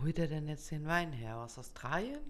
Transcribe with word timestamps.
holt 0.00 0.18
er 0.18 0.28
denn 0.28 0.48
jetzt 0.48 0.70
den 0.70 0.86
Wein 0.86 1.12
her? 1.12 1.36
Aus 1.36 1.58
Australien? 1.58 2.20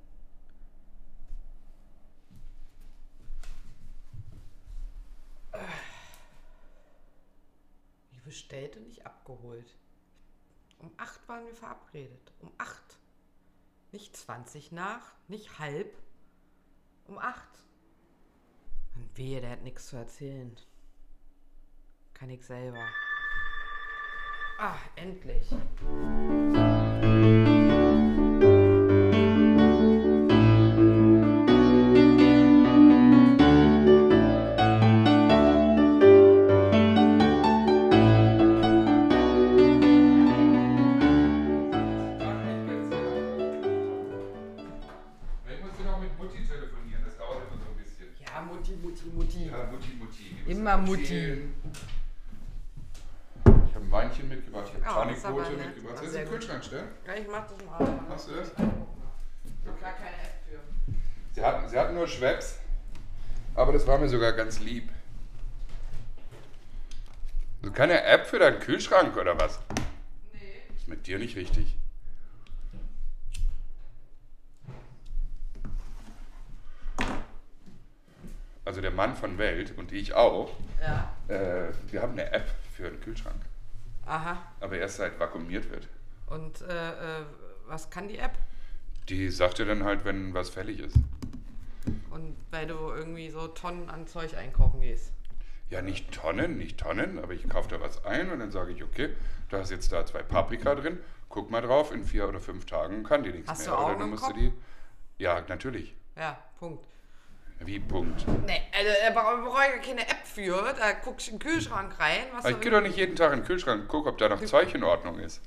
Wie 8.13 8.21
bestellt 8.21 8.77
und 8.77 8.87
nicht 8.87 9.07
abgeholt? 9.07 9.77
Um 10.79 10.91
8 10.97 11.29
waren 11.29 11.47
wir 11.47 11.55
verabredet. 11.55 12.33
Um 12.41 12.51
8. 12.59 12.99
Nicht 13.93 14.17
20 14.17 14.73
nach, 14.73 15.13
nicht 15.29 15.59
halb. 15.59 15.93
Um 17.07 17.19
8. 17.19 17.37
Und 18.95 19.19
wehe, 19.19 19.41
der 19.41 19.51
hat 19.51 19.63
nichts 19.63 19.89
zu 19.89 19.97
erzählen. 19.97 20.57
Kann 22.15 22.31
ich 22.31 22.45
selber. 22.45 22.87
Ah, 24.59 24.77
endlich. 24.95 25.49
Mutti. 50.91 51.39
Ich 53.45 53.75
habe 53.75 53.85
ein 53.85 53.91
Weinchen 53.91 54.29
mitgebracht, 54.29 54.71
ich 54.75 54.83
Oh, 54.83 54.87
habe 54.87 55.01
aber 55.01 55.05
Panikquote 55.13 55.51
mitgebracht. 55.53 55.97
Soll 55.99 56.07
ich 56.07 56.13
den. 56.13 56.29
Kühlschrank 56.29 56.65
stellen? 56.65 56.89
Ja, 57.07 57.15
ich 57.15 57.29
mach 57.29 57.47
das 57.49 57.65
mal. 57.65 58.01
Hast 58.09 58.29
du 58.29 58.35
das? 58.35 58.49
Ich 58.51 59.69
hab 59.69 59.81
gar 59.81 59.93
keine 59.93 60.17
App 60.17 60.35
für. 60.49 60.61
Sie 61.35 61.43
hatten, 61.45 61.69
sie 61.69 61.79
hatten 61.79 61.95
nur 61.95 62.09
Schweppes, 62.09 62.59
aber 63.55 63.73
das 63.73 63.87
war 63.87 63.99
mir 63.99 64.09
sogar 64.09 64.33
ganz 64.33 64.59
lieb. 64.61 64.89
Also 67.63 67.73
keine 67.73 68.03
App 68.05 68.27
für 68.27 68.39
deinen 68.39 68.59
Kühlschrank 68.59 69.17
oder 69.17 69.39
was? 69.39 69.61
Nee. 70.33 70.41
Ist 70.77 70.89
mit 70.89 71.07
dir 71.07 71.19
nicht 71.19 71.37
richtig. 71.37 71.77
Also 78.71 78.81
der 78.83 78.93
Mann 78.93 79.17
von 79.17 79.37
Welt 79.37 79.77
und 79.77 79.91
ich 79.91 80.15
auch, 80.15 80.49
Ja. 80.81 81.13
äh, 81.27 81.73
wir 81.91 82.03
haben 82.03 82.13
eine 82.13 82.31
App 82.31 82.49
für 82.73 82.87
einen 82.87 83.01
Kühlschrank, 83.01 83.35
Aha. 84.07 84.41
aber 84.61 84.79
erst 84.79 84.99
seit 84.99 85.19
vakuumiert 85.19 85.69
wird. 85.73 85.89
Und 86.29 86.61
äh, 86.63 86.91
äh, 87.19 87.25
was 87.67 87.91
kann 87.91 88.07
die 88.07 88.19
App? 88.19 88.31
Die 89.09 89.29
sagt 89.29 89.59
dir 89.59 89.65
dann 89.67 89.83
halt, 89.83 90.05
wenn 90.05 90.35
was 90.35 90.51
fällig 90.51 90.79
ist. 90.79 90.95
Und 92.11 92.37
weil 92.53 92.69
du 92.69 92.75
irgendwie 92.77 93.29
so 93.31 93.49
Tonnen 93.49 93.91
an 93.91 94.07
Zeug 94.07 94.37
einkaufen 94.37 94.81
gehst. 94.83 95.11
Ja, 95.69 95.83
nicht 95.83 96.13
Tonnen, 96.13 96.57
nicht 96.57 96.79
Tonnen, 96.79 97.19
aber 97.19 97.33
ich 97.33 97.49
kaufe 97.49 97.71
da 97.71 97.81
was 97.81 98.05
ein 98.05 98.31
und 98.31 98.39
dann 98.39 98.53
sage 98.53 98.71
ich, 98.71 98.85
okay, 98.85 99.09
du 99.49 99.57
hast 99.57 99.71
jetzt 99.73 99.91
da 99.91 100.07
zwei 100.07 100.23
Paprika 100.23 100.77
drin, 100.77 101.01
guck 101.29 101.51
mal 101.51 101.61
drauf, 101.61 101.91
in 101.91 102.05
vier 102.05 102.29
oder 102.29 102.39
fünf 102.39 102.67
Tagen 102.67 103.03
kann 103.03 103.25
die 103.25 103.33
nichts 103.33 103.51
Hast 103.51 103.67
mehr. 103.67 103.71
du 103.77 103.83
oder 103.83 103.87
Augen 103.89 103.99
du 103.99 104.05
im 104.05 104.11
musst 104.11 104.23
Kopf? 104.23 104.35
die. 104.37 104.53
Ja, 105.19 105.43
natürlich. 105.49 105.93
Ja, 106.17 106.39
Punkt. 106.61 106.87
Wie 107.63 107.79
Punkt. 107.79 108.27
Nee, 108.47 108.63
also 108.77 108.91
da 109.05 109.11
bra- 109.11 109.37
brauche 109.37 109.63
ich 109.65 109.77
ja 109.77 109.79
keine 109.79 110.03
App 110.09 110.27
für. 110.27 110.75
Da 110.79 110.93
guckst 110.93 111.27
du 111.29 111.33
in 111.33 111.39
den 111.39 111.47
Kühlschrank 111.49 111.99
rein. 112.01 112.23
Was 112.33 112.45
Aber 112.47 112.55
ich 112.55 112.61
gehe 112.61 112.71
doch 112.71 112.81
nicht 112.81 112.97
jeden 112.97 113.17
Tag 113.17 113.33
in 113.33 113.41
den 113.41 113.47
Kühlschrank 113.47 113.83
und 113.83 113.89
gucke, 113.89 114.09
ob 114.09 114.19
da 114.19 114.29
noch 114.29 114.43
Zeug 114.45 114.75
in 114.75 114.83
Ordnung 114.83 115.19
ist. 115.19 115.43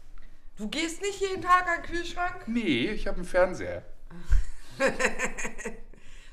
du 0.57 0.67
gehst 0.69 1.01
nicht 1.01 1.19
jeden 1.21 1.41
Tag 1.41 1.67
an 1.67 1.81
den 1.81 1.91
Kühlschrank 1.91 2.43
Nee, 2.47 2.89
ich 2.91 3.07
habe 3.07 3.17
einen 3.17 3.25
Fernseher. 3.25 3.81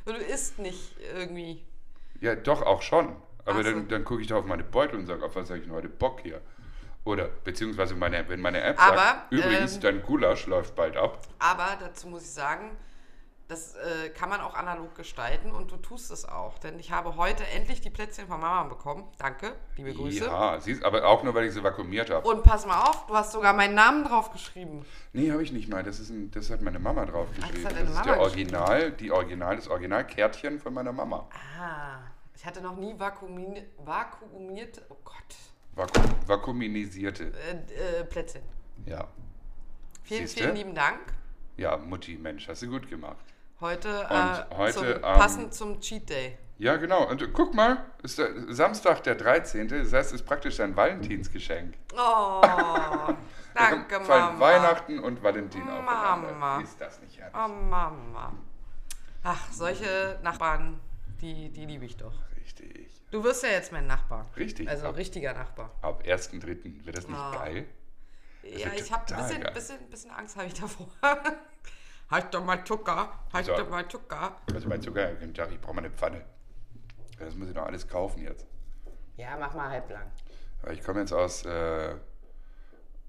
und 0.04 0.14
du 0.18 0.22
isst 0.24 0.58
nicht 0.58 0.96
irgendwie. 1.14 1.64
Ja, 2.20 2.34
doch, 2.34 2.62
auch 2.62 2.82
schon. 2.82 3.16
Aber 3.46 3.62
so. 3.64 3.70
dann, 3.70 3.88
dann 3.88 4.04
gucke 4.04 4.20
ich 4.20 4.28
da 4.28 4.36
auf 4.36 4.44
meine 4.44 4.64
Beutel 4.64 4.98
und 4.98 5.06
sage, 5.06 5.24
auf 5.24 5.34
was 5.34 5.48
habe 5.48 5.58
ich 5.58 5.64
denn 5.64 5.72
heute 5.74 5.88
Bock 5.88 6.20
hier? 6.20 6.40
Oder 7.04 7.28
beziehungsweise 7.28 7.94
meine, 7.94 8.28
wenn 8.28 8.40
meine 8.40 8.60
App 8.60 8.78
Aber, 8.78 8.96
sagt, 8.96 9.32
übrigens, 9.32 9.76
ähm, 9.76 9.80
dein 9.80 10.02
Gulasch 10.02 10.46
läuft 10.46 10.74
bald 10.74 10.98
ab. 10.98 11.22
Aber 11.38 11.78
dazu 11.80 12.08
muss 12.08 12.22
ich 12.24 12.30
sagen, 12.30 12.76
das 13.50 13.74
äh, 13.74 14.10
kann 14.10 14.28
man 14.28 14.40
auch 14.40 14.54
analog 14.54 14.94
gestalten 14.94 15.50
und 15.50 15.72
du 15.72 15.76
tust 15.76 16.12
es 16.12 16.24
auch. 16.24 16.58
Denn 16.58 16.78
ich 16.78 16.92
habe 16.92 17.16
heute 17.16 17.44
endlich 17.48 17.80
die 17.80 17.90
Plätzchen 17.90 18.28
von 18.28 18.40
Mama 18.40 18.68
bekommen. 18.68 19.08
Danke, 19.18 19.56
liebe 19.76 19.92
Grüße. 19.92 20.24
Ja, 20.24 20.60
siehst, 20.60 20.84
aber 20.84 21.04
auch 21.04 21.24
nur, 21.24 21.34
weil 21.34 21.46
ich 21.46 21.54
sie 21.54 21.62
vakuumiert 21.62 22.10
habe. 22.10 22.26
Und 22.28 22.44
pass 22.44 22.64
mal 22.64 22.80
auf, 22.80 23.06
du 23.06 23.14
hast 23.14 23.32
sogar 23.32 23.52
meinen 23.52 23.74
Namen 23.74 24.04
drauf 24.04 24.30
geschrieben. 24.30 24.86
Nee, 25.12 25.32
habe 25.32 25.42
ich 25.42 25.50
nicht 25.50 25.68
mal. 25.68 25.82
Das, 25.82 25.98
ist 25.98 26.10
ein, 26.10 26.30
das 26.30 26.48
hat 26.48 26.62
meine 26.62 26.78
Mama 26.78 27.04
draufgeschrieben. 27.06 27.64
Das, 27.64 27.74
deine 27.74 27.88
ist 27.88 27.94
Mama 27.94 28.04
der 28.04 28.20
Original, 28.20 28.92
die 28.92 29.10
Original, 29.10 29.56
das 29.56 29.66
Originalkärtchen 29.66 30.60
von 30.60 30.72
meiner 30.72 30.92
Mama. 30.92 31.28
Ah, 31.60 31.98
ich 32.36 32.46
hatte 32.46 32.60
noch 32.60 32.76
nie 32.76 32.96
vakuumiert, 32.96 33.66
vakuumiert 33.78 34.80
oh 34.88 34.96
Gott, 35.04 35.14
Vaku 35.74 36.00
vakuuminisierte. 36.26 37.32
äh, 37.32 38.00
äh, 38.00 38.04
Plätzchen. 38.04 38.42
Ja. 38.86 39.08
Vielen, 40.04 40.20
Siehste? 40.28 40.40
vielen 40.40 40.56
lieben 40.56 40.74
Dank. 40.74 41.00
Ja, 41.56 41.76
Mutti, 41.76 42.16
Mensch, 42.16 42.46
hast 42.48 42.62
du 42.62 42.68
gut 42.68 42.88
gemacht. 42.88 43.24
Heute, 43.60 43.88
äh, 44.08 44.54
heute, 44.56 44.72
zum, 44.72 44.86
ähm, 44.86 45.00
passend 45.02 45.54
zum 45.54 45.80
Cheat 45.80 46.08
Day. 46.08 46.38
Ja, 46.58 46.76
genau. 46.76 47.08
Und 47.08 47.32
guck 47.32 47.54
mal, 47.54 47.84
ist 48.02 48.18
der 48.18 48.52
Samstag 48.52 49.02
der 49.02 49.14
13. 49.14 49.68
Das 49.68 49.92
heißt, 49.92 50.08
es 50.14 50.20
ist 50.20 50.26
praktisch 50.26 50.56
dein 50.56 50.74
Valentinsgeschenk. 50.76 51.74
Oh, 51.94 52.40
Da 53.52 53.70
danke, 53.70 54.00
fallen 54.02 54.38
Mama. 54.38 54.40
Weihnachten 54.40 54.98
und 55.00 55.22
Valentin 55.22 55.64
Mama. 55.64 56.60
Ist 56.60 56.80
das 56.80 57.00
nicht 57.00 57.18
herrlich? 57.18 57.34
Oh, 57.34 57.48
Mama. 57.48 58.32
Ach, 59.24 59.50
solche 59.52 60.18
Nachbarn, 60.22 60.78
die, 61.20 61.50
die 61.50 61.66
liebe 61.66 61.84
ich 61.84 61.96
doch. 61.96 62.14
Richtig. 62.36 62.88
Du 63.10 63.24
wirst 63.24 63.42
ja 63.42 63.50
jetzt 63.50 63.72
mein 63.72 63.86
Nachbar. 63.86 64.26
Richtig. 64.36 64.68
Also 64.68 64.86
Ab- 64.86 64.96
richtiger 64.96 65.32
Nachbar. 65.34 65.72
Ab 65.82 66.04
1.3. 66.06 66.84
wird 66.86 66.96
das 66.96 67.08
nicht 67.08 67.18
Ah. 67.18 67.32
geil? 67.32 67.66
Ja, 68.42 68.66
wird 68.70 68.80
ich 68.80 68.92
habe 68.92 69.14
ein 69.14 69.24
bisschen, 69.24 69.42
bisschen, 69.52 69.90
bisschen 69.90 70.10
Angst 70.12 70.36
habe 70.36 70.46
ich 70.46 70.54
davor. 70.54 70.86
halt 72.10 72.34
doch 72.34 72.44
mal 72.44 72.64
Zucker, 72.64 73.12
halt 73.32 73.46
So. 73.46 73.56
doch 73.56 73.68
mal 73.70 73.86
Zucker. 73.88 74.36
Also 74.52 74.68
mein 74.68 74.82
Zucker, 74.82 75.12
ich 75.20 75.36
sag, 75.36 75.50
ich 75.52 75.60
brauche 75.60 75.74
mal 75.74 75.84
eine 75.84 75.90
Pfanne. 75.90 76.24
Das 77.18 77.34
muss 77.34 77.48
ich 77.48 77.54
noch 77.54 77.66
alles 77.66 77.86
kaufen 77.86 78.22
jetzt. 78.22 78.46
Ja, 79.16 79.36
mach 79.38 79.54
mal 79.54 79.68
halblang. 79.68 80.10
Ich 80.72 80.82
komme 80.82 81.00
jetzt 81.00 81.12
aus, 81.12 81.44
äh, 81.44 81.94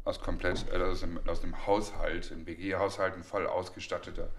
aus 0.04 0.20
komplett, 0.20 0.66
äh, 0.72 0.78
aus, 0.82 1.04
einem, 1.04 1.20
aus 1.28 1.44
einem 1.44 1.66
Haushalt, 1.66 2.32
einem 2.32 2.46
WG-Haushalt, 2.46 3.14
ein 3.14 3.24
voll 3.24 3.48
ausgestatteter, 3.48 4.30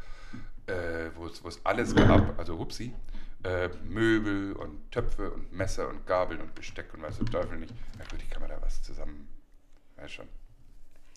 äh, 0.66 1.10
wo 1.14 1.26
es 1.26 1.42
wo 1.42 1.48
es 1.48 1.64
alles 1.64 1.94
gab, 1.94 2.38
also 2.38 2.58
hupsi, 2.58 2.94
äh, 3.44 3.68
Möbel 3.84 4.52
und 4.54 4.90
Töpfe 4.90 5.30
und 5.30 5.52
Messer 5.52 5.88
und 5.88 6.06
Gabeln 6.06 6.40
und 6.40 6.54
Besteck 6.54 6.92
und 6.94 7.02
weiß 7.02 7.18
der 7.18 7.26
Teufel 7.26 7.58
nicht. 7.58 7.74
Na 7.98 8.04
gut, 8.04 8.22
ich 8.22 8.30
kann 8.30 8.42
mir 8.42 8.48
da 8.48 8.60
was 8.60 8.82
zusammen, 8.82 9.28
weiß 9.96 10.12
schon. 10.12 10.28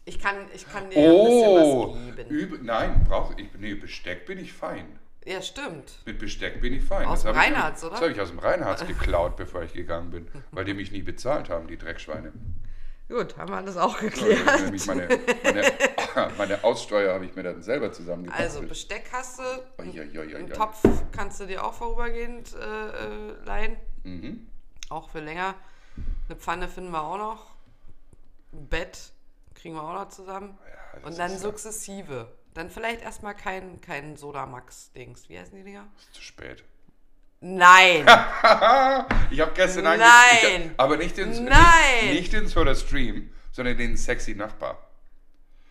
Ich 0.05 0.19
kann, 0.19 0.35
ich 0.53 0.67
kann 0.71 0.89
dir 0.89 0.99
ein 0.99 1.11
Oh, 1.11 1.25
bisschen 1.25 1.97
was 2.07 2.15
geben. 2.17 2.29
übe, 2.29 2.59
nein, 2.63 3.03
brauche 3.07 3.33
ich, 3.41 3.49
nee, 3.57 3.73
Besteck 3.73 4.25
bin 4.27 4.37
ich 4.37 4.53
fein. 4.53 4.99
Ja, 5.25 5.41
stimmt. 5.41 5.93
Mit 6.05 6.19
Besteck 6.19 6.61
bin 6.61 6.73
ich 6.73 6.83
fein. 6.83 7.07
Aus 7.07 7.23
Das 7.23 7.31
dem 7.33 7.35
hab 7.39 7.47
ich- 7.47 7.51
Reinhards, 7.55 7.83
oder? 7.83 7.91
Das 7.93 8.01
habe 8.01 8.11
ich 8.11 8.21
aus 8.21 8.29
dem 8.29 8.37
Reinhards 8.39 8.85
geklaut, 8.85 9.35
bevor 9.37 9.63
ich 9.63 9.73
gegangen 9.73 10.11
bin, 10.11 10.27
weil 10.51 10.65
die 10.65 10.75
mich 10.75 10.91
nie 10.91 11.01
bezahlt 11.01 11.49
haben, 11.49 11.67
die 11.67 11.77
Dreckschweine. 11.77 12.31
Gut, 13.09 13.35
haben 13.37 13.51
wir 13.51 13.61
das 13.63 13.77
auch 13.77 13.99
geklärt. 13.99 14.61
nämlich 14.63 14.85
meine, 14.85 15.07
meine, 15.43 15.71
meine 16.37 16.63
Aussteuer 16.63 17.13
habe 17.13 17.25
ich 17.25 17.35
mir 17.35 17.43
dann 17.43 17.61
selber 17.63 17.91
zusammengebastelt. 17.91 18.49
Also 18.51 18.67
Besteck 18.67 19.05
hast 19.11 19.39
du, 19.39 19.43
einen 19.77 20.49
Topf 20.51 20.81
kannst 21.11 21.39
du 21.39 21.45
dir 21.47 21.63
auch 21.65 21.73
vorübergehend 21.73 22.53
äh, 22.55 22.59
äh, 22.59 23.33
leihen, 23.45 23.77
Mhm. 24.03 24.47
auch 24.89 25.09
für 25.09 25.19
länger. 25.19 25.55
Eine 26.29 26.37
Pfanne 26.37 26.67
finden 26.67 26.91
wir 26.91 27.01
auch 27.03 27.17
noch. 27.17 27.45
Ein 28.53 28.67
Bett 28.67 29.11
kriegen 29.65 29.77
wir 29.77 29.81
auch 29.83 29.93
noch 29.93 30.09
zusammen. 30.09 30.59
Ja, 30.63 30.99
das 30.99 31.03
Und 31.05 31.17
dann 31.17 31.39
sukzessive. 31.39 32.31
Dann 32.53 32.69
vielleicht 32.69 33.01
erstmal 33.01 33.33
kein, 33.35 33.81
kein 33.81 34.15
Sodamax-Dings. 34.15 35.27
Wie 35.27 35.39
heißen 35.39 35.55
die 35.57 35.63
Dinger? 35.63 35.87
ist 35.97 36.13
zu 36.13 36.21
spät. 36.21 36.63
Nein! 37.39 38.01
ich 39.31 39.39
habe 39.41 39.51
gestern 39.55 39.85
Nein! 39.85 39.99
ange- 40.01 40.69
hab, 40.69 40.79
Aber 40.79 40.97
nicht 40.97 41.17
den, 41.17 41.45
Nein! 41.45 41.55
Nicht, 42.03 42.13
nicht 42.13 42.33
den 42.33 42.45
Soda 42.47 42.75
Stream, 42.75 43.31
sondern 43.51 43.75
den 43.75 43.97
sexy 43.97 44.35
Nachbar. 44.35 44.87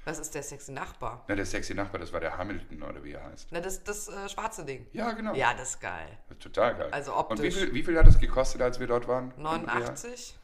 Was 0.05 0.19
ist 0.19 0.35
der 0.35 0.43
sexy 0.43 0.73
Nachbar? 0.73 1.25
Na, 1.29 1.37
der 1.37 1.47
sexy 1.47 1.73
Nachbar, 1.73 2.01
das 2.01 2.13
war 2.13 2.19
der 2.19 2.37
Hamilton 2.37 2.83
oder 2.83 3.05
wie 3.05 3.13
er 3.13 3.23
heißt. 3.31 3.47
Na, 3.53 3.61
das, 3.61 3.85
das 3.85 4.09
äh, 4.09 4.29
schwarze 4.29 4.65
Ding. 4.65 4.89
Ja, 4.93 5.13
genau. 5.13 5.35
Ja, 5.37 5.55
das 5.55 5.71
ist 5.71 5.81
geil. 5.81 6.19
Das 6.29 6.39
ist 6.39 6.43
Total 6.43 6.75
geil. 6.75 6.89
Also 6.91 7.13
Und 7.15 7.41
wie 7.41 7.47
optisch. 7.47 7.55
viel, 7.55 7.73
wie 7.75 7.85
viel 7.85 7.97
hat 7.97 8.09
es 8.09 8.19
gekostet, 8.19 8.61
als 8.61 8.81
wir 8.81 8.89
dort 8.89 9.07
waren? 9.07 9.33
89? 9.37 10.37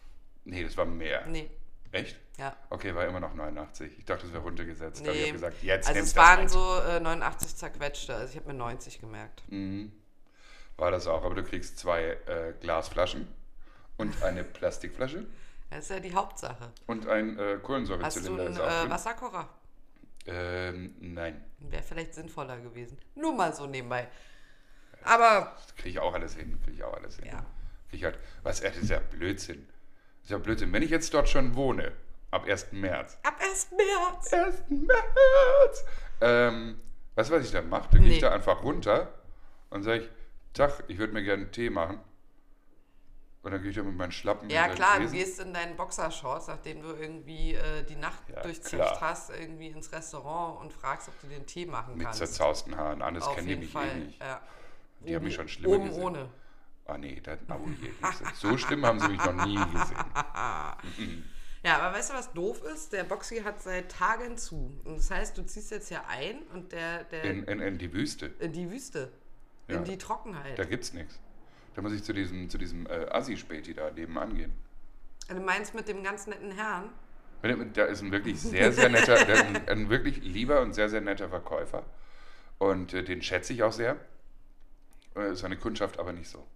Nee, 0.44 0.62
das 0.62 0.76
war 0.76 0.84
mehr. 0.84 1.26
Nee, 1.26 1.50
Echt? 1.92 2.16
Ja. 2.40 2.56
Okay, 2.70 2.94
war 2.94 3.06
immer 3.06 3.20
noch 3.20 3.34
89. 3.34 3.98
Ich 3.98 4.04
dachte, 4.04 4.26
es 4.26 4.32
wäre 4.32 4.42
runtergesetzt. 4.42 5.02
Aber 5.02 5.10
ich 5.12 5.16
Nee. 5.18 5.22
habe 5.24 5.32
gesagt, 5.34 5.62
jetzt 5.62 5.88
Also 5.88 6.00
es 6.00 6.16
waren 6.16 6.48
so 6.48 6.78
äh, 6.88 6.98
89 6.98 7.54
zerquetschte. 7.56 8.14
Also 8.14 8.30
ich 8.32 8.36
habe 8.40 8.48
mir 8.52 8.58
90 8.58 9.00
gemerkt. 9.00 9.42
Mhm. 9.48 9.92
War 10.76 10.90
das 10.90 11.06
auch. 11.06 11.22
Aber 11.24 11.34
du 11.34 11.44
kriegst 11.44 11.78
zwei 11.78 12.02
äh, 12.26 12.54
Glasflaschen 12.60 13.28
und 13.98 14.22
eine 14.22 14.42
Plastikflasche 14.44 15.26
Das 15.70 15.80
ist 15.84 15.90
ja 15.90 16.00
die 16.00 16.12
Hauptsache. 16.14 16.72
und 16.86 17.06
ein 17.06 17.38
äh, 17.38 17.42
Hast 17.42 17.54
du 17.54 17.58
Kohlensäurezylinder 17.66 18.42
einen 18.46 18.52
ist 18.54 18.60
auch 18.60 18.84
äh. 18.86 18.90
Wasserkocher? 18.90 19.48
Ähm, 20.26 20.94
nein. 21.00 21.44
Wäre 21.60 21.82
vielleicht 21.82 22.14
sinnvoller 22.14 22.58
gewesen. 22.58 22.98
Nur 23.14 23.32
mal 23.34 23.54
so 23.54 23.66
nebenbei. 23.66 24.08
Aber 25.04 25.54
Das 25.56 25.74
kriege 25.76 25.90
ich 25.90 25.98
auch 25.98 26.12
alles 26.14 26.34
hin. 26.34 26.58
Kriege 26.64 26.76
ich 26.78 26.84
auch 26.84 26.94
alles 26.94 27.16
hin. 27.16 27.26
Ja. 27.26 27.38
Krieg 27.88 28.00
ich 28.00 28.04
halt, 28.04 28.18
was, 28.42 28.60
äh, 28.60 28.70
das 28.70 28.82
ist 28.82 28.90
ja 28.90 28.98
Blödsinn. 29.00 29.66
Das 30.18 30.24
ist 30.24 30.30
ja 30.30 30.38
Blödsinn. 30.38 30.72
Wenn 30.72 30.82
ich 30.82 30.90
jetzt 30.90 31.12
dort 31.14 31.28
schon 31.28 31.54
wohne, 31.54 31.92
ab 32.30 32.44
1. 32.46 32.72
März. 32.72 33.18
ab 33.22 33.34
1. 33.40 33.68
März. 33.72 34.32
1. 34.32 34.64
März! 34.68 35.84
Ähm, 36.20 36.80
weißt 37.14 37.30
du, 37.30 37.34
was 37.34 37.44
ich 37.44 37.52
dann 37.52 37.68
mache? 37.68 37.88
Dann 37.92 38.00
gehe 38.02 38.10
ich 38.10 38.16
Nee. 38.16 38.20
da 38.20 38.32
einfach 38.32 38.62
runter 38.62 39.12
und 39.70 39.82
sage 39.82 40.02
ich, 40.04 40.08
Tag, 40.52 40.84
ich 40.88 40.98
würde 40.98 41.12
mir 41.12 41.22
gerne 41.22 41.44
einen 41.44 41.52
Tee 41.52 41.70
machen. 41.70 42.00
Und 43.42 43.52
dann 43.52 43.62
gehe 43.62 43.70
ich 43.70 43.76
da 43.76 43.82
mit 43.82 43.96
meinen 43.96 44.12
Schlappen 44.12 44.50
Ja 44.50 44.68
klar, 44.68 45.00
du 45.00 45.08
gehst 45.10 45.40
in 45.40 45.54
deinen 45.54 45.74
Boxershorts, 45.76 46.48
nachdem 46.48 46.82
du 46.82 46.88
irgendwie 46.88 47.54
äh, 47.54 47.82
die 47.84 47.96
Nacht 47.96 48.18
Ja, 48.28 48.42
durchzecht 48.42 48.74
klar. 48.74 49.00
hast, 49.00 49.30
irgendwie 49.30 49.68
ins 49.68 49.90
Restaurant 49.92 50.60
und 50.60 50.72
fragst, 50.74 51.08
ob 51.08 51.18
du 51.22 51.26
den 51.28 51.46
Tee 51.46 51.64
machen 51.64 51.94
Mit 51.94 52.04
kannst. 52.04 52.18
zerzausten 52.18 52.76
Haaren. 52.76 53.00
Anders 53.00 53.26
kennen 53.34 53.46
die 53.48 53.56
mich 53.56 53.72
Fall. 53.72 53.88
eh 53.88 53.94
nicht. 53.94 54.20
Ja. 54.20 54.42
Die 55.00 55.14
haben 55.16 55.24
mich 55.24 55.38
Oben- 55.38 55.48
schon 55.48 55.48
schlimmer 55.48 55.74
Oben 55.76 55.86
gesehen. 55.88 56.02
ohne. 56.02 56.28
Ah 56.86 56.98
nee, 56.98 57.18
das, 57.22 57.38
oh 57.48 57.68
je, 57.80 57.90
so 58.34 58.58
schlimm 58.58 58.84
haben 58.84 58.98
sie 59.00 59.08
mich 59.08 59.24
noch 59.24 59.46
nie 59.46 59.54
gesehen. 59.54 60.04
Ja, 61.62 61.78
aber 61.78 61.96
weißt 61.96 62.10
du, 62.10 62.14
was 62.14 62.32
doof 62.32 62.62
ist? 62.64 62.92
Der 62.92 63.04
Boxy 63.04 63.42
hat 63.42 63.60
seit 63.62 63.90
Tagen 63.90 64.38
zu. 64.38 64.80
Und 64.84 64.96
das 64.98 65.10
heißt, 65.10 65.36
du 65.36 65.42
ziehst 65.42 65.70
jetzt 65.70 65.88
hier 65.88 66.06
ein 66.08 66.38
und 66.54 66.72
der, 66.72 67.04
der 67.04 67.24
In, 67.24 67.44
in, 67.44 67.60
in 67.60 67.78
die 67.78 67.92
Wüste, 67.92 68.26
in 68.38 68.52
die 68.52 68.70
Wüste, 68.70 69.12
Ja. 69.68 69.76
in 69.76 69.84
die 69.84 69.98
Trockenheit. 69.98 70.58
da 70.58 70.64
gibt's 70.64 70.94
nichts. 70.94 71.20
Da 71.74 71.82
muss 71.82 71.92
ich 71.92 72.02
zu 72.02 72.12
diesem, 72.12 72.48
zu 72.48 72.56
diesem 72.58 72.86
äh, 72.86 73.06
Assi-Späti 73.10 73.74
da 73.74 73.90
nebenan 73.90 74.34
gehen. 74.34 74.52
Du 75.28 75.36
meinst 75.40 75.74
mit 75.74 75.86
dem 75.86 76.02
ganz 76.02 76.26
netten 76.26 76.50
Herrn? 76.50 76.90
Da 77.42 77.84
ist 77.84 78.02
ein 78.02 78.10
wirklich 78.10 78.40
sehr, 78.40 78.72
sehr 78.72 78.88
netter, 78.88 79.16
ein, 79.16 79.68
ein 79.68 79.88
wirklich 79.88 80.22
lieber 80.22 80.60
und 80.60 80.74
sehr, 80.74 80.88
sehr 80.90 81.00
netter 81.00 81.28
Verkäufer. 81.28 81.84
Und 82.58 82.92
äh, 82.92 83.02
den 83.04 83.22
schätze 83.22 83.52
ich 83.52 83.62
auch 83.62 83.72
sehr. 83.72 83.96
Äh, 85.14 85.34
seine 85.34 85.56
Kundschaft 85.56 85.98
aber 85.98 86.12
nicht 86.12 86.28
so. 86.28 86.46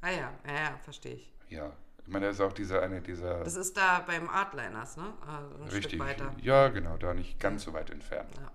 Ah 0.00 0.10
ja, 0.10 0.32
ja, 0.46 0.54
ja, 0.54 0.78
verstehe 0.84 1.14
ich. 1.14 1.32
Ja. 1.48 1.72
Ich 2.08 2.12
meine, 2.14 2.24
da 2.24 2.30
ist 2.30 2.40
auch 2.40 2.54
dieser 2.54 2.80
eine 2.80 3.02
dieser. 3.02 3.44
Das 3.44 3.54
ist 3.54 3.76
da 3.76 4.00
beim 4.00 4.30
Artliners, 4.30 4.96
ne? 4.96 5.12
Also 5.26 5.56
ein 5.56 5.62
richtig. 5.64 5.84
Stück 5.84 6.00
weiter. 6.00 6.34
Ja, 6.40 6.68
genau, 6.68 6.96
da 6.96 7.12
nicht 7.12 7.38
ganz 7.38 7.64
so 7.64 7.74
weit 7.74 7.90
entfernt. 7.90 8.34
Ja. 8.34 8.50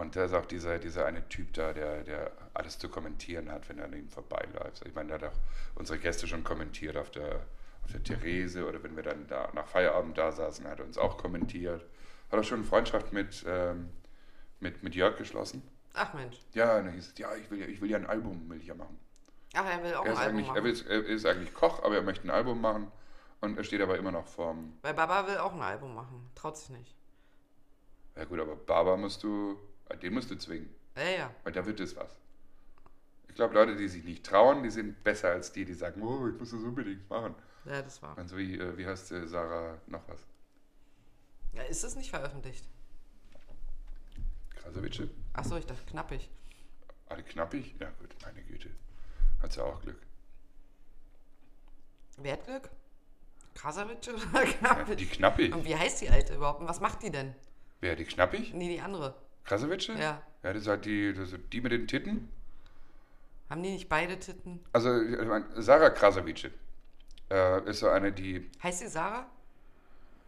Und 0.00 0.16
da 0.16 0.24
ist 0.24 0.32
auch 0.32 0.46
dieser, 0.46 0.78
dieser 0.78 1.04
eine 1.04 1.28
Typ 1.28 1.52
da, 1.52 1.74
der, 1.74 2.04
der 2.04 2.32
alles 2.54 2.78
zu 2.78 2.88
kommentieren 2.88 3.52
hat, 3.52 3.68
wenn 3.68 3.78
er 3.78 3.84
an 3.84 3.92
ihm 3.92 4.08
vorbeiläuft. 4.08 4.82
Ich 4.86 4.94
meine, 4.94 5.10
da 5.10 5.14
hat 5.16 5.24
auch 5.24 5.38
unsere 5.74 5.98
Gäste 5.98 6.26
schon 6.26 6.42
kommentiert 6.42 6.96
auf 6.96 7.10
der, 7.10 7.40
auf 7.84 7.92
der 7.92 8.02
Therese 8.02 8.66
oder 8.66 8.82
wenn 8.82 8.96
wir 8.96 9.02
dann 9.02 9.26
da 9.26 9.50
nach 9.52 9.66
Feierabend 9.66 10.16
da 10.16 10.32
saßen, 10.32 10.66
hat 10.66 10.78
er 10.78 10.86
uns 10.86 10.96
auch 10.96 11.18
kommentiert. 11.18 11.84
Hat 12.32 12.38
auch 12.40 12.44
schon 12.44 12.60
eine 12.60 12.66
Freundschaft 12.66 13.12
mit, 13.12 13.44
ähm, 13.46 13.90
mit, 14.60 14.82
mit 14.82 14.94
Jörg 14.94 15.18
geschlossen. 15.18 15.62
Ach 15.92 16.14
Mensch. 16.14 16.38
Ja, 16.54 16.78
und 16.78 16.86
dann 16.86 16.94
hieß 16.94 17.08
es, 17.08 17.18
ja, 17.18 17.28
ich 17.34 17.50
will 17.50 17.60
ja, 17.60 17.66
ich 17.66 17.82
will 17.82 17.90
ja 17.90 17.98
ein 17.98 18.06
Album 18.06 18.48
will 18.48 18.58
ich 18.58 18.68
ja 18.68 18.74
machen. 18.74 18.98
Ach, 19.60 19.66
er 19.68 19.82
will 19.82 19.94
auch 19.94 20.04
Er 20.04 20.10
ein 20.10 20.12
ist, 20.12 20.18
Album 20.20 20.36
eigentlich, 20.36 20.46
machen. 20.46 20.56
er, 20.56 20.64
will, 20.64 20.86
er 20.88 21.14
ist 21.14 21.26
eigentlich 21.26 21.54
Koch, 21.54 21.82
aber 21.82 21.96
er 21.96 22.02
möchte 22.02 22.26
ein 22.26 22.30
Album 22.30 22.60
machen 22.60 22.92
und 23.40 23.58
er 23.58 23.64
steht 23.64 23.80
aber 23.80 23.98
immer 23.98 24.12
noch 24.12 24.26
vorm. 24.26 24.78
Weil 24.82 24.94
Baba 24.94 25.26
will 25.26 25.38
auch 25.38 25.52
ein 25.52 25.62
Album 25.62 25.94
machen. 25.94 26.30
Traut 26.36 26.56
sich 26.56 26.70
nicht. 26.70 26.94
Ja 28.14 28.24
gut, 28.24 28.38
aber 28.38 28.54
Baba 28.54 28.96
musst 28.96 29.22
du, 29.24 29.58
äh, 29.88 29.96
den 29.96 30.14
musst 30.14 30.30
du 30.30 30.36
zwingen. 30.36 30.72
Ja, 30.96 31.02
ja. 31.08 31.30
Weil 31.42 31.52
da 31.52 31.66
wird 31.66 31.80
es 31.80 31.96
was. 31.96 32.16
Ich 33.28 33.34
glaube, 33.34 33.54
Leute, 33.54 33.74
die 33.76 33.88
sich 33.88 34.04
nicht 34.04 34.24
trauen, 34.24 34.62
die 34.62 34.70
sind 34.70 35.02
besser 35.02 35.30
als 35.30 35.52
die, 35.52 35.64
die 35.64 35.74
sagen, 35.74 36.02
oh, 36.02 36.28
ich 36.28 36.38
muss 36.38 36.50
das 36.50 36.62
unbedingt 36.62 37.08
machen. 37.10 37.34
Ja, 37.64 37.82
das 37.82 38.00
war. 38.00 38.16
Und 38.16 38.28
so 38.28 38.36
wie, 38.36 38.58
äh, 38.58 38.76
wie 38.76 38.86
heißt 38.86 39.10
äh, 39.12 39.26
Sarah 39.26 39.78
noch 39.88 40.02
was? 40.08 40.20
Ja, 41.52 41.62
ist 41.64 41.82
es 41.82 41.96
nicht 41.96 42.10
veröffentlicht? 42.10 42.64
Krasavice? 44.56 45.08
Achso, 45.32 45.56
ich 45.56 45.66
dachte 45.66 45.82
knappig. 45.86 46.30
Alle 47.08 47.22
knappig? 47.22 47.74
Ja 47.80 47.90
gut, 47.98 48.14
meine 48.22 48.42
Güte. 48.42 48.70
Hat 49.42 49.52
sie 49.52 49.62
auch 49.62 49.80
Glück. 49.82 49.98
Wer 52.18 52.32
hat 52.34 52.44
Glück? 52.46 52.68
Krasavice 53.54 54.08
oder 54.08 54.44
Ja, 54.44 54.52
knappig? 54.52 54.96
die 54.96 55.06
knappig? 55.06 55.52
Und 55.54 55.64
wie 55.64 55.76
heißt 55.76 56.00
die 56.00 56.10
alte 56.10 56.34
überhaupt? 56.34 56.60
Und 56.60 56.68
was 56.68 56.80
macht 56.80 57.02
die 57.02 57.10
denn? 57.10 57.34
Wer, 57.80 57.96
die 57.96 58.04
knappig? 58.04 58.52
Nee, 58.54 58.68
die 58.68 58.80
andere. 58.80 59.14
Krasavice? 59.44 59.88
Ja. 59.88 60.22
Ja, 60.42 60.52
das 60.52 60.62
ist 60.62 60.68
halt 60.68 60.84
die, 60.84 61.12
das 61.14 61.32
ist 61.32 61.40
die 61.52 61.60
mit 61.60 61.72
den 61.72 61.86
Titten. 61.86 62.28
Haben 63.50 63.62
die 63.62 63.70
nicht 63.70 63.88
beide 63.88 64.18
Titten? 64.18 64.60
Also, 64.72 65.00
ich 65.00 65.18
mein, 65.26 65.44
Sarah 65.56 65.90
Krasavice 65.90 66.50
äh, 67.30 67.68
ist 67.70 67.80
so 67.80 67.88
eine, 67.88 68.12
die, 68.12 68.50
Heißt 68.62 68.80
sie 68.80 68.88
Sarah? 68.88 69.26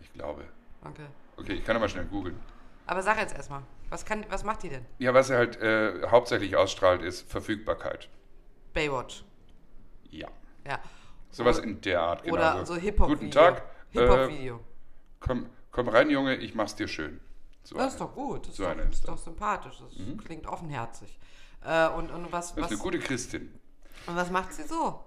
ich 0.01 0.13
glaube, 0.15 0.45
Okay. 0.85 1.07
okay, 1.37 1.53
ich 1.55 1.65
kann 1.65 1.77
aber 1.77 1.89
schnell 1.89 2.07
googeln. 2.07 2.39
Aber 2.87 3.03
sag 3.03 3.19
jetzt 3.19 3.35
erstmal. 3.37 3.63
Was, 3.91 4.05
kann, 4.05 4.25
was 4.31 4.45
macht 4.45 4.63
die 4.63 4.71
denn? 4.71 4.87
Ja, 4.99 5.13
was 5.13 5.29
er 5.31 5.39
halt 5.39 5.61
äh, 5.61 6.07
hauptsächlich 6.09 6.57
ausstrahlt, 6.57 7.03
ist 7.03 7.31
Verfügbarkeit. 7.31 8.09
Baywatch. 8.73 9.25
Ja. 10.11 10.29
Ja. 10.67 10.79
Sowas 11.31 11.59
in 11.59 11.81
der 11.81 12.01
Art, 12.01 12.23
genau. 12.25 12.35
Oder 12.35 12.67
so 12.67 12.75
Hip-Hop-Video. 12.77 13.17
Guten 13.19 13.31
Tag. 13.31 13.59
Äh, 13.95 14.01
Hip-Hop-Video. 14.01 14.61
komm, 15.21 15.47
komm 15.71 15.89
rein, 15.89 16.11
Junge, 16.11 16.37
ich 16.37 16.55
mach's 16.55 16.75
dir 16.75 16.89
schön. 16.89 17.21
So 17.63 17.77
das 17.77 17.95
ist 17.95 18.01
eine. 18.01 18.09
doch 18.09 18.15
gut. 18.15 18.43
Das 18.43 18.51
ist, 18.51 18.57
So 18.57 18.65
doch, 18.65 18.77
ist 18.77 18.85
ist 18.93 18.93
das. 19.01 19.07
doch 19.07 19.19
sympathisch. 19.19 19.79
Das 19.79 20.25
klingt 20.25 20.47
offenherzig. 20.47 21.19
Äh, 21.65 21.89
und, 21.91 22.11
und, 22.11 22.33
was, 22.33 22.49
Das 22.55 22.57
ist 22.57 22.63
was, 22.65 22.71
eine 22.73 22.79
gute 22.81 22.99
Christin. 22.99 23.55
und 24.07 24.17
was 24.17 24.31
macht 24.31 24.53
sie 24.55 24.63
so? 24.65 25.05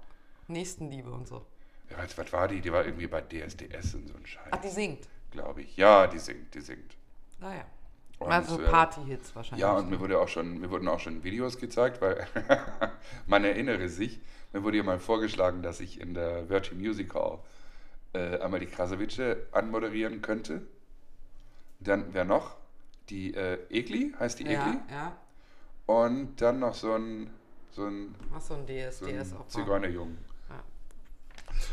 Nächstenliebe 0.47 1.09
und 1.11 1.27
so. 1.27 1.45
Ja, 1.89 1.97
was, 1.97 2.17
was 2.17 2.31
war 2.31 2.47
die? 2.47 2.61
Die 2.61 2.71
war 2.71 2.85
irgendwie 2.85 3.07
bei 3.07 3.21
DSDS 3.21 3.95
und 3.95 4.07
so 4.07 4.13
ein 4.15 4.25
Scheiß. 4.25 4.47
Ach, 4.51 4.61
die 4.61 4.69
singt. 4.69 5.07
Glaube 5.31 5.61
ich. 5.63 5.75
Ja, 5.77 6.05
die 6.07 6.19
singt, 6.19 6.53
die 6.53 6.61
singt. 6.61 6.95
Naja. 7.39 7.65
Und, 8.23 8.31
Also 8.31 8.61
äh, 8.61 8.69
Party-Hits 8.69 9.35
wahrscheinlich. 9.35 9.61
Ja, 9.61 9.73
und 9.73 9.89
mir, 9.89 9.99
wurde 9.99 10.19
auch 10.19 10.27
schon, 10.27 10.59
mir 10.59 10.69
wurden 10.69 10.87
auch 10.87 10.99
schon 10.99 11.23
Videos 11.23 11.57
gezeigt, 11.57 12.01
weil 12.01 12.27
man 13.27 13.43
erinnere 13.43 13.89
sich, 13.89 14.19
mir 14.51 14.63
wurde 14.63 14.77
ja 14.77 14.83
mal 14.83 14.99
vorgeschlagen, 14.99 15.61
dass 15.61 15.79
ich 15.79 15.99
in 15.99 16.13
der 16.13 16.49
Virgin 16.49 16.79
Music 16.79 17.13
Hall 17.13 17.39
äh, 18.13 18.39
einmal 18.39 18.59
die 18.59 18.67
Krasavice 18.67 19.37
anmoderieren 19.51 20.21
könnte. 20.21 20.61
Dann 21.79 22.13
wer 22.13 22.25
noch? 22.25 22.55
Die 23.09 23.33
äh, 23.33 23.57
Egli, 23.69 24.13
heißt 24.17 24.39
die 24.39 24.45
ja, 24.45 24.67
Egli. 24.67 24.79
ja. 24.89 25.17
Und 25.85 26.41
dann 26.41 26.59
noch 26.59 26.75
so 26.75 26.93
ein, 26.93 27.29
so 27.71 27.85
ein, 27.85 28.15
Ach 28.33 28.39
so 28.39 28.53
ein 28.53 28.65
DS, 28.65 28.99
so 28.99 29.05
DS 29.05 29.31
ein 29.33 29.39
mal. 29.39 29.47
Zigeunerjungen. 29.47 30.17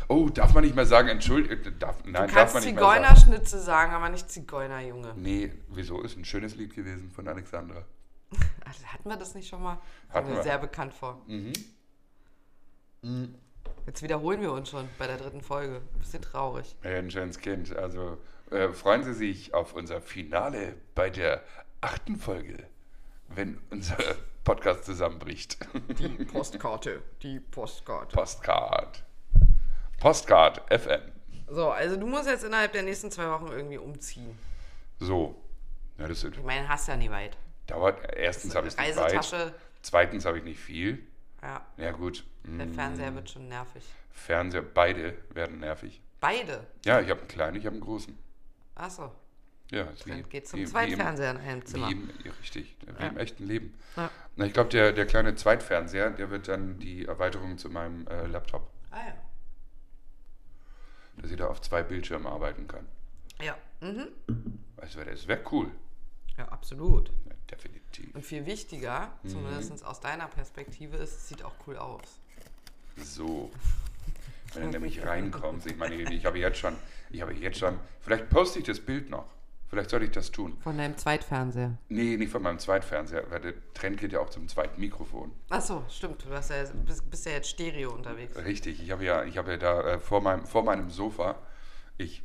Oh, 0.07 0.29
darf 0.29 0.53
man 0.53 0.63
nicht 0.63 0.75
mehr 0.75 0.85
sagen, 0.85 1.07
entschuldigt, 1.09 1.71
darf, 1.81 2.03
nein, 2.03 2.13
Du 2.13 2.19
darf 2.19 2.31
kannst 2.33 2.53
man 2.55 2.63
nicht 2.63 2.75
mehr 2.75 2.83
sagen. 2.83 3.03
Zigeunerschnitze 3.03 3.59
sagen, 3.61 3.93
aber 3.93 4.09
nicht 4.09 4.29
Zigeunerjunge. 4.29 5.13
Nee, 5.15 5.53
wieso? 5.69 6.01
Ist 6.01 6.17
ein 6.17 6.25
schönes 6.25 6.55
Lied 6.55 6.73
gewesen 6.75 7.09
von 7.11 7.27
Alexandra. 7.27 7.83
Also, 8.65 8.85
hatten 8.85 9.09
wir 9.09 9.17
das 9.17 9.35
nicht 9.35 9.49
schon 9.49 9.61
mal? 9.61 9.73
Hatten 9.73 9.81
Kommt 10.13 10.29
mir 10.29 10.35
wir. 10.35 10.43
sehr 10.43 10.57
bekannt 10.57 10.93
vor. 10.93 11.21
Mhm. 11.27 11.51
Jetzt 13.85 14.01
wiederholen 14.03 14.39
wir 14.41 14.53
uns 14.53 14.69
schon 14.69 14.87
bei 14.97 15.07
der 15.07 15.17
dritten 15.17 15.41
Folge. 15.41 15.81
Bisschen 15.99 16.21
traurig. 16.21 16.75
Menschens 16.83 17.39
Kind, 17.39 17.75
also 17.75 18.17
äh, 18.51 18.69
freuen 18.69 19.03
Sie 19.03 19.13
sich 19.13 19.53
auf 19.53 19.73
unser 19.73 19.99
Finale 20.01 20.75
bei 20.95 21.09
der 21.09 21.43
achten 21.81 22.15
Folge, 22.15 22.63
wenn 23.29 23.59
unser 23.71 23.97
Podcast 24.45 24.85
zusammenbricht. 24.85 25.57
Die 25.99 26.07
Postkarte. 26.25 27.01
Die 27.23 27.39
Postkarte. 27.39 28.15
Postcard. 28.15 29.03
Postcard 30.01 30.61
FM. 30.71 30.99
So, 31.47 31.69
also 31.69 31.95
du 31.95 32.07
musst 32.07 32.27
jetzt 32.27 32.43
innerhalb 32.43 32.73
der 32.73 32.81
nächsten 32.81 33.11
zwei 33.11 33.29
Wochen 33.29 33.47
irgendwie 33.51 33.77
umziehen. 33.77 34.35
So. 34.99 35.35
Ja, 35.99 36.07
das 36.07 36.23
Ich 36.23 36.43
meine, 36.43 36.67
hast 36.67 36.87
ja 36.87 36.95
nie 36.95 37.11
weit. 37.11 37.37
dauert. 37.67 37.99
Erstens 38.15 38.55
habe 38.55 38.67
ich 38.67 38.73
es 38.73 38.79
nicht 38.79 38.97
weit. 38.97 39.53
Zweitens 39.83 40.25
habe 40.25 40.39
ich 40.39 40.43
nicht 40.43 40.59
viel. 40.59 41.05
Ja, 41.43 41.61
Ja 41.77 41.91
gut. 41.91 42.23
der 42.43 42.65
mm, 42.65 42.73
Fernseher 42.73 43.13
wird 43.13 43.29
schon 43.29 43.47
nervig. 43.47 43.83
Fernseher, 44.11 44.63
beide 44.63 45.13
werden 45.33 45.59
nervig. 45.59 46.01
Beide. 46.19 46.65
Ja, 46.83 46.99
ich 46.99 47.09
habe 47.09 47.19
einen 47.19 47.29
kleinen, 47.29 47.57
ich 47.57 47.65
habe 47.65 47.75
einen 47.75 47.83
großen. 47.83 48.17
Achso. 48.75 49.11
Ja, 49.69 49.83
ist 49.83 50.05
wie, 50.07 50.11
Dann 50.11 50.29
geht 50.29 50.47
zum 50.47 50.57
wie, 50.57 50.61
wie, 50.61 50.65
im, 50.65 50.71
Zweitfernseher 50.71 51.31
in 51.31 51.37
einem 51.37 51.65
Zimmer. 51.65 51.87
wie, 51.89 51.91
im, 51.93 52.09
ja, 52.23 52.31
richtig, 52.41 52.75
wie 52.85 53.03
Ja. 53.03 53.07
im 53.09 53.17
echten 53.17 53.45
Leben. 53.45 53.73
Ja. 53.95 54.09
Na, 54.35 54.45
ich 54.45 54.53
glaube, 54.53 54.69
der, 54.69 54.93
der 54.93 55.05
kleine 55.05 55.35
Zweitfernseher, 55.35 56.09
der 56.09 56.29
wird 56.31 56.47
dann 56.47 56.79
die 56.79 57.05
Erweiterung 57.05 57.57
zu 57.59 57.69
meinem 57.69 58.07
äh, 58.07 58.25
Laptop, 58.25 58.67
Ah 58.91 58.97
ja. 59.07 59.13
Dass 61.21 61.31
ich 61.31 61.37
da 61.37 61.47
auf 61.47 61.61
zwei 61.61 61.83
Bildschirmen 61.83 62.27
arbeiten 62.27 62.67
kann. 62.67 62.85
Ja. 63.41 63.57
Mhm. 63.81 64.07
Weißt 64.77 64.95
du, 64.95 65.03
das 65.05 65.27
wäre 65.27 65.41
cool. 65.51 65.71
Ja, 66.37 66.47
absolut. 66.49 67.09
Ja, 67.27 67.33
definitiv. 67.51 68.15
Und 68.15 68.25
viel 68.25 68.45
wichtiger, 68.45 69.11
Mhm. 69.23 69.29
zumindest 69.29 69.85
aus 69.85 69.99
deiner 69.99 70.27
Perspektive, 70.27 70.97
ist, 70.97 71.11
es 71.17 71.27
sieht 71.29 71.43
auch 71.43 71.53
cool 71.67 71.77
aus. 71.77 72.19
So. 72.97 73.51
Wenn 74.53 74.63
du 74.63 74.69
nämlich 74.69 75.05
reinkommst. 75.05 75.65
Ich 75.67 75.77
meine, 75.77 75.95
ich 75.95 76.25
habe 76.25 76.37
jetzt 76.37 76.57
schon, 76.57 76.75
ich 77.09 77.21
habe 77.21 77.33
jetzt 77.33 77.57
schon, 77.57 77.79
vielleicht 78.01 78.29
poste 78.29 78.59
ich 78.59 78.65
das 78.65 78.79
Bild 78.81 79.09
noch. 79.09 79.25
Vielleicht 79.71 79.89
sollte 79.89 80.05
ich 80.05 80.11
das 80.11 80.31
tun. 80.31 80.57
Von 80.59 80.77
deinem 80.77 80.97
Zweitfernseher. 80.97 81.77
Nee, 81.87 82.17
nicht 82.17 82.29
von 82.29 82.41
meinem 82.41 82.59
Zweitfernseher, 82.59 83.31
weil 83.31 83.39
der 83.39 83.53
Trend 83.73 83.97
geht 83.97 84.11
ja 84.11 84.19
auch 84.19 84.29
zum 84.29 84.49
zweiten 84.49 84.81
Mikrofon. 84.81 85.31
Achso, 85.49 85.85
stimmt. 85.87 86.25
Du 86.25 86.29
ja, 86.29 86.41
bist, 86.85 87.09
bist 87.09 87.25
ja 87.25 87.31
jetzt 87.31 87.47
Stereo 87.47 87.93
unterwegs. 87.93 88.35
Richtig, 88.35 88.83
ich 88.83 88.91
habe 88.91 89.05
ja, 89.05 89.23
ich 89.23 89.37
habe 89.37 89.51
ja 89.51 89.57
da 89.57 89.93
äh, 89.93 89.99
vor, 89.99 90.19
meinem, 90.19 90.45
vor 90.45 90.63
meinem 90.63 90.89
Sofa, 90.89 91.37
ich, 91.97 92.21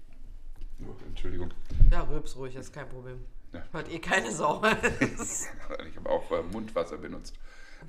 oh, 0.80 0.96
Entschuldigung, 1.06 1.52
Ja, 1.92 2.02
rülps 2.02 2.34
ruhig, 2.34 2.56
ist 2.56 2.72
kein 2.72 2.88
Problem. 2.88 3.24
Ja. 3.52 3.62
Hört 3.70 3.92
eh 3.92 4.00
keine 4.00 4.32
Sau. 4.32 4.60
Ich 5.88 5.96
habe 5.96 6.10
auch 6.10 6.28
äh, 6.32 6.42
Mundwasser 6.42 6.98
benutzt. 6.98 7.34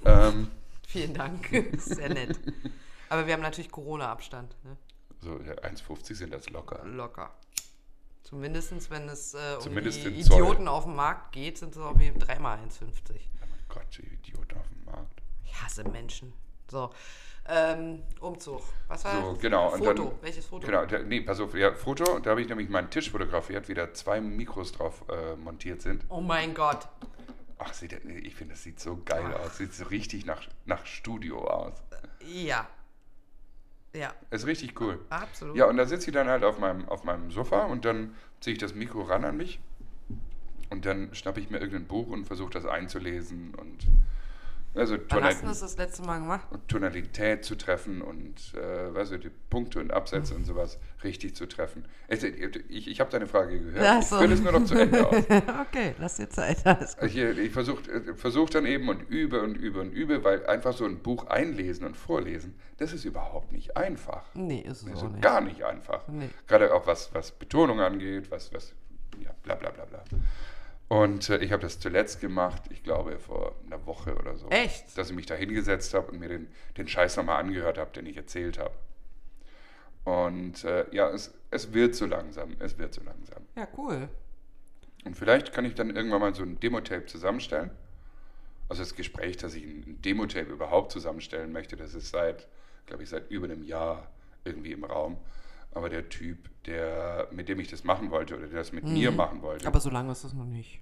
Ähm, 0.05 0.51
Vielen 0.87 1.15
Dank. 1.15 1.49
Sehr 1.77 2.09
nett. 2.09 2.39
Aber 3.09 3.25
wir 3.25 3.33
haben 3.33 3.41
natürlich 3.41 3.71
Corona-Abstand. 3.71 4.55
Ne? 4.63 4.77
so 5.21 5.39
ja, 5.39 5.53
1,50 5.53 6.13
sind 6.13 6.33
das 6.33 6.49
locker. 6.51 6.85
Locker. 6.85 7.31
Zumindest 8.27 8.91
wenn 8.91 9.07
es 9.07 9.33
äh, 9.33 9.37
um 9.55 9.61
Zumindest 9.61 10.03
die 10.03 10.07
in 10.19 10.23
Zoll. 10.23 10.41
Idioten 10.41 10.67
auf 10.67 10.83
dem 10.83 10.95
Markt 10.95 11.31
geht, 11.31 11.57
sind 11.57 11.73
es 11.73 11.81
auch 11.81 11.97
wie 11.97 12.11
dreimal 12.11 12.57
1,50. 12.57 12.61
Oh 12.81 12.83
mein 13.39 13.59
Gott, 13.69 13.85
die 13.97 14.01
Idioten 14.05 14.57
auf 14.57 14.67
dem 14.67 14.83
Markt. 14.83 15.21
Ich 15.45 15.61
hasse 15.63 15.85
Menschen. 15.85 16.33
So. 16.69 16.89
Ähm, 17.47 18.03
Umzug. 18.19 18.61
Was 18.89 19.05
war 19.05 19.21
So, 19.21 19.31
das? 19.31 19.39
genau. 19.41 19.69
Foto. 19.69 20.03
Dann, 20.09 20.21
Welches 20.21 20.45
Foto? 20.45 20.65
Genau, 20.65 20.85
der, 20.85 21.03
nee, 21.03 21.21
pass 21.21 21.39
auf, 21.39 21.55
ja, 21.55 21.73
Foto, 21.73 22.19
da 22.19 22.31
habe 22.31 22.41
ich 22.41 22.49
nämlich 22.49 22.67
meinen 22.67 22.89
Tisch 22.89 23.09
fotografiert, 23.09 23.69
wie 23.69 23.73
da 23.73 23.93
zwei 23.93 24.19
Mikros 24.19 24.73
drauf 24.73 25.05
äh, 25.09 25.37
montiert 25.37 25.81
sind. 25.81 26.03
Oh 26.09 26.19
mein 26.19 26.53
Gott. 26.53 26.89
Ach, 27.59 27.73
sieht, 27.73 27.93
ich 27.93 28.35
finde, 28.35 28.55
das 28.55 28.63
sieht 28.63 28.81
so 28.81 29.01
geil 29.05 29.33
aus. 29.35 29.57
Sieht 29.57 29.73
so 29.73 29.85
richtig 29.85 30.25
nach, 30.25 30.41
nach 30.65 30.85
Studio 30.85 31.47
aus. 31.47 31.73
Ja. 32.27 32.67
Ja, 33.97 34.13
Ist 34.29 34.45
richtig 34.45 34.79
cool. 34.79 34.99
absolut. 35.09 35.55
Ja, 35.57 35.65
und 35.65 35.77
da 35.77 35.85
sitze 35.85 36.09
ich 36.09 36.13
dann 36.13 36.27
halt 36.27 36.43
auf 36.43 36.59
meinem, 36.59 36.87
auf 36.87 37.03
meinem 37.03 37.31
Sofa 37.31 37.65
und 37.65 37.83
dann 37.83 38.13
ziehe 38.41 38.53
ich 38.53 38.59
das 38.59 38.75
Mikro 38.75 39.01
ran 39.01 39.25
an 39.25 39.37
mich 39.37 39.59
und 40.69 40.85
dann 40.85 41.13
schnappe 41.15 41.39
ich 41.39 41.49
mir 41.49 41.57
irgendein 41.59 41.85
Buch 41.85 42.07
und 42.07 42.25
versuche 42.25 42.51
das 42.51 42.65
einzulesen 42.65 43.55
und 43.55 43.87
also 44.77 44.97
Wann 45.09 45.23
hast 45.23 45.41
du 45.43 45.47
das 45.47 45.59
das 45.59 45.77
letzte 45.77 46.03
Mal 46.03 46.19
gemacht? 46.19 46.47
Tonalität 46.67 47.43
zu 47.43 47.55
treffen 47.55 48.01
und 48.01 48.53
äh, 48.55 48.93
weißt 48.93 49.11
du, 49.13 49.19
die 49.19 49.31
Punkte 49.49 49.79
und 49.79 49.91
Absätze 49.91 50.35
und 50.35 50.45
sowas 50.45 50.79
richtig 51.03 51.35
zu 51.35 51.45
treffen. 51.47 51.85
Es- 52.07 52.23
Ich, 52.23 52.87
ich 52.87 52.99
habe 52.99 53.09
deine 53.11 53.27
Frage 53.27 53.59
gehört. 53.59 53.99
Ich 54.03 54.07
so. 54.07 54.17
führe 54.17 54.33
es 54.33 54.41
nur 54.41 54.51
noch 54.51 54.63
zu 54.65 54.75
Ende 54.75 55.05
aus. 55.07 55.15
okay, 55.67 55.95
lass 55.99 56.15
dir 56.15 56.29
Zeit. 56.29 56.65
Alles 56.65 56.95
gut. 56.97 57.09
Ich, 57.09 57.17
ich 57.17 57.51
versuche 57.51 58.13
versuch 58.15 58.49
dann 58.49 58.65
eben 58.65 58.87
und 58.89 59.01
übe 59.09 59.41
und 59.41 59.55
übe 59.55 59.81
und 59.81 59.91
übe, 59.91 60.23
weil 60.23 60.45
einfach 60.47 60.73
so 60.73 60.85
ein 60.85 60.99
Buch 60.99 61.27
einlesen 61.27 61.85
und 61.85 61.95
vorlesen, 61.97 62.55
das 62.77 62.93
ist 62.93 63.05
überhaupt 63.05 63.51
nicht 63.51 63.75
einfach. 63.77 64.23
Nee, 64.33 64.61
ist 64.61 64.83
es 64.83 64.89
Also 64.89 65.07
nicht. 65.07 65.21
gar 65.21 65.41
nicht 65.41 65.63
einfach. 65.63 66.07
Nee. 66.07 66.29
Gerade 66.47 66.73
auch 66.73 66.85
was, 66.87 67.13
was 67.13 67.31
Betonung 67.31 67.79
angeht, 67.81 68.29
was, 68.31 68.53
was, 68.53 68.73
ja, 69.19 69.31
bla 69.43 69.55
bla 69.55 69.71
bla 69.71 69.85
bla. 69.85 70.03
Und 70.89 71.29
äh, 71.29 71.39
ich 71.39 71.51
habe 71.51 71.61
das 71.61 71.79
zuletzt 71.79 72.21
gemacht, 72.21 72.63
ich 72.69 72.83
glaube 72.83 73.19
vor 73.19 73.55
einer 73.65 73.85
Woche 73.85 74.15
oder 74.15 74.37
so. 74.37 74.47
Echt? 74.49 74.97
Dass 74.97 75.09
ich 75.09 75.15
mich 75.15 75.25
da 75.25 75.35
hingesetzt 75.35 75.93
habe 75.93 76.11
und 76.11 76.19
mir 76.19 76.29
den, 76.29 76.47
den 76.77 76.87
Scheiß 76.87 77.17
nochmal 77.17 77.41
angehört 77.41 77.77
habe, 77.77 77.91
den 77.91 78.05
ich 78.05 78.15
erzählt 78.15 78.57
habe. 78.57 78.73
Und 80.05 80.63
äh, 80.63 80.85
ja, 80.91 81.09
es, 81.09 81.33
es 81.51 81.73
wird 81.73 81.93
so 81.93 82.05
langsam, 82.05 82.55
es 82.59 82.77
wird 82.77 82.93
so 82.93 83.03
langsam. 83.03 83.43
Ja, 83.57 83.67
cool. 83.77 84.07
Und 85.03 85.15
vielleicht 85.15 85.51
kann 85.51 85.65
ich 85.65 85.75
dann 85.75 85.93
irgendwann 85.93 86.21
mal 86.21 86.33
so 86.33 86.43
ein 86.43 86.59
Demo-Tape 86.59 87.05
zusammenstellen. 87.05 87.71
Also 88.69 88.81
das 88.81 88.95
Gespräch, 88.95 89.35
dass 89.37 89.53
ich 89.53 89.63
ein 89.63 90.01
Demo-Tape 90.01 90.49
überhaupt 90.49 90.91
zusammenstellen 90.91 91.51
möchte, 91.51 91.75
das 91.75 91.93
ist 91.93 92.09
seit, 92.09 92.47
glaube 92.85 93.03
ich, 93.03 93.09
seit 93.09 93.29
über 93.29 93.45
einem 93.45 93.63
Jahr 93.63 94.09
irgendwie 94.45 94.71
im 94.71 94.85
Raum. 94.85 95.17
Aber 95.71 95.89
der 95.89 96.09
Typ, 96.09 96.49
der, 96.65 97.27
mit 97.31 97.49
dem 97.49 97.59
ich 97.59 97.67
das 97.69 97.83
machen 97.83 98.09
wollte 98.11 98.35
oder 98.37 98.47
der 98.47 98.59
das 98.59 98.71
mit 98.71 98.83
mir 98.85 99.11
machen 99.11 99.41
wollte, 99.41 99.63
Mhm. 99.65 99.67
Aber 99.67 99.79
so 99.79 99.89
lange 99.89 100.11
ist 100.11 100.23
es 100.23 100.33
noch 100.33 100.45
nicht. 100.45 100.81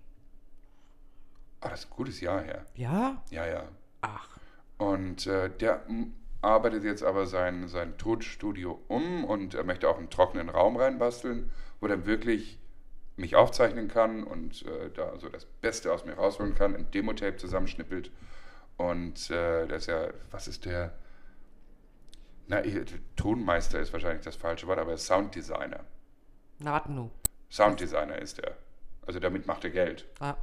ah, 1.61 1.69
das 1.69 1.81
ist 1.85 1.91
ein 1.91 1.95
gutes 1.95 2.21
Jahr 2.21 2.41
her. 2.41 2.65
Ja? 2.75 3.23
Ja, 3.31 3.45
ja. 3.47 3.63
Ach. 4.01 4.37
Und 4.77 5.25
äh, 5.27 5.49
der 5.49 5.81
arbeitet 6.41 6.83
jetzt 6.83 7.03
aber 7.03 7.25
sein, 7.25 7.67
sein 7.67 7.97
Tonstudio 7.97 8.79
um 8.87 9.23
und 9.25 9.55
er 9.55 9.63
möchte 9.63 9.89
auch 9.89 9.97
einen 9.97 10.09
trockenen 10.11 10.49
Raum 10.49 10.75
reinbasteln, 10.77 11.49
wo 11.79 11.87
er 11.87 12.05
wirklich 12.05 12.59
mich 13.17 13.35
aufzeichnen 13.35 13.87
kann 13.87 14.23
und 14.23 14.63
äh, 14.67 14.91
da 14.93 15.17
so 15.17 15.29
das 15.29 15.45
Beste 15.45 15.91
aus 15.91 16.05
mir 16.05 16.13
rausholen 16.13 16.53
kann, 16.53 16.75
ein 16.75 16.91
Demo-Tape 16.91 17.37
zusammenschnippelt. 17.37 18.11
Und 18.77 19.29
äh, 19.31 19.65
das 19.67 19.83
ist 19.83 19.87
ja, 19.87 20.09
was 20.31 20.47
ist 20.47 20.65
der? 20.65 20.93
Na, 22.47 22.63
ich, 22.63 22.75
Tonmeister 23.15 23.79
ist 23.79 23.91
wahrscheinlich 23.93 24.23
das 24.23 24.35
falsche 24.35 24.67
Wort, 24.67 24.77
aber 24.79 24.91
er 24.91 24.95
ist 24.95 25.07
Sounddesigner. 25.07 25.79
Na, 26.59 26.71
warte 26.73 26.91
nur. 26.91 27.09
Sounddesigner 27.49 28.17
ist 28.19 28.39
er. 28.39 28.55
Also 29.05 29.19
damit 29.19 29.47
macht 29.47 29.63
er 29.63 29.69
Geld. 29.71 30.05
Ja. 30.21 30.37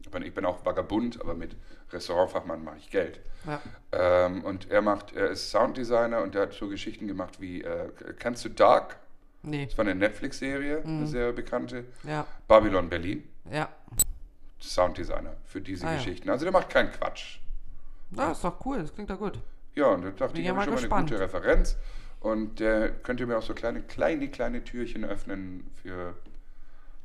Ich 0.00 0.10
bin- 0.34 0.44
auch 0.46 0.64
Vagabund, 0.64 1.20
aber 1.20 1.34
mit 1.34 1.56
Restaurantfachmann 1.90 2.62
mache 2.64 2.76
ich 2.78 2.90
Geld. 2.90 3.20
ja. 3.44 3.60
Ähm, 3.92 4.44
und 4.44 4.70
er 4.70 4.80
macht, 4.82 5.12
er 5.14 5.30
ist 5.30 5.50
Sounddesigner 5.50 6.22
und 6.22 6.34
er 6.34 6.42
hat 6.42 6.52
so 6.52 6.68
Geschichten 6.68 7.06
gemacht 7.06 7.40
wie, 7.40 7.62
äh, 7.62 7.90
kennst 8.18 8.44
du 8.44 8.48
Dark? 8.50 8.98
Nee. 9.42 9.66
Das 9.66 9.76
war 9.78 9.84
eine 9.84 9.94
Netflix-Serie, 9.94 10.80
Mhm. 10.80 10.96
eine 10.98 11.06
sehr 11.06 11.32
bekannte. 11.32 11.84
Ja. 12.04 12.26
Babylon 12.48 12.88
Berlin, 12.88 13.28
Ja. 13.50 13.68
Sounddesigner 14.60 15.34
für 15.44 15.60
diese 15.60 15.86
Ah, 15.86 15.92
ja. 15.92 15.96
Geschichten. 15.98 16.30
Also 16.30 16.44
der 16.44 16.52
macht 16.52 16.70
keinen 16.70 16.90
Quatsch. 16.92 17.38
Ja, 18.12 18.32
ist 18.32 18.42
doch 18.44 18.64
cool. 18.64 18.78
Das 18.78 18.92
klingt 18.94 19.10
doch 19.10 19.18
gut. 19.18 19.38
Ja, 19.76 19.88
und 19.88 20.02
da 20.04 20.10
dachte 20.10 20.38
ich, 20.40 20.44
ja 20.46 20.50
habe 20.50 20.58
mal 20.58 20.64
schon 20.64 20.74
mal 20.74 20.80
gespannt. 20.80 21.10
eine 21.12 21.18
gute 21.18 21.20
Referenz. 21.20 21.76
Und 22.20 22.58
der 22.60 22.90
könnte 22.90 23.26
mir 23.26 23.38
auch 23.38 23.42
so 23.42 23.54
kleine, 23.54 23.82
kleine, 23.82 24.28
kleine 24.30 24.64
Türchen 24.64 25.04
öffnen 25.04 25.70
für 25.82 26.16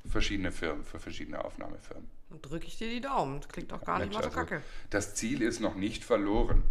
verschiedene 0.10 0.52
Firmen, 0.52 0.84
für 0.84 1.00
verschiedene 1.00 1.44
Aufnahmefirmen. 1.44 2.10
Dann 2.30 2.42
drücke 2.42 2.66
ich 2.66 2.78
dir 2.78 2.90
die 2.90 3.02
Daumen. 3.02 3.42
Das 3.42 3.50
klingt 3.50 3.72
doch 3.72 3.84
gar 3.84 4.00
nicht 4.00 4.06
Mensch, 4.14 4.16
mal 4.16 4.24
so 4.32 4.40
also, 4.40 4.40
kacke. 4.40 4.62
Das 4.90 5.14
Ziel 5.16 5.42
ist 5.42 5.60
noch 5.60 5.76
nicht 5.76 6.04
verloren. 6.04 6.64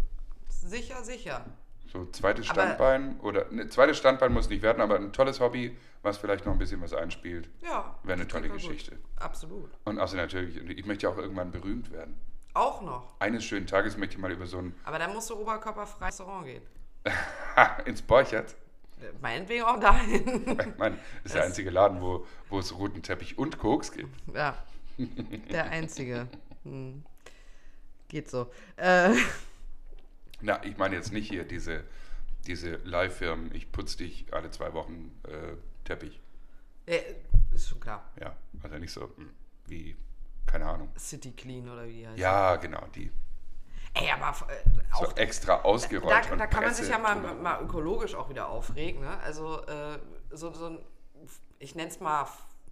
Sicher, 0.49 1.03
sicher. 1.03 1.45
So 1.91 2.05
zweites 2.11 2.49
Aber- 2.49 2.61
Standbein 2.61 3.19
oder 3.19 3.49
ne, 3.51 3.69
zweites 3.69 3.97
Standbein 3.97 4.33
muss 4.33 4.49
nicht 4.49 4.63
werden, 4.63 4.81
aber 4.81 4.95
ein 4.95 5.13
tolles 5.13 5.39
Hobby, 5.39 5.77
was 6.01 6.17
vielleicht 6.17 6.45
noch 6.45 6.53
ein 6.53 6.57
bisschen 6.59 6.81
was 6.81 6.93
einspielt, 6.93 7.47
Ja. 7.61 7.95
wäre 8.03 8.13
eine 8.17 8.27
tolle 8.27 8.47
doch 8.47 8.55
gut. 8.55 8.61
Geschichte. 8.63 8.97
Absolut. 9.17 9.69
Und 9.85 9.99
außer 9.99 10.17
natürlich, 10.17 10.57
ich 10.57 10.85
möchte 10.85 11.05
ja 11.05 11.13
auch 11.13 11.17
irgendwann 11.17 11.51
berühmt 11.51 11.91
werden. 11.91 12.15
Auch 12.53 12.81
noch. 12.81 13.19
Eines 13.19 13.43
schönen 13.45 13.67
Tages 13.67 13.95
möchte 13.97 14.15
ich 14.15 14.21
mal 14.21 14.31
über 14.31 14.45
so 14.45 14.57
ein 14.59 14.73
Aber 14.83 14.99
dann 14.99 15.13
musst 15.13 15.29
du 15.29 15.35
oberkörperfrei 15.39 16.07
ins 16.07 16.19
Restaurant 16.19 16.45
gehen. 16.45 16.61
ha, 17.55 17.77
ins 17.85 18.01
Borchert. 18.01 18.55
Meinetwegen 19.21 19.63
auch 19.63 19.79
dahin. 19.79 20.45
Ich 20.59 20.77
meine, 20.77 20.97
das 20.97 21.25
ist 21.25 21.33
der 21.35 21.41
Das- 21.41 21.45
einzige 21.49 21.69
Laden, 21.71 22.01
wo, 22.01 22.25
wo 22.49 22.59
es 22.59 22.77
roten 22.77 23.01
Teppich 23.01 23.37
und 23.37 23.57
Koks 23.57 23.91
gibt. 23.91 24.09
ja. 24.35 24.55
Der 25.51 25.65
einzige. 25.71 26.27
Hm. 26.63 27.03
Geht 28.09 28.29
so. 28.29 28.51
Äh, 28.75 29.15
Na, 30.41 30.63
ich 30.63 30.77
meine 30.77 30.95
jetzt 30.95 31.11
nicht 31.13 31.29
hier 31.29 31.45
diese, 31.45 31.83
diese 32.45 32.75
Live-Firmen, 32.83 33.55
ich 33.55 33.71
putze 33.71 33.97
dich 33.97 34.25
alle 34.33 34.51
zwei 34.51 34.73
Wochen 34.73 35.11
äh, 35.27 35.53
Teppich. 35.85 36.19
äh, 36.85 36.99
ist 37.55 37.69
schon 37.69 37.79
klar. 37.79 38.03
Ja, 38.19 38.35
also 38.61 38.77
nicht 38.77 38.91
so 38.91 39.11
hm, 39.15 39.29
wie, 39.67 39.95
keine 40.45 40.65
Ahnung. 40.65 40.89
City 40.97 41.31
Clean 41.31 41.67
oder 41.69 41.85
wie 41.87 41.93
die 41.93 42.07
heißt. 42.07 42.19
Ja, 42.19 42.55
genau, 42.57 42.85
die. 42.95 43.11
Ey, 43.93 44.09
aber 44.11 44.29
äh, 44.49 44.63
So 44.97 45.05
auch 45.05 45.17
extra 45.17 45.61
ausgerollt. 45.61 46.25
da, 46.27 46.31
und 46.31 46.39
da 46.39 46.47
kann 46.47 46.63
man 46.63 46.73
sich 46.73 46.87
ja 46.87 46.97
mal, 46.97 47.15
mal 47.15 47.61
ökologisch 47.61 48.15
auch 48.15 48.29
wieder 48.29 48.47
aufregen. 48.47 49.01
Ne? 49.01 49.17
Also 49.19 49.65
äh, 49.65 49.99
so, 50.29 50.53
so 50.53 50.67
ein, 50.67 50.79
ich 51.59 51.75
nenne 51.75 51.89
es 51.89 51.99
mal, 51.99 52.27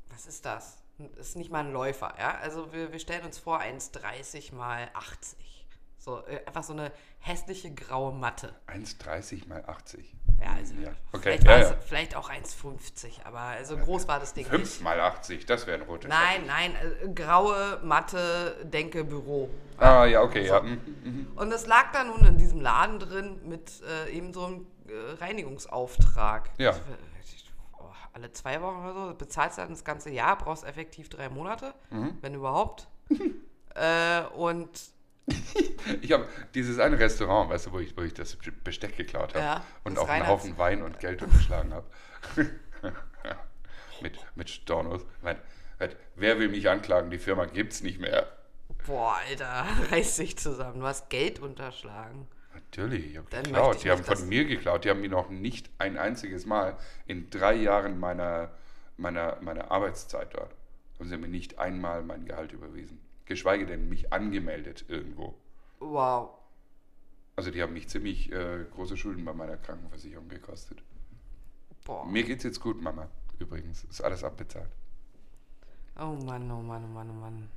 was 0.10 0.26
ist 0.26 0.46
das? 0.46 0.78
Das 0.98 1.30
ist 1.30 1.36
nicht 1.36 1.52
mal 1.52 1.66
ein 1.66 1.72
Läufer. 1.74 2.14
Ja? 2.18 2.38
Also 2.42 2.72
wir, 2.72 2.92
wir 2.92 3.00
stellen 3.00 3.26
uns 3.26 3.38
vor 3.38 3.60
1,30 3.60 4.54
mal 4.56 4.90
80. 4.94 5.68
So, 5.98 6.26
äh, 6.26 6.46
einfach 6.46 6.64
so 6.64 6.74
eine 6.74 6.92
hässliche 7.20 7.74
graue 7.74 8.14
Matte. 8.14 8.56
1,30 8.68 9.48
mal 9.48 9.64
80. 9.66 10.16
Ja, 10.42 10.54
also 10.54 10.74
Ja, 10.76 10.90
okay, 11.12 11.38
vielleicht, 11.40 11.44
ja, 11.46 11.60
ja. 11.72 11.76
vielleicht 11.86 12.16
auch 12.16 12.30
1,50, 12.30 13.26
aber 13.26 13.40
also 13.40 13.78
groß 13.78 14.08
war 14.08 14.20
das 14.20 14.34
Ding 14.34 14.46
5 14.46 14.62
nicht. 14.62 14.82
mal 14.82 15.00
80, 15.00 15.46
das 15.46 15.68
wäre 15.68 15.82
ein 15.82 15.88
roter 15.88 16.08
Nein, 16.08 16.46
nein, 16.48 16.74
äh, 16.76 17.10
graue 17.14 17.80
Matte, 17.84 18.56
denke 18.64 19.04
Büro. 19.04 19.50
Ah, 19.78 20.06
ja, 20.06 20.22
okay, 20.22 20.46
ja. 20.48 20.62
mhm, 20.62 20.80
mhm. 21.04 21.28
Und 21.36 21.52
es 21.52 21.66
lag 21.68 21.92
da 21.94 22.04
nun 22.04 22.26
in 22.26 22.38
diesem 22.38 22.60
Laden 22.62 23.00
drin 23.00 23.40
mit 23.48 23.82
äh, 23.82 24.10
eben 24.12 24.34
so 24.34 24.46
einem 24.46 24.68
äh, 24.88 25.14
Reinigungsauftrag. 25.22 26.50
Ja. 26.58 26.72
Ich- 27.24 27.46
oh, 27.78 27.86
alle 28.14 28.32
zwei 28.32 28.62
Wochen 28.62 28.78
oder 28.84 28.94
so. 29.10 29.16
Bezahlst 29.16 29.58
dann 29.58 29.70
das 29.70 29.84
ganze 29.84 30.10
Jahr, 30.10 30.38
brauchst 30.38 30.66
effektiv 30.66 31.10
drei 31.10 31.30
Monate, 31.30 31.74
Mhm. 31.92 32.18
wenn 32.22 32.34
überhaupt. 32.34 32.88
äh, 33.76 34.22
und 34.36 34.70
Ich 36.02 36.12
habe 36.12 36.28
dieses 36.54 36.78
eine 36.78 37.00
Restaurant, 37.00 37.50
weißt 37.50 37.68
du, 37.68 37.72
wo 37.72 37.80
ich, 37.80 37.96
wo 37.98 38.02
ich 38.02 38.14
das 38.14 38.38
Besteck 38.64 38.96
geklaut 38.96 39.34
habe 39.34 39.44
Ja, 39.44 39.66
und 39.84 39.98
auch 39.98 40.08
einen. 40.08 40.28
Haufen 40.28 40.58
Wein 40.58 40.84
und 40.84 41.00
Geld 41.00 41.22
unterschlagen 41.24 41.74
habe. 41.74 41.88
mit, 44.02 44.18
mit 44.36 44.50
Stornos. 44.50 45.06
Mein, 45.22 45.38
halt, 45.80 45.96
wer 46.16 46.40
will 46.40 46.50
mich 46.50 46.70
anklagen? 46.70 47.10
Die 47.10 47.18
Firma 47.18 47.46
gibt's 47.46 47.82
nicht 47.82 48.00
mehr. 48.00 48.28
boah, 48.86 49.16
Alter, 49.28 49.66
reiß 49.92 50.18
dich 50.18 50.38
zusammen. 50.38 50.82
Du 50.82 50.86
hast 50.86 51.10
Geld 51.10 51.40
unterschlagen. 51.40 52.28
Natürlich, 52.54 53.12
ich 53.12 53.18
habe 53.18 53.28
geklaut. 53.30 53.76
ich 53.78 53.82
Die 53.84 53.92
haben 53.92 54.04
von 54.04 54.28
mir 54.28 54.46
geklaut. 54.46 54.86
Die 54.86 54.90
haben 54.90 55.02
mir 55.02 55.10
noch 55.10 55.30
nicht 55.30 55.70
ein 55.78 55.98
einziges 55.98 56.46
Mal 56.46 56.78
in 57.08 57.30
drei 57.30 57.56
Jahren 57.56 58.00
meiner, 58.00 58.52
meiner, 58.98 59.38
meiner 59.42 59.72
Arbeitszeit 59.72 60.34
dort, 60.34 60.54
haben 61.00 61.10
sie 61.10 61.18
mir 61.18 61.28
nicht 61.28 61.58
einmal 61.58 62.04
mein 62.04 62.26
Gehalt 62.26 62.52
überwiesen. 62.52 63.00
Geschweige 63.30 63.66
denn 63.68 63.88
mich 63.90 64.12
angemeldet 64.12 64.86
irgendwo. 64.88 65.36
Wow. 65.80 66.32
Also 67.36 67.52
die 67.52 67.62
haben 67.62 67.74
mich 67.74 67.88
ziemlich 67.88 68.32
äh, 68.32 68.66
große 68.74 68.98
Schulden 68.98 69.24
bei 69.24 69.34
meiner 69.34 69.56
Krankenversicherung 69.56 70.28
gekostet. 70.28 70.80
Boah. 71.86 72.06
Mir 72.06 72.24
geht's 72.24 72.44
jetzt 72.44 72.60
gut, 72.60 72.82
Mama. 72.82 73.08
Übrigens, 73.38 73.84
ist 73.86 74.02
alles 74.02 74.24
abbezahlt. 74.24 74.70
Oh 75.98 76.18
Mann, 76.26 76.50
oh 76.52 76.62
Mann, 76.62 76.84
oh 76.84 76.88
Mann, 76.88 77.10
oh 77.10 77.14
Mann. 77.14 77.50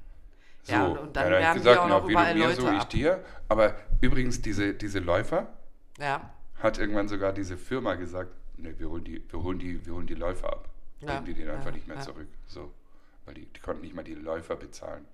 So, 0.63 0.73
Ja, 0.73 0.87
und- 0.87 0.99
und 0.99 1.17
dann 1.17 1.25
hab 1.25 1.33
ich 1.33 1.39
werben 1.41 1.59
gesagt, 1.59 1.77
wir 1.77 1.83
auch 1.83 1.89
ja, 1.89 1.99
noch 2.01 2.09
überall 2.09 2.35
du 2.35 2.39
mir, 2.41 2.47
Leute 2.47 2.61
so 2.61 2.69
ich 2.71 2.81
ab. 2.81 2.91
dir. 2.91 3.25
Aber 3.49 3.75
übrigens, 4.03 4.43
diese, 4.43 4.75
diese 4.75 4.99
Läufer 5.01 5.53
Ja, 5.99 6.31
hat 6.61 6.79
irgendwann 6.79 7.09
sogar 7.09 7.33
diese 7.33 7.57
Firma 7.57 7.95
gesagt, 7.95 8.31
nee, 8.59 8.75
wir 8.79 8.89
holen 8.91 9.05
die, 9.05 9.25
wir 9.33 9.43
holen 9.43 9.59
die, 9.59 9.85
wir 9.87 9.95
holen 9.95 10.07
die 10.07 10.15
Läufer 10.15 10.53
ab. 10.53 10.69
Ja, 11.01 11.15
Geben 11.15 11.25
die 11.25 11.35
den 11.35 11.49
einfach 11.51 11.67
ja, 11.67 11.73
nicht 11.73 11.89
mehr 11.89 11.97
ja. 11.97 12.03
zurück. 12.03 12.29
So. 12.47 12.73
Weil 13.25 13.35
die, 13.35 13.47
die 13.47 13.61
konnten 13.61 13.81
nicht 13.83 13.95
mal 13.95 14.05
die 14.05 14.15
Läufer 14.15 14.55
bezahlen. 14.57 15.05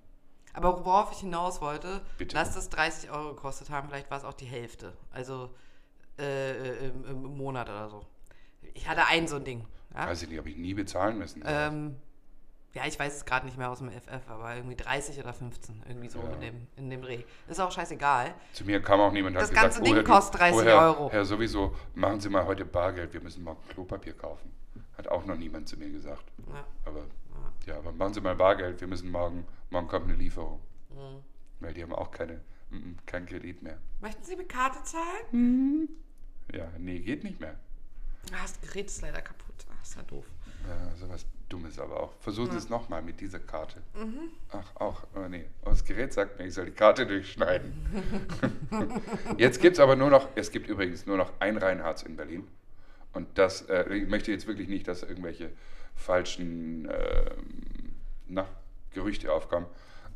Aber 0.53 0.83
worauf 0.85 1.11
ich 1.11 1.19
hinaus 1.19 1.61
wollte, 1.61 2.01
Bitte. 2.17 2.35
lass 2.35 2.55
es 2.55 2.69
30 2.69 3.11
Euro 3.11 3.29
gekostet 3.35 3.69
haben, 3.69 3.87
vielleicht 3.89 4.09
war 4.11 4.17
es 4.17 4.23
auch 4.23 4.33
die 4.33 4.45
Hälfte. 4.45 4.93
Also 5.11 5.49
äh, 6.17 6.87
im, 6.87 7.05
im 7.05 7.23
Monat 7.37 7.69
oder 7.69 7.89
so. 7.89 8.05
Ich 8.73 8.87
hatte 8.87 9.05
ein 9.07 9.27
so 9.27 9.37
ein 9.37 9.43
Ding. 9.43 9.65
Ja, 9.93 10.07
Weiß 10.07 10.21
ich 10.21 10.29
nicht, 10.29 10.37
habe 10.37 10.49
ich 10.49 10.57
nie 10.57 10.73
bezahlen 10.73 11.17
müssen. 11.17 11.41
ähm, 11.45 11.95
ja 12.73 12.83
ich 12.85 12.99
weiß 12.99 13.15
es 13.17 13.25
gerade 13.25 13.45
nicht 13.47 13.57
mehr 13.57 13.69
aus 13.71 13.79
dem 13.79 13.89
FF, 13.89 14.29
aber 14.29 14.55
irgendwie 14.55 14.75
30 14.75 15.17
oder 15.19 15.33
15, 15.33 15.83
irgendwie 15.87 16.09
so 16.09 16.19
Ja. 16.19 16.29
in, 16.33 16.41
dem, 16.41 16.67
in 16.75 16.89
dem 16.89 17.01
Dreh. 17.01 17.23
Ist 17.47 17.59
auch 17.59 17.71
scheißegal. 17.71 18.33
Zu 18.53 18.65
mir 18.65 18.81
kam 18.81 18.99
auch 18.99 19.11
niemand 19.11 19.35
Das 19.35 19.49
hat 19.49 19.55
ganze 19.55 19.79
gesagt, 19.81 19.87
Ding 19.87 19.95
Herr, 19.95 20.03
du- 20.03 20.11
kostet 20.11 20.39
30 20.41 20.65
Herr, 20.65 20.81
Euro. 20.83 21.11
Herr, 21.11 21.25
sowieso, 21.25 21.75
machen 21.95 22.19
Sie 22.19 22.29
mal 22.29 22.45
heute 22.45 22.65
Bargeld, 22.65 23.11
wir 23.13 23.21
müssen 23.21 23.43
morgen 23.43 23.61
Klopapier 23.69 24.13
kaufen. 24.13 24.51
Hat 24.97 25.07
auch 25.07 25.25
noch 25.25 25.35
niemand 25.37 25.67
zu 25.67 25.77
mir 25.77 25.89
gesagt. 25.89 26.23
Ja. 26.53 26.63
Aber 26.85 27.01
ja, 27.65 27.77
aber 27.77 27.91
machen 27.91 28.13
Sie 28.13 28.21
mal 28.21 28.35
Bargeld, 28.35 28.79
wir 28.81 28.87
müssen 28.87 29.11
morgen, 29.11 29.45
morgen 29.69 29.87
kommt 29.87 30.05
eine 30.05 30.15
Lieferung. 30.15 30.59
Mhm. 30.89 31.23
Weil 31.59 31.73
die 31.73 31.83
haben 31.83 31.93
auch 31.93 32.11
keine, 32.11 32.41
kein 33.05 33.25
Kredit 33.25 33.61
mehr. 33.61 33.77
Möchten 33.99 34.23
Sie 34.23 34.35
mit 34.35 34.49
Karte 34.49 34.83
zahlen? 34.83 35.89
Ja, 36.53 36.69
nee, 36.77 36.99
geht 36.99 37.23
nicht 37.23 37.39
mehr. 37.39 37.59
Ah, 38.31 38.41
das 38.43 38.59
Gerät 38.61 38.87
ist 38.87 39.01
leider 39.01 39.21
kaputt. 39.21 39.65
Ah, 39.69 39.81
ist 39.81 39.95
ja 39.95 40.03
doof. 40.03 40.25
Ja, 40.67 40.95
sowas 40.95 41.25
Dummes 41.49 41.79
aber 41.79 41.99
auch. 41.99 42.13
Versuchen 42.19 42.51
Sie 42.51 42.57
es 42.57 42.69
nochmal 42.69 43.01
mit 43.01 43.19
dieser 43.19 43.39
Karte. 43.39 43.81
Mhm. 43.95 44.29
Ach, 44.51 44.75
auch, 44.75 45.03
oh 45.15 45.27
nee. 45.27 45.45
Oh, 45.65 45.69
das 45.71 45.83
Gerät 45.83 46.13
sagt 46.13 46.37
mir, 46.37 46.45
ich 46.45 46.53
soll 46.53 46.65
die 46.65 46.71
Karte 46.71 47.07
durchschneiden. 47.07 47.73
jetzt 49.37 49.59
gibt 49.59 49.77
es 49.77 49.79
aber 49.79 49.95
nur 49.95 50.11
noch, 50.11 50.27
es 50.35 50.51
gibt 50.51 50.69
übrigens 50.69 51.07
nur 51.07 51.17
noch 51.17 51.33
ein 51.39 51.57
Reinhardt 51.57 52.03
in 52.03 52.15
Berlin. 52.15 52.47
Und 53.13 53.39
das, 53.39 53.63
äh, 53.63 53.91
ich 53.95 54.07
möchte 54.07 54.31
jetzt 54.31 54.45
wirklich 54.45 54.67
nicht, 54.67 54.87
dass 54.87 55.01
irgendwelche 55.01 55.49
falschen 55.99 56.89
ähm, 56.91 57.95
na, 58.27 58.47
Gerüchte 58.91 59.31
aufkommen. 59.31 59.67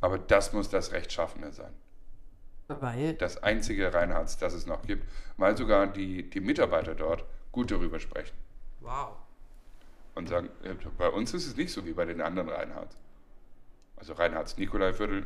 Aber 0.01 0.17
das 0.17 0.53
muss 0.53 0.69
das 0.69 0.91
Rechtschaffene 0.91 1.51
sein. 1.51 1.73
Weil? 2.67 3.13
Das 3.13 3.43
einzige 3.43 3.93
Reinhardt, 3.93 4.41
das 4.41 4.53
es 4.53 4.65
noch 4.65 4.81
gibt. 4.83 5.05
Weil 5.37 5.55
sogar 5.55 5.87
die, 5.87 6.29
die 6.29 6.39
Mitarbeiter 6.39 6.95
dort 6.95 7.25
gut 7.51 7.71
darüber 7.71 7.99
sprechen. 7.99 8.35
Wow. 8.81 9.15
und 10.15 10.27
sagen, 10.27 10.49
äh, 10.63 10.75
bei 10.97 11.09
uns 11.09 11.33
ist 11.33 11.47
es 11.47 11.55
nicht 11.55 11.71
so 11.71 11.85
wie 11.85 11.93
bei 11.93 12.05
den 12.05 12.21
anderen 12.21 12.49
Reinhardt. 12.49 12.95
Also 13.95 14.13
Reinhards 14.13 14.57
Nikolaiviertel, 14.57 15.25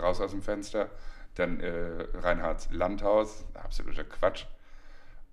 raus 0.00 0.20
aus 0.20 0.30
dem 0.30 0.42
Fenster, 0.42 0.90
dann 1.34 1.60
äh, 1.60 2.06
Reinhards 2.14 2.68
Landhaus, 2.70 3.44
absoluter 3.54 4.04
Quatsch. 4.04 4.46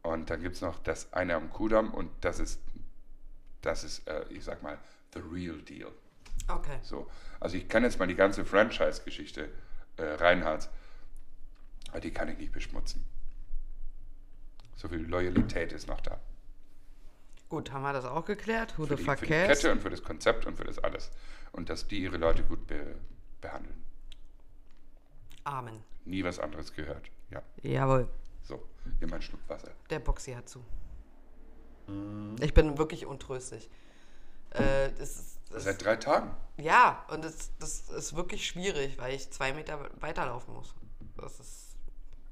Und 0.02 0.30
dann 0.30 0.42
gibt 0.42 0.56
es 0.56 0.62
noch 0.62 0.80
das 0.80 1.14
eine 1.14 1.36
am 1.36 1.50
Kudamm 1.52 1.94
und 1.94 2.10
das 2.22 2.40
ist, 2.40 2.60
das 3.62 3.84
ist, 3.84 4.08
äh, 4.08 4.26
ich 4.30 4.44
sag 4.44 4.62
mal, 4.64 4.78
the 5.14 5.20
real 5.20 5.58
deal. 5.62 5.92
Okay. 6.48 6.80
So. 6.82 7.10
Also 7.40 7.58
ich 7.58 7.68
kann 7.68 7.84
jetzt 7.84 8.00
mal 8.00 8.08
die 8.08 8.16
ganze 8.16 8.46
Franchise-Geschichte 8.46 9.50
äh, 9.98 10.04
Reinhards, 10.04 10.70
aber 11.90 12.00
die 12.00 12.12
kann 12.12 12.30
ich 12.30 12.38
nicht 12.38 12.52
beschmutzen. 12.52 13.06
So 14.76 14.88
viel 14.88 15.02
Loyalität 15.02 15.72
ist 15.74 15.88
noch 15.88 16.02
da. 16.02 16.20
Gut, 17.50 17.72
haben 17.72 17.84
wir 17.84 17.94
das 17.94 18.06
auch 18.06 18.26
geklärt? 18.26 18.78
Who 18.78 18.86
für 18.86 18.96
the 18.98 19.04
die, 19.04 19.10
für 19.10 19.26
die? 19.26 19.28
Kette 19.28 19.72
und 19.72 19.82
für 19.82 19.90
das 19.90 20.02
Konzept 20.04 20.46
und 20.46 20.56
für 20.56 20.64
das 20.64 20.80
alles. 20.80 21.12
Und 21.52 21.70
dass 21.70 21.88
die 21.88 22.02
ihre 22.04 22.18
Leute 22.18 22.44
gut 22.44 22.66
be 22.66 22.96
behandeln. 23.42 23.84
Amen. 25.44 25.84
Nie 26.06 26.24
was 26.24 26.40
anderes 26.40 26.72
gehört. 26.74 27.10
Ja, 27.30 27.42
Jawohl. 27.62 28.08
so. 28.44 28.62
Immer 29.00 29.16
ein 29.16 29.22
Schluck 29.22 29.42
Wasser. 29.48 29.72
Der 29.90 30.00
Boxy 30.00 30.34
hat 30.34 30.48
zu. 30.48 30.64
Mhm. 31.88 32.36
Ich 32.42 32.54
bin 32.54 32.78
wirklich 32.78 33.06
untröstlich. 33.06 33.70
Äh, 34.52 34.92
das 34.98 35.10
ist, 35.16 35.40
das 35.50 35.64
Seit 35.64 35.84
drei 35.84 35.96
Tagen. 35.98 36.36
ja, 36.58 37.06
und 37.10 37.24
das, 37.26 37.52
das 37.60 37.90
ist 37.90 38.16
wirklich 38.16 38.46
schwierig, 38.48 38.98
weil 38.98 39.16
ich 39.16 39.30
zwei 39.32 39.54
Meter 39.54 39.90
weiterlaufen 40.00 40.54
muss. 40.54 40.74
Das 41.18 41.40
ist 41.40 41.76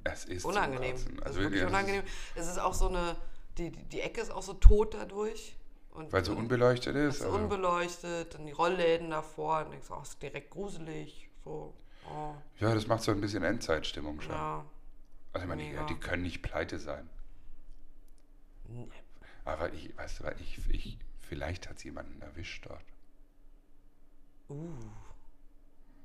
Es 0.04 0.26
ist 0.26 0.46
unangenehm. 0.46 0.96
Kotzen. 0.96 1.18
Das 1.18 1.26
Also 1.26 1.40
ist 1.40 1.46
wirklich 1.46 1.62
ja, 1.62 1.68
unangenehm. 1.68 2.04
Es 2.36 2.48
ist 2.48 2.60
auch 2.60 2.74
so 2.74 2.88
eine, 2.88 3.16
die, 3.58 3.72
die, 3.72 4.02
Ecke 4.02 4.22
ist 4.22 4.32
auch 4.32 4.42
so 4.42 4.54
tot 4.54 4.94
dadurch. 4.94 5.56
Und, 5.92 6.14
weil 6.14 6.24
so 6.24 6.32
und 6.32 6.40
unbeleuchtet 6.40 6.96
ist. 6.96 7.22
Also, 7.22 7.36
unbeleuchtet, 7.36 8.34
dann 8.34 8.46
die 8.46 8.52
Rollläden 8.52 9.10
davor, 9.10 9.66
und 9.66 9.72
denkst, 9.72 9.88
oh, 9.90 10.02
ist 10.02 10.22
direkt 10.22 10.52
gruselig. 10.52 11.30
So, 11.44 11.74
oh, 12.10 12.34
ja, 12.60 12.74
das 12.74 12.88
macht 12.88 13.04
so 13.04 13.12
ein 13.12 13.20
bisschen 13.20 13.44
Endzeitstimmung 13.44 14.22
schon. 14.22 14.34
ja. 14.34 14.66
Also 15.34 15.44
ich 15.46 15.50
meine, 15.50 15.64
die, 15.64 15.94
die 15.94 16.00
können 16.00 16.24
nicht 16.24 16.42
pleite 16.42 16.80
sein. 16.80 17.08
Nee. 18.66 18.88
Aber 19.50 19.74
ich, 19.74 19.98
weißt 19.98 20.20
du, 20.20 20.26
ich, 20.40 20.60
ich, 20.70 21.00
vielleicht 21.18 21.68
hat 21.68 21.78
es 21.78 21.84
jemanden 21.84 22.22
erwischt 22.22 22.68
dort. 22.68 22.84
Uh, 24.48 24.74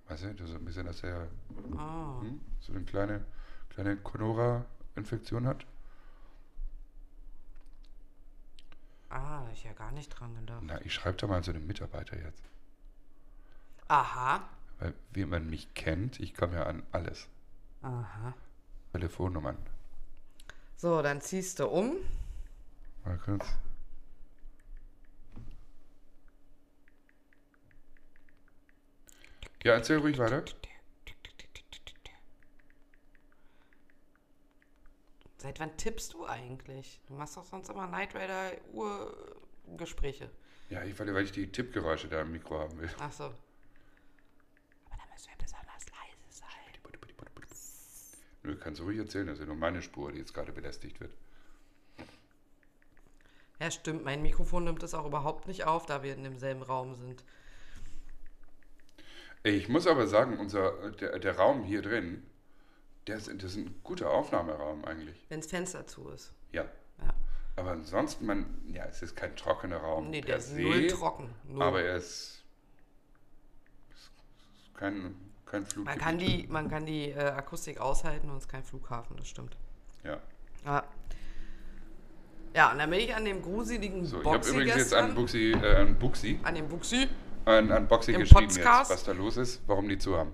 Weißt 0.08 0.24
du, 0.24 0.34
das 0.34 0.46
ist 0.46 0.52
so 0.52 0.56
ein 0.56 0.64
bisschen, 0.64 0.86
dass 0.86 1.02
er 1.02 1.28
ah. 1.76 2.20
hm, 2.20 2.40
so 2.60 2.72
eine 2.72 2.84
kleine, 2.84 3.24
kleine 3.68 3.96
Conora-Infektion 3.98 5.46
hat. 5.46 5.66
Ah, 9.10 9.40
da 9.40 9.46
hab 9.46 9.52
ich 9.52 9.64
ja 9.64 9.72
gar 9.74 9.92
nicht 9.92 10.08
dran 10.08 10.34
gedacht. 10.34 10.62
Na, 10.62 10.80
ich 10.82 10.94
schreibe 10.94 11.16
da 11.18 11.26
mal 11.26 11.44
so 11.44 11.52
einen 11.52 11.66
Mitarbeiter 11.66 12.18
jetzt. 12.18 12.42
Aha. 13.88 14.48
Weil, 14.78 14.94
wie 15.12 15.26
man 15.26 15.48
mich 15.48 15.72
kennt, 15.74 16.18
ich 16.18 16.34
komme 16.34 16.56
ja 16.56 16.64
an 16.64 16.82
alles. 16.92 17.28
Aha. 17.82 18.34
Telefonnummern. 18.92 19.58
So, 20.76 21.02
dann 21.02 21.20
ziehst 21.20 21.60
du 21.60 21.66
um. 21.68 21.96
Mal 23.04 23.18
kurz. 23.18 23.46
Ja, 29.62 29.72
erzähl 29.72 29.98
ruhig 29.98 30.18
weiter. 30.18 30.44
Seit 35.38 35.60
wann 35.60 35.76
tippst 35.76 36.14
du 36.14 36.26
eigentlich? 36.26 37.00
Du 37.06 37.14
machst 37.14 37.36
doch 37.36 37.44
sonst 37.44 37.68
immer 37.68 37.86
Night 37.86 38.14
Raider 38.14 38.52
Urgespräche. 38.72 40.30
Ja, 40.70 40.82
ich, 40.84 40.98
weil, 40.98 41.14
weil 41.14 41.24
ich 41.24 41.32
die 41.32 41.50
Tippgeräusche 41.52 42.08
da 42.08 42.22
im 42.22 42.32
Mikro 42.32 42.58
haben 42.58 42.78
will. 42.78 42.90
Ach 42.98 43.12
so. 43.12 43.24
Aber 43.24 43.34
dann 44.88 45.10
müssen 45.12 45.28
wir 45.28 45.36
besonders 45.36 45.84
leise 45.90 46.16
sein. 46.30 46.48
Nö, 48.42 48.56
kannst 48.56 48.80
du 48.80 48.84
ruhig 48.84 48.98
erzählen, 48.98 49.26
das 49.26 49.34
ist 49.34 49.40
ja 49.40 49.46
nur 49.46 49.56
meine 49.56 49.82
Spur, 49.82 50.12
die 50.12 50.18
jetzt 50.18 50.32
gerade 50.32 50.52
belästigt 50.52 51.00
wird. 51.00 51.14
Ja, 53.64 53.70
stimmt. 53.70 54.04
Mein 54.04 54.20
Mikrofon 54.20 54.64
nimmt 54.64 54.82
es 54.82 54.92
auch 54.92 55.06
überhaupt 55.06 55.48
nicht 55.48 55.64
auf, 55.64 55.86
da 55.86 56.02
wir 56.02 56.12
in 56.12 56.22
demselben 56.22 56.60
Raum 56.60 56.94
sind. 56.94 57.24
Ich 59.42 59.70
muss 59.70 59.86
aber 59.86 60.06
sagen, 60.06 60.38
unser, 60.38 60.90
der, 60.90 61.18
der 61.18 61.38
Raum 61.38 61.64
hier 61.64 61.80
drin, 61.80 62.22
der 63.06 63.16
ist, 63.16 63.28
das 63.28 63.52
ist 63.52 63.56
ein 63.56 63.74
guter 63.82 64.10
Aufnahmeraum 64.10 64.84
eigentlich. 64.84 65.24
Wenn 65.30 65.40
das 65.40 65.48
Fenster 65.48 65.86
zu 65.86 66.10
ist. 66.10 66.34
Ja. 66.52 66.64
Ja. 66.98 67.14
Aber 67.56 67.70
ansonsten, 67.70 68.26
man, 68.26 68.44
ja, 68.68 68.84
es 68.84 69.00
ist 69.00 69.16
kein 69.16 69.34
trockener 69.34 69.78
Raum. 69.78 70.10
Nee, 70.10 70.20
der 70.20 70.36
ist 70.36 70.50
se, 70.50 70.60
null 70.60 70.86
trocken. 70.88 71.34
Null. 71.44 71.62
Aber 71.62 71.80
er 71.80 71.96
ist, 71.96 72.44
ist 73.94 74.74
kein, 74.74 75.16
kein 75.46 75.64
Flug. 75.64 75.86
man 75.86 75.96
kann 75.96 76.18
die, 76.18 76.46
man 76.48 76.68
kann 76.68 76.84
die 76.84 77.12
äh, 77.12 77.30
Akustik 77.30 77.80
aushalten 77.80 78.28
und 78.28 78.36
es 78.36 78.42
ist 78.42 78.50
kein 78.50 78.62
Flughafen, 78.62 79.16
das 79.16 79.26
stimmt. 79.26 79.56
Ja. 80.02 80.20
Ja. 80.66 80.84
Ja, 82.54 82.70
und 82.72 82.78
dann 82.78 82.88
bin 82.90 83.00
ich 83.00 83.14
an 83.14 83.24
dem 83.24 83.42
gruseligen 83.42 84.04
So, 84.04 84.20
ich 84.20 84.26
habe 84.26 84.48
übrigens 84.48 84.76
jetzt 84.76 84.94
an 84.94 85.14
Buxi, 85.14 85.52
äh, 85.52 85.74
an 85.76 85.98
Buxi, 85.98 86.38
an 86.44 86.54
dem 86.54 86.68
Buxi. 86.68 87.08
an, 87.46 87.72
an 87.72 87.88
Boxy 87.88 88.12
Im 88.12 88.20
geschrieben 88.20 88.50
jetzt, 88.54 88.64
was 88.64 89.04
da 89.04 89.12
los 89.12 89.36
ist, 89.36 89.60
warum 89.66 89.88
die 89.88 89.98
zu 89.98 90.16
haben. 90.16 90.32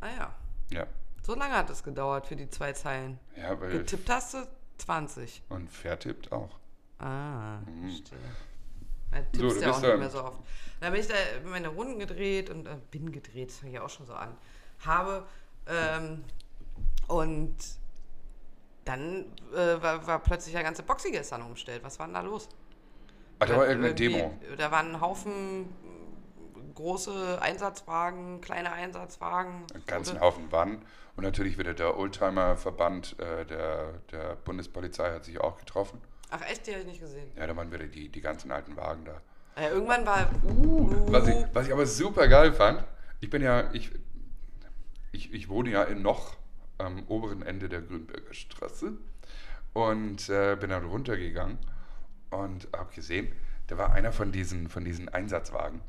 Ah 0.00 0.08
ja, 0.16 0.34
Ja. 0.70 0.86
so 1.22 1.34
lange 1.34 1.54
hat 1.54 1.68
es 1.70 1.82
gedauert 1.82 2.26
für 2.26 2.36
die 2.36 2.48
zwei 2.48 2.72
Zeilen. 2.72 3.18
Ja, 3.36 3.60
weil, 3.60 3.70
Getippt 3.70 4.08
hast 4.08 4.34
du 4.34 4.38
20. 4.78 5.42
und 5.48 5.68
vertippt 5.70 6.30
auch. 6.32 6.50
Ah, 7.00 7.58
Mhm. 7.66 7.88
verstehe. 7.88 8.18
Dann 9.10 9.26
So, 9.32 9.40
tippst 9.40 9.56
du 9.56 9.60
du 9.60 9.66
ja 9.66 9.72
auch 9.72 9.82
nicht 9.82 9.98
mehr 9.98 10.10
so 10.10 10.24
oft. 10.24 10.38
Dann 10.80 10.92
bin 10.92 11.00
ich 11.00 11.08
da 11.08 11.14
meine 11.44 11.68
Runden 11.68 11.98
gedreht 11.98 12.50
und 12.50 12.66
äh, 12.66 12.76
bin 12.92 13.10
gedreht, 13.12 13.50
das 13.50 13.58
fange 13.58 13.72
ich 13.72 13.80
auch 13.80 13.90
schon 13.90 14.06
so 14.06 14.14
an. 14.14 14.36
Habe 14.86 15.24
ähm, 15.66 16.24
und 17.08 17.54
dann 18.84 19.26
äh, 19.54 19.80
war, 19.82 20.06
war 20.06 20.18
plötzlich 20.18 20.54
der 20.54 20.62
ganze 20.64 20.82
Boxy 20.82 21.10
gestern 21.10 21.42
umgestellt. 21.42 21.82
Was 21.84 21.98
war 21.98 22.06
denn 22.06 22.14
da 22.14 22.20
los? 22.20 22.48
Ach, 23.38 23.46
da 23.46 23.56
war 23.56 23.66
irgendeine 23.68 23.94
Irgendwie- 23.94 24.18
Demo. 24.18 24.38
Da 24.56 24.70
waren 24.70 24.94
ein 24.94 25.00
Haufen 25.00 25.68
große 26.74 27.40
Einsatzwagen, 27.40 28.40
kleine 28.40 28.72
Einsatzwagen. 28.72 29.66
Einen 29.74 29.86
ganzen 29.86 30.20
Haufen 30.20 30.50
Wannen. 30.52 30.84
Und 31.16 31.24
natürlich 31.24 31.58
wieder 31.58 31.74
der 31.74 31.98
Oldtimer-Verband 31.98 33.16
äh, 33.18 33.44
der, 33.44 33.92
der 34.10 34.36
Bundespolizei 34.36 35.12
hat 35.12 35.24
sich 35.26 35.38
auch 35.40 35.58
getroffen. 35.58 36.00
Ach 36.30 36.40
echt, 36.50 36.66
die 36.66 36.70
habe 36.70 36.80
ich 36.80 36.86
nicht 36.86 37.00
gesehen. 37.00 37.30
Ja, 37.36 37.46
da 37.46 37.54
waren 37.54 37.70
wieder 37.70 37.86
die, 37.86 38.08
die 38.08 38.20
ganzen 38.22 38.50
alten 38.50 38.74
Wagen 38.76 39.04
da. 39.04 39.20
Ja, 39.60 39.68
irgendwann 39.68 40.06
war. 40.06 40.30
Uh, 40.44 41.12
Was 41.12 41.28
ich, 41.28 41.36
was 41.52 41.66
ich 41.66 41.72
aber 41.74 41.84
super 41.84 42.26
geil 42.28 42.54
fand, 42.54 42.82
ich 43.20 43.28
bin 43.28 43.42
ja, 43.42 43.70
ich, 43.74 43.90
ich, 45.12 45.34
ich 45.34 45.50
wohne 45.50 45.68
ja 45.70 45.82
in 45.82 46.00
noch 46.00 46.36
am 46.82 47.04
oberen 47.08 47.42
Ende 47.42 47.68
der 47.68 47.82
Grünberger 47.82 48.32
Straße 48.32 48.92
und 49.72 50.28
äh, 50.28 50.56
bin 50.60 50.70
dann 50.70 50.84
runtergegangen 50.84 51.58
und 52.30 52.68
habe 52.76 52.94
gesehen, 52.94 53.32
da 53.68 53.78
war 53.78 53.92
einer 53.92 54.12
von 54.12 54.32
diesen, 54.32 54.68
von 54.68 54.84
diesen 54.84 55.08
Einsatzwagen 55.08 55.80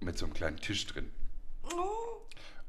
mit 0.00 0.18
so 0.18 0.26
einem 0.26 0.34
kleinen 0.34 0.56
Tisch 0.58 0.86
drin. 0.86 1.10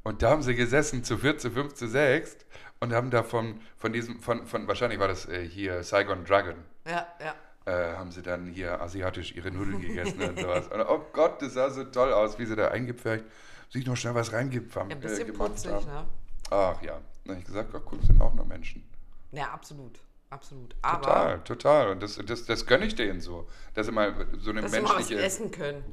Und 0.02 0.22
da 0.22 0.30
haben 0.30 0.42
sie 0.42 0.54
gesessen 0.54 1.02
zu 1.02 1.16
4, 1.16 1.38
zu 1.38 1.50
5, 1.50 1.74
zu 1.74 1.88
6 1.88 2.36
und 2.80 2.92
haben 2.92 3.10
da 3.10 3.22
von, 3.22 3.60
von 3.76 3.92
diesem, 3.92 4.20
von, 4.20 4.46
von 4.46 4.68
wahrscheinlich 4.68 5.00
war 5.00 5.08
das 5.08 5.26
äh, 5.26 5.48
hier 5.48 5.82
Saigon 5.82 6.24
Dragon, 6.24 6.56
ja, 6.86 7.06
ja. 7.20 7.34
äh, 7.72 7.96
haben 7.96 8.10
sie 8.10 8.20
dann 8.22 8.48
hier 8.48 8.80
asiatisch 8.82 9.34
ihre 9.34 9.50
Nudeln 9.50 9.80
gegessen 9.80 10.20
und 10.20 10.38
sowas. 10.38 10.68
Und 10.68 10.82
oh 10.82 11.06
Gott, 11.12 11.40
das 11.40 11.54
sah 11.54 11.70
so 11.70 11.84
toll 11.84 12.12
aus, 12.12 12.38
wie 12.38 12.44
sie 12.44 12.54
da 12.54 12.68
eingepfercht, 12.68 13.24
sich 13.70 13.86
noch 13.86 13.96
schnell 13.96 14.14
was 14.14 14.32
reingepfammt. 14.32 14.92
Ein 14.92 15.00
bisschen 15.00 15.26
gemacht 15.26 15.52
putzig, 15.52 15.72
haben. 15.72 15.86
ne? 15.86 16.06
Ach 16.50 16.80
ja, 16.82 17.00
dann 17.24 17.36
habe 17.36 17.40
ich 17.40 17.46
gesagt, 17.46 17.74
ach 17.74 17.80
guck, 17.84 18.02
sind 18.02 18.20
auch 18.20 18.34
nur 18.34 18.44
Menschen. 18.44 18.84
Ja, 19.32 19.50
absolut. 19.52 20.00
Absolut. 20.30 20.74
Aber, 20.82 21.02
Total, 21.02 21.44
total. 21.44 21.88
Und 21.90 22.02
das, 22.02 22.20
das, 22.26 22.44
das 22.44 22.66
gönne 22.66 22.86
ich 22.86 22.96
denen 22.96 23.20
so. 23.20 23.48
Dass 23.74 23.86
sie 23.86 23.92
mal 23.92 24.26
so 24.40 24.50
eine 24.50 24.62
dass 24.62 24.72
sie 24.72 24.80
mal 24.80 24.88
was 24.88 24.94
menschliche. 24.96 25.22
essen 25.22 25.50
können. 25.52 25.84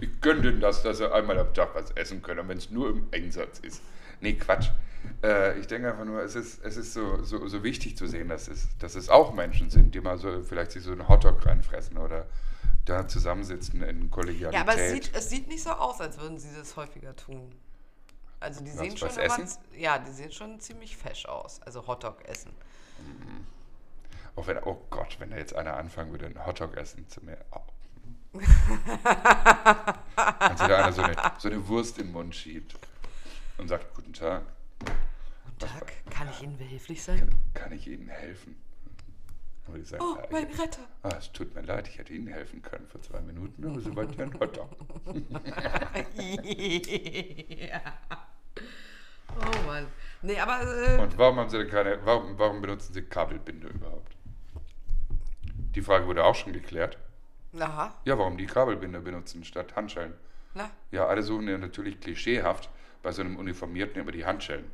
Ich 0.00 0.20
gönne 0.20 0.42
denen 0.42 0.60
das, 0.60 0.82
dass 0.82 0.98
sie 0.98 1.12
einmal 1.12 1.38
am 1.38 1.54
Tag 1.54 1.74
was 1.74 1.92
essen 1.92 2.22
können, 2.22 2.48
wenn 2.48 2.58
es 2.58 2.70
nur 2.70 2.90
im 2.90 3.08
Einsatz 3.12 3.60
ist. 3.60 3.82
Nee, 4.20 4.32
Quatsch. 4.32 4.70
Äh, 5.22 5.58
ich 5.60 5.66
denke 5.68 5.90
einfach 5.90 6.04
nur, 6.04 6.22
es 6.22 6.34
ist, 6.34 6.64
es 6.64 6.76
ist 6.76 6.92
so, 6.92 7.22
so, 7.22 7.46
so 7.46 7.62
wichtig 7.62 7.96
zu 7.96 8.06
sehen, 8.06 8.28
dass 8.28 8.48
es, 8.48 8.68
dass 8.78 8.96
es 8.96 9.08
auch 9.08 9.32
Menschen 9.32 9.70
sind, 9.70 9.94
die 9.94 10.00
mal 10.00 10.18
so 10.18 10.42
vielleicht 10.42 10.72
sich 10.72 10.82
so 10.82 10.92
einen 10.92 11.08
Hotdog 11.08 11.44
reinfressen 11.46 11.98
oder 11.98 12.26
da 12.84 13.06
zusammensitzen 13.06 13.82
in 13.82 14.10
Kollegialität. 14.10 14.54
Ja, 14.54 14.60
aber 14.62 14.80
es 14.80 14.92
sieht, 14.92 15.10
es 15.14 15.30
sieht 15.30 15.48
nicht 15.48 15.62
so 15.62 15.70
aus, 15.70 16.00
als 16.00 16.18
würden 16.20 16.38
sie 16.38 16.48
das 16.56 16.76
häufiger 16.76 17.14
tun. 17.14 17.52
Also 18.42 18.64
die 18.64 18.72
Was, 18.72 18.78
sehen 18.78 18.96
schon 18.96 19.08
was 19.08 19.16
immer, 19.16 19.38
essen? 19.38 19.62
ja, 19.76 19.98
die 19.98 20.10
sehen 20.10 20.32
schon 20.32 20.60
ziemlich 20.60 20.96
fesch 20.96 21.26
aus. 21.26 21.62
Also 21.62 21.86
Hotdog 21.86 22.24
essen. 22.24 22.52
Auch 24.34 24.46
wenn, 24.46 24.58
oh 24.64 24.84
Gott, 24.90 25.16
wenn 25.20 25.30
da 25.30 25.36
jetzt 25.36 25.54
einer 25.54 25.76
anfangen 25.76 26.10
würde, 26.10 26.26
einen 26.26 26.44
Hotdog 26.44 26.76
essen 26.76 27.06
zu 27.08 27.24
mir. 27.24 27.38
Oh. 27.52 27.60
Als 30.16 30.58
da 30.60 30.66
einer 30.66 30.92
so 30.92 31.02
eine, 31.02 31.14
so 31.38 31.48
eine 31.48 31.68
Wurst 31.68 31.98
im 31.98 32.12
Mund 32.12 32.34
schiebt 32.34 32.74
und 33.58 33.68
sagt, 33.68 33.94
guten 33.94 34.12
Tag, 34.12 34.42
Guten 34.80 35.58
Tag, 35.58 35.92
kann 36.10 36.28
ich 36.30 36.42
Ihnen 36.42 36.56
behilflich 36.56 37.02
sein? 37.02 37.32
kann 37.54 37.72
ich 37.72 37.86
Ihnen 37.86 38.08
helfen? 38.08 38.56
Ich 39.80 39.88
sage, 39.88 40.02
Oh, 40.04 40.16
ja, 40.16 40.26
mein 40.30 40.50
ich, 40.50 40.58
Retter. 40.60 40.82
ah, 41.02 41.10
es 41.18 41.32
tut 41.32 41.54
mir 41.54 41.62
leid, 41.62 41.88
ich 41.88 41.98
hätte 41.98 42.12
Ihnen 42.12 42.26
helfen 42.28 42.60
können 42.62 42.86
für 42.88 43.00
zwei 43.00 43.20
Minuten, 43.20 43.64
aber 43.66 43.80
Sie 43.80 43.94
wollten 43.96 44.14
ja 44.18 44.24
einen 44.24 44.38
Hotdog. 44.40 44.68
ja. 47.58 47.80
Oh 49.38 49.66
Mann. 49.66 49.86
Nee, 50.22 50.38
aber 50.38 50.60
äh, 50.62 50.98
Und 51.00 51.16
warum 51.18 51.38
haben 51.38 51.48
Sie 51.50 51.58
denn 51.58 51.68
keine, 51.70 51.98
warum, 52.04 52.38
warum 52.38 52.60
benutzen 52.60 52.92
Sie 52.92 53.02
Kabelbinder 53.02 53.68
überhaupt? 53.70 54.14
Die 55.74 55.80
Frage 55.82 56.06
wurde 56.06 56.24
auch 56.24 56.34
schon 56.34 56.52
geklärt. 56.52 56.98
aha, 57.58 57.94
Ja, 58.04 58.18
warum 58.18 58.36
die 58.36 58.46
Kabelbinder 58.46 59.00
benutzen 59.00 59.42
statt 59.44 59.74
Handschellen? 59.74 60.12
na, 60.54 60.70
Ja, 60.90 61.06
alle 61.06 61.22
suchen 61.22 61.48
ja 61.48 61.56
natürlich 61.58 61.98
klischeehaft 62.00 62.68
bei 63.02 63.10
so 63.12 63.22
einem 63.22 63.36
Uniformierten 63.36 64.00
über 64.02 64.12
die 64.12 64.24
Handschellen. 64.26 64.70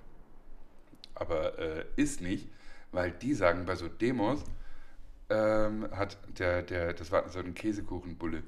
Aber 1.14 1.58
äh, 1.58 1.84
ist 1.96 2.20
nicht, 2.20 2.48
weil 2.92 3.12
die 3.12 3.34
sagen, 3.34 3.64
bei 3.64 3.76
so 3.76 3.88
Demos 3.88 4.42
ähm, 5.30 5.88
hat 5.92 6.16
der, 6.38 6.62
der, 6.62 6.94
das 6.94 7.10
war 7.12 7.28
so 7.28 7.38
ein 7.40 7.54
Käsekuchenbulle, 7.54 8.42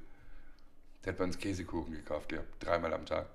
der 1.04 1.12
hat 1.12 1.18
bei 1.18 1.24
uns 1.24 1.38
Käsekuchen 1.38 1.92
gekauft, 1.92 2.28
gehabt, 2.28 2.48
dreimal 2.64 2.92
am 2.94 3.06
Tag. 3.06 3.26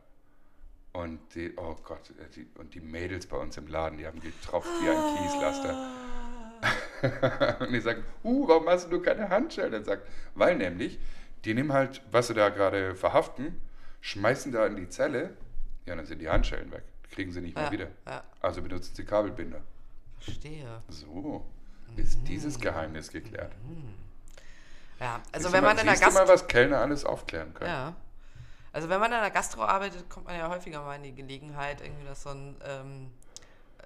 Und 0.93 1.19
die, 1.35 1.53
oh 1.57 1.75
Gott, 1.83 2.09
äh, 2.11 2.29
die, 2.35 2.47
und 2.57 2.73
die 2.73 2.79
Mädels 2.79 3.27
bei 3.27 3.37
uns 3.37 3.57
im 3.57 3.67
Laden, 3.67 3.97
die 3.97 4.07
haben 4.07 4.19
getropft 4.21 4.69
wie 4.81 4.89
ein 4.89 5.17
Kieslaster. 5.17 5.91
und 7.67 7.73
ich 7.73 7.83
sage, 7.83 8.03
uh, 8.23 8.47
warum 8.47 8.67
hast 8.69 8.91
du 8.91 9.01
keine 9.01 9.29
Handschellen? 9.29 9.73
Er 9.73 9.83
sagt, 9.83 10.07
weil 10.35 10.55
nämlich, 10.55 10.99
die 11.43 11.53
nehmen 11.53 11.73
halt, 11.73 12.01
was 12.11 12.27
sie 12.27 12.33
da 12.33 12.49
gerade 12.49 12.95
verhaften, 12.95 13.59
schmeißen 14.01 14.51
da 14.51 14.65
in 14.65 14.75
die 14.77 14.89
Zelle, 14.89 15.35
ja, 15.85 15.95
dann 15.95 16.05
sind 16.05 16.19
die 16.19 16.29
Handschellen 16.29 16.71
weg. 16.71 16.83
Kriegen 17.11 17.31
sie 17.31 17.41
nicht 17.41 17.55
mehr 17.55 17.65
Ja, 17.65 17.71
wieder. 17.71 17.87
ja. 18.05 18.23
Also 18.41 18.61
benutzen 18.61 18.95
sie 18.95 19.05
Kabelbinder. 19.05 19.61
verstehe. 20.17 20.81
So, 20.89 21.45
ist 21.95 22.19
dieses 22.27 22.59
Geheimnis 22.59 23.11
geklärt. 23.11 23.53
Ja, 24.99 25.21
also 25.31 25.51
wenn 25.51 25.63
man 25.63 25.75
mal, 25.75 25.81
in 25.81 25.87
der 25.87 25.95
du 25.95 26.01
mal, 26.01 26.09
Gastro... 26.11 26.27
was 26.33 26.47
Kellner 26.47 26.79
alles 26.79 27.05
aufklären 27.05 27.53
können. 27.53 27.69
Ja. 27.69 27.95
Also 28.71 28.89
wenn 28.89 28.99
man 28.99 29.11
in 29.11 29.19
der 29.19 29.31
Gastro 29.31 29.63
arbeitet, 29.63 30.09
kommt 30.09 30.25
man 30.27 30.37
ja 30.37 30.49
häufiger 30.49 30.81
mal 30.81 30.95
in 30.95 31.03
die 31.03 31.15
Gelegenheit, 31.15 31.81
irgendwie, 31.81 32.05
dass 32.05 32.23
so 32.23 32.29
ein 32.29 32.55
ähm, 32.65 33.11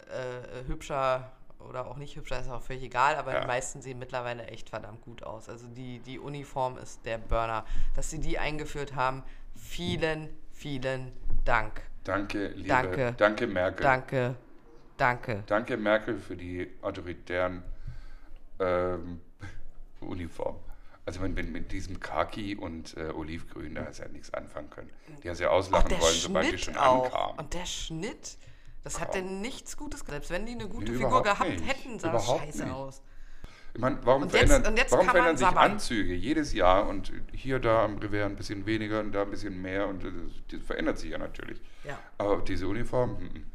äh, 0.10 0.68
hübscher 0.68 1.32
oder 1.60 1.88
auch 1.88 1.98
nicht 1.98 2.16
hübscher, 2.16 2.40
ist 2.40 2.50
auch 2.50 2.62
völlig 2.62 2.84
egal, 2.84 3.16
aber 3.16 3.34
Ja. 3.34 3.42
die 3.42 3.48
meisten 3.48 3.82
sehen 3.82 4.00
mittlerweile 4.00 4.48
echt 4.48 4.70
verdammt 4.70 5.02
gut 5.02 5.24
aus. 5.24 5.50
Also 5.50 5.68
die, 5.68 6.00
die 6.00 6.18
Uniform 6.18 6.78
ist 6.78 7.06
der 7.06 7.18
Burner. 7.18 7.66
Dass 7.96 8.10
sie 8.10 8.20
die 8.20 8.40
eingeführt 8.40 8.96
haben, 8.96 9.24
vielen, 9.56 10.30
vielen 10.54 11.12
Dank. 11.44 11.82
Danke, 12.04 12.48
liebe, 12.48 12.70
Danke. 12.70 13.14
danke 13.18 13.48
Merkel. 13.48 13.84
Danke, 13.84 14.36
danke. 14.98 15.44
Danke 15.48 15.78
Merkel 15.78 16.18
für 16.18 16.36
die 16.36 16.72
autoritären 16.82 17.64
ähm, 18.60 19.22
Uniformen. 20.02 20.60
Also 21.06 21.22
wenn, 21.22 21.36
wenn 21.36 21.52
mit 21.52 21.72
diesem 21.72 22.00
Khaki 22.00 22.56
und 22.56 22.96
äh, 22.96 23.10
Olivgrün, 23.10 23.76
da 23.76 23.86
hast 23.86 24.00
du 24.00 24.04
ja 24.04 24.10
nichts 24.10 24.32
anfangen 24.34 24.70
können. 24.70 24.90
Die 25.24 25.30
hast 25.30 25.40
du 25.40 25.46
ja 25.46 25.50
auslachen 25.50 25.90
wollen, 25.92 26.14
sobald 26.16 26.52
die 26.54 26.58
schon 26.60 26.78
auch. 26.78 27.06
ankam. 27.06 27.38
Und 27.40 27.54
der 27.56 27.66
Schnitt, 27.66 28.38
das 28.84 29.00
hat 29.00 29.16
denn 29.16 29.42
nichts 29.42 29.76
Gutes. 29.76 30.02
Selbst 30.02 30.30
wenn 30.30 30.46
die 30.46 30.52
eine 30.54 30.68
gute 30.68 30.92
Nee, 30.92 31.00
Figur 31.00 31.24
gehabt 31.24 31.50
nicht. 31.50 31.68
hätten, 31.68 31.98
sah 31.98 32.12
das 32.12 32.24
Überhaupt 32.26 32.46
scheiße 32.46 32.64
nicht. 32.64 32.74
aus. 32.74 33.02
Ich 33.74 33.80
meine, 33.82 33.98
warum 34.04 34.24
Und 34.24 34.34
jetzt- 34.34 34.48
verändern, 34.50 34.72
und 34.72 34.78
jetzt 34.78 34.92
warum 34.92 35.06
verändern 35.08 35.38
sich 35.38 35.48
sabbern. 35.48 35.72
Anzüge 35.72 36.14
jedes 36.14 36.54
Jahr 36.54 36.88
und 36.88 37.12
hier, 37.34 37.60
da 37.60 37.86
am 37.86 37.98
Revers 37.98 38.26
ein 38.26 38.36
bisschen 38.36 38.66
weniger 38.68 39.00
und 39.00 39.12
da 39.12 39.24
ein 39.24 39.30
bisschen 39.32 39.60
mehr 39.62 39.88
und 39.88 40.04
äh, 40.04 40.12
das 40.52 40.62
verändert 40.66 40.98
sich 41.00 41.10
ja 41.12 41.18
natürlich. 41.18 41.60
Ja. 41.86 41.98
Aber 42.20 42.38
diese 42.42 42.68
Uniformen, 42.68 43.16
mm, 43.20 43.26
mm, 43.38 43.46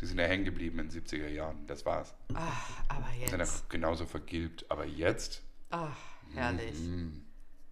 die 0.00 0.06
sind 0.06 0.18
ja 0.18 0.26
hängen 0.26 0.44
geblieben 0.44 0.78
in 0.78 0.88
den 0.88 1.02
70er 1.04 1.28
Jahren. 1.28 1.66
Das 1.66 1.84
war's. 1.86 2.14
Ach, 2.34 2.70
aber 2.88 3.06
Die 3.14 3.20
sind 3.28 3.32
ja 3.32 3.44
jetzt. 3.44 3.68
genauso 3.70 4.06
vergilbt. 4.06 4.64
Aber 4.70 4.84
jetzt, 4.84 5.42
Ach, 5.70 5.96
herrlich. 6.34 6.78
mm, 6.78 7.08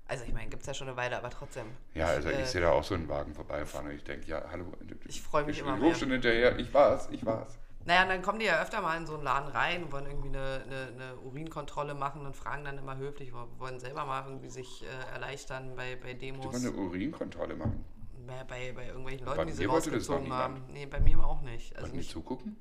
Also 0.09 0.25
ich 0.25 0.33
meine, 0.33 0.49
gibt 0.51 0.63
es 0.63 0.67
ja 0.67 0.75
schon 0.75 0.89
eine 0.89 0.97
Weile, 0.97 1.17
aber 1.19 1.31
trotzdem. 1.31 1.67
Ja, 1.95 2.07
also 2.07 2.29
ich 2.31 2.39
äh, 2.39 2.45
sehe 2.47 2.61
da 2.61 2.71
auch 2.73 2.85
so 2.85 2.95
einen 2.95 3.09
Wagen 3.09 3.35
vorbeifahren 3.35 3.87
und 3.89 3.95
ich 3.95 4.05
denke, 4.05 4.27
ja, 4.29 4.43
hallo. 4.51 4.73
Ich 5.07 5.23
freu 5.23 5.45
mich 5.45 5.57
ich 5.57 5.63
immer 5.63 5.77
Ich 5.77 5.83
mehr. 5.83 5.95
schon 5.95 6.11
hinterher, 6.11 6.59
ich 6.59 6.73
war's, 6.75 7.09
ich 7.11 7.25
war's. 7.25 7.59
Naja, 7.85 8.03
und 8.03 8.09
dann 8.09 8.23
kommen 8.23 8.41
die 8.41 8.47
ja 8.47 8.61
öfter 8.61 8.81
mal 8.81 8.97
in 8.97 9.07
so 9.07 9.15
einen 9.15 9.23
Laden 9.23 9.49
rein 9.49 9.85
und 9.85 9.93
wollen 9.93 10.07
irgendwie 10.07 10.29
eine, 10.29 10.63
eine, 10.67 10.87
eine 10.93 11.17
Urinkontrolle 11.19 11.95
machen 11.95 12.27
und 12.27 12.35
fragen 12.37 12.65
dann 12.65 12.79
immer 12.79 12.97
höflich, 12.97 13.33
wo- 13.33 13.47
wollen 13.61 13.79
selber 13.79 14.05
mal 14.05 14.25
irgendwie 14.27 14.51
sich 14.51 14.83
äh, 14.85 15.13
erleichtern 15.15 15.77
bei, 15.77 15.95
bei 15.95 16.15
Die 16.15 16.33
Demos, 16.33 16.47
wollen 16.47 16.67
eine 16.67 16.73
Urinkontrolle 16.73 17.55
machen. 17.55 17.85
Bei, 18.27 18.45
bei, 18.45 18.73
bei 18.73 18.87
irgendwelchen 18.87 19.25
Bei 19.25 19.35
Leuten, 19.35 19.49
die 19.49 19.57
sie 19.57 19.65
das 19.65 19.73
rausgezogen 19.73 20.33
haben. 20.33 20.63
Nee, 20.73 20.87
bei 20.87 21.01
mir 21.01 21.25
auch 21.25 21.41
nicht. 21.43 21.77
Also 21.77 21.95
nicht, 21.95 22.11
zugucken? 22.11 22.57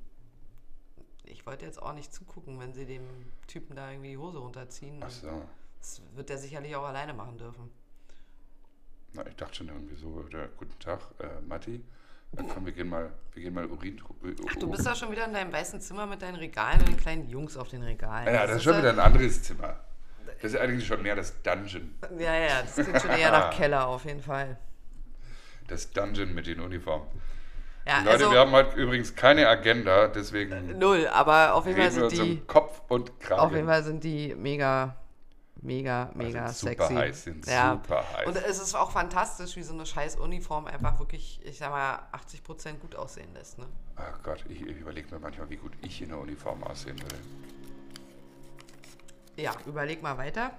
ich 1.24 1.46
wollte 1.46 1.66
jetzt 1.66 1.82
auch 1.82 1.94
nicht 1.94 2.14
zugucken, 2.14 2.60
wenn 2.60 2.74
sie 2.74 2.86
dem 2.86 3.04
Typen 3.48 3.76
da 3.76 3.92
irgendwie 3.92 4.12
die 4.12 4.18
Hose 4.18 4.38
runterziehen. 4.38 5.02
Ach 5.04 5.10
so. 5.10 5.42
Das 5.80 6.02
wird 6.14 6.30
er 6.30 6.38
sicherlich 6.38 6.76
auch 6.76 6.86
alleine 6.86 7.14
machen 7.14 7.38
dürfen. 7.38 7.72
Na, 9.14 9.26
ich 9.28 9.36
dachte 9.36 9.56
schon 9.56 9.68
irgendwie 9.70 9.96
so, 9.96 10.08
oder, 10.08 10.48
guten 10.58 10.78
Tag, 10.80 11.00
äh, 11.20 11.42
Matti. 11.48 11.84
Äh, 12.36 12.44
komm, 12.54 12.66
wir 12.66 12.74
gehen 12.74 12.90
mal, 12.90 13.14
wir 13.34 13.44
gehen 13.44 13.54
mal 13.54 13.66
Urin. 13.66 14.02
Ach, 14.50 14.56
du 14.56 14.70
bist 14.70 14.86
da 14.86 14.96
schon 14.96 15.12
wieder 15.12 15.26
in 15.26 15.34
deinem 15.34 15.54
weißen 15.54 15.80
Zimmer 15.80 16.06
mit 16.06 16.22
deinen 16.22 16.36
Regalen 16.36 16.80
und 16.80 16.90
den 16.90 16.98
kleinen 16.98 17.30
Jungs 17.30 17.56
auf 17.56 17.70
den 17.70 17.84
Regalen. 17.84 18.34
Ja, 18.34 18.46
das 18.46 18.58
ist 18.58 18.64
schon 18.64 18.74
ja- 18.74 18.80
wieder 18.80 18.90
ein 18.92 19.00
anderes 19.00 19.42
Zimmer. 19.44 19.80
Das 20.42 20.52
ist 20.54 20.60
eigentlich 20.60 20.86
schon 20.86 21.02
mehr 21.02 21.16
das 21.16 21.42
Dungeon. 21.44 21.96
Ja, 22.20 22.36
ja, 22.36 22.62
das 22.62 22.74
klingt 22.76 23.02
schon 23.02 23.12
eher 23.12 23.32
nach 23.32 23.52
Keller 23.52 23.88
auf 23.88 24.04
jeden 24.06 24.22
Fall. 24.22 24.58
Das 25.68 25.92
Dungeon 25.92 26.34
mit 26.34 26.48
den 26.48 26.60
Uniformen. 26.60 27.08
Ja, 27.88 28.00
Leute, 28.00 28.12
also 28.12 28.32
wir 28.32 28.40
haben 28.40 28.52
heute 28.52 28.76
übrigens 28.78 29.16
keine 29.16 29.48
Agenda, 29.48 30.08
deswegen 30.08 30.78
null, 30.80 31.08
aber 31.08 31.54
auf 31.54 31.68
jeden 31.68 31.78
Fall 31.80 31.92
sind 31.92 32.12
die, 32.14 32.42
Kopf 32.48 32.82
und 32.88 33.20
Kragen. 33.20 33.42
auf 33.42 33.52
jeden 33.52 33.68
Fall 33.68 33.84
sind 33.84 34.04
die 34.04 34.34
mega, 34.34 34.96
mega, 35.62 36.10
mega 36.16 36.48
sind 36.48 36.72
super 36.72 36.88
sexy. 36.88 36.96
heiß, 36.96 37.24
sind 37.24 37.46
ja. 37.46 37.74
super 37.74 38.04
heiß. 38.18 38.28
Und 38.28 38.38
es 38.38 38.60
ist 38.60 38.74
auch 38.74 38.90
fantastisch, 38.90 39.56
wie 39.56 39.62
so 39.62 39.74
eine 39.74 39.86
scheiß 39.86 40.16
Uniform 40.16 40.66
einfach 40.66 40.98
wirklich, 40.98 41.40
ich 41.44 41.60
sag 41.60 41.70
mal, 41.70 42.00
80% 42.12 42.80
gut 42.80 42.96
aussehen 42.96 43.32
lässt. 43.36 43.60
Ne? 43.60 43.68
Ach 43.98 44.18
Gott, 44.24 44.44
ich, 44.50 44.62
ich 44.62 44.78
überlege 44.78 45.14
mir 45.14 45.20
manchmal, 45.20 45.48
wie 45.52 45.58
gut 45.58 45.74
ich 45.84 46.02
in 46.02 46.10
der 46.10 46.18
Uniform 46.18 46.64
aussehen 46.64 47.00
würde. 47.00 47.18
Ja, 49.38 49.54
überleg 49.68 50.02
mal 50.02 50.18
weiter. 50.18 50.52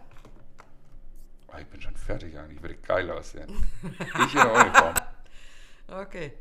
Oh, 1.48 1.56
ich 1.58 1.66
bin 1.66 1.80
schon 1.80 1.96
fertig 1.96 2.36
eigentlich, 2.38 2.56
ich 2.56 2.62
würde 2.62 2.76
geil 2.76 3.10
aussehen. 3.10 3.48
ich 3.82 4.34
in 4.34 4.40
der 4.40 4.52
Uniform. 4.52 4.94
Okay. 5.88 6.32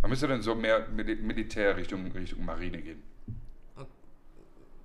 Man 0.00 0.08
müsste 0.08 0.26
dann 0.26 0.40
so 0.40 0.54
mehr 0.54 0.88
Mil 0.88 1.16
Militär 1.16 1.76
Richtung, 1.76 2.10
Richtung 2.12 2.46
Marine 2.46 2.80
gehen. 2.80 3.02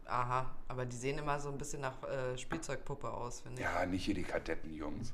Aha, 0.05 0.53
aber 0.67 0.85
die 0.85 0.97
sehen 0.97 1.17
immer 1.17 1.39
so 1.39 1.49
ein 1.49 1.57
bisschen 1.57 1.79
nach 1.79 2.03
äh, 2.03 2.37
Spielzeugpuppe 2.37 3.09
aus, 3.09 3.39
finde 3.39 3.61
ich. 3.61 3.65
Ja, 3.65 3.85
nicht 3.85 4.03
hier 4.03 4.15
die 4.15 4.23
Kadettenjungs. 4.23 5.13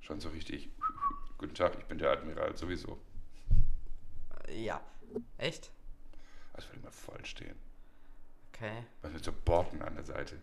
Schon 0.00 0.20
so 0.20 0.28
richtig. 0.30 0.68
Guten 1.38 1.54
Tag, 1.54 1.76
ich 1.78 1.84
bin 1.84 1.98
der 1.98 2.10
Admiral, 2.10 2.56
sowieso. 2.56 2.98
Ja. 4.48 4.80
Echt? 5.38 5.70
Das 6.54 6.68
würde 6.68 6.80
immer 6.80 6.90
voll 6.90 7.24
stehen. 7.24 7.56
Okay. 8.52 8.84
Was 9.02 9.12
mit 9.12 9.24
so 9.24 9.32
Borten 9.32 9.82
an 9.82 9.94
der 9.94 10.04
Seite. 10.04 10.42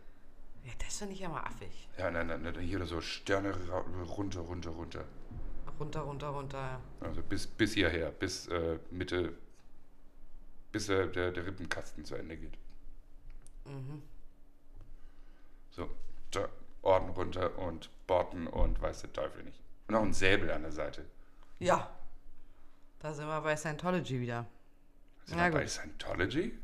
Ja, 0.63 0.71
das 0.79 0.97
finde 0.97 1.13
ich 1.13 1.19
ja 1.19 1.29
mal 1.29 1.41
affig. 1.41 1.89
Ja, 1.97 2.11
nein, 2.11 2.27
nein, 2.27 2.41
nein, 2.41 2.59
hier 2.59 2.77
oder 2.77 2.85
so 2.85 3.01
Sterne 3.01 3.53
runter, 4.15 4.41
runter, 4.41 4.71
runter. 4.71 5.05
Runter, 5.79 6.01
runter, 6.01 6.27
runter. 6.27 6.79
Also 6.99 7.23
bis, 7.23 7.47
bis 7.47 7.73
hierher, 7.73 8.11
bis 8.11 8.47
äh, 8.47 8.77
Mitte, 8.91 9.33
bis 10.71 10.89
äh, 10.89 11.07
der, 11.07 11.31
der 11.31 11.45
Rippenkasten 11.45 12.05
zu 12.05 12.15
Ende 12.15 12.37
geht. 12.37 12.57
Mhm. 13.65 14.03
So, 15.71 15.89
da, 16.29 16.47
Orden 16.83 17.09
runter 17.09 17.57
und 17.57 17.89
Borten 18.07 18.47
und 18.47 18.81
weiß 18.81 19.01
der 19.01 19.13
Teufel 19.13 19.43
nicht. 19.43 19.59
Und 19.87 19.95
auch 19.95 20.03
ein 20.03 20.13
Säbel 20.13 20.51
an 20.51 20.63
der 20.63 20.71
Seite. 20.71 21.05
Ja. 21.59 21.89
Da 22.99 23.13
sind 23.13 23.27
wir 23.27 23.41
bei 23.41 23.55
Scientology 23.55 24.19
wieder. 24.19 24.45
Sind 25.25 25.37
Na 25.37 25.45
wir 25.45 25.51
bei 25.51 25.61
gut. 25.61 25.69
Scientology? 25.69 26.57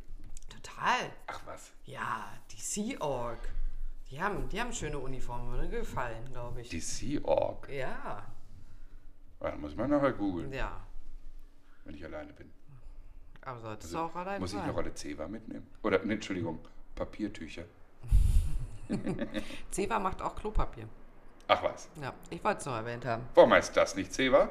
Total. 0.50 1.12
Ach 1.28 1.42
was. 1.46 1.72
Ja, 1.86 2.32
die 2.52 2.60
Sea 2.60 3.00
Org. 3.02 3.40
Die 4.10 4.22
haben, 4.22 4.48
die 4.50 4.60
haben 4.62 4.72
schöne 4.72 4.98
Uniformen, 5.00 5.52
würde 5.52 5.70
gefallen, 5.70 6.26
glaube 6.32 6.62
ich. 6.62 6.70
Die 6.70 6.80
Sea 6.80 7.22
Org. 7.24 7.70
ja, 7.70 8.26
Ah, 9.40 9.52
muss 9.56 9.76
man 9.76 9.90
nachher 9.92 10.14
googeln, 10.14 10.52
ja. 10.52 10.82
wenn 11.84 11.94
ich 11.94 12.04
alleine 12.04 12.34
bin. 12.34 12.52
Aber 13.42 13.60
solltest 13.60 13.94
Also, 13.94 14.08
du 14.08 14.12
auch 14.12 14.16
allein 14.16 14.42
Muss 14.42 14.54
ich 14.54 14.60
eine 14.60 14.72
Rolle 14.72 14.94
Zewa 14.94 15.28
mitnehmen? 15.28 15.68
Oder, 15.84 16.04
nee, 16.04 16.14
Entschuldigung, 16.16 16.60
Papiertücher. 16.96 17.66
Zewa 19.72 20.00
macht 20.00 20.22
auch 20.22 20.36
Klopapier. 20.36 20.88
Ach 21.48 21.62
was. 21.64 21.88
Ja, 22.02 22.14
ich 22.30 22.44
wollte 22.44 22.60
es 22.60 22.66
nur 22.66 22.76
erwähnt 22.76 23.06
haben. 23.06 23.24
Warum 23.36 23.54
heißt 23.54 23.76
das 23.78 23.96
nicht 23.96 24.12
Zewa? 24.14 24.50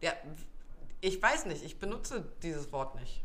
Ja, 0.00 0.12
ich 1.00 1.22
weiß 1.22 1.46
nicht, 1.46 1.62
ich 1.64 1.78
benutze 1.78 2.32
dieses 2.42 2.72
Wort 2.72 2.94
nicht. 2.96 3.22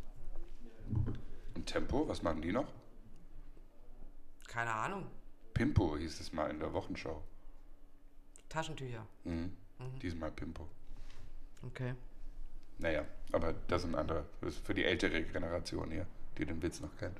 Und 1.55 1.65
Tempo, 1.65 2.07
was 2.07 2.21
machen 2.21 2.41
die 2.41 2.51
noch? 2.51 2.67
Keine 4.49 4.73
Ahnung. 4.73 5.05
Pimpo 5.53 5.95
hieß 5.95 6.19
es 6.19 6.33
mal 6.33 6.49
in 6.49 6.59
der 6.59 6.73
Wochenschau. 6.73 7.23
Taschentücher. 8.49 9.05
Mhm. 9.23 9.51
Diesmal 10.01 10.31
Pimpo. 10.31 10.67
Okay. 11.65 11.93
Naja, 12.79 13.05
aber 13.31 13.53
das 13.67 13.83
ist 13.83 13.89
ein 13.89 13.95
anderer. 13.95 14.25
Das 14.41 14.55
ist 14.55 14.65
für 14.65 14.73
die 14.73 14.83
ältere 14.85 15.21
Generation 15.23 15.91
hier, 15.91 16.07
die 16.38 16.45
den 16.45 16.62
Witz 16.63 16.79
noch 16.79 16.95
kennt. 16.97 17.17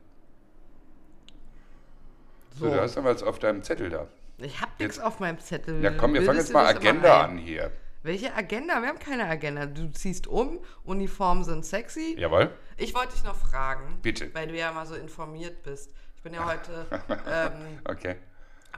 So, 2.58 2.66
So, 2.66 2.72
du 2.74 2.82
hast 2.82 2.98
aber 2.98 3.14
was 3.14 3.22
auf 3.24 3.38
deinem 3.40 3.62
Zettel 3.64 3.90
da. 3.90 4.08
ich 4.40 4.60
habe 4.60 4.72
nichts 4.80 5.00
auf 5.00 5.20
meinem 5.20 5.40
Zettel. 5.40 5.84
Ja, 5.84 5.92
komm, 5.92 6.14
wir 6.16 6.24
fangen 6.24 6.40
jetzt 6.40 6.52
mal 6.52 6.66
Agenda 6.66 7.26
an 7.26 7.38
hier. 7.38 7.72
Welche 8.02 8.34
Agenda? 8.34 8.82
Wir 8.82 8.88
haben 8.88 9.00
keine 9.00 9.26
Agenda. 9.28 9.66
Du 9.68 9.92
ziehst 9.92 10.26
um, 10.26 10.60
Uniformen 10.84 11.44
sind 11.44 11.66
sexy. 11.66 12.16
Jawohl? 12.18 12.50
Ich 12.78 12.96
wollte 12.96 13.14
dich 13.14 13.24
noch 13.26 13.36
fragen, 13.36 14.00
Bitte. 14.02 14.34
weil 14.34 14.48
du 14.48 14.58
ja 14.58 14.72
mal 14.72 14.86
so 14.86 14.96
informiert 14.96 15.62
bist. 15.64 15.94
Ich 16.20 16.24
bin 16.24 16.34
ja 16.34 16.46
heute, 16.46 16.86
ähm, 17.28 17.80
Okay. 17.90 18.18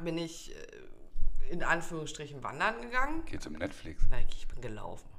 bin 0.04 0.20
ich 0.20 0.56
äh, 0.56 0.60
in 1.50 1.64
Anführungsstrichen 1.64 2.44
wandern 2.44 2.80
gegangen. 2.82 3.26
Geht 3.26 3.42
zum 3.42 3.54
Netflix. 3.54 4.04
Nein, 4.12 4.28
ich 4.30 4.48
bin 4.48 4.62
gelaufen. 4.62 5.10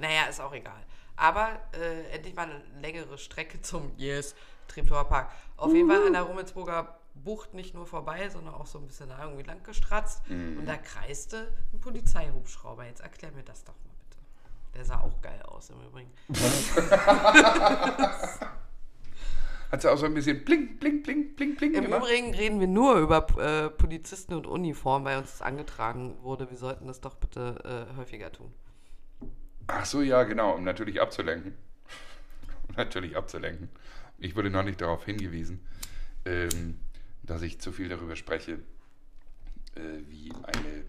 Naja, 0.00 0.24
ist 0.24 0.40
auch 0.40 0.52
egal. 0.52 0.82
Aber 1.14 1.60
äh, 1.80 2.10
endlich 2.10 2.34
mal 2.34 2.50
eine 2.50 2.60
längere 2.80 3.16
Strecke 3.18 3.62
zum 3.62 3.92
Yes, 3.96 4.34
Treptower 4.66 5.04
Park. 5.04 5.30
Auf 5.56 5.72
jeden 5.72 5.88
Fall 5.88 6.08
an 6.08 6.14
der 6.14 6.22
Rummelsburger 6.22 6.98
Bucht 7.14 7.54
nicht 7.54 7.72
nur 7.72 7.86
vorbei, 7.86 8.28
sondern 8.30 8.54
auch 8.54 8.66
so 8.66 8.80
ein 8.80 8.88
bisschen 8.88 9.08
da 9.08 9.22
irgendwie 9.22 9.44
lang 9.44 9.62
gestratzt. 9.62 10.22
Und 10.28 10.66
da 10.66 10.76
kreiste 10.76 11.52
ein 11.72 11.78
Polizeihubschrauber. 11.78 12.84
Jetzt 12.86 13.02
erklär 13.02 13.30
mir 13.30 13.44
das 13.44 13.62
doch 13.62 13.74
mal 13.74 13.94
bitte. 14.08 14.18
Der 14.74 14.84
sah 14.84 15.02
auch 15.02 15.22
geil 15.22 15.40
aus 15.42 15.70
im 15.70 15.80
Übrigen. 15.82 16.10
Hat 19.70 19.82
sie 19.82 19.90
auch 19.90 19.96
so 19.96 20.06
ein 20.06 20.14
bisschen 20.14 20.44
bling, 20.44 20.78
bling, 20.78 21.02
bling, 21.02 21.36
bling, 21.36 21.54
bling 21.54 21.74
Im 21.74 21.84
gemacht? 21.84 22.02
Übrigen 22.02 22.34
reden 22.34 22.58
wir 22.58 22.66
nur 22.66 22.96
über 22.96 23.26
äh, 23.38 23.70
Polizisten 23.70 24.34
und 24.34 24.46
Uniform, 24.48 25.04
weil 25.04 25.18
uns 25.18 25.30
das 25.30 25.42
angetragen 25.42 26.16
wurde. 26.22 26.50
Wir 26.50 26.56
sollten 26.56 26.88
das 26.88 27.00
doch 27.00 27.14
bitte 27.14 27.86
äh, 27.92 27.96
häufiger 27.96 28.32
tun. 28.32 28.52
Ach 29.68 29.84
so, 29.84 30.02
ja, 30.02 30.24
genau, 30.24 30.56
um 30.56 30.64
natürlich 30.64 31.00
abzulenken. 31.00 31.54
Um 32.68 32.76
natürlich 32.76 33.16
abzulenken. 33.16 33.68
Ich 34.18 34.36
wurde 34.36 34.48
noch 34.48 34.62
nicht 34.62 34.80
darauf 34.80 35.04
hingewiesen, 35.04 35.66
ähm, 36.24 36.78
dass 37.24 37.42
ich 37.42 37.60
zu 37.60 37.72
viel 37.72 37.88
darüber 37.88 38.14
spreche, 38.14 38.60
äh, 39.74 39.80
wie 40.08 40.32
eine, 40.44 40.84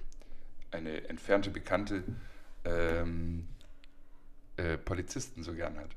eine 0.71 1.07
entfernte 1.09 1.49
Bekannte 1.49 2.03
ähm, 2.65 3.47
äh, 4.57 4.77
Polizisten 4.77 5.43
so 5.43 5.53
gern 5.53 5.77
hat. 5.77 5.89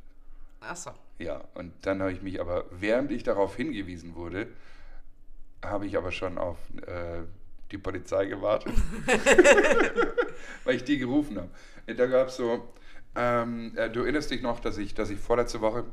Achso. 0.61 0.92
Ja, 1.18 1.44
und 1.55 1.72
dann 1.87 2.00
habe 2.00 2.12
ich 2.12 2.22
mich 2.22 2.40
aber, 2.40 2.64
während 2.70 3.11
ich 3.12 3.22
darauf 3.22 3.57
hingewiesen 3.57 4.14
wurde, 4.14 4.48
habe 5.64 5.87
ich 5.87 5.96
aber 5.96 6.11
schon 6.12 6.38
auf 6.38 6.59
äh, 6.87 7.22
die 7.70 7.79
Polizei 7.79 8.27
gewartet, 8.27 8.72
weil 10.64 10.77
ich 10.77 10.85
die 10.85 10.98
gerufen 10.98 11.38
habe. 11.38 11.94
Da 11.94 12.07
gab 12.07 12.29
es 12.29 12.37
so, 12.37 12.68
ähm, 13.14 13.72
äh, 13.77 13.90
du 13.90 14.00
erinnerst 14.00 14.31
dich 14.31 14.42
noch, 14.42 14.61
dass 14.61 14.79
ich, 14.79 14.94
dass 14.94 15.11
ich 15.11 15.18
vorletzte 15.18 15.61
Woche, 15.61 15.85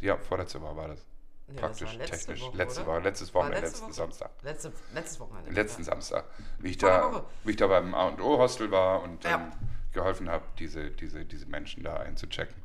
ja, 0.00 0.16
vorletzte 0.18 0.60
Woche 0.60 0.76
war 0.76 0.88
das, 0.88 1.06
Ja, 1.48 1.60
praktisch, 1.60 1.96
letzte 1.96 2.16
technisch, 2.18 2.40
Woche, 2.42 2.56
letzte? 2.56 2.86
Woche, 2.86 3.00
letztes 3.00 3.34
Wochenende, 3.34 3.60
letzte 3.60 3.70
letzten 3.70 3.86
Woche? 3.86 3.94
Samstag. 3.94 4.30
Letzte, 4.42 4.72
letztes 4.94 5.20
Wochenende. 5.20 5.50
Letzten 5.52 5.82
ja. 5.82 5.86
Samstag, 5.86 6.24
wie 6.58 6.70
ich, 6.70 6.78
da, 6.78 7.24
wie 7.44 7.50
ich 7.50 7.56
da 7.56 7.66
beim 7.68 7.94
A&O-Hostel 7.94 8.70
war 8.70 9.02
und 9.02 9.24
Ja. 9.24 9.36
ähm, 9.36 9.52
geholfen 9.92 10.28
habe, 10.30 10.44
diese, 10.58 10.90
diese, 10.90 11.24
diese 11.24 11.46
Menschen 11.46 11.82
da 11.84 11.96
einzuchecken. 11.96 12.61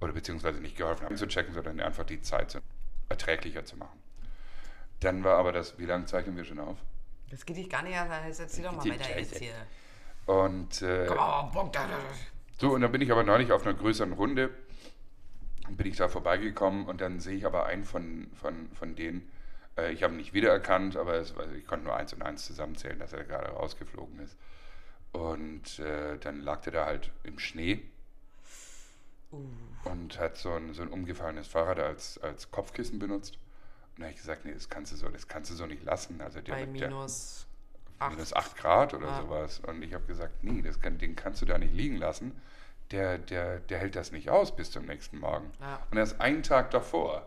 Oder 0.00 0.12
beziehungsweise 0.12 0.60
nicht 0.60 0.76
geholfen 0.76 1.02
habe, 1.04 1.12
einzuchecken, 1.12 1.54
sondern 1.54 1.80
einfach 1.80 2.04
die 2.04 2.20
Zeit 2.20 2.50
zu, 2.50 2.60
erträglicher 3.08 3.64
zu 3.64 3.76
machen. 3.76 3.98
Dann 5.00 5.24
war 5.24 5.38
aber 5.38 5.52
das, 5.52 5.78
wie 5.78 5.86
lange 5.86 6.06
zeichnen 6.06 6.36
wir 6.36 6.44
schon 6.44 6.60
auf? 6.60 6.78
Das 7.30 7.44
geht 7.44 7.56
dich 7.56 7.68
gar 7.68 7.82
nicht 7.82 7.96
an, 7.96 8.08
jetzt 8.26 8.40
erzähl 8.40 8.64
doch 8.64 8.72
mal 8.72 8.84
weiter 8.84 9.18
jetzt 9.18 9.38
hier. 9.38 9.52
Und 10.26 10.82
äh, 10.82 11.06
Komm 11.06 11.52
Punkt. 11.52 11.78
so, 12.58 12.70
und 12.70 12.80
dann 12.80 12.92
bin 12.92 13.00
ich 13.00 13.10
aber 13.12 13.24
neulich 13.24 13.52
auf 13.52 13.66
einer 13.66 13.74
größeren 13.74 14.12
Runde, 14.12 14.50
bin 15.70 15.86
ich 15.86 15.96
da 15.96 16.08
vorbeigekommen 16.08 16.86
und 16.86 17.00
dann 17.00 17.20
sehe 17.20 17.36
ich 17.36 17.46
aber 17.46 17.66
einen 17.66 17.84
von, 17.84 18.28
von, 18.34 18.70
von 18.72 18.94
denen, 18.94 19.30
äh, 19.76 19.92
ich 19.92 20.02
habe 20.02 20.14
ihn 20.14 20.18
nicht 20.18 20.34
wiedererkannt, 20.34 20.96
aber 20.96 21.14
es, 21.14 21.36
also 21.36 21.54
ich 21.54 21.66
konnte 21.66 21.86
nur 21.86 21.96
eins 21.96 22.12
und 22.12 22.22
eins 22.22 22.44
zusammenzählen, 22.46 22.98
dass 22.98 23.12
er 23.12 23.24
gerade 23.24 23.50
rausgeflogen 23.50 24.18
ist. 24.20 24.36
Und 25.12 25.78
äh, 25.78 26.18
dann 26.18 26.40
lag 26.40 26.60
der 26.62 26.72
da 26.72 26.86
halt 26.86 27.10
im 27.22 27.38
Schnee 27.38 27.82
und 29.84 30.18
hat 30.18 30.36
so 30.36 30.52
ein, 30.52 30.72
so 30.74 30.82
ein 30.82 30.88
umgefallenes 30.88 31.46
Fahrrad 31.48 31.78
als, 31.78 32.18
als 32.18 32.50
Kopfkissen 32.50 32.98
benutzt. 32.98 33.38
Und 33.96 34.00
da 34.00 34.04
habe 34.04 34.12
ich 34.14 34.20
gesagt, 34.20 34.44
nee, 34.44 34.52
das 34.52 34.68
kannst 34.68 34.92
du 34.92 34.96
so, 34.96 35.08
das 35.08 35.28
kannst 35.28 35.50
du 35.50 35.54
so 35.54 35.66
nicht 35.66 35.84
lassen. 35.84 36.20
Also 36.20 36.40
der, 36.40 36.52
Bei 36.52 36.58
der, 36.66 36.88
minus 36.88 37.46
minus 38.10 38.32
8. 38.32 38.46
8 38.52 38.56
Grad 38.56 38.94
oder 38.94 39.08
Ah. 39.08 39.20
sowas. 39.22 39.60
Und 39.66 39.82
ich 39.82 39.92
habe 39.92 40.04
gesagt, 40.04 40.44
nee, 40.44 40.62
das 40.62 40.80
kann, 40.80 40.98
den 40.98 41.16
kannst 41.16 41.42
du 41.42 41.46
da 41.46 41.58
nicht 41.58 41.74
liegen 41.74 41.96
lassen. 41.96 42.40
Der, 42.90 43.18
der, 43.18 43.58
der 43.60 43.78
hält 43.78 43.96
das 43.96 44.12
nicht 44.12 44.30
aus 44.30 44.54
bis 44.54 44.70
zum 44.70 44.86
nächsten 44.86 45.18
Morgen. 45.18 45.50
Ja. 45.60 45.80
Und 45.90 45.98
erst 45.98 46.20
einen 46.20 46.42
Tag 46.42 46.70
davor, 46.70 47.26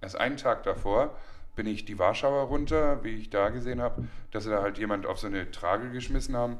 erst 0.00 0.16
einen 0.16 0.36
Tag 0.38 0.62
davor 0.62 1.14
bin 1.56 1.66
ich 1.66 1.84
die 1.84 1.98
Warschauer 1.98 2.44
runter, 2.44 3.02
wie 3.04 3.16
ich 3.16 3.28
da 3.30 3.48
gesehen 3.50 3.82
habe, 3.82 4.06
dass 4.30 4.44
sie 4.44 4.50
da 4.50 4.62
halt 4.62 4.78
jemand 4.78 5.04
auf 5.04 5.18
so 5.18 5.26
eine 5.26 5.50
Trage 5.50 5.90
geschmissen 5.90 6.36
haben, 6.36 6.58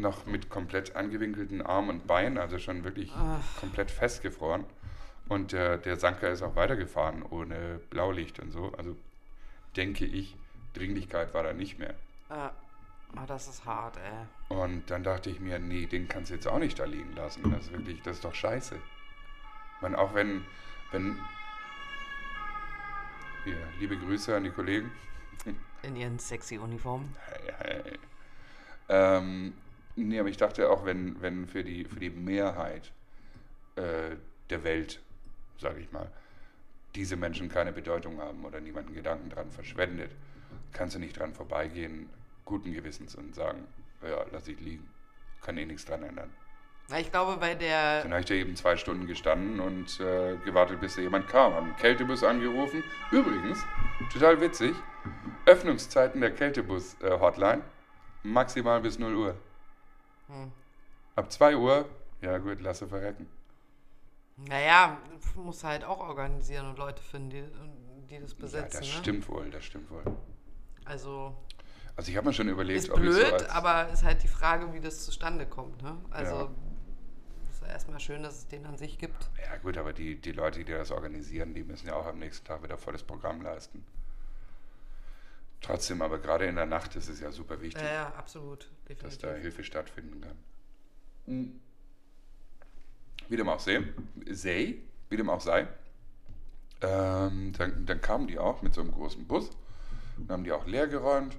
noch 0.00 0.26
mit 0.26 0.50
komplett 0.50 0.96
angewinkelten 0.96 1.62
Arm 1.62 1.88
und 1.88 2.06
Bein, 2.06 2.38
also 2.38 2.58
schon 2.58 2.84
wirklich 2.84 3.12
Ach. 3.16 3.40
komplett 3.60 3.90
festgefroren. 3.90 4.64
Und 5.28 5.52
der, 5.52 5.78
der 5.78 5.96
Sanker 5.96 6.30
ist 6.30 6.42
auch 6.42 6.56
weitergefahren 6.56 7.22
ohne 7.22 7.80
Blaulicht 7.90 8.40
und 8.40 8.50
so. 8.50 8.72
Also 8.76 8.96
denke 9.76 10.04
ich, 10.04 10.36
Dringlichkeit 10.74 11.34
war 11.34 11.42
da 11.42 11.52
nicht 11.52 11.78
mehr. 11.78 11.94
Ah, 12.28 12.50
ah, 13.16 13.26
das 13.26 13.48
ist 13.48 13.64
hart, 13.64 13.96
ey. 13.96 14.56
Und 14.56 14.90
dann 14.90 15.04
dachte 15.04 15.30
ich 15.30 15.40
mir, 15.40 15.58
nee, 15.58 15.86
den 15.86 16.08
kannst 16.08 16.30
du 16.30 16.34
jetzt 16.34 16.48
auch 16.48 16.58
nicht 16.58 16.78
da 16.78 16.84
liegen 16.84 17.12
lassen. 17.14 17.48
Das 17.50 17.66
ist 17.66 17.72
wirklich, 17.72 18.02
das 18.02 18.16
ist 18.16 18.24
doch 18.24 18.34
scheiße. 18.34 18.76
Man, 19.80 19.94
auch 19.94 20.14
wenn, 20.14 20.44
wenn, 20.90 21.16
hier, 23.44 23.56
liebe 23.78 23.96
Grüße 23.96 24.34
an 24.36 24.44
die 24.44 24.50
Kollegen. 24.50 24.90
In 25.82 25.96
ihren 25.96 26.18
sexy 26.18 26.58
Uniformen. 26.58 27.16
Hey, 27.26 27.82
hey. 27.82 27.98
Ähm, 28.88 29.54
nee, 29.96 30.18
aber 30.18 30.28
ich 30.28 30.36
dachte 30.36 30.70
auch, 30.70 30.84
wenn, 30.84 31.20
wenn 31.20 31.46
für 31.46 31.64
die, 31.64 31.84
für 31.84 32.00
die 32.00 32.10
Mehrheit 32.10 32.92
äh, 33.76 34.16
der 34.48 34.64
Welt, 34.64 35.00
sage 35.58 35.80
ich 35.80 35.92
mal, 35.92 36.10
diese 36.94 37.16
Menschen 37.16 37.48
keine 37.48 37.72
Bedeutung 37.72 38.20
haben 38.20 38.44
oder 38.44 38.60
niemanden 38.60 38.94
Gedanken 38.94 39.30
dran 39.30 39.50
verschwendet, 39.50 40.10
kannst 40.72 40.94
du 40.94 40.98
nicht 40.98 41.18
dran 41.18 41.34
vorbeigehen, 41.34 42.08
guten 42.44 42.72
Gewissens 42.72 43.14
und 43.14 43.34
sagen, 43.34 43.66
ja, 44.02 44.24
lass 44.32 44.48
ich 44.48 44.58
liegen, 44.60 44.88
kann 45.40 45.56
eh 45.56 45.66
nichts 45.66 45.84
dran 45.84 46.02
ändern. 46.02 46.30
Na, 46.88 46.98
ich 46.98 47.12
glaube, 47.12 47.36
bei 47.36 47.54
der. 47.54 48.02
Dann 48.02 48.10
habe 48.10 48.20
ich 48.20 48.26
da 48.26 48.34
eben 48.34 48.56
zwei 48.56 48.76
Stunden 48.76 49.06
gestanden 49.06 49.60
und 49.60 50.00
äh, 50.00 50.36
gewartet, 50.44 50.80
bis 50.80 50.96
da 50.96 51.02
jemand 51.02 51.28
kam. 51.28 51.54
Haben 51.54 51.66
einen 51.66 51.76
Kältebus 51.76 52.24
angerufen. 52.24 52.82
Übrigens, 53.12 53.64
total 54.12 54.40
witzig, 54.40 54.74
Öffnungszeiten 55.46 56.20
der 56.20 56.32
Kältebus-Hotline 56.32 57.62
maximal 58.24 58.80
bis 58.80 58.98
0 58.98 59.14
Uhr. 59.14 59.34
Hm. 60.30 60.52
Ab 61.16 61.30
2 61.32 61.56
Uhr, 61.56 61.88
ja 62.20 62.38
gut, 62.38 62.60
lasse 62.60 62.88
verrecken. 62.88 63.28
Naja, 64.36 64.98
muss 65.36 65.64
halt 65.64 65.84
auch 65.84 65.98
organisieren 66.00 66.68
und 66.70 66.78
Leute 66.78 67.02
finden, 67.02 67.30
die, 67.30 67.44
die 68.14 68.20
das 68.20 68.32
Ja, 68.32 68.38
besetzen. 68.38 68.80
das 68.80 68.88
ne? 68.88 68.94
stimmt 68.94 69.28
wohl, 69.28 69.50
das 69.50 69.64
stimmt 69.64 69.90
wohl. 69.90 70.04
Also 70.84 71.34
Also 71.96 72.10
ich 72.10 72.16
habe 72.16 72.28
mir 72.28 72.32
schon 72.34 72.48
überlegt, 72.48 72.84
ist 72.84 72.90
ob 72.90 73.02
ich 73.04 73.14
so 73.14 73.20
blöd, 73.20 73.32
als, 73.32 73.48
aber 73.50 73.88
ist 73.90 74.02
halt 74.04 74.22
die 74.22 74.28
Frage, 74.28 74.72
wie 74.72 74.80
das 74.80 75.04
zustande 75.04 75.46
kommt. 75.46 75.82
Ne? 75.82 75.96
Also 76.10 76.34
Ja. 76.36 76.50
ist 77.50 77.62
ja 77.62 77.68
erstmal 77.68 78.00
schön, 78.00 78.22
dass 78.22 78.38
es 78.38 78.48
den 78.48 78.66
an 78.66 78.76
sich 78.78 78.98
gibt. 78.98 79.30
Ja 79.44 79.56
gut, 79.58 79.76
aber 79.76 79.92
die, 79.92 80.16
die 80.20 80.32
Leute, 80.32 80.64
die 80.64 80.72
das 80.72 80.90
organisieren, 80.90 81.54
die 81.54 81.64
müssen 81.64 81.88
ja 81.88 81.94
auch 81.94 82.06
am 82.06 82.18
nächsten 82.18 82.46
Tag 82.46 82.62
wieder 82.62 82.78
volles 82.78 83.02
Programm 83.02 83.42
leisten. 83.42 83.84
Trotzdem, 85.60 86.00
aber 86.02 86.18
gerade 86.18 86.46
in 86.46 86.56
der 86.56 86.66
Nacht 86.66 86.96
ist 86.96 87.08
es 87.08 87.20
ja 87.20 87.30
super 87.32 87.60
wichtig, 87.60 87.82
Ja, 87.82 87.92
ja, 87.92 88.12
absolut. 88.16 88.70
dass 88.88 88.96
Definitiv. 88.96 89.20
da 89.20 89.34
Hilfe 89.34 89.64
stattfinden 89.64 90.20
kann. 90.20 90.36
Hm. 91.26 91.60
Wie 93.28 93.36
dem 93.36 93.48
auch 93.48 93.60
sei, 93.60 93.82
sei 94.30 94.76
wie 95.10 95.16
dem 95.16 95.28
auch 95.28 95.40
sei, 95.40 95.68
ähm, 96.80 97.52
dann, 97.56 97.84
dann 97.86 98.00
kamen 98.00 98.26
die 98.26 98.38
auch 98.38 98.62
mit 98.62 98.74
so 98.74 98.80
einem 98.80 98.90
großen 98.92 99.26
Bus, 99.26 99.50
dann 100.16 100.28
haben 100.30 100.44
die 100.44 100.52
auch 100.52 100.66
leer 100.66 100.86
geräumt 100.88 101.36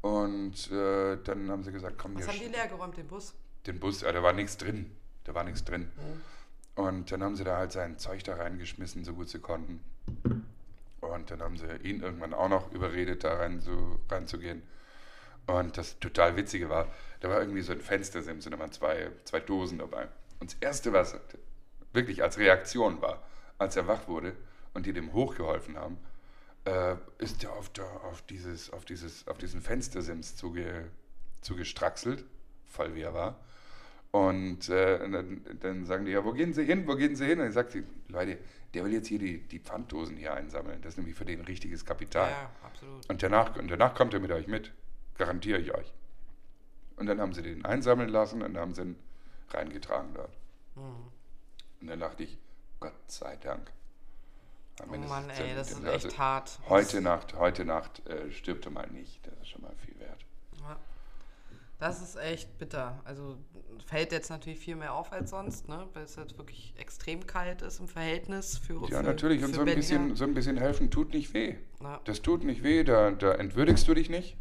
und 0.00 0.70
äh, 0.72 1.16
dann 1.22 1.50
haben 1.50 1.62
sie 1.62 1.72
gesagt, 1.72 1.96
komm, 1.98 2.16
Was 2.16 2.26
haben 2.28 2.38
die 2.38 2.46
leer 2.46 2.66
geräumt, 2.66 2.96
den 2.96 3.06
Bus? 3.06 3.34
den 3.66 3.78
Bus, 3.78 4.02
äh, 4.02 4.12
da 4.12 4.22
war 4.22 4.32
nichts 4.32 4.56
drin. 4.56 4.90
Da 5.24 5.34
war 5.34 5.44
nichts 5.44 5.62
drin. 5.64 5.82
Mhm. 5.82 6.82
Und 6.82 7.12
dann 7.12 7.22
haben 7.22 7.36
sie 7.36 7.44
da 7.44 7.58
halt 7.58 7.70
sein 7.70 7.96
Zeug 7.98 8.24
da 8.24 8.34
reingeschmissen, 8.34 9.04
so 9.04 9.12
gut 9.14 9.28
sie 9.28 9.38
konnten. 9.38 9.80
Und 11.02 11.32
dann 11.32 11.42
haben 11.42 11.56
sie 11.56 11.66
ihn 11.82 12.00
irgendwann 12.00 12.32
auch 12.32 12.48
noch 12.48 12.72
überredet, 12.72 13.24
da 13.24 13.34
rein 13.34 13.60
zu, 13.60 13.98
reinzugehen. 14.08 14.62
Und 15.46 15.76
das 15.76 15.98
total 15.98 16.36
Witzige 16.36 16.68
war, 16.68 16.86
da 17.20 17.28
war 17.28 17.40
irgendwie 17.40 17.62
so 17.62 17.72
ein 17.72 17.80
Fenstersims 17.80 18.46
und 18.46 18.52
da 18.52 18.58
waren 18.58 18.70
zwei, 18.70 19.10
zwei 19.24 19.40
Dosen 19.40 19.78
dabei. 19.78 20.06
Und 20.38 20.52
das 20.52 20.58
Erste, 20.60 20.92
was 20.92 21.18
wirklich 21.92 22.22
als 22.22 22.38
Reaktion 22.38 23.02
war, 23.02 23.20
als 23.58 23.74
er 23.74 23.88
wach 23.88 24.06
wurde 24.06 24.36
und 24.74 24.86
die 24.86 24.92
dem 24.92 25.12
hochgeholfen 25.12 25.76
haben, 25.76 25.98
äh, 26.64 26.94
ist 27.18 27.42
er 27.42 27.52
auf, 27.52 27.70
auf, 28.04 28.22
dieses, 28.22 28.72
auf, 28.72 28.84
dieses, 28.84 29.26
auf 29.26 29.38
diesen 29.38 29.60
Fenstersims 29.60 30.36
zuge, 30.36 30.88
zugestraxelt, 31.40 32.24
voll 32.68 32.94
wie 32.94 33.02
er 33.02 33.12
war. 33.12 33.40
Und 34.12 34.68
äh, 34.68 34.98
dann, 35.10 35.44
dann 35.60 35.84
sagen 35.84 36.04
die, 36.04 36.12
ja, 36.12 36.24
wo 36.24 36.32
gehen 36.32 36.52
Sie 36.52 36.64
hin, 36.64 36.86
wo 36.86 36.94
gehen 36.94 37.16
Sie 37.16 37.24
hin? 37.24 37.40
Und 37.40 37.46
dann 37.46 37.52
sagt 37.52 37.72
sie, 37.72 37.82
Leute, 38.08 38.38
der 38.74 38.84
will 38.84 38.92
jetzt 38.92 39.08
hier 39.08 39.18
die, 39.18 39.38
die 39.46 39.58
Pfanddosen 39.58 40.16
hier 40.16 40.34
einsammeln. 40.34 40.80
Das 40.82 40.94
ist 40.94 40.96
nämlich 40.98 41.14
für 41.16 41.24
den 41.24 41.40
richtiges 41.42 41.84
Kapital. 41.84 42.30
Ja, 42.30 42.50
absolut. 42.64 43.08
Und 43.08 43.22
danach, 43.22 43.56
und 43.56 43.68
danach 43.68 43.94
kommt 43.94 44.14
er 44.14 44.20
mit 44.20 44.30
euch 44.30 44.46
mit. 44.46 44.72
Garantiere 45.18 45.58
ich 45.58 45.74
euch. 45.74 45.92
Und 46.96 47.06
dann 47.06 47.20
haben 47.20 47.32
sie 47.34 47.42
den 47.42 47.64
einsammeln 47.64 48.08
lassen 48.08 48.42
und 48.42 48.56
haben 48.56 48.74
sie 48.74 48.82
ihn 48.82 48.96
reingetragen 49.50 50.14
dort. 50.14 50.36
Mhm. 50.74 51.08
Und 51.80 51.86
dann 51.88 52.00
dachte 52.00 52.22
ich, 52.22 52.38
Gott 52.80 52.94
sei 53.06 53.36
Dank. 53.36 53.70
Am 54.80 54.90
Oh 54.90 54.96
Mann, 54.96 55.28
ey, 55.30 55.54
das 55.54 55.70
ist 55.70 55.78
dann- 55.78 55.86
echt 55.86 56.04
also 56.06 56.18
hart. 56.18 56.58
Heute 56.68 57.00
Nacht, 57.02 57.34
heute 57.34 57.64
Nacht 57.64 58.06
äh, 58.08 58.30
stirbt 58.32 58.64
er 58.64 58.72
mal 58.72 58.88
nicht. 58.88 59.24
Das 59.26 59.34
ist 59.34 59.48
schon 59.48 59.62
mal 59.62 59.74
viel. 59.84 59.91
Das 61.82 62.00
ist 62.00 62.14
echt 62.14 62.58
bitter. 62.58 63.00
Also 63.04 63.36
fällt 63.86 64.12
jetzt 64.12 64.30
natürlich 64.30 64.60
viel 64.60 64.76
mehr 64.76 64.94
auf 64.94 65.10
als 65.10 65.30
sonst, 65.30 65.68
ne? 65.68 65.88
weil 65.94 66.04
es 66.04 66.14
jetzt 66.14 66.38
wirklich 66.38 66.72
extrem 66.78 67.26
kalt 67.26 67.60
ist 67.60 67.80
im 67.80 67.88
Verhältnis 67.88 68.56
für 68.56 68.74
Ja, 68.88 68.98
für, 68.98 69.02
natürlich. 69.02 69.42
Und 69.42 69.52
so 69.52 69.62
ein, 69.62 69.64
Berliner. 69.64 69.74
bisschen, 69.74 70.14
so 70.14 70.22
ein 70.22 70.32
bisschen 70.32 70.56
helfen 70.56 70.92
tut 70.92 71.12
nicht 71.12 71.34
weh. 71.34 71.56
Ja. 71.82 72.00
Das 72.04 72.22
tut 72.22 72.44
nicht 72.44 72.62
weh, 72.62 72.84
da, 72.84 73.10
da 73.10 73.32
entwürdigst 73.32 73.88
du 73.88 73.94
dich 73.94 74.10
nicht. 74.10 74.36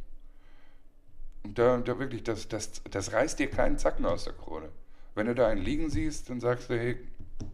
Und 1.43 1.57
da, 1.57 1.77
da 1.77 1.97
wirklich, 1.97 2.21
das, 2.21 2.47
das, 2.47 2.83
das 2.91 3.11
reißt 3.11 3.39
dir 3.39 3.49
keinen 3.49 3.79
Zacken 3.79 4.05
aus 4.05 4.25
der 4.25 4.33
Krone. 4.33 4.69
Wenn 5.15 5.25
du 5.25 5.33
da 5.33 5.47
einen 5.47 5.63
liegen 5.63 5.89
siehst, 5.89 6.29
dann 6.29 6.39
sagst 6.41 6.69
du, 6.69 6.77
hey, 6.77 6.99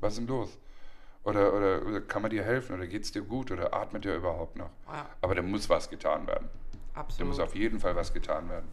was 0.01 0.15
ist 0.15 0.19
denn 0.19 0.27
los? 0.27 0.49
Oder, 1.23 1.53
oder, 1.53 1.85
oder 1.85 2.01
kann 2.01 2.23
man 2.23 2.31
dir 2.31 2.43
helfen? 2.43 2.75
Oder 2.75 2.87
geht 2.87 3.03
es 3.05 3.13
dir 3.13 3.21
gut? 3.21 3.51
Oder 3.51 3.73
atmet 3.73 4.03
ihr 4.03 4.17
überhaupt 4.17 4.57
noch? 4.57 4.69
Ja, 4.91 5.05
Aber 5.21 5.33
da 5.33 5.41
muss 5.41 5.69
was 5.69 5.89
getan 5.89 6.27
werden. 6.27 6.49
Da 6.93 6.99
absolut. 6.99 7.29
muss 7.29 7.39
auf 7.39 7.55
jeden 7.55 7.79
Fall 7.79 7.95
was 7.95 8.13
getan 8.13 8.49
werden. 8.49 8.67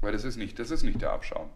Weil 0.00 0.12
das 0.12 0.24
ist 0.24 0.36
nicht, 0.36 0.58
das 0.58 0.70
ist 0.70 0.82
nicht 0.82 1.00
der 1.00 1.12
Abschaum. 1.12 1.50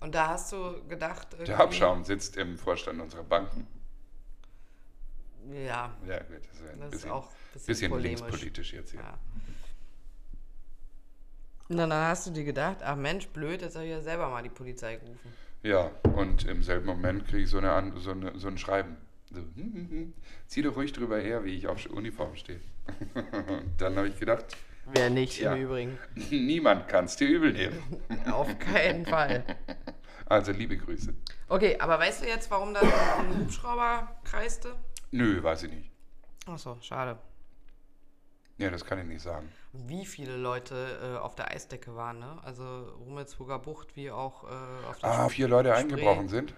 Und 0.00 0.14
da 0.14 0.28
hast 0.28 0.52
du 0.52 0.82
gedacht, 0.88 1.28
Der 1.46 1.60
Abschaum 1.60 2.04
sitzt 2.04 2.36
im 2.36 2.56
Vorstand 2.56 3.00
unserer 3.00 3.24
Banken. 3.24 3.66
Ja, 5.52 5.94
Ja, 6.06 6.18
gut, 6.20 6.38
das 6.48 6.60
ist 6.60 6.68
ein 6.68 6.80
das 6.80 6.90
bisschen, 6.90 7.08
ist 7.08 7.14
auch 7.14 7.26
ein 7.26 7.32
bisschen, 7.52 7.90
bisschen 7.90 8.00
linkspolitisch 8.00 8.72
jetzt 8.72 8.92
hier. 8.92 9.00
Ja. 9.00 9.18
Und 11.68 11.76
dann 11.76 11.92
hast 11.92 12.26
du 12.26 12.30
dir 12.30 12.44
gedacht, 12.44 12.78
ach 12.82 12.96
Mensch, 12.96 13.28
blöd, 13.28 13.62
jetzt 13.62 13.76
habe 13.76 13.84
ich 13.84 13.92
ja 13.92 14.00
selber 14.00 14.28
mal 14.28 14.42
die 14.42 14.48
Polizei 14.48 14.96
gerufen. 14.96 15.32
Ja, 15.62 15.90
und 16.14 16.44
im 16.46 16.62
selben 16.62 16.86
Moment 16.86 17.26
kriege 17.28 17.44
ich 17.44 17.50
so, 17.50 17.58
eine, 17.58 17.92
so, 17.98 18.10
eine, 18.10 18.38
so 18.38 18.48
ein 18.48 18.58
Schreiben. 18.58 18.96
So, 19.30 19.40
hm, 19.40 19.54
hm, 19.54 19.90
hm. 19.90 20.12
Zieh 20.46 20.62
doch 20.62 20.74
ruhig 20.76 20.92
drüber 20.92 21.18
her, 21.18 21.44
wie 21.44 21.54
ich 21.54 21.68
auf 21.68 21.84
Uniform 21.86 22.34
stehe. 22.34 22.60
Dann 23.78 23.96
habe 23.96 24.08
ich 24.08 24.18
gedacht, 24.18 24.56
Wer 24.92 25.10
nicht 25.10 25.40
Ja. 25.40 25.54
im 25.54 25.62
Übrigen. 25.62 25.98
niemand 26.30 26.88
kann 26.88 27.04
es 27.06 27.16
dir 27.16 27.28
übel 27.28 27.52
nehmen. 27.52 27.82
Auf 28.32 28.58
keinen 28.58 29.06
Fall. 29.06 29.44
Also 30.26 30.52
liebe 30.52 30.76
Grüße. 30.76 31.12
Okay, 31.48 31.76
aber 31.80 31.98
weißt 31.98 32.22
du 32.22 32.28
jetzt, 32.28 32.48
warum 32.52 32.72
da 32.72 32.78
ein 32.82 33.36
Hubschrauber 33.40 34.14
kreiste? 34.22 34.76
Nö, 35.10 35.42
weiß 35.42 35.64
ich 35.64 35.72
nicht. 35.72 35.90
Achso, 36.46 36.78
schade. 36.82 37.18
Ja, 38.56 38.70
das 38.70 38.84
kann 38.84 39.00
ich 39.00 39.06
nicht 39.06 39.22
sagen. 39.22 39.50
Wie 39.72 40.06
viele 40.06 40.36
Leute 40.36 41.00
äh, 41.02 41.18
auf 41.18 41.34
der 41.34 41.50
Eisdecke 41.50 41.96
waren, 41.96 42.20
ne? 42.20 42.38
Also 42.44 42.62
Rummelsburger 43.00 43.58
Bucht 43.58 43.96
wie 43.96 44.12
auch 44.12 44.44
äh, 44.44 44.46
auf 44.88 44.98
der 45.00 45.10
Ah, 45.10 45.24
Spree. 45.24 45.34
vier 45.34 45.48
Leute 45.48 45.74
eingebrochen 45.74 46.28
sind. 46.28 46.54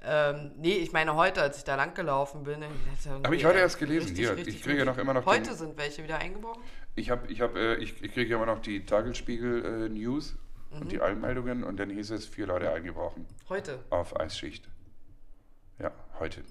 Ähm, 0.00 0.52
nee, 0.56 0.74
ich 0.76 0.92
meine 0.92 1.16
heute, 1.16 1.42
als 1.42 1.58
ich 1.58 1.64
da 1.64 1.74
lang 1.74 1.92
gelaufen 1.94 2.44
bin. 2.44 2.62
Habe 3.24 3.34
ich 3.34 3.44
heute 3.44 3.58
erst 3.58 3.80
gelesen. 3.80 4.14
Hier, 4.14 4.38
ich 4.38 4.62
kriege 4.62 4.78
ja 4.78 4.84
noch 4.84 4.96
immer 4.96 5.12
noch 5.12 5.26
Heute 5.26 5.54
sind 5.54 5.76
welche 5.76 6.04
wieder 6.04 6.18
eingebrochen. 6.18 6.62
Ich 6.98 7.10
habe, 7.10 7.28
ich 7.28 7.40
habe, 7.40 7.58
äh, 7.58 7.74
ich, 7.76 8.02
ich 8.02 8.12
kriege 8.12 8.34
immer 8.34 8.46
noch 8.46 8.60
die 8.60 8.84
Tagesspiegel 8.84 9.86
äh, 9.86 9.88
Mhm. 10.70 10.80
und 10.82 10.92
die 10.92 11.00
Allmeldungen 11.00 11.64
und 11.64 11.78
dann 11.78 11.90
hieß 11.90 12.10
es 12.10 12.26
vier 12.26 12.46
Leute 12.46 12.70
eingebrochen 12.70 13.26
Heute. 13.48 13.82
auf 13.90 14.18
Eisschicht. 14.18 14.68
Ja, 15.78 15.92
heute. 16.18 16.42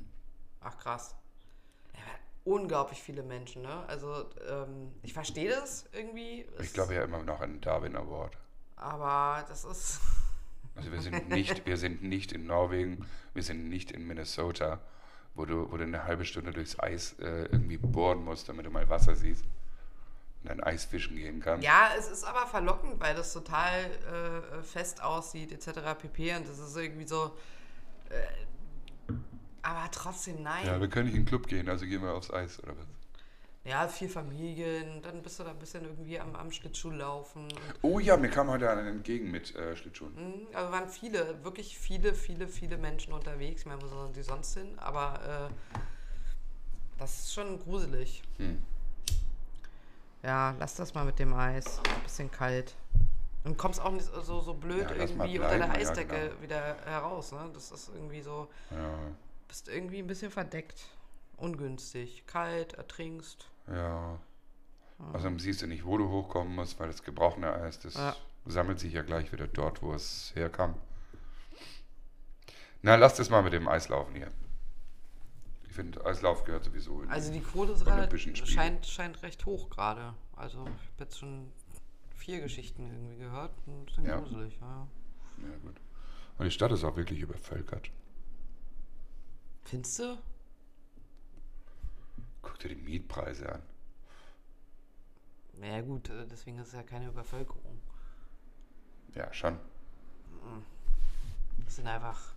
Ach 0.61 0.77
krass. 0.77 1.15
Ja, 1.93 2.01
unglaublich 2.45 3.01
viele 3.01 3.23
Menschen, 3.23 3.61
ne? 3.61 3.83
Also 3.87 4.25
ähm, 4.49 4.91
ich 5.03 5.13
verstehe 5.13 5.49
das 5.49 5.85
irgendwie. 5.91 6.45
Ich 6.59 6.73
glaube 6.73 6.95
ja 6.95 7.03
immer 7.03 7.21
noch 7.21 7.41
an 7.41 7.53
den 7.53 7.61
Darwin 7.61 7.95
Award. 7.95 8.37
Aber 8.75 9.45
das 9.47 9.63
ist. 9.65 9.99
Also 10.75 10.91
wir 10.91 11.01
sind 11.01 11.29
nicht, 11.29 11.65
wir 11.65 11.75
sind 11.75 12.03
nicht 12.03 12.31
in 12.33 12.45
Norwegen, 12.45 13.03
wir 13.33 13.41
sind 13.41 13.67
nicht 13.67 13.89
in 13.91 14.05
Minnesota, 14.05 14.79
wo 15.33 15.43
du, 15.43 15.71
wo 15.71 15.77
du 15.77 15.83
eine 15.83 16.03
halbe 16.03 16.23
Stunde 16.23 16.51
durchs 16.51 16.79
Eis 16.79 17.13
äh, 17.19 17.45
irgendwie 17.45 17.77
bohren 17.77 18.23
musst, 18.23 18.47
damit 18.47 18.67
du 18.67 18.69
mal 18.69 18.87
Wasser 18.87 19.15
siehst 19.15 19.43
dann 20.47 20.61
Eis 20.61 20.85
fischen 20.85 21.15
gehen 21.17 21.39
kannst. 21.39 21.63
Ja, 21.65 21.89
es 21.97 22.09
ist 22.09 22.23
aber 22.23 22.47
verlockend, 22.47 22.99
weil 22.99 23.15
das 23.15 23.33
total 23.33 23.85
äh, 23.85 24.63
fest 24.63 25.01
aussieht, 25.01 25.51
etc. 25.51 25.79
pp. 25.99 26.35
Und 26.35 26.47
das 26.47 26.59
ist 26.59 26.75
irgendwie 26.75 27.07
so. 27.07 27.35
Äh, 28.09 29.13
aber 29.61 29.89
trotzdem 29.91 30.43
nein. 30.43 30.65
Ja, 30.65 30.79
wir 30.79 30.87
können 30.87 31.07
nicht 31.07 31.15
in 31.15 31.23
den 31.23 31.27
Club 31.27 31.47
gehen, 31.47 31.67
also 31.67 31.85
gehen 31.85 32.01
wir 32.01 32.13
aufs 32.13 32.31
Eis 32.31 32.61
oder 32.63 32.77
was? 32.77 32.85
Ja, 33.65 33.85
vier 33.89 34.09
Familien, 34.09 35.01
dann 35.01 35.21
bist 35.21 35.39
du 35.39 35.43
da 35.43 35.49
ein 35.49 35.59
bisschen 35.59 35.83
irgendwie 35.83 36.17
am, 36.21 36.33
am 36.37 36.49
Schlittschuh 36.53 36.91
laufen. 36.91 37.43
Und, 37.43 37.53
Oh 37.81 37.99
ja, 37.99 38.15
mir 38.15 38.29
kam 38.29 38.47
heute 38.47 38.69
einer 38.69 38.87
entgegen 38.87 39.29
mit 39.29 39.53
äh, 39.57 39.75
Schlittschuhen. 39.75 40.13
mh, 40.15 40.57
also 40.57 40.71
waren 40.71 40.87
viele, 40.87 41.43
wirklich 41.43 41.77
viele, 41.77 42.13
viele, 42.13 42.47
viele 42.47 42.77
Menschen 42.77 43.11
unterwegs. 43.11 43.61
Ich 43.61 43.67
meine, 43.67 43.81
wo 43.81 43.87
sollen 43.87 44.13
die 44.13 44.21
sonst 44.23 44.53
hin? 44.53 44.79
Aber 44.79 45.49
äh, 45.75 45.79
das 46.97 47.19
ist 47.19 47.33
schon 47.33 47.59
gruselig. 47.59 48.23
Hm. 48.37 48.63
Ja, 50.27 50.53
lass 50.59 50.75
das 50.75 50.93
mal 50.93 51.05
mit 51.05 51.19
dem 51.19 51.33
Eis. 51.33 51.79
Ein 51.95 52.03
bisschen 52.03 52.29
kalt. 52.29 52.75
Und 53.45 53.57
kommst 53.57 53.79
auch 53.79 53.91
nicht 53.91 54.05
so, 54.05 54.41
so 54.41 54.53
blöd 54.53 54.89
Ja, 54.89 54.95
irgendwie 54.97 55.39
unter 55.39 55.51
der 55.51 55.57
bleiben, 55.67 55.73
ja, 55.81 55.89
Eisdecke 55.89 56.29
genau. 56.29 56.41
wieder 56.41 56.75
heraus. 56.85 57.31
Ne? 57.31 57.49
Das 57.53 57.71
ist 57.71 57.89
irgendwie 57.93 58.21
so, 58.21 58.49
Ja, 58.71 58.97
bist 59.47 59.69
irgendwie 59.69 59.99
ein 59.99 60.07
bisschen 60.07 60.29
verdeckt. 60.29 60.81
Ungünstig. 61.37 62.25
Kalt, 62.27 62.73
ertrinkst. 62.73 63.47
ja. 63.67 64.19
Außerdem 65.13 65.37
siehst 65.39 65.61
du 65.61 65.67
nicht, 65.67 65.85
wo 65.85 65.95
du 65.99 66.09
hochkommen 66.09 66.55
musst, 66.55 66.79
weil 66.79 66.87
das 66.87 67.03
gebrochene 67.03 67.53
Eis, 67.53 67.79
das 67.79 67.93
Ja. 67.93 68.15
sammelt 68.47 68.79
sich 68.79 68.93
ja 68.93 69.03
gleich 69.03 69.31
wieder 69.31 69.45
dort, 69.47 69.83
wo 69.83 69.93
es 69.93 70.31
herkam. 70.35 70.73
Na, 72.81 72.95
lass 72.95 73.13
das 73.15 73.29
mal 73.29 73.43
mit 73.43 73.53
dem 73.53 73.67
Eislaufen 73.67 74.15
hier. 74.15 74.31
Finde, 75.77 76.03
Eislauf 76.03 76.43
gehört 76.43 76.63
sowieso 76.63 77.03
in 77.03 77.09
Also 77.11 77.31
die 77.31 77.39
Quote 77.39 77.73
ist 77.73 77.85
relativ, 77.85 78.35
scheint, 78.47 78.83
scheint 78.87 79.21
recht 79.21 79.45
hoch 79.45 79.69
gerade. 79.69 80.15
Also 80.35 80.63
ich 80.63 80.69
habe 80.71 81.03
jetzt 81.03 81.19
schon 81.19 81.51
vier 82.15 82.41
Geschichten 82.41 82.87
irgendwie 82.87 83.17
gehört 83.17 83.53
und 83.67 83.87
sind 83.91 84.05
Ja. 84.07 84.17
gruselig. 84.17 84.57
Ja. 84.59 84.87
Ja, 85.37 85.55
gut. 85.61 85.79
Und 86.39 86.45
die 86.45 86.51
Stadt 86.51 86.71
ist 86.71 86.83
auch 86.83 86.95
wirklich 86.97 87.19
übervölkert. 87.19 87.91
Findest 89.65 89.99
du? 89.99 90.17
Guck 92.41 92.57
dir 92.57 92.69
die 92.69 92.75
Mietpreise 92.75 93.47
an. 93.53 93.61
naja 95.59 95.81
gut, 95.81 96.09
äh, 96.09 96.25
deswegen 96.25 96.57
ist 96.57 96.69
es 96.69 96.73
ja 96.73 96.81
keine 96.81 97.07
Übervölkerung. 97.09 97.79
Ja, 99.13 99.31
schon. 99.31 99.59
Das 101.65 101.75
sind 101.75 101.85
einfach. 101.85 102.33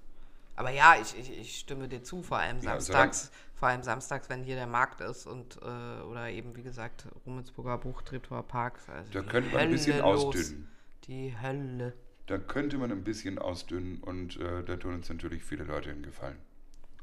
Aber 0.60 0.70
ja, 0.72 0.94
ich, 1.00 1.18
ich, 1.18 1.38
ich 1.38 1.58
stimme 1.58 1.88
dir 1.88 2.02
zu, 2.02 2.22
vor 2.22 2.36
allem 2.36 2.58
Ja, 2.58 2.72
samstags, 2.78 3.30
vor 3.54 3.68
allem 3.68 3.82
samstags, 3.82 4.28
wenn 4.28 4.42
hier 4.44 4.56
der 4.56 4.66
Markt 4.66 5.00
ist 5.00 5.26
und 5.26 5.56
äh, 5.62 6.02
oder 6.02 6.28
eben 6.28 6.54
wie 6.54 6.62
gesagt 6.62 7.08
Rummelsburger 7.24 7.78
Buch, 7.78 8.02
Treptower 8.02 8.42
Park. 8.42 8.78
Also 8.86 9.10
Da 9.10 9.22
könnte 9.22 9.48
man 9.52 9.60
ein 9.62 9.70
bisschen 9.70 10.00
los. 10.00 10.26
ausdünnen. 10.26 10.68
Die 11.04 11.34
Hölle. 11.40 11.94
Da 12.26 12.36
könnte 12.36 12.76
man 12.76 12.92
ein 12.92 13.04
bisschen 13.04 13.38
ausdünnen 13.38 14.02
und 14.02 14.36
äh, 14.36 14.62
da 14.62 14.76
tun 14.76 14.96
uns 14.96 15.08
natürlich 15.08 15.42
viele 15.42 15.64
Leute 15.64 15.92
einen 15.92 16.02
Gefallen. 16.02 16.36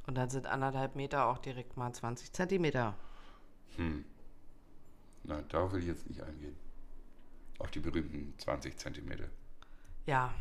Und 0.05 0.13
dann 0.15 0.29
sind 0.29 0.45
anderthalb 0.45 0.95
Meter 0.95 1.25
auch 1.25 1.39
direkt 1.39 1.77
mal 1.77 1.91
20 1.91 2.31
Zentimeter. 2.33 2.93
Na, 5.23 5.41
darauf 5.49 5.73
will 5.73 5.79
ich 5.79 5.87
jetzt 5.87 6.07
nicht 6.07 6.21
eingehen. 6.21 6.55
Auf 7.57 7.71
die 7.71 7.79
berühmten 7.79 8.35
20 8.37 8.77
Zentimeter. 8.77 9.29
Ja. 10.05 10.31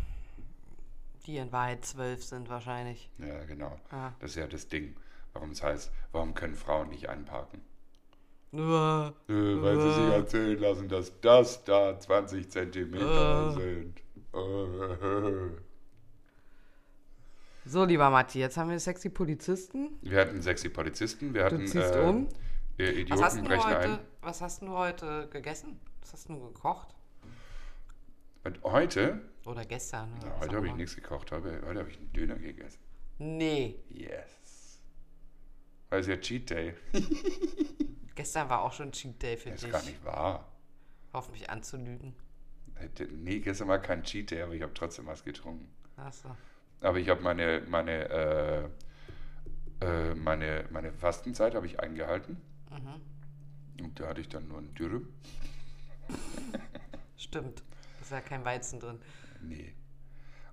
Die 1.26 1.38
in 1.38 1.50
Wahrheit 1.52 1.84
zwölf 1.84 2.22
sind 2.24 2.48
wahrscheinlich. 2.48 3.10
Ja, 3.18 3.44
genau. 3.44 3.78
Ah. 3.90 4.12
Das 4.20 4.30
ist 4.30 4.36
ja 4.36 4.46
das 4.46 4.68
Ding. 4.68 4.94
Warum 5.32 5.50
es 5.50 5.62
heißt, 5.62 5.90
warum 6.12 6.34
können 6.34 6.54
Frauen 6.54 6.88
nicht 6.88 7.08
einparken? 7.08 7.60
Uah. 8.52 9.12
Äh, 9.28 9.32
weil 9.32 9.80
sie 9.80 9.92
sich 9.92 10.12
erzählen 10.12 10.58
lassen, 10.60 10.88
dass 10.88 11.20
das 11.20 11.64
da 11.64 11.98
20 11.98 12.48
Zentimeter 12.50 13.50
Äh. 13.50 13.60
sind. 13.60 14.00
Äh. 14.32 15.60
So, 17.66 17.84
lieber 17.84 18.08
Matti, 18.10 18.38
jetzt 18.38 18.56
haben 18.56 18.70
wir 18.70 18.78
sexy 18.78 19.08
Polizisten. 19.10 19.98
Wir 20.02 20.20
hatten 20.20 20.40
sexy 20.40 20.68
Polizisten, 20.68 21.34
wir 21.34 21.40
Du 21.40 21.46
hatten 21.56 21.66
ziehst 21.66 21.96
äh, 21.96 22.00
um. 22.00 22.28
Was 22.28 22.86
hast, 22.86 23.36
Idioten 23.36 23.38
du 23.38 23.44
brechen 23.48 23.64
heute, 23.64 23.78
ein. 23.80 23.98
was 24.22 24.40
hast 24.42 24.62
du 24.62 24.68
heute 24.68 25.28
gegessen? 25.30 25.80
Was 26.02 26.12
hast 26.12 26.28
du 26.28 26.38
gekocht? 26.38 26.94
Und 28.44 28.62
heute, 28.62 29.20
Oder 29.46 29.64
gestern? 29.64 30.12
Oder 30.18 30.32
was 30.32 30.40
heute 30.40 30.56
habe 30.56 30.66
ich 30.68 30.74
nichts 30.74 30.94
gekocht, 30.96 31.30
heute, 31.32 31.62
heute 31.64 31.78
habe 31.80 31.88
ich 31.90 31.96
einen 31.98 32.12
Döner 32.12 32.36
gegessen. 32.36 32.80
Nee, 33.18 33.76
Yes. 33.88 34.80
Weil 35.88 36.00
es 36.00 36.08
ja 36.08 36.16
Cheat 36.16 36.50
Day. 36.50 36.74
gestern 38.16 38.48
war 38.50 38.62
auch 38.62 38.72
schon 38.72 38.90
Cheat 38.90 39.22
Day 39.22 39.36
für 39.36 39.50
Das 39.50 39.58
ist 39.58 39.64
dich. 39.64 39.72
gar 39.72 39.82
nicht 39.84 40.04
wahr. 40.04 40.50
Auf 41.12 41.30
mich 41.30 41.48
anzulügen. 41.48 42.12
Nee, 43.12 43.38
gestern 43.38 43.68
war 43.68 43.78
kein 43.78 44.02
Cheat 44.02 44.32
Day, 44.32 44.42
aber 44.42 44.52
ich 44.54 44.62
habe 44.62 44.74
trotzdem 44.74 45.06
was 45.06 45.22
getrunken. 45.24 45.68
Achso. 45.96 46.36
Aber 46.80 46.98
ich 46.98 47.08
habe 47.08 47.22
meine, 47.22 47.62
meine, 47.68 48.08
äh, 48.10 48.68
äh, 49.80 50.14
meine, 50.16 50.66
meine 50.70 50.92
Fastenzeit 50.92 51.54
habe 51.54 51.66
ich 51.66 51.78
eingehalten. 51.78 52.36
Mhm. 52.70 53.84
Und 53.84 54.00
da 54.00 54.08
hatte 54.08 54.20
ich 54.20 54.28
dann 54.28 54.48
nur 54.48 54.58
einen 54.58 54.74
Dürüm. 54.74 55.08
Stimmt. 57.16 57.62
Ist 58.00 58.10
ja 58.10 58.20
kein 58.20 58.44
Weizen 58.44 58.80
drin. 58.80 59.00
Nee. 59.42 59.74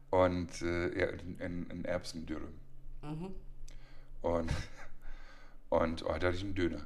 Und 0.10 0.62
äh, 0.62 1.00
ja, 1.00 1.08
ein, 1.40 1.68
ein 1.72 1.86
Erbsendürüm. 1.86 2.60
Mhm. 3.02 3.36
Und, 4.22 4.52
und 5.70 6.04
heute 6.04 6.28
hatte 6.28 6.38
ich 6.38 6.44
einen 6.44 6.56
Döner. 6.56 6.86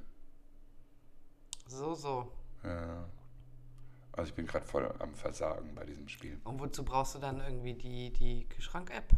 So, 1.67 1.93
so. 1.93 2.31
Ja. 2.63 3.05
Also 4.13 4.29
ich 4.29 4.35
bin 4.35 4.47
gerade 4.47 4.65
voll 4.65 4.91
am 4.99 5.13
Versagen 5.13 5.75
bei 5.75 5.85
diesem 5.85 6.07
Spiel. 6.07 6.39
Und 6.43 6.59
wozu 6.59 6.83
brauchst 6.83 7.15
du 7.15 7.19
dann 7.19 7.39
irgendwie 7.39 7.75
die, 7.75 8.11
die 8.11 8.49
Kühlschrank-App? 8.49 9.09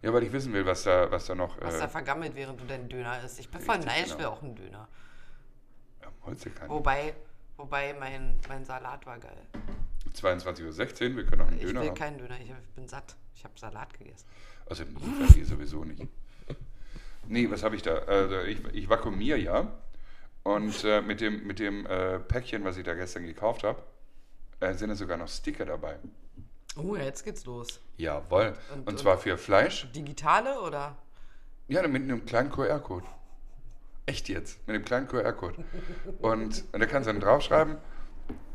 Ja, 0.00 0.12
weil 0.12 0.22
ich 0.24 0.32
wissen 0.32 0.52
will, 0.52 0.64
was 0.64 0.82
da, 0.84 1.10
was 1.10 1.26
da 1.26 1.34
noch. 1.34 1.60
Was 1.60 1.74
äh, 1.74 1.80
da 1.80 1.88
vergammelt, 1.88 2.34
während 2.34 2.60
du 2.60 2.64
deinen 2.64 2.88
Döner 2.88 3.22
isst. 3.22 3.38
Ich 3.38 3.48
bin 3.50 3.60
voll 3.60 3.78
neidisch, 3.78 3.96
ich 3.96 4.16
genau. 4.16 4.18
will 4.18 4.26
auch 4.26 4.42
einen 4.42 4.56
Döner. 4.56 4.88
ja, 6.00 6.08
heute 6.24 6.50
kann 6.50 6.68
Wobei, 6.68 7.14
wobei 7.56 7.94
mein, 7.94 8.40
mein 8.48 8.64
Salat 8.64 9.04
war 9.06 9.18
geil. 9.18 9.46
22.16 10.14 11.10
Uhr, 11.10 11.16
wir 11.16 11.24
können 11.26 11.38
noch 11.40 11.48
einen 11.48 11.58
Ich 11.58 11.64
Döner 11.66 11.80
will 11.80 11.88
haben. 11.88 11.94
keinen 11.96 12.18
Döner, 12.18 12.38
ich 12.40 12.52
bin 12.74 12.88
satt. 12.88 13.16
Ich 13.34 13.44
habe 13.44 13.58
Salat 13.58 13.96
gegessen. 13.98 14.26
Also 14.66 14.84
im 14.84 14.94
Lieferli 14.96 15.44
sowieso 15.44 15.84
nicht. 15.84 16.06
Nee, 17.28 17.50
was 17.50 17.62
habe 17.62 17.76
ich 17.76 17.82
da? 17.82 17.94
Also 17.94 18.40
ich, 18.40 18.64
ich 18.72 18.88
vakuumiere 18.88 19.38
ja. 19.38 19.72
Und 20.42 20.84
äh, 20.84 21.00
mit 21.00 21.20
dem, 21.20 21.46
mit 21.46 21.58
dem 21.60 21.86
äh, 21.86 22.18
Päckchen, 22.18 22.64
was 22.64 22.76
ich 22.76 22.84
da 22.84 22.94
gestern 22.94 23.24
gekauft 23.24 23.62
habe, 23.62 23.82
äh, 24.60 24.74
sind 24.74 24.88
da 24.90 24.94
sogar 24.96 25.16
noch 25.16 25.28
Sticker 25.28 25.64
dabei. 25.64 25.98
Oh, 26.76 26.96
jetzt 26.96 27.24
geht's 27.24 27.44
los. 27.44 27.80
Jawohl. 27.96 28.54
Und- 28.72 28.78
Und, 28.80 28.88
und- 28.88 28.98
zwar 28.98 29.18
für 29.18 29.38
Fleisch. 29.38 29.90
Digitale 29.92 30.60
oder? 30.60 30.96
Ja, 31.68 31.86
mit 31.86 32.02
einem 32.02 32.24
kleinen 32.26 32.50
QR-Code. 32.50 33.06
Echt 34.06 34.28
jetzt, 34.28 34.58
mit 34.66 34.74
einem 34.74 34.84
kleinen 34.84 35.06
QR-Code. 35.06 35.64
Und, 36.20 36.64
und 36.72 36.80
da 36.80 36.86
kannst 36.86 37.08
du 37.08 37.12
dann 37.12 37.20
draufschreiben, 37.20 37.76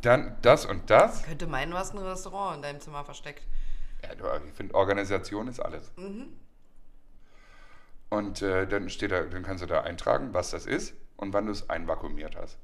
dann 0.02 0.38
das 0.42 0.66
und 0.66 0.90
das. 0.90 1.24
Könnte 1.24 1.48
meinen, 1.48 1.72
du 1.72 1.78
hast 1.78 1.94
ein 1.94 2.00
Restaurant 2.00 2.58
in 2.58 2.62
deinem 2.62 2.80
Zimmer 2.80 3.04
versteckt. 3.04 3.46
Ja, 4.04 4.16
du, 4.16 4.26
ich 4.48 4.54
finde, 4.54 4.76
Organisation 4.76 5.48
ist 5.48 5.60
alles. 5.60 5.92
Und 8.10 8.42
äh, 8.42 8.68
dann 8.68 8.90
steht 8.90 9.12
da, 9.12 9.24
dann 9.24 9.44
kannst 9.44 9.64
du 9.64 9.68
da 9.68 9.82
eintragen, 9.82 10.34
was 10.34 10.52
das 10.52 10.66
ist 10.66 10.94
und 11.18 11.34
wann 11.34 11.46
du 11.46 11.52
es 11.52 11.70
einvakuumiert 11.70 12.36
hast. 12.36 12.58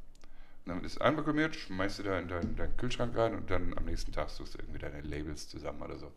Und 0.66 0.70
dann 0.70 0.84
ist 0.84 0.94
es 0.94 1.02
einvakuumiert, 1.02 1.56
schmeißt 1.56 2.00
du 2.00 2.04
da 2.04 2.18
in 2.20 2.28
deinen, 2.30 2.56
deinen 2.56 2.78
Kühlschrank 2.78 3.18
rein 3.18 3.36
und 3.36 3.50
dann 3.50 3.78
am 3.78 3.86
nächsten 3.86 4.14
Tag 4.14 4.30
suchst 4.30 4.54
du 4.54 4.60
irgendwie 4.60 4.80
deine 4.80 5.02
Labels 5.02 5.50
zusammen 5.50 5.82
oder 5.82 5.98
so. 5.98 6.12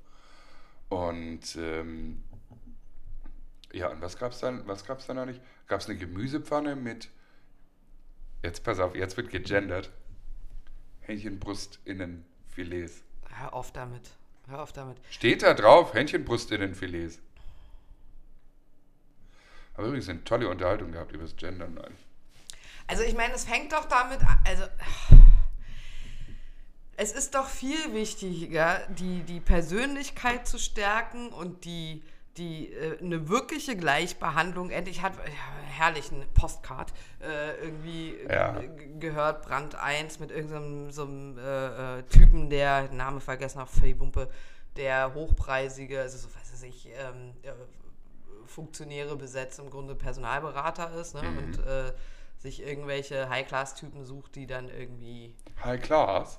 Und 0.88 1.56
ähm, 1.56 2.22
ja, 3.72 3.88
und 3.88 4.00
was 4.00 4.16
gab's 4.16 4.38
dann? 4.38 4.66
Was 4.68 4.84
gab's 4.84 5.06
dann 5.06 5.16
noch 5.16 5.26
nicht? 5.26 5.40
Gab 5.66 5.80
es 5.80 5.88
eine 5.88 5.98
Gemüsepfanne 5.98 6.76
mit. 6.76 7.08
Jetzt 8.42 8.62
pass 8.62 8.78
auf, 8.78 8.94
jetzt 8.94 9.16
wird 9.16 9.30
gegendert. 9.30 9.90
Hähnchenbrustinnenfilets. 11.06 13.02
Hör 13.30 13.54
auf 13.54 13.72
damit. 13.72 14.10
Hör 14.48 14.62
auf 14.62 14.72
damit. 14.72 14.98
Steht 15.10 15.42
da 15.42 15.54
drauf, 15.54 15.94
Hähnchenbrustinnenfilets. 15.94 17.20
Aber 19.74 19.86
übrigens 19.88 20.08
eine 20.08 20.24
tolle 20.24 20.48
Unterhaltung 20.48 20.92
gehabt 20.92 21.12
über 21.12 21.24
das 21.24 21.36
Gendern. 21.36 21.78
Also 22.86 23.02
ich 23.02 23.14
meine, 23.14 23.34
es 23.34 23.44
fängt 23.44 23.72
doch 23.72 23.84
damit 23.86 24.20
an, 24.20 24.38
also 24.44 24.64
es 26.96 27.12
ist 27.12 27.34
doch 27.34 27.46
viel 27.48 27.92
wichtiger, 27.92 28.86
die, 28.88 29.22
die 29.22 29.40
Persönlichkeit 29.40 30.46
zu 30.46 30.58
stärken 30.58 31.28
und 31.28 31.64
die, 31.64 32.02
die 32.38 32.72
äh, 32.72 32.98
eine 33.00 33.28
wirkliche 33.28 33.76
Gleichbehandlung. 33.76 34.70
Endlich 34.70 35.02
hat 35.02 35.14
ja, 35.16 35.22
herrlichen 35.78 36.24
Postcard 36.34 36.92
äh, 37.20 37.56
irgendwie 37.64 38.16
Ja. 38.30 38.52
g- 38.60 38.98
gehört, 38.98 39.46
Brand 39.46 39.74
1 39.74 40.18
mit 40.20 40.30
irgendeinem 40.30 40.90
so 40.90 41.02
einem, 41.04 41.38
äh, 41.38 41.98
äh, 41.98 42.02
Typen, 42.04 42.50
der 42.50 42.90
Name 42.92 43.20
vergessen 43.20 43.60
habe, 43.60 43.70
für 43.70 43.86
die 43.86 43.98
Wumpe, 43.98 44.28
der 44.76 45.14
hochpreisige, 45.14 46.00
also 46.00 46.18
so 46.18 46.28
weiß 46.34 46.62
ich, 46.64 46.86
ähm, 46.88 47.32
äh, 47.42 47.52
Funktionäre 48.46 49.16
besetzt, 49.16 49.58
im 49.58 49.70
Grunde 49.70 49.94
Personalberater 49.94 50.92
ist 51.00 51.14
ne? 51.14 51.22
Mhm. 51.22 51.38
und 51.38 51.66
äh, 51.66 51.92
sich 52.38 52.62
irgendwelche 52.62 53.28
High-Class-Typen 53.28 54.04
sucht, 54.04 54.34
die 54.36 54.46
dann 54.46 54.68
irgendwie 54.68 55.34
High 55.64 55.80
Class. 55.80 56.38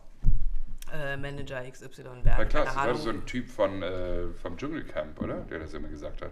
Äh, 0.94 1.18
Manager 1.18 1.64
XY 1.70 2.04
werden. 2.24 2.50
Class, 2.50 2.50
Keine 2.50 2.66
das 2.66 2.76
war 2.76 2.96
so 2.96 3.10
ein 3.10 3.26
Typ 3.26 3.50
von, 3.50 3.82
äh, 3.84 4.28
vom 4.42 4.58
Dschungelcamp, 4.58 5.22
oder? 5.22 5.42
Der 5.42 5.60
das 5.60 5.74
immer 5.74 5.88
gesagt 5.88 6.22
hat. 6.22 6.32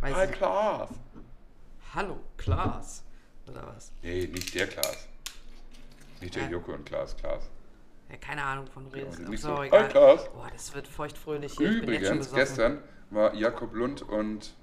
Weiß 0.00 0.30
ich- 0.30 0.36
Class. 0.36 0.90
Hallo, 1.94 2.18
Klaas. 2.36 3.04
Oder 3.48 3.66
was? 3.74 3.92
Nee, 4.02 4.26
nicht 4.26 4.54
der 4.54 4.66
Klaas. 4.66 5.08
Nicht 6.20 6.34
der 6.36 6.44
Ja. 6.44 6.50
Joko 6.50 6.72
und 6.72 6.84
Klaas, 6.86 7.16
Klaas. 7.16 7.48
Ja, 8.08 8.16
keine 8.18 8.44
Ahnung 8.44 8.66
von 8.66 8.86
redest. 8.88 9.18
Ja, 9.20 9.26
so, 9.26 9.56
so. 9.56 9.62
egal. 9.62 9.84
Hi, 9.84 9.88
Klaas. 9.88 10.30
Boah, 10.32 10.48
das 10.52 10.74
wird 10.74 10.86
feuchtfröhlich 10.86 11.54
hier. 11.56 11.70
ich 11.70 11.80
bin 11.80 11.92
jetzt 11.94 12.06
schon 12.06 12.16
Übrigens, 12.18 12.34
gestern 12.34 12.78
war 13.10 13.34
Jakob 13.34 13.74
Lund 13.74 14.02
und 14.02 14.54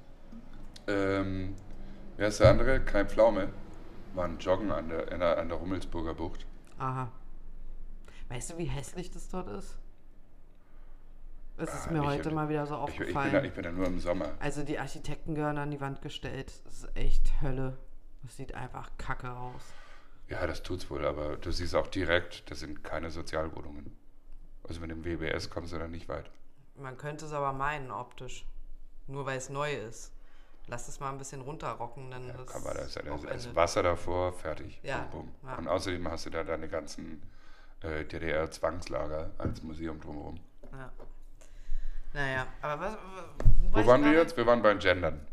ähm, 0.88 1.56
wer 2.18 2.28
ist 2.30 2.40
der 2.40 2.52
andere? 2.52 2.80
Kai 2.82 3.06
Pflaume. 3.06 3.50
Waren 4.16 4.40
joggen 4.40 4.72
an 4.72 4.90
der, 4.90 5.38
an 5.38 5.50
der 5.50 5.58
Rummelsburger 5.58 6.16
Bucht. 6.16 6.46
Aha. 6.80 7.12
Weißt 8.30 8.52
du, 8.52 8.58
wie 8.58 8.66
hässlich 8.66 9.12
das 9.12 9.28
dort 9.30 9.48
ist? 9.50 9.78
Es 11.58 11.74
ist 11.74 11.88
Ah, 11.88 11.92
mir 11.92 12.06
heute 12.06 12.32
mal 12.32 12.48
wieder 12.48 12.66
so 12.66 12.76
Ich, 12.88 12.92
ich, 12.94 12.98
bin 13.00 13.08
aufgefallen. 13.08 13.34
da, 13.34 13.44
ich 13.44 13.54
bin 13.54 13.64
da 13.64 13.72
nur 13.72 13.88
im 13.88 14.00
Sommer. 14.00 14.34
also 14.40 14.64
die 14.64 14.80
Architekten 14.80 15.36
gehören 15.36 15.58
an 15.58 15.72
die 15.72 15.82
Wand 15.82 16.02
gestellt. 16.02 16.54
Das 16.66 16.84
ist 16.84 16.96
echt 16.96 17.42
Hölle. 17.42 17.78
Das 18.24 18.38
sieht 18.38 18.54
einfach 18.56 18.92
kacke 18.98 19.32
aus. 19.32 19.62
Ja, 20.30 20.46
das 20.48 20.64
tut's 20.64 20.90
wohl, 20.90 21.06
aber 21.06 21.36
du 21.38 21.52
siehst 21.52 21.76
auch 21.76 21.88
direkt, 21.88 22.50
das 22.52 22.60
sind 22.60 22.84
keine 22.84 23.10
Sozialwohnungen. 23.12 23.98
Also 24.68 24.80
mit 24.80 24.92
dem 24.92 25.04
WBS 25.04 25.50
kommst 25.50 25.74
du 25.74 25.78
da 25.80 25.88
nicht 25.88 26.08
weit. 26.08 26.30
Man 26.76 26.98
könnte 26.98 27.26
es 27.26 27.34
aber 27.34 27.52
meinen, 27.52 27.92
optisch. 27.92 28.46
Nur 29.08 29.26
weil 29.26 29.38
es 29.38 29.50
neu 29.50 29.74
ist. 29.74 30.14
Lass 30.68 30.88
es 30.88 31.00
mal 31.00 31.10
ein 31.10 31.18
bisschen 31.18 31.42
runterrocken, 31.42 32.12
dann 32.12 32.30
ist 32.30 32.56
Aber 32.56 32.74
da 32.76 32.82
ist 32.82 32.96
ja 32.96 33.02
das 33.02 33.24
Ende. 33.24 33.56
Wasser 33.56 33.82
davor, 33.84 34.32
fertig. 34.34 34.80
Ja, 34.84 35.00
Bum, 35.12 35.26
bum. 35.42 35.50
ja. 35.50 35.58
Und 35.58 35.68
außerdem 35.68 36.08
hast 36.10 36.28
du 36.28 36.30
da 36.30 36.44
deine 36.44 36.68
ganzen 36.70 37.24
äh, 37.82 38.04
DDR-Zwangslager 38.06 39.32
als 39.38 39.62
Museum 39.64 40.00
drumherum. 40.00 40.40
Ja. 40.72 40.92
Naja, 42.14 42.48
aber 42.62 42.82
was. 42.82 42.98
Wo 43.72 43.80
ich 43.80 43.88
waren 43.88 44.04
wir 44.04 44.14
jetzt? 44.14 44.36
Wir 44.36 44.46
waren 44.46 44.62
beim 44.62 44.80
Gendern. 44.80 45.26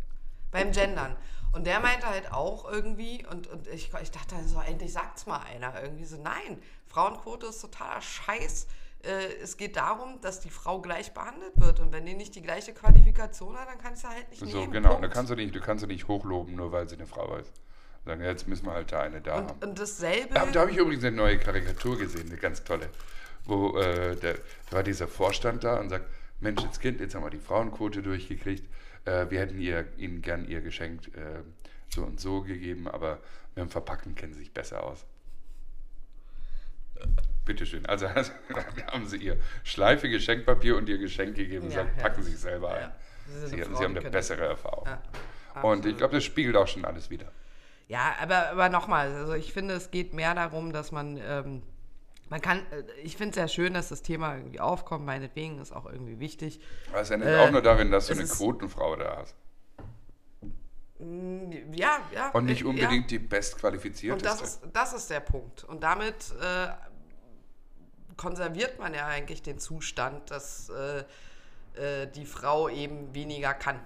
Beim 0.51 0.72
Gendern. 0.72 1.16
Und 1.53 1.66
der 1.66 1.80
meinte 1.80 2.07
halt 2.07 2.32
auch 2.32 2.70
irgendwie, 2.70 3.24
und, 3.30 3.47
und 3.47 3.66
ich, 3.68 3.90
ich 4.03 4.11
dachte 4.11 4.36
so, 4.47 4.61
endlich 4.61 4.92
sagt's 4.92 5.26
mal 5.26 5.38
einer. 5.40 5.80
Irgendwie 5.82 6.05
so, 6.05 6.16
nein, 6.20 6.61
Frauenquote 6.86 7.47
ist 7.47 7.61
totaler 7.62 8.03
Scheiß. 8.03 8.66
Äh, 9.03 9.09
es 9.42 9.57
geht 9.57 9.76
darum, 9.76 10.20
dass 10.20 10.40
die 10.40 10.51
Frau 10.51 10.82
gleich 10.82 11.14
behandelt 11.14 11.53
wird. 11.57 11.80
Und 11.80 11.92
wenn 11.92 12.05
die 12.05 12.12
nicht 12.14 12.34
die 12.34 12.42
gleiche 12.42 12.74
Qualifikation 12.74 13.57
hat, 13.57 13.68
dann 13.68 13.78
kann 13.78 13.97
sie 13.97 14.07
halt 14.07 14.28
nicht 14.30 14.40
So, 14.40 14.59
nehmen. 14.61 14.72
genau. 14.72 14.90
Und 14.90 15.01
Punkt. 15.01 15.05
da 15.11 15.14
kannst 15.14 15.30
du 15.30 15.34
nicht, 15.36 15.55
du 15.55 15.61
kannst 15.61 15.80
sie 15.80 15.86
nicht 15.86 16.09
hochloben, 16.09 16.55
nur 16.57 16.72
weil 16.72 16.88
sie 16.90 16.97
eine 16.97 17.07
Frau 17.07 17.36
ist. 17.36 17.53
Sagen, 18.07 18.22
jetzt 18.22 18.46
müssen 18.46 18.66
wir 18.66 18.72
halt 18.72 18.92
da 18.92 19.00
eine 19.02 19.20
da 19.20 19.34
haben. 19.34 19.50
und, 19.50 19.64
und 19.64 19.78
dasselbe. 19.80 20.32
Da, 20.32 20.46
da 20.46 20.61
habe 20.61 20.70
ich 20.70 20.76
übrigens 20.76 21.04
eine 21.04 21.16
neue 21.16 21.38
Karikatur 21.38 21.98
gesehen, 21.98 22.28
eine 22.28 22.38
ganz 22.38 22.62
tolle. 22.62 22.88
Wo 23.44 23.76
äh, 23.78 24.14
der, 24.16 24.34
da 24.70 24.76
war 24.76 24.82
dieser 24.84 25.09
Vorstand 25.09 25.64
da 25.64 25.80
und 25.80 25.88
sagt, 25.88 26.07
Mensch, 26.40 26.62
jetzt 26.62 26.80
Kind, 26.80 27.00
jetzt 27.00 27.16
haben 27.16 27.24
wir 27.24 27.30
die 27.30 27.38
Frauenquote 27.38 28.02
durchgekriegt. 28.02 28.64
Äh, 29.07 29.28
wir 29.30 29.40
hätten 29.40 29.59
ihr, 29.59 29.86
ihnen 29.96 30.22
gern 30.22 30.46
ihr 30.46 30.61
Geschenk 30.61 31.09
äh, 31.16 31.42
so 31.88 32.02
und 32.02 32.20
so 32.20 32.42
gegeben, 32.42 32.86
aber 32.86 33.18
mit 33.57 33.64
dem 33.64 33.70
Verpacken 33.70 34.14
kennen 34.14 34.34
sie 34.34 34.40
sich 34.40 34.52
besser 34.52 34.84
aus. 34.84 35.04
Bitteschön. 37.44 37.86
Also 37.86 38.09
haben 38.86 39.07
sie 39.07 39.16
ihr 39.16 39.36
Schleife 39.64 40.09
Geschenkpapier 40.09 40.76
und 40.76 40.88
ihr 40.88 40.98
Geschenk 40.98 41.34
gegeben 41.34 41.66
und 41.66 41.70
Ja, 41.72 41.84
sagen, 41.84 41.90
packen 41.98 42.22
Sie 42.22 42.30
sich 42.30 42.40
selber 42.40 42.72
ein. 42.72 42.82
Ja. 42.82 42.96
Sie 43.26 43.48
Sie, 43.48 43.57
sie 43.57 43.84
haben 43.84 43.96
eine 43.96 44.11
bessere 44.11 44.44
Erfahrung. 44.46 44.88
Und 45.62 45.86
ich 45.86 45.96
glaube, 45.96 46.14
das 46.14 46.24
spiegelt 46.24 46.54
auch 46.57 46.68
schon 46.68 46.84
alles 46.84 47.11
wieder. 47.11 47.32
Ja, 47.89 48.16
aber, 48.20 48.51
aber 48.51 48.68
nochmal, 48.68 49.14
also 49.14 49.34
ich 49.34 49.53
finde, 49.53 49.74
es 49.74 49.91
geht 49.91 50.12
mehr 50.12 50.34
darum, 50.34 50.72
dass 50.72 50.91
man, 50.91 51.18
ähm, 51.18 51.62
man 52.28 52.41
kann, 52.41 52.59
äh, 52.72 52.82
ich 53.03 53.16
finde 53.16 53.30
es 53.30 53.34
sehr 53.37 53.49
schön, 53.49 53.74
dass 53.74 53.89
das 53.91 54.03
Thema 54.03 54.37
irgendwie 54.37 54.61
aufkommt, 54.61 55.05
meinetwegen 55.07 55.61
ist 55.61 55.72
auch 55.72 55.87
irgendwie 55.87 56.18
wichtig. 56.18 56.61
Aber 56.91 57.01
es 57.01 57.11
endet 57.11 57.28
Äh, 57.28 57.39
auch 57.39 57.51
nur 57.51 57.62
darin, 57.62 57.91
dass 57.93 58.09
du 58.09 58.14
eine 58.14 58.24
Quotenfrau 58.24 58.97
da 58.97 59.18
hast. 59.18 59.37
Ja, 60.99 62.01
ja. 62.12 62.30
Und 62.30 62.47
nicht 62.47 62.62
äh, 62.62 62.64
unbedingt 62.64 63.12
ja. 63.12 63.18
die 63.18 63.20
bestqualifizierteste. 63.20 64.30
Und 64.30 64.41
das 64.41 64.49
ist, 64.49 64.62
das 64.72 64.93
ist 64.93 65.11
der 65.11 65.20
Punkt. 65.20 65.62
Und 65.64 65.82
damit 65.82 66.34
äh, 66.41 66.68
konserviert 68.16 68.78
man 68.78 68.95
ja 68.95 69.07
eigentlich 69.07 69.43
den 69.43 69.59
Zustand, 69.59 70.30
dass 70.30 70.70
äh, 70.70 71.05
äh, 71.76 72.07
die 72.09 72.24
Frau 72.24 72.68
eben 72.68 73.14
weniger 73.14 73.55
kann. 73.55 73.78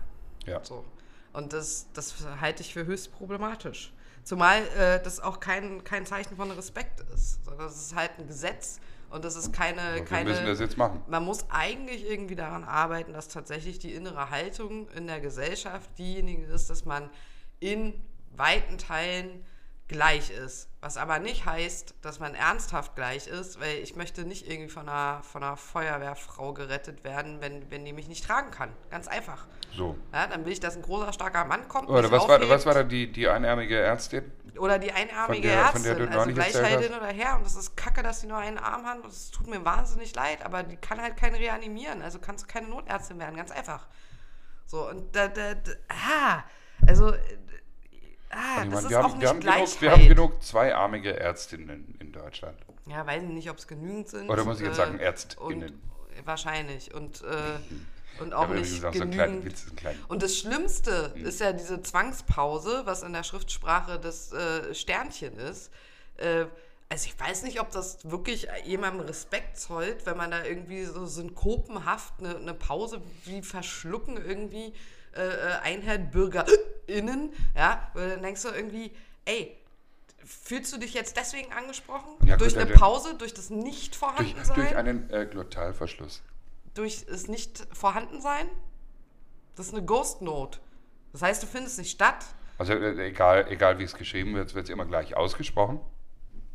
ja. 0.47 0.65
So. 0.65 0.85
Und 1.33 1.53
das, 1.53 1.87
das 1.95 2.15
halte 2.41 2.63
ich 2.63 2.73
für 2.73 2.87
höchst 2.87 3.13
problematisch. 3.13 3.93
Zumal 4.25 4.63
äh, 4.77 5.03
das 5.03 5.21
auch 5.21 5.41
kein, 5.41 5.85
kein 5.85 6.07
Zeichen 6.07 6.37
von 6.37 6.51
Respekt 6.51 7.01
ist. 7.15 7.45
sondern 7.45 7.67
Das 7.67 7.77
ist 7.77 7.95
halt 7.95 8.13
ein 8.19 8.27
Gesetz 8.27 8.81
und 9.11 9.25
das 9.25 9.37
ist 9.37 9.53
keine. 9.53 9.81
Aber 9.81 9.95
wir 9.97 10.05
keine 10.05 10.31
müssen 10.31 10.47
das 10.47 10.61
jetzt 10.61 10.77
machen. 10.77 11.03
man 11.09 11.25
muss 11.25 11.47
eigentlich 11.51 12.09
irgendwie 12.09 12.37
daran 12.37 12.65
arbeiten, 12.65 13.13
dass 13.13 13.29
tatsächlich 13.29 13.79
die 13.79 13.93
innere 13.93 14.31
Haltung 14.31 14.89
in 14.91 15.07
der 15.07 15.21
Gesellschaft 15.21 15.91
diejenige 15.99 16.45
ist, 16.47 16.71
dass 16.71 16.85
man 16.85 17.11
in 17.61 17.95
weiten 18.37 18.79
Teilen 18.79 19.45
gleich 19.91 20.31
ist. 20.31 20.69
Was 20.81 20.97
aber 20.97 21.19
nicht 21.19 21.45
heißt, 21.45 21.95
dass 22.01 22.21
man 22.21 22.35
ernsthaft 22.35 22.95
gleich 22.95 23.27
ist, 23.27 23.61
weil 23.61 23.79
ich 23.79 23.97
möchte 23.97 24.25
nicht 24.25 24.49
irgendwie 24.49 24.71
von 24.71 24.89
einer, 24.89 25.23
von 25.23 25.43
einer 25.43 25.57
Feuerwehrfrau 25.57 26.55
gerettet 26.55 27.05
werden, 27.05 27.41
wenn, 27.41 27.71
wenn 27.71 27.85
die 27.85 27.93
mich 27.93 28.09
nicht 28.09 28.25
tragen 28.25 28.51
kann. 28.51 28.71
Ganz 28.91 29.09
einfach. 29.09 29.47
So. 29.77 29.97
Ja, 30.13 30.27
dann 30.29 30.45
will 30.45 30.53
ich, 30.53 30.61
dass 30.61 30.77
ein 30.77 30.83
großer, 30.83 31.13
starker 31.13 31.45
Mann 31.45 31.69
kommt. 31.69 31.89
Oder 31.91 32.11
was 32.11 32.27
war, 32.27 32.49
was 32.49 32.65
war 32.65 32.75
da 32.75 32.83
die, 32.83 33.11
die 33.13 33.29
einärmige 33.29 33.79
Ärztin? 33.79 34.31
Oder 34.59 34.79
die 34.79 34.93
einarmige 34.93 35.49
Von 35.49 35.53
der- 35.53 35.73
von 35.73 35.83
der 35.83 36.09
Ärztin, 36.09 36.35
du 36.35 36.43
also 36.43 36.53
Gleichheldin 36.53 36.95
oder 36.97 37.09
her. 37.09 37.37
Und 37.37 37.45
das 37.45 37.57
ist 37.57 37.77
kacke, 37.77 38.03
dass 38.03 38.21
die 38.21 38.27
nur 38.27 38.39
einen 38.39 38.59
Arm 38.59 38.87
haben. 38.87 39.03
Das 39.03 39.31
tut 39.31 39.49
mir 39.49 39.65
wahnsinnig 39.65 40.15
leid, 40.15 40.45
aber 40.45 40.63
die 40.63 40.77
kann 40.77 41.01
halt 41.03 41.17
keinen 41.17 41.35
reanimieren. 41.35 42.01
Also 42.01 42.21
kannst 42.21 42.45
du 42.45 42.49
keine 42.49 42.69
Notärztin 42.69 43.19
werden, 43.19 43.37
ganz 43.37 43.51
einfach. 43.51 43.87
So, 44.67 44.89
und 44.89 45.15
da, 45.15 45.29
da, 45.29 45.55
da 45.55 45.73
ah, 45.89 46.45
also, 46.87 47.13
ah, 48.31 48.65
Ich 48.65 48.71
das 48.71 48.85
ist 48.85 48.91
wir, 48.91 49.01
auch 49.01 49.05
haben, 49.05 49.19
nicht 49.19 49.23
wir, 49.23 49.29
haben 49.29 49.41
genug, 49.41 49.81
wir 49.81 49.91
haben 49.93 50.09
genug 50.09 50.43
zweiarmige 50.43 51.19
Ärztinnen 51.19 51.97
in 52.01 52.13
Deutschland. 52.13 52.59
Ja, 52.87 53.07
weiß 53.07 53.23
ich 53.23 53.29
nicht, 53.29 53.51
ob 53.51 53.59
es 53.59 53.67
genügend 53.67 54.09
sind. 54.09 54.29
Oder 54.29 54.45
muss 54.45 54.61
ich 54.61 54.67
jetzt 54.67 54.77
sagen, 54.77 54.95
Und, 54.95 55.01
ÄrztInnen? 55.01 55.81
wahrscheinlich. 56.25 56.95
Und, 56.95 57.23
äh, 57.23 57.59
und 58.23 58.33
auch 58.35 58.43
habe 58.43 58.57
nicht 58.57 58.85
auch 58.85 58.95
so 58.95 59.03
einen 59.03 59.11
genügend. 59.11 59.63
einen 59.67 59.77
kleinen. 59.77 60.05
Und 60.09 60.23
das 60.23 60.37
Schlimmste 60.37 61.13
ist 61.17 61.41
ja 61.41 61.53
diese 61.53 61.83
Zwangspause, 61.83 62.83
was 62.85 63.03
in 63.03 63.13
der 63.13 63.23
Schriftsprache 63.23 63.99
das 63.99 64.33
äh, 64.33 64.75
Sternchen 64.75 65.37
ist. 65.39 65.71
Äh, 66.17 66.47
also 66.89 67.07
ich 67.07 67.21
weiß 67.21 67.45
nicht, 67.45 67.61
ob 67.61 67.71
das 67.71 68.11
wirklich 68.11 68.49
jemandem 68.65 69.07
Respekt 69.07 69.57
zollt, 69.59 70.07
wenn 70.07 70.17
man 70.17 70.33
da 70.33 70.43
irgendwie 70.45 70.85
so 70.85 71.07
synkopenhaft 71.07 72.15
eine, 72.19 72.37
eine 72.37 72.53
Pause 72.55 73.01
wie 73.25 73.43
verschlucken 73.43 74.17
irgendwie 74.17 74.73
äh, 75.17 75.23
äh, 75.23 75.53
einhält, 75.63 76.11
BürgerInnen, 76.13 77.33
ja, 77.57 77.91
weil 77.95 78.11
dann 78.11 78.23
denkst 78.23 78.43
du 78.43 78.49
irgendwie, 78.49 78.93
ey, 79.25 79.57
fühlst 80.25 80.73
du 80.73 80.79
dich 80.79 80.95
jetzt 80.95 81.17
deswegen 81.17 81.53
angesprochen? 81.53 82.11
Ja, 82.25 82.35
gut, 82.35 82.43
durch 82.43 82.55
ja, 82.55 82.61
eine 82.63 82.73
Pause, 82.75 83.15
durch 83.17 83.35
das 83.35 83.49
Durch, 83.49 83.63
Nicht-Vorhandensein? 83.63 84.55
durch 84.55 84.77
einen 84.77 85.11
äh, 85.11 85.27
Glottalverschluss. 85.27 86.23
durch 86.75 87.05
es 87.11 87.29
nicht 87.29 87.67
vorhanden 87.73 88.21
sein. 88.21 88.47
Das 89.57 89.67
ist 89.67 89.75
eine 89.75 89.85
Ghost 89.85 90.23
Note. 90.23 90.59
Das 91.13 91.23
heißt, 91.23 91.43
du 91.43 91.47
findest 91.47 91.79
nicht 91.79 91.91
statt. 91.91 92.25
Also 92.59 92.75
äh, 92.75 93.09
egal, 93.09 93.47
egal 93.51 93.79
wie 93.79 93.85
es 93.85 93.95
geschrieben 93.95 94.35
wird, 94.35 94.55
wird 94.55 94.65
es 94.67 94.71
immer 94.71 94.87
gleich 94.87 95.17
ausgesprochen. 95.17 95.81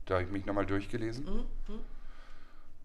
Da 0.06 0.16
habe 0.16 0.24
ich 0.24 0.32
mich 0.32 0.46
nochmal 0.46 0.66
durchgelesen. 0.66 1.26
Mhm, 1.26 1.80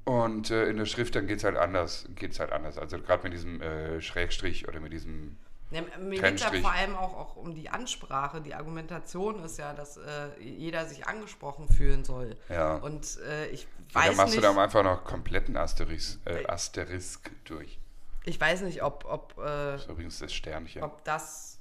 Und 0.05 0.51
äh, 0.51 0.68
in 0.68 0.79
der 0.79 0.87
Schrift 0.87 1.14
dann 1.14 1.27
geht 1.27 1.39
es 1.39 1.45
halt 1.45 1.57
anders. 1.57 2.09
Geht's 2.16 2.41
halt 2.41 2.51
anders. 2.53 2.79
Also 2.79 2.99
gerade 2.99 3.23
mit 3.23 3.33
diesem 3.33 3.61
äh, 3.61 4.01
Schrägstrich 4.01 4.66
oder 4.66 4.81
mit 4.81 4.93
diesem 4.93 5.37
Ja, 5.71 5.83
mir 5.99 6.11
geht 6.11 6.21
ja 6.21 6.21
Trennstrich. 6.21 6.62
vor 6.62 6.73
allem 6.73 6.97
auch, 6.97 7.14
auch 7.16 7.37
um 7.37 7.55
die 7.55 7.68
Ansprache. 7.68 8.41
Die 8.41 8.55
Argumentation 8.55 9.43
ist 9.45 9.59
ja, 9.59 9.73
dass 9.73 9.97
äh, 9.99 10.29
jeder 10.41 10.85
sich 10.87 11.07
angesprochen 11.07 11.68
fühlen 11.68 12.05
soll. 12.05 12.37
Ja. 12.49 12.77
Und 12.77 13.18
äh, 13.21 13.47
ich 13.51 13.68
da 13.93 14.01
weiß 14.01 14.16
machst 14.16 14.35
nicht, 14.35 14.39
du 14.39 14.49
dann 14.49 14.59
einfach 14.59 14.83
noch 14.83 15.05
kompletten 15.05 15.57
Asterisk, 15.57 16.18
äh, 16.27 16.45
Asterisk 16.47 17.31
durch. 17.45 17.79
ich 18.25 18.41
weiß 18.41 18.62
nicht, 18.62 18.83
ob, 18.83 19.05
ob, 19.09 19.35
äh, 19.39 19.43
Das 19.45 19.83
ist 19.83 19.89
übrigens 19.91 20.18
das 20.18 20.33
Sternchen. 20.33 20.83
ob 20.83 21.05
das 21.05 21.59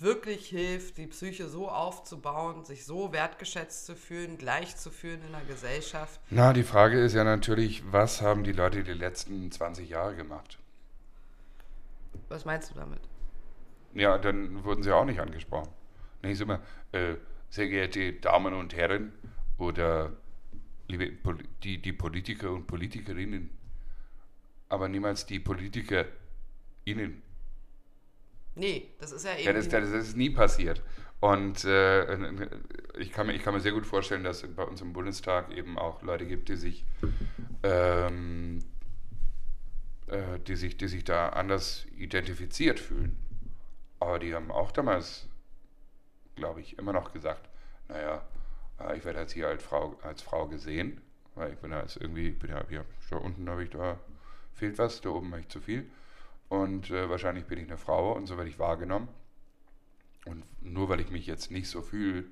wirklich 0.00 0.46
hilft, 0.48 0.96
die 0.98 1.06
Psyche 1.08 1.48
so 1.48 1.68
aufzubauen, 1.68 2.64
sich 2.64 2.84
so 2.86 3.12
wertgeschätzt 3.12 3.84
zu 3.86 3.96
fühlen, 3.96 4.38
gleich 4.38 4.76
zu 4.76 4.90
fühlen 4.90 5.20
in 5.26 5.32
der 5.32 5.40
Gesellschaft. 5.42 6.20
Na, 6.30 6.52
die 6.52 6.62
Frage 6.62 7.00
ist 7.00 7.14
ja 7.14 7.24
natürlich, 7.24 7.82
was 7.90 8.22
haben 8.22 8.44
die 8.44 8.52
Leute 8.52 8.84
die 8.84 8.92
letzten 8.92 9.50
20 9.50 9.88
Jahre 9.88 10.14
gemacht? 10.14 10.58
Was 12.28 12.44
meinst 12.44 12.70
du 12.70 12.74
damit? 12.74 13.00
Ja, 13.94 14.18
dann 14.18 14.64
wurden 14.64 14.82
sie 14.82 14.94
auch 14.94 15.04
nicht 15.04 15.20
angesprochen. 15.20 15.70
Nicht 16.22 16.40
immer, 16.40 16.60
äh, 16.92 17.14
sehr 17.48 17.68
geehrte 17.68 18.12
Damen 18.14 18.54
und 18.54 18.74
Herren 18.76 19.12
oder 19.56 20.12
liebe 20.88 21.10
Pol 21.12 21.38
die, 21.62 21.80
die 21.80 21.92
Politiker 21.92 22.52
und 22.52 22.66
Politikerinnen, 22.66 23.50
aber 24.68 24.88
niemals 24.88 25.26
die 25.26 25.40
PolitikerInnen. 25.40 27.22
Nee, 28.54 28.88
das 28.98 29.12
ist 29.12 29.24
ja 29.24 29.34
eben. 29.34 29.44
Ja, 29.44 29.52
das, 29.52 29.68
das 29.68 29.90
ist 29.90 30.16
nie 30.16 30.30
passiert. 30.30 30.82
Und 31.20 31.64
äh, 31.64 32.46
ich, 32.98 33.12
kann 33.12 33.26
mir, 33.26 33.34
ich 33.34 33.42
kann 33.42 33.54
mir 33.54 33.60
sehr 33.60 33.72
gut 33.72 33.86
vorstellen, 33.86 34.22
dass 34.22 34.44
es 34.44 34.54
bei 34.54 34.62
uns 34.62 34.80
im 34.80 34.92
Bundestag 34.92 35.52
eben 35.52 35.78
auch 35.78 36.02
Leute 36.02 36.26
gibt, 36.26 36.48
die 36.48 36.56
sich, 36.56 36.84
ähm, 37.64 38.60
äh, 40.08 40.38
die 40.40 40.56
sich, 40.56 40.76
die 40.76 40.88
sich 40.88 41.04
da 41.04 41.30
anders 41.30 41.86
identifiziert 41.96 42.80
fühlen. 42.80 43.16
Aber 44.00 44.18
die 44.18 44.34
haben 44.34 44.50
auch 44.50 44.72
damals, 44.72 45.28
glaube 46.36 46.60
ich, 46.60 46.78
immer 46.78 46.92
noch 46.92 47.12
gesagt, 47.12 47.48
naja, 47.88 48.26
äh, 48.80 48.96
ich 48.96 49.04
werde 49.04 49.20
jetzt 49.20 49.32
hier 49.32 49.48
als 49.48 49.62
Frau, 49.62 49.98
als 50.02 50.22
Frau 50.22 50.46
gesehen, 50.46 51.00
weil 51.34 51.52
ich 51.52 51.58
bin 51.58 51.72
ja 51.72 51.80
jetzt 51.80 51.96
irgendwie, 51.96 52.30
bin 52.30 52.50
ja 52.50 52.64
hier, 52.68 52.84
da 53.10 53.16
unten 53.16 53.48
habe 53.48 53.64
ich 53.64 53.70
da, 53.70 53.98
fehlt 54.52 54.78
was, 54.78 55.00
da 55.00 55.10
oben 55.10 55.30
habe 55.32 55.40
ich 55.40 55.48
zu 55.48 55.60
viel. 55.60 55.88
Und 56.48 56.90
äh, 56.90 57.10
wahrscheinlich 57.10 57.44
bin 57.44 57.58
ich 57.58 57.66
eine 57.66 57.78
Frau 57.78 58.12
und 58.12 58.26
so 58.26 58.36
werde 58.36 58.50
ich 58.50 58.58
wahrgenommen. 58.58 59.08
Und 60.24 60.44
nur 60.62 60.88
weil 60.88 61.00
ich 61.00 61.10
mich 61.10 61.26
jetzt 61.26 61.50
nicht 61.50 61.68
so 61.68 61.82
fühle, 61.82 62.24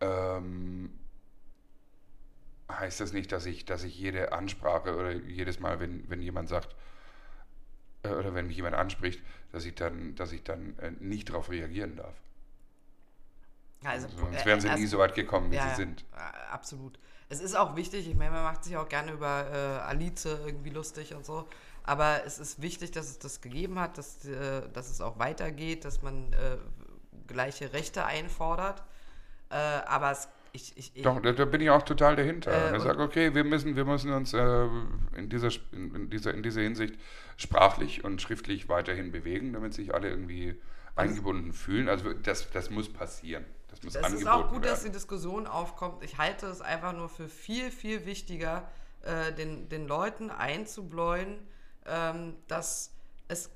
ähm, 0.00 0.90
heißt 2.70 3.00
das 3.00 3.12
nicht, 3.12 3.32
dass 3.32 3.46
ich, 3.46 3.64
dass 3.64 3.84
ich 3.84 3.98
jede 3.98 4.32
Ansprache 4.32 4.96
oder 4.96 5.12
jedes 5.12 5.60
Mal, 5.60 5.80
wenn, 5.80 6.08
wenn 6.10 6.22
jemand 6.22 6.48
sagt, 6.48 6.74
äh, 8.02 8.08
oder 8.10 8.34
wenn 8.34 8.46
mich 8.46 8.56
jemand 8.56 8.76
anspricht, 8.76 9.20
dass 9.52 9.64
ich 9.64 9.74
dann, 9.74 10.14
dass 10.14 10.32
ich 10.32 10.42
dann 10.44 10.78
äh, 10.78 10.92
nicht 11.00 11.28
darauf 11.30 11.50
reagieren 11.50 11.96
darf. 11.96 12.14
also, 13.84 14.08
Sonst 14.16 14.42
äh, 14.42 14.46
wären 14.46 14.60
sie 14.60 14.68
nie 14.70 14.72
erst- 14.80 14.90
so 14.90 14.98
weit 14.98 15.14
gekommen, 15.14 15.50
wie 15.50 15.56
Ja, 15.56 15.68
sie 15.68 15.74
sind. 15.74 16.04
absolut. 16.50 16.98
Es 17.28 17.40
ist 17.40 17.54
auch 17.56 17.74
wichtig, 17.76 18.08
ich 18.08 18.14
meine, 18.14 18.30
man 18.32 18.44
macht 18.44 18.64
sich 18.64 18.76
auch 18.76 18.88
gerne 18.88 19.12
über 19.12 19.46
äh, 19.50 19.56
Alice 19.88 20.24
irgendwie 20.26 20.70
lustig 20.70 21.14
und 21.14 21.24
so, 21.24 21.48
aber 21.82 22.24
es 22.24 22.38
ist 22.38 22.60
wichtig, 22.62 22.92
dass 22.92 23.06
es 23.08 23.18
das 23.18 23.40
gegeben 23.40 23.78
hat, 23.80 23.98
dass, 23.98 24.24
äh, 24.24 24.68
dass 24.72 24.90
es 24.90 25.00
auch 25.00 25.18
weitergeht, 25.18 25.84
dass 25.84 26.02
man 26.02 26.32
äh, 26.34 26.58
gleiche 27.26 27.72
Rechte 27.72 28.04
einfordert, 28.04 28.82
aber 29.50 30.10
es 30.10 30.28
ich, 30.54 30.76
ich, 30.76 30.92
ich 30.94 31.02
Doch, 31.02 31.20
da, 31.20 31.32
da 31.32 31.44
bin 31.44 31.60
ich 31.60 31.70
auch 31.70 31.82
total 31.82 32.14
dahinter. 32.14 32.72
Äh, 32.72 32.76
ich 32.76 32.82
sage, 32.82 33.02
okay, 33.02 33.34
wir 33.34 33.42
müssen, 33.42 33.74
wir 33.74 33.84
müssen 33.84 34.12
uns 34.12 34.32
äh, 34.32 34.68
in, 35.16 35.28
dieser, 35.28 35.50
in, 35.72 35.94
in, 35.94 36.10
dieser, 36.10 36.32
in 36.32 36.42
dieser 36.44 36.62
Hinsicht 36.62 36.94
sprachlich 37.36 38.04
und 38.04 38.22
schriftlich 38.22 38.68
weiterhin 38.68 39.10
bewegen, 39.10 39.52
damit 39.52 39.74
sich 39.74 39.92
alle 39.92 40.08
irgendwie 40.08 40.60
eingebunden 40.94 41.52
fühlen. 41.52 41.88
Also 41.88 42.12
das, 42.12 42.50
das 42.52 42.70
muss 42.70 42.92
passieren. 42.92 43.44
Das 43.68 43.82
muss 43.82 43.96
Es 43.96 44.12
ist 44.12 44.28
auch 44.28 44.48
gut, 44.48 44.64
dass 44.64 44.80
die 44.80 44.84
werden. 44.84 44.94
Diskussion 44.94 45.48
aufkommt. 45.48 46.04
Ich 46.04 46.18
halte 46.18 46.46
es 46.46 46.60
einfach 46.60 46.92
nur 46.92 47.08
für 47.08 47.28
viel, 47.28 47.72
viel 47.72 48.06
wichtiger, 48.06 48.70
äh, 49.02 49.32
den, 49.32 49.68
den 49.68 49.88
Leuten 49.88 50.30
einzubläuen, 50.30 51.38
ähm, 51.86 52.36
dass 52.46 52.92
es 53.26 53.50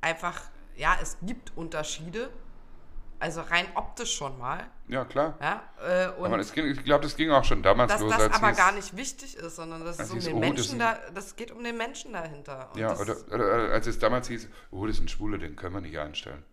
einfach, 0.00 0.40
ja, 0.76 0.96
es 1.02 1.18
gibt 1.22 1.56
Unterschiede. 1.56 2.30
Also 3.18 3.40
rein 3.40 3.66
optisch 3.74 4.14
schon 4.16 4.38
mal. 4.38 4.64
Ja, 4.88 5.04
klar. 5.04 5.34
Ja, 5.40 5.62
äh, 5.86 6.04
Aber 6.22 6.38
es 6.38 6.52
ging, 6.52 6.66
ich 6.66 6.84
glaube, 6.84 7.02
das 7.04 7.16
ging 7.16 7.30
auch 7.30 7.44
schon 7.44 7.62
damals 7.62 7.92
dass 7.92 8.00
los, 8.02 8.10
das 8.12 8.22
als 8.22 8.34
aber 8.36 8.48
hieß- 8.48 8.56
gar 8.56 8.72
nicht 8.72 8.96
wichtig 8.96 9.36
ist, 9.36 9.56
sondern 9.56 9.84
dass 9.84 9.98
es 9.98 10.10
um 10.10 10.16
hieß, 10.16 10.24
den 10.26 10.34
oh, 10.34 10.40
das 10.40 10.48
Menschen 10.48 10.64
sind- 10.70 10.78
da, 10.80 10.98
das 11.14 11.34
geht 11.36 11.50
um 11.50 11.64
den 11.64 11.76
Menschen 11.76 12.12
dahinter. 12.12 12.70
Und 12.72 12.78
Ja, 12.80 12.88
das, 12.90 13.00
oder, 13.00 13.16
oder 13.34 13.72
als 13.72 13.86
es 13.86 13.98
damals 13.98 14.28
hieß, 14.28 14.48
oh, 14.70 14.86
das 14.86 14.96
ist 14.96 15.02
ein 15.02 15.08
Schwule, 15.08 15.38
den 15.38 15.56
können 15.56 15.74
wir 15.74 15.80
nicht 15.80 15.98
einstellen. 15.98 16.44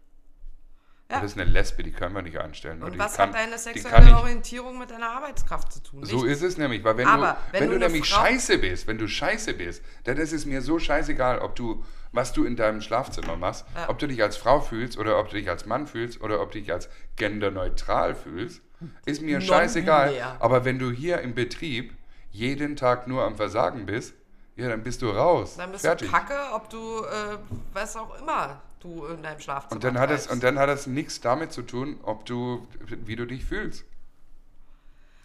Ja. 1.14 1.22
Das 1.22 1.32
ist 1.34 1.40
eine 1.40 1.50
Lesbe, 1.50 1.84
die 1.84 1.92
können 1.92 2.16
wir 2.16 2.22
nicht 2.22 2.38
einstellen. 2.40 2.82
und 2.84 2.98
was 2.98 3.16
kann, 3.18 3.30
hat 3.30 3.36
deine 3.36 3.58
sexuelle 3.58 4.18
Orientierung 4.18 4.80
mit 4.80 4.90
deiner 4.92 5.12
Arbeitskraft 5.12 5.72
zu 5.74 5.82
tun? 5.84 6.06
So 6.06 6.26
ist 6.26 6.42
es 6.42 6.58
nämlich, 6.58 6.84
weil 6.84 6.98
wenn 6.98 7.08
Aber 7.08 7.38
du, 7.52 7.54
wenn 7.54 7.62
wenn 7.62 7.70
du 7.70 7.80
du 7.80 7.86
nämlich 7.86 8.10
Frau- 8.10 8.22
scheiße 8.26 8.58
bist, 8.58 8.88
wenn 8.88 8.98
du 8.98 9.08
scheiße 9.08 9.54
bist, 9.54 9.84
dann 10.06 10.18
ist 10.18 10.34
es 10.34 10.46
mir 10.46 10.62
so 10.62 10.80
scheißegal, 10.80 11.40
ob 11.40 11.56
du, 11.56 11.84
was 12.12 12.34
du 12.34 12.46
in 12.46 12.56
deinem 12.56 12.82
Schlafzimmer 12.82 13.36
machst, 13.36 13.66
Ja. 13.76 13.90
ob 13.90 14.00
du 14.00 14.08
dich 14.08 14.22
als 14.24 14.38
Frau 14.38 14.60
fühlst 14.60 14.98
oder 14.98 15.20
ob 15.20 15.30
du 15.30 15.36
dich 15.36 15.50
als 15.50 15.66
Mann 15.66 15.88
fühlst 15.88 16.20
oder 16.22 16.42
ob 16.42 16.52
du 16.52 16.60
dich 16.60 16.72
als 16.74 16.90
genderneutral 17.16 18.16
fühlst, 18.16 18.62
ist 19.06 19.22
mir 19.22 19.42
scheißegal. 19.42 20.14
Aber 20.40 20.66
wenn 20.66 20.80
du 20.80 20.92
hier 20.92 21.20
im 21.22 21.34
Betrieb 21.34 21.94
jeden 22.32 22.76
Tag 22.76 23.08
nur 23.08 23.24
am 23.24 23.36
Versagen 23.36 23.86
bist, 23.86 24.14
ja, 24.56 24.68
dann 24.70 24.84
bist 24.84 25.02
du 25.02 25.10
raus. 25.10 25.56
Dann 25.58 25.72
bist 25.72 25.84
Fertig. 25.84 26.08
du 26.10 26.14
Kacke, 26.14 26.36
ob 26.54 26.70
du, 26.70 27.00
äh, 27.06 27.38
was 27.74 27.96
auch 27.96 28.20
immer 28.22 28.62
du 28.84 29.06
in 29.06 29.24
deinem 29.24 29.40
Schlafzimmer 29.40 29.76
Und 29.76 29.84
dann 29.84 30.00
hat 30.00 30.12
es 30.12 30.28
und 30.28 30.44
dann 30.44 30.60
hat 30.60 30.70
es 30.70 30.86
nichts 30.88 31.20
damit 31.22 31.52
zu 31.52 31.64
tun, 31.64 32.00
ob 32.04 32.26
du 32.26 32.68
wie 32.88 33.16
du 33.16 33.26
dich 33.26 33.46
fühlst. 33.46 33.86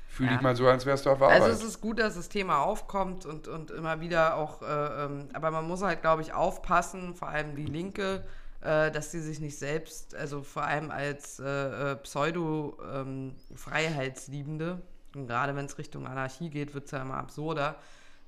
Fühl 0.09 0.27
Ja. 0.27 0.33
dich 0.33 0.43
mal 0.43 0.57
so, 0.57 0.67
als 0.67 0.87
wärst 0.87 1.07
du 1.07 1.11
auf 1.11 1.23
Arbeit. 1.23 1.43
Also 1.43 1.53
es 1.53 1.63
ist 1.63 1.81
gut, 1.81 2.01
dass 2.01 2.17
das 2.17 2.29
Thema 2.29 2.63
aufkommt 2.63 3.27
und, 3.27 3.47
und 3.47 3.71
immer 3.71 4.01
wieder 4.01 4.37
auch, 4.37 4.63
äh, 4.63 5.05
ähm, 5.05 5.29
aber 5.33 5.51
man 5.51 5.67
muss 5.67 5.83
halt, 5.83 6.01
glaube 6.01 6.23
ich, 6.23 6.33
aufpassen, 6.33 7.15
vor 7.15 7.29
allem 7.29 7.55
die 7.55 7.67
Linke, 7.67 8.25
äh, 8.61 8.91
dass 8.91 9.13
sie 9.13 9.21
sich 9.21 9.39
nicht 9.39 9.57
selbst, 9.59 10.15
also 10.17 10.43
vor 10.43 10.65
allem 10.65 10.91
als 10.91 11.39
äh, 11.39 11.93
äh, 11.93 11.97
Pseudo-Freiheitsliebende, 11.97 14.81
und 15.15 15.27
gerade 15.27 15.55
wenn 15.55 15.67
es 15.67 15.79
Richtung 15.79 16.07
Anarchie 16.07 16.51
geht, 16.51 16.75
wird 16.75 16.87
es 16.87 16.91
ja 16.91 17.03
immer 17.03 17.19
absurder, 17.19 17.77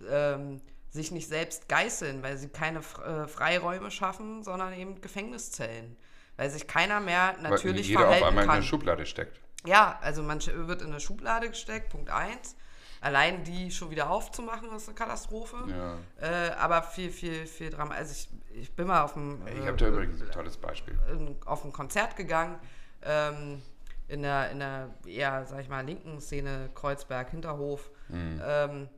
ähm, 0.09 0.61
sich 0.91 1.11
nicht 1.13 1.29
selbst 1.29 1.69
geißeln, 1.69 2.23
weil 2.23 2.37
sie 2.37 2.49
keine 2.49 2.81
äh, 2.81 3.27
Freiräume 3.29 3.91
schaffen, 3.91 4.43
sondern 4.43 4.73
eben 4.75 5.01
Gefängniszellen. 5.01 5.97
Weil 6.37 6.51
sich 6.51 6.67
keiner 6.67 7.01
mehr 7.01 7.35
Weil 7.41 7.51
natürlich 7.51 7.89
jeder 7.89 8.01
auf 8.01 8.07
verhalten 8.07 8.27
einmal 8.29 8.45
in 8.45 8.49
kann. 8.49 8.57
eine 8.59 8.67
Schublade 8.67 9.07
steckt. 9.07 9.41
Ja, 9.67 9.99
also 10.03 10.23
man 10.23 10.41
wird 10.45 10.83
in 10.83 10.89
eine 10.89 11.01
Schublade 11.01 11.49
gesteckt, 11.49 11.91
Punkt 11.91 12.11
1. 12.11 12.57
Allein 13.03 13.45
die 13.45 13.71
schon 13.71 13.91
wieder 13.91 14.11
aufzumachen, 14.11 14.71
ist 14.75 14.89
eine 14.89 14.95
Katastrophe. 14.95 15.57
Ja. 15.69 15.97
Äh, 16.21 16.51
aber 16.55 16.83
viel, 16.83 17.11
viel, 17.11 17.47
viel 17.47 17.71
Drama. 17.71 17.95
Also 17.95 18.13
ich, 18.13 18.29
ich 18.61 18.75
bin 18.75 18.87
mal 18.89 19.03
auf 19.03 19.15
dem, 19.15 19.41
Ich 19.47 19.63
äh, 19.63 19.67
habe 19.67 19.77
da 19.77 19.87
übrigens 19.89 20.21
ein 20.21 20.31
tolles 20.31 20.57
Beispiel. 20.57 20.99
in- 21.11 21.37
auf 21.47 21.65
ein 21.65 21.73
Konzert 21.73 22.17
gegangen, 22.17 22.59
ähm, 23.03 23.63
in 24.09 24.23
der, 24.23 24.51
in 24.51 24.59
der 24.59 24.91
eher, 25.07 25.47
sag 25.47 25.61
ich 25.61 25.69
mal, 25.69 25.85
linken 25.85 26.21
Szene, 26.21 26.69
Kreuzberg, 26.75 27.31
Hinterhof. 27.31 27.91
Mhm. 28.09 28.41
Ähm, 28.45 28.89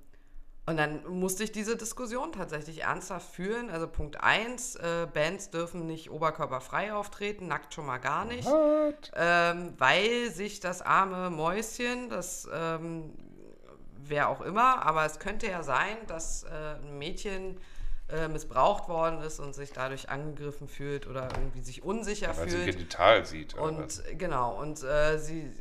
und 0.64 0.76
dann 0.76 1.04
musste 1.08 1.42
ich 1.42 1.50
diese 1.50 1.76
Diskussion 1.76 2.32
tatsächlich 2.32 2.82
ernsthaft 2.82 3.34
führen. 3.34 3.68
Also 3.68 3.88
Punkt 3.88 4.22
1, 4.22 4.76
äh, 4.76 5.06
Bands 5.12 5.50
dürfen 5.50 5.86
nicht 5.86 6.10
oberkörperfrei 6.10 6.94
auftreten, 6.94 7.48
nackt 7.48 7.74
schon 7.74 7.86
mal 7.86 7.98
gar 7.98 8.24
nicht 8.24 8.48
ähm, 9.14 9.74
weil 9.78 10.30
sich 10.30 10.60
das 10.60 10.82
arme 10.82 11.30
Mäuschen, 11.30 12.08
das 12.08 12.48
ähm, 12.52 13.12
wer 13.96 14.28
auch 14.28 14.40
immer, 14.40 14.84
aber 14.84 15.04
es 15.04 15.18
könnte 15.18 15.46
ja 15.48 15.62
sein, 15.62 15.96
dass 16.06 16.44
äh, 16.44 16.48
ein 16.48 16.98
Mädchen 16.98 17.58
äh, 18.08 18.28
missbraucht 18.28 18.88
worden 18.88 19.20
ist 19.20 19.40
und 19.40 19.54
sich 19.54 19.72
dadurch 19.72 20.10
angegriffen 20.10 20.68
fühlt 20.68 21.06
oder 21.06 21.28
irgendwie 21.36 21.62
sich 21.62 21.82
unsicher 21.82 22.36
Weil 22.36 22.48
sie 22.48 22.56
fühlt. 22.58 22.76
genital 22.76 23.24
sieht. 23.24 23.54
Oder 23.54 23.78
was? 23.78 23.98
Und 23.98 24.06
äh, 24.06 24.14
genau, 24.14 24.60
und 24.60 24.82
äh, 24.82 25.18
sie 25.18 25.52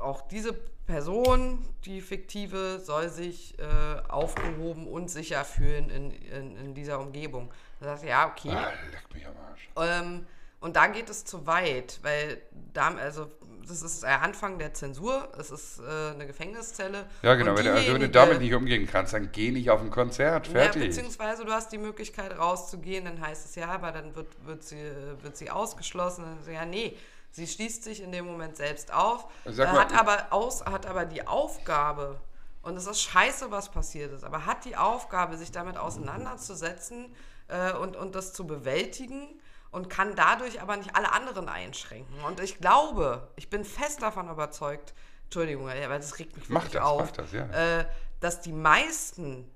auch 0.00 0.22
diese 0.22 0.54
Person, 0.86 1.64
die 1.84 2.00
fiktive, 2.00 2.80
soll 2.80 3.08
sich 3.08 3.58
äh, 3.58 4.08
aufgehoben 4.08 4.86
und 4.86 5.10
sicher 5.10 5.44
fühlen 5.44 5.90
in, 5.90 6.10
in, 6.10 6.56
in 6.56 6.74
dieser 6.74 6.98
Umgebung. 7.00 7.52
Da 7.80 7.96
sagt 7.96 8.04
ja, 8.04 8.28
okay. 8.28 8.50
Ah, 8.50 8.72
leck 8.90 9.14
mich 9.14 9.26
am 9.26 9.34
Arsch. 9.48 9.68
Ähm, 9.76 10.26
und 10.60 10.76
da 10.76 10.86
geht 10.86 11.10
es 11.10 11.24
zu 11.24 11.46
weit, 11.46 11.98
weil 12.02 12.40
da, 12.72 12.94
also 12.94 13.26
das 13.68 13.82
ist 13.82 14.02
der 14.02 14.22
Anfang 14.22 14.58
der 14.58 14.74
Zensur, 14.74 15.28
es 15.38 15.50
ist 15.50 15.80
äh, 15.80 16.14
eine 16.14 16.26
Gefängniszelle. 16.26 17.06
Ja, 17.22 17.34
genau. 17.34 17.56
Wenn 17.56 17.64
du, 17.64 17.72
also 17.72 17.94
wenn 17.94 18.00
du 18.00 18.08
damit 18.08 18.40
nicht 18.40 18.54
umgehen 18.54 18.86
kannst, 18.86 19.12
dann 19.12 19.30
geh 19.32 19.50
nicht 19.50 19.70
auf 19.70 19.80
ein 19.80 19.90
Konzert. 19.90 20.48
ja, 20.48 20.52
Fertig. 20.52 20.88
beziehungsweise 20.88 21.44
du 21.44 21.52
hast 21.52 21.72
die 21.72 21.78
Möglichkeit 21.78 22.36
rauszugehen, 22.36 23.04
dann 23.04 23.20
heißt 23.20 23.46
es 23.46 23.54
ja, 23.54 23.68
aber 23.68 23.92
dann 23.92 24.14
wird, 24.14 24.28
wird, 24.44 24.62
sie, 24.62 24.90
wird 25.22 25.36
sie 25.36 25.50
ausgeschlossen. 25.50 26.24
Ja, 26.52 26.64
nee, 26.64 26.96
sie 27.32 27.46
schließt 27.46 27.82
sich 27.82 28.00
in 28.02 28.12
dem 28.12 28.26
Moment 28.26 28.56
selbst 28.56 28.92
auf, 28.92 29.26
Sag 29.44 29.68
äh, 29.68 29.72
mal- 29.72 29.80
hat, 29.80 29.94
aber 29.94 30.26
aus, 30.30 30.64
hat 30.64 30.86
aber 30.86 31.04
die 31.04 31.26
Aufgabe, 31.26 32.20
und 32.62 32.76
es 32.76 32.86
ist 32.86 33.02
scheiße, 33.02 33.50
was 33.50 33.70
passiert 33.70 34.12
ist, 34.12 34.22
aber 34.22 34.46
hat 34.46 34.64
die 34.64 34.76
Aufgabe, 34.76 35.36
sich 35.36 35.50
damit 35.50 35.76
auseinanderzusetzen 35.76 37.14
äh, 37.48 37.72
und, 37.72 37.96
und 37.96 38.14
das 38.14 38.32
zu 38.32 38.46
bewältigen 38.46 39.40
und 39.72 39.88
kann 39.90 40.14
dadurch 40.14 40.60
aber 40.62 40.76
nicht 40.76 40.94
alle 40.94 41.12
anderen 41.12 41.48
einschränken. 41.48 42.20
Und 42.24 42.40
ich 42.40 42.58
glaube, 42.58 43.28
ich 43.36 43.50
bin 43.50 43.64
fest 43.64 44.02
davon 44.02 44.28
überzeugt, 44.28 44.94
Entschuldigung, 45.24 45.66
weil 45.66 45.88
das 45.88 46.18
regt 46.18 46.36
mich 46.36 46.48
Mach 46.50 46.62
wirklich 46.62 46.74
das, 46.74 46.82
auf, 46.84 47.00
mach 47.00 47.10
das, 47.12 47.32
ja. 47.32 47.46
äh, 47.80 47.86
dass 48.20 48.42
die 48.42 48.52
meisten 48.52 49.50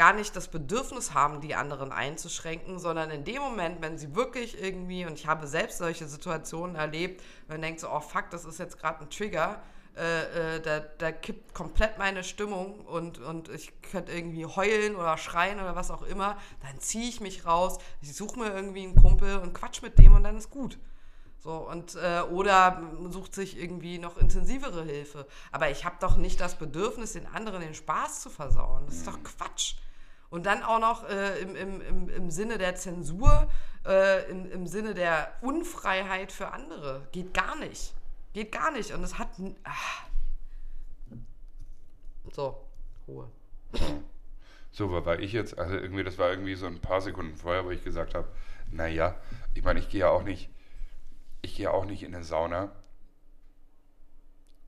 gar 0.00 0.14
nicht 0.14 0.34
das 0.34 0.48
Bedürfnis 0.48 1.12
haben, 1.12 1.42
die 1.42 1.54
anderen 1.54 1.92
einzuschränken, 1.92 2.78
sondern 2.78 3.10
in 3.10 3.22
dem 3.22 3.42
Moment, 3.42 3.82
wenn 3.82 3.98
sie 3.98 4.16
wirklich 4.16 4.58
irgendwie, 4.58 5.04
und 5.04 5.12
ich 5.12 5.26
habe 5.26 5.46
selbst 5.46 5.76
solche 5.76 6.08
Situationen 6.08 6.74
erlebt, 6.74 7.22
man 7.48 7.60
denkt 7.60 7.80
so, 7.80 7.90
oh 7.90 8.00
fuck, 8.00 8.30
das 8.30 8.46
ist 8.46 8.58
jetzt 8.58 8.78
gerade 8.78 9.02
ein 9.02 9.10
Trigger, 9.10 9.60
äh, 9.98 10.54
äh, 10.56 10.60
da, 10.62 10.80
da 10.80 11.12
kippt 11.12 11.52
komplett 11.52 11.98
meine 11.98 12.24
Stimmung 12.24 12.80
und, 12.86 13.18
und 13.18 13.50
ich 13.50 13.78
könnte 13.82 14.12
irgendwie 14.12 14.46
heulen 14.46 14.96
oder 14.96 15.18
schreien 15.18 15.60
oder 15.60 15.76
was 15.76 15.90
auch 15.90 16.00
immer, 16.00 16.38
dann 16.62 16.80
ziehe 16.80 17.06
ich 17.06 17.20
mich 17.20 17.44
raus, 17.44 17.76
ich 18.00 18.16
suche 18.16 18.38
mir 18.38 18.54
irgendwie 18.54 18.84
einen 18.84 18.96
Kumpel 18.96 19.36
und 19.36 19.52
quatsch 19.52 19.82
mit 19.82 19.98
dem 19.98 20.14
und 20.14 20.24
dann 20.24 20.38
ist 20.38 20.48
gut. 20.48 20.78
So, 21.40 21.52
und, 21.52 21.96
äh, 21.96 22.22
oder 22.30 22.82
sucht 23.10 23.34
sich 23.34 23.58
irgendwie 23.58 23.98
noch 23.98 24.16
intensivere 24.16 24.82
Hilfe. 24.82 25.26
Aber 25.52 25.70
ich 25.70 25.84
habe 25.84 25.96
doch 26.00 26.16
nicht 26.16 26.40
das 26.40 26.54
Bedürfnis, 26.54 27.12
den 27.12 27.26
anderen 27.26 27.60
den 27.60 27.74
Spaß 27.74 28.20
zu 28.22 28.30
versauen. 28.30 28.86
Das 28.86 28.96
ist 28.96 29.06
doch 29.06 29.22
Quatsch. 29.22 29.74
Und 30.30 30.46
dann 30.46 30.62
auch 30.62 30.78
noch 30.78 31.08
äh, 31.08 31.40
im, 31.40 31.56
im, 31.56 31.80
im, 31.80 32.08
im 32.08 32.30
Sinne 32.30 32.56
der 32.56 32.76
Zensur, 32.76 33.50
äh, 33.84 34.30
im, 34.30 34.50
im 34.50 34.66
Sinne 34.66 34.94
der 34.94 35.32
Unfreiheit 35.40 36.30
für 36.30 36.52
andere. 36.52 37.06
Geht 37.12 37.34
gar 37.34 37.56
nicht. 37.56 37.92
Geht 38.32 38.52
gar 38.52 38.70
nicht. 38.70 38.92
Und 38.92 39.02
es 39.02 39.18
hat. 39.18 39.28
Ah. 39.64 39.72
So, 42.32 42.64
Ruhe. 43.08 43.28
So, 44.72 45.04
weil 45.04 45.22
ich 45.22 45.32
jetzt, 45.32 45.58
also 45.58 45.74
irgendwie, 45.74 46.04
das 46.04 46.16
war 46.16 46.30
irgendwie 46.30 46.54
so 46.54 46.66
ein 46.66 46.80
paar 46.80 47.00
Sekunden 47.00 47.36
vorher, 47.36 47.64
wo 47.64 47.70
ich 47.70 47.82
gesagt 47.82 48.14
habe, 48.14 48.28
naja, 48.70 49.16
ich 49.54 49.64
meine, 49.64 49.80
ich 49.80 49.88
gehe 49.88 50.02
ja 50.02 50.10
auch 50.10 50.22
nicht, 50.22 50.48
ich 51.42 51.56
gehe 51.56 51.72
auch 51.72 51.84
nicht 51.84 52.04
in 52.04 52.14
eine 52.14 52.22
Sauna 52.22 52.70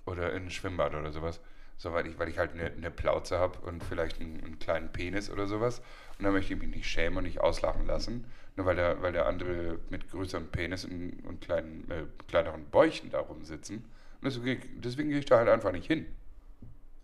oder 0.04 0.32
in 0.32 0.46
ein 0.46 0.50
Schwimmbad 0.50 0.94
oder 0.94 1.12
sowas, 1.12 1.40
so 1.82 1.92
weil 1.92 2.06
ich, 2.06 2.16
weil 2.16 2.28
ich 2.28 2.38
halt 2.38 2.52
eine, 2.52 2.70
eine 2.70 2.92
Plauze 2.92 3.40
habe 3.40 3.58
und 3.66 3.82
vielleicht 3.82 4.20
einen, 4.20 4.40
einen 4.44 4.58
kleinen 4.60 4.92
Penis 4.92 5.28
oder 5.28 5.48
sowas. 5.48 5.82
Und 6.16 6.24
dann 6.24 6.32
möchte 6.32 6.54
ich 6.54 6.60
mich 6.60 6.68
nicht 6.68 6.86
schämen 6.86 7.18
und 7.18 7.24
nicht 7.24 7.40
auslachen 7.40 7.86
lassen, 7.86 8.24
nur 8.54 8.66
weil 8.66 8.76
der, 8.76 9.02
weil 9.02 9.12
der 9.12 9.26
andere 9.26 9.80
mit 9.90 10.08
größerem 10.08 10.46
Penis 10.46 10.84
und, 10.84 11.24
und 11.26 11.40
kleinen, 11.40 11.90
äh, 11.90 12.04
kleineren 12.28 12.66
Bäuchen 12.66 13.10
da 13.10 13.18
rumsitzen. 13.18 13.78
Und 13.78 14.24
deswegen, 14.24 14.80
deswegen 14.80 15.08
gehe 15.08 15.18
ich 15.18 15.24
da 15.24 15.38
halt 15.38 15.48
einfach 15.48 15.72
nicht 15.72 15.88
hin. 15.88 16.06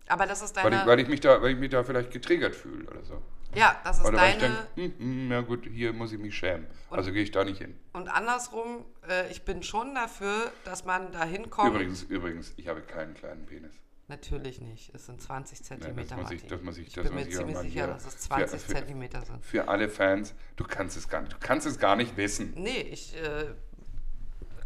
Aber 0.07 0.25
das 0.25 0.41
ist 0.41 0.55
Weil 0.55 0.71
deine. 0.71 0.77
ich, 0.77 0.87
weil, 0.87 0.99
ich 1.01 1.07
mich 1.09 1.19
da, 1.19 1.41
weil 1.41 1.51
ich 1.51 1.59
mich 1.59 1.71
da 1.71 1.83
vielleicht 1.83 2.11
getriggert 2.11 2.55
fühle 2.55 2.89
oder 2.89 3.03
so. 3.03 3.21
ja, 3.55 3.75
das 3.83 3.99
ist 3.99 4.05
Oder 4.05 4.17
weil 4.17 4.31
ich 4.31 4.37
deine. 4.37 4.55
denke, 4.77 4.97
hm, 4.97 5.23
hm, 5.25 5.31
ja 5.31 5.41
gut, 5.41 5.67
hier 5.69 5.91
muss 5.91 6.13
ich 6.13 6.19
mich 6.19 6.35
schämen. 6.37 6.67
Also 6.89 7.11
gehe 7.11 7.23
ich 7.23 7.31
da 7.31 7.43
nicht 7.43 7.57
hin. 7.57 7.75
Und 7.91 8.07
andersrum, 8.07 8.85
äh, 9.09 9.29
ich 9.29 9.43
bin 9.43 9.61
schon 9.61 9.93
dafür, 9.93 10.53
dass 10.63 10.85
man 10.85 11.11
da 11.11 11.25
hinkommt. 11.25 11.69
Übrigens, 11.69 12.03
übrigens, 12.03 12.53
ich 12.55 12.69
habe 12.69 12.79
keinen 12.79 13.13
kleinen 13.13 13.45
Penis. 13.45 13.73
Natürlich 14.09 14.59
nicht. 14.59 14.93
Es 14.95 15.05
sind 15.05 15.21
20 15.21 15.59
Ja, 15.59 15.65
Zentimeter. 15.65 16.17
muss 16.17 16.31
ich, 16.31 16.45
bin 16.47 17.13
mir 17.13 17.29
ziemlich 17.29 17.57
sicher, 17.59 17.87
dass 17.87 18.05
es 18.05 18.15
für- 18.15 18.19
20 18.21 18.61
für, 18.61 18.73
Zentimeter 18.73 19.23
sind. 19.23 19.45
Für 19.45 19.67
alle 19.67 19.87
Fans, 19.87 20.33
du 20.55 20.63
kannst 20.63 20.97
es 20.97 21.07
gar 21.07 21.21
nicht, 21.21 21.33
du 21.33 21.37
kannst 21.39 21.67
es 21.67 21.77
gar 21.79 21.95
nicht 21.95 22.17
wissen. 22.17 22.53
Nee, 22.55 22.81
ich. 22.81 23.15
Äh, 23.15 23.45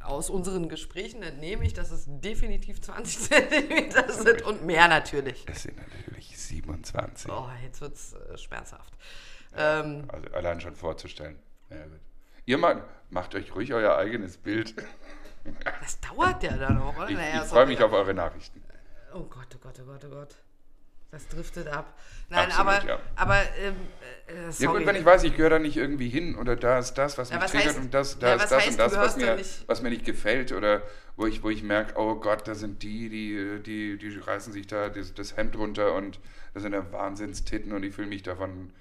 aus 0.02 0.30
unseren 0.30 0.68
Gesprächen 0.68 1.24
entnehme 1.24 1.66
ich, 1.66 1.74
dass 1.74 1.89
es 1.91 2.04
definitiv 2.08 2.82
20 2.82 3.20
Zentimeter 3.30 4.12
sind 4.12 4.41
und 4.41 4.66
mehr 4.66 4.88
natürlich. 4.89 5.46
Es 5.50 5.64
sind 5.64 5.78
natürlich 5.78 6.38
27. 6.38 7.32
Oh, 7.32 7.48
jetzt 7.64 7.80
wird 7.80 7.96
es 7.96 8.12
äh, 8.14 8.38
schmerzhaft. 8.38 8.94
Ähm, 9.56 10.04
Also 10.10 10.28
allein 10.34 10.60
schon 10.60 10.76
vorzustellen. 10.76 11.38
Ja. 11.70 11.78
Ihr 12.46 12.58
Mann, 12.58 12.82
macht 13.12 13.34
euch 13.36 13.56
ruhig 13.56 13.74
euer 13.74 13.96
eigenes 13.98 14.36
Bild. 14.38 14.74
das 15.82 16.00
dauert 16.02 16.44
ja 16.44 16.58
dann 16.58 16.82
auch, 16.82 16.96
oder? 16.98 17.10
Ich, 17.10 17.16
Naja, 17.16 17.44
ich 17.44 17.50
freue 17.50 17.66
mich 17.68 17.82
auf 17.82 17.94
eure 17.94 18.14
Nachrichten. 18.14 18.62
Oh 19.14 19.24
Gott, 19.24 19.47
oh 19.55 19.59
Gott, 19.61 19.80
oh 19.82 19.86
Gott, 19.86 20.05
oh 20.05 20.09
Gott. 20.09 20.36
Das 21.11 21.28
driftet 21.28 21.68
ab. 21.68 21.93
Nein, 22.30 22.47
Absolut, 22.49 22.68
aber, 22.74 22.88
ja. 22.88 22.99
aber 23.16 23.36
ähm, 23.61 23.76
äh, 24.28 24.45
Ja 24.45 24.51
sorry. 24.51 24.80
gut, 24.80 24.88
wenn 24.88 24.95
ich 24.95 25.05
weiß, 25.05 25.24
ich 25.26 25.36
gehöre 25.36 25.51
da 25.51 25.59
nicht 25.59 25.78
irgendwie 25.78 26.09
hin 26.09 26.36
oder 26.36 26.55
da 26.55 26.80
ist 26.80 26.95
das, 26.95 27.20
was 27.20 27.30
Ja, 27.30 27.36
mich 27.36 27.43
was 27.43 27.51
triggert 27.51 27.76
heißt- 27.76 27.80
und 27.82 27.93
das, 27.93 28.18
da 28.18 28.30
ja, 28.30 28.34
ist 28.36 28.41
das 28.43 28.51
heißt, 28.51 28.68
und 28.72 28.80
das, 28.80 28.95
was 28.97 29.18
mir, 29.18 29.36
nicht- 29.36 29.68
was 29.68 29.82
mir 29.84 29.89
nicht 29.91 30.05
gefällt 30.05 30.51
oder 30.53 30.82
wo 31.16 31.28
ich, 31.28 31.43
wo 31.43 31.51
ich 31.51 31.61
merke, 31.61 31.93
oh 31.99 32.16
Gott, 32.16 32.47
da 32.47 32.55
sind 32.55 32.82
die, 32.82 33.09
die, 33.09 33.59
die, 33.61 33.97
die 33.99 34.18
reißen 34.18 34.51
sich 34.51 34.66
da 34.66 34.89
das, 34.89 35.14
das 35.14 35.38
Hemd 35.38 35.55
runter 35.55 35.93
und 35.93 36.20
das 36.55 36.64
sind 36.64 36.74
ja 36.74 36.91
Wahnsinnstitten 36.91 37.74
und 37.74 37.84
ich 37.84 37.93
fühle 37.93 38.07
mich 38.07 38.24
davon 38.24 38.74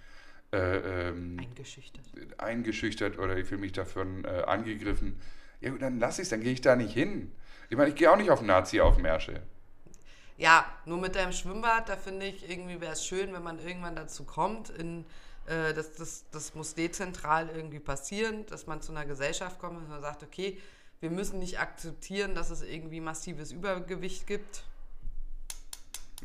äh, 0.54 1.08
ähm, 1.08 1.36
eingeschüchtert. 1.38 2.04
eingeschüchtert 2.38 3.18
oder 3.18 3.36
ich 3.36 3.46
fühle 3.46 3.60
mich 3.60 3.72
davon 3.72 4.24
äh, 4.24 4.42
angegriffen. 4.46 5.20
Ja 5.60 5.68
gut, 5.70 5.82
dann 5.82 5.98
lass 5.98 6.18
ich 6.18 6.30
dann 6.30 6.40
gehe 6.40 6.52
ich 6.54 6.62
da 6.62 6.76
nicht 6.76 6.94
hin. 6.94 7.30
Ich 7.68 7.76
meine, 7.76 7.90
ich 7.90 7.94
gehe 7.94 8.10
auch 8.10 8.16
nicht 8.16 8.30
auf 8.30 8.40
Nazi-Aufmärsche. 8.40 9.42
Ja, 10.42 10.66
nur 10.86 10.98
mit 10.98 11.14
deinem 11.14 11.30
Schwimmbad, 11.30 11.88
da 11.88 11.96
finde 11.96 12.26
ich, 12.26 12.50
irgendwie 12.50 12.80
wäre 12.80 12.94
es 12.94 13.06
schön, 13.06 13.32
wenn 13.32 13.44
man 13.44 13.60
irgendwann 13.60 13.94
dazu 13.94 14.24
kommt, 14.24 14.70
in, 14.70 15.04
äh, 15.46 15.72
das, 15.72 15.92
das, 15.92 16.24
das 16.32 16.56
muss 16.56 16.74
dezentral 16.74 17.48
irgendwie 17.48 17.78
passieren, 17.78 18.44
dass 18.46 18.66
man 18.66 18.82
zu 18.82 18.90
einer 18.90 19.04
Gesellschaft 19.06 19.60
kommt 19.60 19.76
und 19.76 19.88
man 19.88 20.00
sagt, 20.02 20.24
okay, 20.24 20.58
wir 20.98 21.10
müssen 21.10 21.38
nicht 21.38 21.60
akzeptieren, 21.60 22.34
dass 22.34 22.50
es 22.50 22.62
irgendwie 22.62 23.00
massives 23.00 23.52
Übergewicht 23.52 24.26
gibt, 24.26 24.64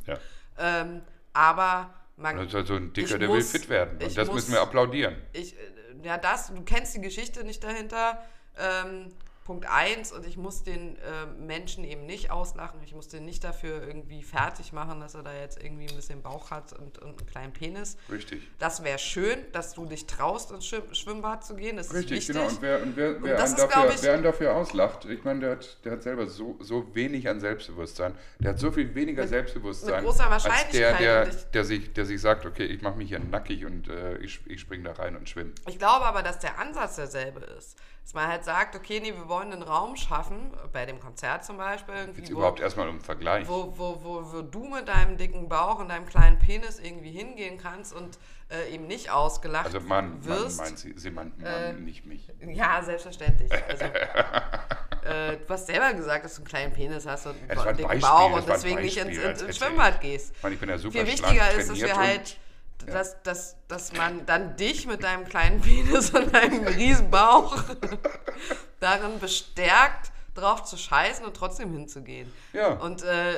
Ja. 0.07 0.18
ähm, 0.57 1.01
aber 1.34 1.93
man... 2.15 2.38
Das 2.38 2.47
ist 2.47 2.53
halt 2.55 2.68
so 2.68 2.74
ein 2.76 2.93
Dicker, 2.93 3.20
der 3.20 3.30
will 3.30 3.36
muss- 3.38 3.51
fit 3.51 3.70
werden. 3.70 4.01
Und 4.01 4.18
das 4.18 4.28
muss- 4.30 4.36
müssen 4.36 4.53
wir 4.53 4.61
applaudieren. 4.61 5.15
ich, 5.34 5.53
äh, 5.55 5.59
ja, 6.01 6.18
das, 6.18 6.47
du 6.47 6.63
kennst 6.63 6.95
die 6.95 7.01
Geschichte 7.01 7.43
nicht 7.43 7.63
dahinter. 7.63 8.24
Ähm, 8.57 9.13
Punkt 9.48 9.66
eins 9.70 10.12
und 10.12 10.26
ich 10.28 10.36
muss 10.36 10.64
den 10.64 10.98
äh, 10.98 11.26
Menschen 11.39 11.86
eben 11.86 12.06
nicht 12.06 12.32
auslachen. 12.32 12.82
Ich 12.84 12.93
muss 12.93 13.08
den 13.08 13.24
nicht 13.24 13.45
dafür 13.45 13.82
irgendwie 13.88 14.22
fertig 14.22 14.74
machen, 14.74 15.00
dass 15.00 15.16
er 15.16 15.24
da 15.24 15.34
jetzt 15.34 15.64
irgendwie 15.64 15.88
ein 15.88 15.95
bisschen 15.95 16.22
Bauch 16.22 16.52
hat 16.52 16.74
und, 16.74 16.98
und 17.00 17.18
einen 17.18 17.26
kleinen 17.26 17.54
Penis. 17.54 17.95
Richtig. 18.12 18.41
Das 18.60 18.84
wäre 18.84 19.00
schön, 19.00 19.39
dass 19.54 19.74
du 19.74 19.86
dich 19.86 20.06
traust, 20.06 20.52
ins 20.52 20.66
Schwimm 20.66 20.93
Schwimmbad 20.93 21.45
zu 21.45 21.56
gehen. 21.56 21.78
Das 21.78 21.93
Richtig, 21.93 22.18
ist 22.18 22.28
wichtig. 22.28 22.36
genau. 22.36 22.48
Und 22.50 22.62
wer, 22.62 22.82
und 22.84 22.98
wer, 22.98 23.24
wer, 23.24 23.38
das 23.38 23.58
einen 23.58 23.70
dafür, 23.70 23.89
ich- 23.93 24.04
wer 24.04 24.14
einen 24.16 24.24
dafür 24.24 24.54
auslacht, 24.54 25.06
ich 25.06 25.24
meine, 25.24 25.39
der 25.39 25.52
hat, 25.52 25.78
der 25.86 25.91
hat 25.93 26.04
selber 26.04 26.28
so, 26.28 26.58
so 26.60 26.93
wenig 26.93 27.30
an 27.30 27.39
Selbstbewusstsein. 27.39 28.16
Der 28.39 28.50
hat 28.52 28.60
so 28.60 28.70
viel 28.70 28.93
weniger 28.95 29.22
Mit- 29.22 29.30
Selbstbewusstsein. 29.30 30.04
mit 30.04 30.04
großer 30.04 30.30
als 30.30 30.43
der, 30.43 30.52
Wahrscheinlichkeit. 30.52 31.00
der, 31.00 31.24
Und 31.24 31.54
der, 31.54 31.64
sich, 31.64 31.93
der 31.93 32.06
sich 32.06 32.20
sagt, 32.20 32.45
okay, 32.45 32.66
ich 32.66 32.82
mache 32.82 32.98
mich 32.98 33.08
hier 33.08 33.20
nackig 33.20 33.64
und 33.66 33.88
äh, 33.88 34.18
ich, 34.18 34.41
ich 34.45 34.60
springe 34.60 34.84
da 34.84 34.91
rein 34.91 35.16
und 35.16 35.30
schwimme. 35.30 35.54
Ich 35.70 35.80
glaube 35.80 36.06
aber, 36.06 36.22
dass 36.22 36.39
der 36.39 36.60
Ansatz 36.60 36.98
derselbe 36.98 37.39
ist. 37.58 37.78
Dass 38.04 38.14
man 38.14 38.28
halt 38.30 38.45
sagt, 38.45 38.74
okay, 38.74 39.02
nee, 39.02 39.12
wir 39.14 39.28
wollen 39.28 39.37
einen 39.40 39.62
Raum 39.64 39.96
schaffen, 39.96 40.52
bei 40.72 40.86
dem 40.86 41.00
Konzert 41.00 41.44
zum 41.46 41.58
Beispiel, 41.58 41.96
irgendwie, 41.96 42.22
Jetzt 42.22 42.32
wo, 42.32 42.38
überhaupt 42.38 42.60
erstmal 42.60 42.88
um 42.90 43.02
Vergleich. 43.02 43.48
wo, 43.48 43.74
wo, 43.78 44.00
wo, 44.04 44.34
wo 44.34 44.42
du 44.42 44.66
mit 44.68 44.88
deinem 44.88 45.18
dicken 45.18 45.48
Bauch 45.50 45.80
und 45.80 45.90
deinem 45.90 46.06
kleinen 46.06 46.38
Penis 46.40 46.80
irgendwie 46.80 47.12
hingehen 47.12 47.58
kannst 47.58 47.94
und 47.94 48.18
äh, 48.50 48.74
eben 48.74 48.88
nicht 48.88 49.10
ausgelacht 49.10 49.66
Also 49.66 49.80
Mann, 49.82 50.10
Mann 50.20 50.26
wirst. 50.26 50.58
meint 50.58 50.80
sie, 50.80 50.94
sie 50.98 51.12
meint 51.12 51.38
Mann, 51.42 51.52
Äh, 51.52 51.74
nicht 51.74 52.06
mich. 52.06 52.28
Ja, 52.48 52.82
selbstverständlich. 52.82 53.52
Also, 53.52 53.86
äh, 55.06 55.38
du 55.38 55.50
hast 55.50 55.68
selber 55.68 55.94
gesagt, 55.94 56.26
dass 56.26 56.36
du 56.36 56.40
einen 56.42 56.48
kleinen 56.48 56.74
Penis 56.74 57.06
hast 57.06 57.26
und 57.28 57.36
Ja, 57.50 57.62
einen 57.62 57.78
dicken 57.78 57.90
Beispiel, 57.90 58.10
Bauch 58.10 58.34
und 58.34 58.48
deswegen 58.48 58.82
nicht 58.82 58.98
ins, 58.98 59.18
ins, 59.18 59.42
ins 59.42 59.58
Schwimmbad 59.58 60.00
gehst. 60.02 60.34
Ich 60.36 60.44
meine, 60.44 60.56
ich 60.56 60.62
bin 60.62 60.70
ja 60.70 60.78
super 60.78 60.94
Viel 61.00 61.08
wichtiger 61.08 61.52
ist, 61.52 61.70
dass 61.70 61.78
wir 61.78 61.96
halt, 61.98 62.38
dass, 62.86 63.22
dass, 63.24 63.58
dass 63.68 63.92
man 63.94 64.26
dann 64.26 64.56
dich 64.56 64.88
mit 64.88 65.04
deinem 65.04 65.26
kleinen 65.26 65.60
Penis 65.62 66.12
und 66.12 66.34
deinem 66.34 66.66
riesen 66.68 67.10
Bauch 67.12 67.58
darin 68.80 69.19
bestärkt, 69.19 70.11
drauf 70.36 70.63
zu 70.63 70.78
scheißen 70.78 71.25
und 71.25 71.36
trotzdem 71.36 71.71
hinzugehen. 71.71 72.32
Ja. 72.53 72.73
Und 72.73 73.03
äh, 73.03 73.32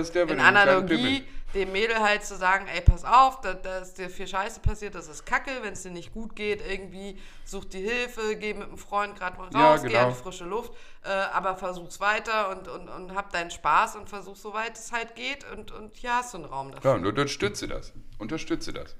ist 0.00 0.14
der 0.14 0.24
mit 0.24 0.34
in 0.34 0.40
Analogie 0.40 1.24
dem 1.54 1.72
Mädel 1.72 1.98
halt 1.98 2.24
zu 2.24 2.36
sagen, 2.36 2.66
ey, 2.72 2.80
pass 2.82 3.04
auf, 3.04 3.40
da, 3.40 3.54
da 3.54 3.78
ist 3.78 3.96
dir 3.96 4.10
viel 4.10 4.26
Scheiße 4.26 4.60
passiert, 4.60 4.94
das 4.94 5.08
ist 5.08 5.24
Kacke, 5.24 5.50
wenn 5.62 5.72
es 5.72 5.82
dir 5.82 5.90
nicht 5.90 6.12
gut 6.12 6.36
geht, 6.36 6.62
irgendwie 6.66 7.18
such 7.44 7.64
die 7.64 7.80
Hilfe, 7.80 8.36
geh 8.36 8.52
mit 8.52 8.68
einem 8.68 8.76
Freund 8.76 9.16
gerade 9.16 9.38
mal 9.38 9.44
raus, 9.44 9.54
Ja, 9.54 9.76
geh 9.76 9.88
genau. 9.88 10.06
an 10.06 10.08
die 10.10 10.14
frische 10.14 10.44
Luft, 10.44 10.72
äh, 11.04 11.08
aber 11.08 11.56
versuch's 11.56 12.00
weiter 12.00 12.50
und, 12.50 12.68
und, 12.68 12.88
und 12.88 13.14
hab 13.14 13.32
deinen 13.32 13.50
Spaß 13.50 13.96
und 13.96 14.08
versuch 14.08 14.36
so 14.36 14.52
weit 14.52 14.76
es 14.76 14.92
halt 14.92 15.14
geht 15.14 15.50
und, 15.52 15.72
und 15.72 15.96
hier 15.96 16.16
hast 16.16 16.34
du 16.34 16.38
einen 16.38 16.46
Raum 16.46 16.72
dafür. 16.72 16.90
Ja, 16.90 16.96
und 16.96 17.06
unterstütze 17.06 17.66
das. 17.66 17.92
Unterstütze 18.18 18.72
das. 18.74 18.94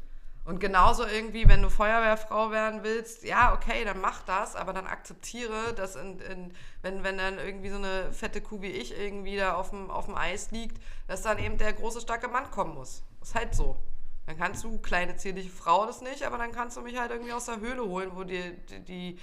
Und 0.49 0.61
genauso 0.61 1.05
irgendwie, 1.05 1.47
wenn 1.47 1.61
du 1.61 1.69
Feuerwehrfrau 1.69 2.51
werden 2.51 2.83
willst, 2.83 3.23
ja, 3.23 3.53
okay, 3.53 3.85
dann 3.85 4.01
mach 4.01 4.23
das, 4.23 4.57
aber 4.57 4.73
dann 4.73 4.87
akzeptiere, 4.87 5.75
dass 5.75 5.95
in, 5.95 6.19
in, 6.21 6.55
wenn, 6.81 7.05
wenn 7.05 7.19
dann 7.19 7.39
irgendwie 7.39 7.69
so 7.69 7.77
eine 7.77 8.11
fette 8.15 8.41
Kuh 8.41 8.63
wie 8.63 8.71
ich 8.71 8.99
irgendwie 8.99 9.37
da 9.37 9.57
auf 9.57 9.69
dem, 9.69 10.15
Eis 10.15 10.51
liegt, 10.51 10.83
dass 11.07 11.21
dann 11.21 11.39
eben 11.39 11.59
der 11.59 11.75
große, 11.75 12.01
starke 12.01 12.29
Mann 12.29 12.51
kommen 12.51 12.73
muss. 12.75 13.03
Ist 13.21 13.35
halt 13.35 13.55
so. 13.55 13.77
Dann 14.25 14.39
kannst 14.39 14.65
du, 14.65 14.79
kleine, 14.79 15.17
zierliche 15.17 15.51
Frau, 15.51 15.85
das 15.85 16.01
nicht, 16.01 16.23
aber 16.23 16.39
dann 16.39 16.51
kannst 16.51 16.79
du 16.79 16.81
mich 16.81 16.99
halt 16.99 17.11
irgendwie 17.11 17.35
aus 17.35 17.45
der 17.45 17.61
Höhle 17.61 17.85
holen, 17.85 18.13
wo 18.15 18.25
die, 18.25 18.57
die, 18.71 19.19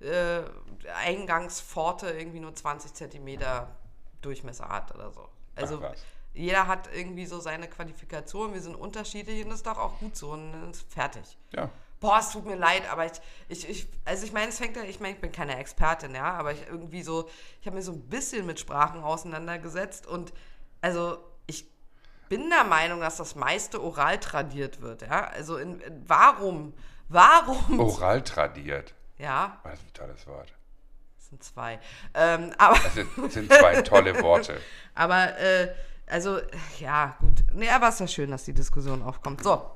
die 0.00 0.06
äh, 0.06 0.44
Eingangspforte 1.04 2.08
irgendwie 2.08 2.40
nur 2.40 2.54
20 2.54 2.94
Zentimeter 2.94 3.76
Durchmesser 4.22 4.70
hat 4.70 4.94
oder 4.94 5.10
so. 5.10 5.28
Also 5.56 5.82
Ach. 5.84 5.94
Jeder 6.32 6.66
hat 6.66 6.88
irgendwie 6.94 7.26
so 7.26 7.40
seine 7.40 7.68
Qualifikation, 7.68 8.54
wir 8.54 8.60
sind 8.60 8.74
unterschiedlich 8.74 9.42
und 9.42 9.50
das 9.50 9.58
ist 9.60 9.66
doch 9.66 9.78
auch 9.78 9.98
gut 9.98 10.16
so 10.16 10.30
und 10.30 10.52
dann 10.52 10.70
ist 10.70 10.90
fertig. 10.92 11.36
Ja. 11.52 11.70
Boah, 11.98 12.18
es 12.20 12.30
tut 12.30 12.46
mir 12.46 12.56
leid, 12.56 12.90
aber 12.90 13.04
ich, 13.04 13.12
ich, 13.48 13.68
ich 13.68 13.88
also 14.06 14.24
ich 14.24 14.32
meine, 14.32 14.48
es 14.48 14.58
fängt 14.58 14.76
ja, 14.76 14.82
ich 14.84 15.00
meine, 15.00 15.14
ich 15.14 15.20
bin 15.20 15.32
keine 15.32 15.58
Expertin, 15.58 16.14
ja, 16.14 16.32
aber 16.32 16.52
ich 16.52 16.66
irgendwie 16.66 17.02
so, 17.02 17.28
ich 17.60 17.66
habe 17.66 17.76
mir 17.76 17.82
so 17.82 17.92
ein 17.92 18.08
bisschen 18.08 18.46
mit 18.46 18.58
Sprachen 18.58 19.02
auseinandergesetzt 19.02 20.06
und 20.06 20.32
also 20.80 21.18
ich 21.46 21.66
bin 22.30 22.48
der 22.48 22.64
Meinung, 22.64 23.00
dass 23.00 23.18
das 23.18 23.34
meiste 23.34 23.82
oral 23.82 24.18
tradiert 24.18 24.80
wird, 24.80 25.02
ja. 25.02 25.26
Also 25.26 25.58
in, 25.58 25.80
in, 25.80 26.08
warum, 26.08 26.72
warum, 27.08 27.80
Oral 27.80 28.22
tradiert. 28.22 28.94
ja, 29.18 29.60
das 29.64 29.74
ist 29.74 29.84
ein 29.84 29.92
tolles 29.92 30.26
Wort. 30.26 30.54
das 31.16 31.28
sind 31.28 31.44
zwei, 31.44 31.80
ähm, 32.14 32.54
aber 32.56 32.78
Das 32.78 32.94
sind, 32.94 33.10
das 33.18 33.34
sind 33.34 33.52
zwei 33.52 33.82
tolle 33.82 34.22
Worte. 34.22 34.58
Aber, 34.94 35.38
äh, 35.38 35.74
also, 36.10 36.38
ja, 36.78 37.16
gut. 37.20 37.42
Nee, 37.54 37.68
aber 37.68 37.88
es 37.88 37.94
ist 37.94 38.00
ja 38.00 38.08
schön, 38.08 38.30
dass 38.30 38.44
die 38.44 38.52
Diskussion 38.52 39.02
aufkommt. 39.02 39.42
So, 39.42 39.70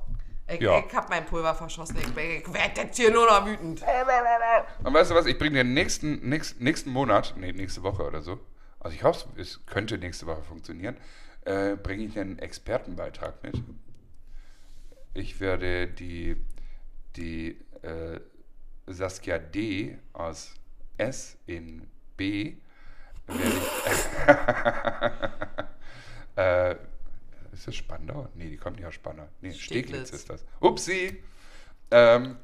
ich, 0.47 0.61
Ja. 0.61 0.79
ich 0.79 0.95
hab 0.95 1.09
mein 1.09 1.25
Pulver 1.25 1.55
verschossen. 1.55 1.97
Ich, 1.97 2.07
ich 2.07 2.53
werde 2.53 2.81
jetzt 2.81 2.97
hier 2.97 3.11
nur 3.11 3.25
noch 3.25 3.45
wütend. 3.45 3.81
Und 4.83 4.93
weißt 4.93 5.11
du 5.11 5.15
was, 5.15 5.25
ich 5.25 5.37
bringe 5.37 5.55
dir 5.55 5.63
nächsten, 5.63 6.27
nächsten, 6.27 6.63
nächsten 6.63 6.89
Monat, 6.91 7.33
nee, 7.37 7.51
nächste 7.51 7.83
Woche 7.83 8.03
oder 8.03 8.21
so, 8.21 8.39
also 8.79 8.95
ich 8.95 9.03
hoffe, 9.03 9.27
es 9.37 9.65
könnte 9.65 9.97
nächste 9.97 10.27
Woche 10.27 10.43
funktionieren, 10.43 10.97
äh, 11.45 11.75
bringe 11.75 12.03
ich 12.03 12.19
einen 12.19 12.37
Expertenbeitrag 12.37 13.41
mit. 13.43 13.61
Ich 15.15 15.39
werde 15.39 15.87
die, 15.87 16.35
die 17.15 17.57
äh, 17.81 18.19
Saskia 18.85 19.39
D 19.39 19.97
aus 20.13 20.53
S 20.97 21.37
in 21.47 21.87
B 22.17 22.57
werde 23.27 23.57
ich, 23.57 24.27
äh, 26.35 26.75
ist 27.51 27.67
das 27.67 27.75
Spandau? 27.75 28.27
Nee, 28.35 28.49
die 28.49 28.57
kommt 28.57 28.77
nicht 28.77 28.85
aus 28.85 28.95
Spandau. 28.95 29.27
Nee, 29.41 29.53
Steglitz, 29.53 29.87
Steglitz. 29.87 30.11
ist 30.11 30.29
das. 30.29 30.45
Upsi! 30.59 31.23
Ähm, 31.91 32.37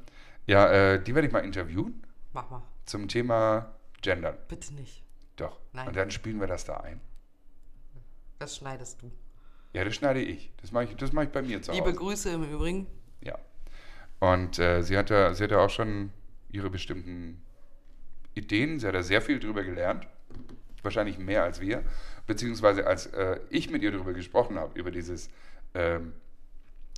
ja, 0.46 0.70
äh, 0.70 1.02
die 1.02 1.14
werde 1.14 1.26
ich 1.28 1.32
mal 1.32 1.40
interviewen 1.40 2.02
Mach 2.32 2.48
mal. 2.50 2.62
zum 2.86 3.08
Thema 3.08 3.74
Gendern. 4.00 4.36
Bitte 4.48 4.74
nicht. 4.74 5.02
Doch. 5.36 5.60
Nein. 5.72 5.88
Und 5.88 5.96
dann 5.96 6.10
spielen 6.10 6.40
wir 6.40 6.46
das 6.46 6.64
da 6.64 6.78
ein. 6.78 7.00
Das 8.38 8.56
schneidest 8.56 9.02
du. 9.02 9.10
Ja, 9.72 9.84
das 9.84 9.94
schneide 9.94 10.20
ich. 10.20 10.52
Das 10.60 10.72
mache 10.72 10.84
ich, 10.84 10.96
das 10.96 11.12
mache 11.12 11.26
ich 11.26 11.30
bei 11.30 11.42
mir 11.42 11.62
zu 11.62 11.72
Liebe 11.72 11.86
Hause. 11.86 11.96
Grüße 11.96 12.30
im 12.30 12.44
Übrigen. 12.44 12.86
Ja. 13.22 13.38
Und 14.20 14.58
äh, 14.58 14.82
sie, 14.82 14.96
hat 14.96 15.10
ja, 15.10 15.32
sie 15.34 15.44
hat 15.44 15.50
ja 15.50 15.58
auch 15.58 15.70
schon 15.70 16.12
ihre 16.50 16.70
bestimmten 16.70 17.42
Ideen. 18.34 18.78
Sie 18.80 18.86
hat 18.86 18.94
ja 18.94 19.02
sehr 19.02 19.22
viel 19.22 19.38
drüber 19.38 19.62
gelernt. 19.62 20.06
Wahrscheinlich 20.82 21.18
mehr 21.18 21.44
als 21.44 21.60
wir. 21.60 21.84
Beziehungsweise 22.26 22.86
als 22.86 23.06
äh, 23.06 23.40
ich 23.50 23.70
mit 23.70 23.82
ihr 23.82 23.90
darüber 23.92 24.12
gesprochen 24.12 24.58
habe, 24.58 24.78
über 24.78 24.90
dieses, 24.90 25.28
ähm, 25.74 26.12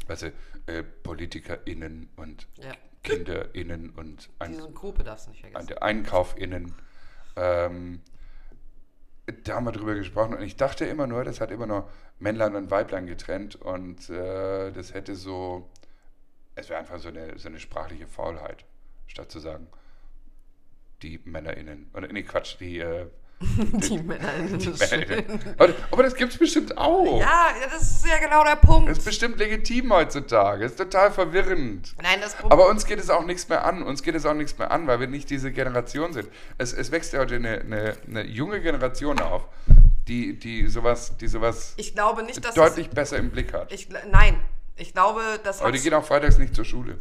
du, 0.06 0.32
äh, 0.66 0.82
PolitikerInnen 0.82 2.08
und 2.16 2.46
Ja. 2.62 2.72
KinderInnen 3.02 3.90
und 3.90 4.30
ein, 4.38 4.52
Die 4.52 4.58
Synkope 4.60 5.04
darfst 5.04 5.26
du 5.26 5.30
nicht 5.30 5.40
vergessen. 5.40 5.66
der 5.66 5.82
EinkaufInnen. 5.82 6.74
Ähm, 7.36 8.00
da 9.44 9.54
haben 9.56 9.64
wir 9.64 9.72
drüber 9.72 9.94
gesprochen 9.94 10.34
und 10.34 10.42
ich 10.42 10.56
dachte 10.56 10.84
immer 10.84 11.06
nur, 11.06 11.24
das 11.24 11.40
hat 11.40 11.50
immer 11.50 11.66
nur 11.66 11.88
Männlein 12.18 12.54
und 12.56 12.70
Weiblein 12.70 13.06
getrennt 13.06 13.56
und 13.56 14.08
äh, 14.10 14.70
das 14.72 14.92
hätte 14.94 15.16
so, 15.16 15.68
es 16.54 16.68
wäre 16.68 16.78
einfach 16.80 16.98
so 16.98 17.08
eine, 17.08 17.38
so 17.38 17.48
eine 17.48 17.58
sprachliche 17.60 18.06
Faulheit, 18.06 18.64
statt 19.06 19.30
zu 19.30 19.38
sagen, 19.40 19.66
die 21.02 21.20
MännerInnen. 21.24 21.90
Oder 21.94 22.08
nee, 22.08 22.22
Quatsch, 22.22 22.56
die, 22.60 22.78
äh, 22.78 23.06
Die 23.40 23.98
Männer 23.98 24.28
die 24.58 24.68
MännerInnen. 24.68 25.40
Aber, 25.58 25.74
aber 25.90 26.02
das 26.02 26.14
gibt's 26.14 26.38
bestimmt 26.38 26.76
auch. 26.78 27.20
Ja, 27.20 27.48
das 27.70 27.82
ist 27.82 28.06
ja 28.06 28.18
genau 28.18 28.44
der 28.44 28.56
Punkt. 28.56 28.88
Das 28.88 28.98
ist 28.98 29.04
bestimmt 29.04 29.38
legitim 29.38 29.92
heutzutage. 29.92 30.62
Das 30.62 30.72
ist 30.72 30.78
total 30.78 31.10
verwirrend. 31.10 31.94
Nein, 32.02 32.20
das 32.20 32.34
Problem. 32.34 32.52
Aber 32.52 32.70
uns 32.70 32.86
geht 32.86 32.98
es 32.98 33.10
auch 33.10 33.24
nichts 33.24 33.48
mehr 33.48 33.64
an. 33.64 33.82
Uns 33.82 34.02
geht 34.02 34.14
es 34.14 34.24
auch 34.24 34.34
nichts 34.34 34.56
mehr 34.58 34.70
an, 34.70 34.86
weil 34.86 35.00
wir 35.00 35.08
nicht 35.08 35.30
diese 35.30 35.52
Generation 35.52 36.12
sind. 36.12 36.28
Es, 36.58 36.72
es 36.72 36.90
wächst 36.90 37.12
ja 37.12 37.20
heute 37.20 37.36
eine, 37.36 37.60
eine, 37.60 37.96
eine 38.08 38.24
junge 38.24 38.60
Generation 38.60 39.18
auf, 39.20 39.46
die, 40.08 40.38
die 40.38 40.66
sowas, 40.68 41.16
die 41.16 41.28
sowas 41.28 41.74
Ich 41.76 41.94
glaube 41.94 42.22
nicht, 42.22 42.44
dass 42.44 42.54
deutlich 42.54 42.90
besser 42.90 43.18
im 43.18 43.30
Blick 43.30 43.52
hat. 43.52 43.72
es, 43.72 43.80
ich, 43.80 43.88
Nein, 44.10 44.40
ich 44.76 44.92
glaube, 44.92 45.20
das 45.42 45.60
Aber 45.60 45.72
die 45.72 45.80
gehen 45.80 45.94
auch 45.94 46.04
freitags 46.04 46.38
nicht 46.38 46.54
zur 46.54 46.64
Schule. 46.64 46.98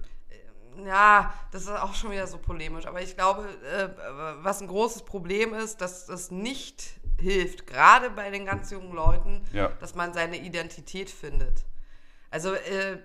Ja, 0.86 1.34
das 1.52 1.64
ist 1.64 1.70
auch 1.70 1.94
schon 1.94 2.12
wieder 2.12 2.28
so 2.28 2.38
polemisch. 2.38 2.86
Aber 2.86 3.02
ich 3.02 3.16
glaube, 3.16 3.48
äh, 3.64 3.90
was 4.44 4.62
ein 4.62 4.68
großes 4.68 5.04
Problem 5.04 5.54
ist, 5.54 5.82
dass 5.82 6.06
das 6.06 6.32
nicht 6.32 6.96
hilft, 7.20 7.68
gerade 7.68 8.10
bei 8.10 8.30
den 8.30 8.46
ganz 8.46 8.72
jungen 8.72 8.94
Leuten, 8.94 9.46
Ja. 9.54 9.70
dass 9.80 9.96
man 9.96 10.14
seine 10.14 10.38
Identität 10.38 11.10
findet. 11.10 11.64
Also 12.32 12.54
äh, 12.54 12.98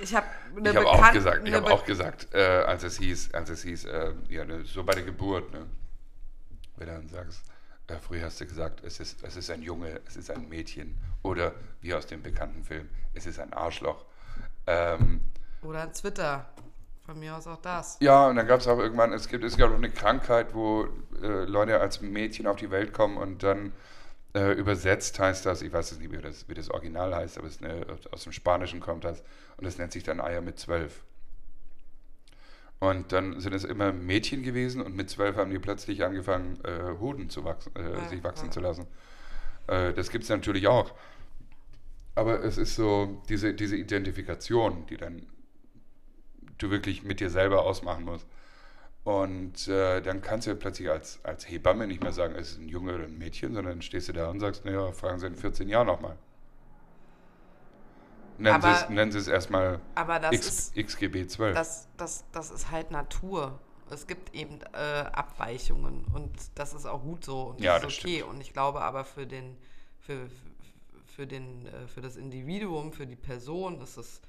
ich 0.00 0.14
habe 0.14 0.26
eine 0.56 0.70
Ich 0.70 0.76
habe 0.76 0.86
auch 0.88 1.12
gesagt, 1.12 1.46
ich 1.46 1.52
habe 1.54 1.66
Be- 1.66 1.72
auch 1.72 1.84
gesagt, 1.84 2.28
äh, 2.32 2.38
als 2.40 2.84
es 2.84 2.98
hieß, 2.98 3.34
als 3.34 3.50
es 3.50 3.62
hieß, 3.62 3.84
äh, 3.86 4.14
ja, 4.28 4.44
ne, 4.44 4.64
so 4.64 4.84
bei 4.84 4.94
der 4.94 5.02
Geburt, 5.02 5.52
ne, 5.52 5.66
wenn 6.76 6.86
du 6.86 6.92
dann 6.94 7.08
sagst, 7.08 7.42
äh, 7.88 7.96
früher 7.98 8.24
hast 8.24 8.40
du 8.40 8.46
gesagt, 8.46 8.82
es 8.84 9.00
ist, 9.00 9.22
es 9.24 9.36
ist 9.36 9.50
ein 9.50 9.60
Junge, 9.62 10.00
es 10.06 10.16
ist 10.16 10.30
ein 10.30 10.48
Mädchen 10.48 10.96
oder 11.22 11.52
wie 11.80 11.92
aus 11.92 12.06
dem 12.06 12.22
bekannten 12.22 12.62
Film, 12.64 12.88
es 13.12 13.26
ist 13.26 13.38
ein 13.40 13.52
Arschloch. 13.52 14.04
Ähm, 14.66 15.20
Oder 15.62 15.82
ein 15.82 15.92
Twitter. 15.92 16.46
Von 17.04 17.18
mir 17.18 17.36
aus 17.36 17.46
auch 17.46 17.60
das. 17.60 17.98
ja, 18.00 18.28
und 18.28 18.36
dann 18.36 18.46
gab 18.46 18.60
es 18.60 18.68
auch 18.68 18.78
irgendwann, 18.78 19.12
es 19.12 19.28
gibt, 19.28 19.42
es 19.44 19.56
gab 19.56 19.70
auch 19.70 19.76
eine 19.76 19.90
Krankheit, 19.90 20.54
wo 20.54 20.86
äh, 21.20 21.44
Leute 21.44 21.80
als 21.80 22.00
Mädchen 22.00 22.46
auf 22.46 22.56
die 22.56 22.70
Welt 22.70 22.92
kommen 22.92 23.16
und 23.16 23.42
dann 23.42 23.72
äh, 24.34 24.52
übersetzt 24.52 25.18
heißt 25.18 25.44
das, 25.44 25.62
ich 25.62 25.72
weiß 25.72 25.90
jetzt 25.90 26.00
nicht, 26.00 26.12
wie 26.12 26.18
das, 26.18 26.48
wie 26.48 26.54
das 26.54 26.70
Original 26.70 27.14
heißt, 27.14 27.38
aber 27.38 27.48
es 27.48 27.60
eine, 27.60 27.84
aus 28.12 28.22
dem 28.22 28.32
Spanischen 28.32 28.80
kommt 28.80 29.04
das 29.04 29.22
und 29.56 29.64
das 29.64 29.78
nennt 29.78 29.92
sich 29.92 30.04
dann 30.04 30.20
Eier 30.20 30.40
mit 30.40 30.58
zwölf. 30.58 31.02
Und 32.78 33.12
dann 33.12 33.38
sind 33.40 33.52
es 33.54 33.62
immer 33.64 33.92
Mädchen 33.92 34.42
gewesen 34.42 34.80
und 34.82 34.96
mit 34.96 35.08
zwölf 35.10 35.36
haben 35.36 35.50
die 35.50 35.58
plötzlich 35.58 36.02
angefangen, 36.04 36.58
äh, 36.64 36.98
Hoden 36.98 37.30
zu 37.30 37.44
wachsen, 37.44 37.74
äh, 37.76 37.92
Ja, 37.92 38.08
sich 38.08 38.24
wachsen 38.24 38.46
ja. 38.46 38.50
zu 38.52 38.60
lassen. 38.60 38.86
Äh, 39.68 39.92
das 39.92 40.10
gibt 40.10 40.24
es 40.24 40.30
natürlich 40.30 40.66
auch. 40.66 40.92
Aber 42.14 42.42
es 42.42 42.58
ist 42.58 42.74
so 42.74 43.22
diese, 43.28 43.54
diese 43.54 43.76
Identifikation, 43.76 44.84
die 44.86 44.96
dann 44.96 45.26
du 46.62 46.70
wirklich 46.70 47.02
mit 47.02 47.20
dir 47.20 47.30
selber 47.30 47.62
ausmachen 47.64 48.04
musst. 48.04 48.26
Und 49.04 49.66
äh, 49.66 50.00
dann 50.00 50.22
kannst 50.22 50.46
du 50.46 50.52
ja 50.52 50.56
plötzlich 50.56 50.88
als, 50.88 51.18
als 51.24 51.48
Hebamme 51.48 51.86
nicht 51.88 52.02
mehr 52.02 52.12
sagen, 52.12 52.34
es 52.36 52.52
ist 52.52 52.58
ein 52.60 52.68
Junge 52.68 52.94
oder 52.94 53.04
ein 53.04 53.18
Mädchen, 53.18 53.52
sondern 53.52 53.74
dann 53.74 53.82
stehst 53.82 54.08
du 54.08 54.12
da 54.12 54.30
und 54.30 54.38
sagst, 54.38 54.64
naja, 54.64 54.92
fragen 54.92 55.18
Sie 55.18 55.26
in 55.26 55.34
14 55.34 55.68
Jahren 55.68 55.88
nochmal. 55.88 56.16
Nennen, 58.38 58.60
Sie 58.62 58.68
Aber- 58.68 58.82
es, 58.84 58.88
nennen 58.88 59.12
Sie 59.12 59.18
es 59.18 59.28
erstmal 59.28 59.80
Aber 59.94 60.18
das 60.18 60.32
X, 60.32 60.46
ist 60.46 60.76
XGB 60.76 61.26
12. 61.26 61.54
das, 61.54 61.88
das, 61.96 62.24
das 62.32 62.50
ist 62.50 62.70
halt 62.70 62.90
Natur. 62.90 63.58
Es 63.90 64.06
gibt 64.06 64.34
eben 64.34 64.60
äh, 64.72 64.76
Abweichungen 65.12 66.04
und 66.14 66.30
das 66.54 66.72
ist 66.72 66.86
auch 66.86 67.02
gut 67.02 67.24
so 67.24 67.42
und 67.50 67.60
Ja, 67.60 67.74
das 67.74 67.82
das 67.82 67.92
ist 67.94 68.04
okay. 68.04 68.22
Und 68.22 68.40
ich 68.40 68.52
glaube 68.52 68.80
aber 68.80 69.04
für 69.04 69.26
den, 69.26 69.56
für, 70.00 70.28
für, 71.06 71.26
den, 71.26 71.66
äh, 71.66 71.86
für 71.88 72.00
das 72.00 72.16
Individuum, 72.16 72.92
für 72.92 73.06
die 73.06 73.16
Person 73.16 73.80
ist 73.82 73.96
es 73.98 74.22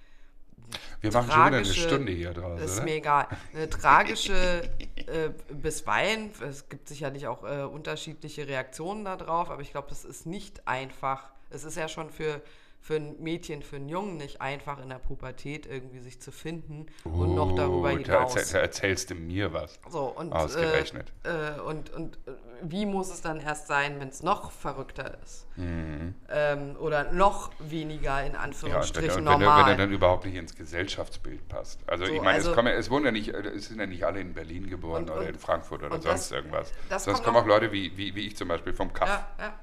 Wir 1.01 1.11
machen 1.11 1.31
schon 1.31 1.45
wieder 1.47 1.57
eine 1.57 1.65
Stunde 1.65 2.11
hier 2.11 2.33
draus, 2.33 2.61
ist 2.61 2.77
oder? 2.77 2.83
mir 2.83 2.95
egal. 2.95 3.27
Eine 3.53 3.69
tragische 3.69 4.61
äh, 4.95 5.29
bisweilen, 5.51 6.31
es 6.41 6.69
gibt 6.69 6.87
sicherlich 6.87 7.27
auch 7.27 7.43
äh, 7.43 7.63
unterschiedliche 7.63 8.47
Reaktionen 8.47 9.03
darauf, 9.05 9.49
aber 9.49 9.61
ich 9.61 9.71
glaube, 9.71 9.89
das 9.89 10.05
ist 10.05 10.25
nicht 10.25 10.67
einfach. 10.67 11.31
Es 11.49 11.65
ist 11.65 11.75
ja 11.75 11.87
schon 11.87 12.09
für, 12.09 12.41
für 12.83 12.97
ein 12.97 13.15
Mädchen, 13.23 13.63
für 13.63 13.77
einen 13.77 13.87
Jungen 13.87 14.17
nicht 14.17 14.41
einfach 14.41 14.77
in 14.83 14.89
der 14.89 14.97
Pubertät 14.99 15.65
irgendwie 15.65 15.99
sich 15.99 16.19
zu 16.19 16.33
finden 16.33 16.87
und 17.05 17.33
noch 17.33 17.55
darüber 17.55 17.93
Oh, 17.93 17.97
Da, 17.97 18.17
hinaus. 18.17 18.35
erzähl, 18.35 18.53
da 18.53 18.59
erzählst 18.59 19.09
du 19.09 19.15
mir 19.15 19.53
was. 19.53 19.79
So, 19.89 20.03
und, 20.07 20.33
Ausgerechnet. 20.33 21.13
Äh, 21.23 21.29
äh, 21.55 21.59
und, 21.61 21.91
und 21.93 22.17
äh, 22.27 22.31
wie 22.61 22.85
muss 22.85 23.09
es 23.09 23.21
dann 23.21 23.39
erst 23.39 23.67
sein, 23.67 24.01
wenn 24.01 24.09
es 24.09 24.21
noch 24.21 24.51
verrückter 24.51 25.17
ist? 25.23 25.47
Mhm. 25.55 26.13
Ähm, 26.29 26.75
oder 26.77 27.09
noch 27.13 27.51
weniger 27.59 28.21
in 28.21 28.33
Ja, 28.33 28.33
und 28.33 28.33
wenn, 28.33 28.35
Anführungsstrichen 28.41 29.27
und 29.29 29.33
wenn, 29.39 29.41
er, 29.47 29.57
wenn 29.59 29.67
er 29.69 29.77
dann 29.77 29.91
überhaupt 29.91 30.25
nicht 30.25 30.35
ins 30.35 30.53
Gesellschaftsbild 30.53 31.47
passt. 31.47 31.79
Also 31.87 32.05
So, 32.05 32.11
ich 32.11 32.21
meine, 32.21 32.31
also- 32.35 32.49
es, 32.49 32.55
kommen, 32.55 32.67
ja- 32.67 32.73
es 32.77 32.89
ja 32.89 33.11
nicht, 33.11 33.29
es 33.29 33.67
sind 33.67 33.79
ja 33.79 33.85
nicht 33.85 34.03
alle 34.03 34.19
in 34.19 34.33
Berlin 34.33 34.69
geboren 34.69 35.03
Und- 35.03 35.09
oder 35.11 35.29
in 35.29 35.39
Frankfurt 35.39 35.83
oder 35.83 36.01
sonst 36.01 36.05
das- 36.05 36.31
irgendwas. 36.33 36.73
das 36.89 37.05
Sonst 37.05 37.23
kommen 37.23 37.37
auch 37.37 37.45
Leute 37.45 37.71
wie, 37.71 37.95
wie, 37.95 38.13
wie 38.13 38.27
ich 38.27 38.35
zum 38.35 38.49
Beispiel 38.49 38.73
vom 38.73 38.91
Kaff. 38.91 39.07
ja, 39.07 39.27
ja. 39.39 39.53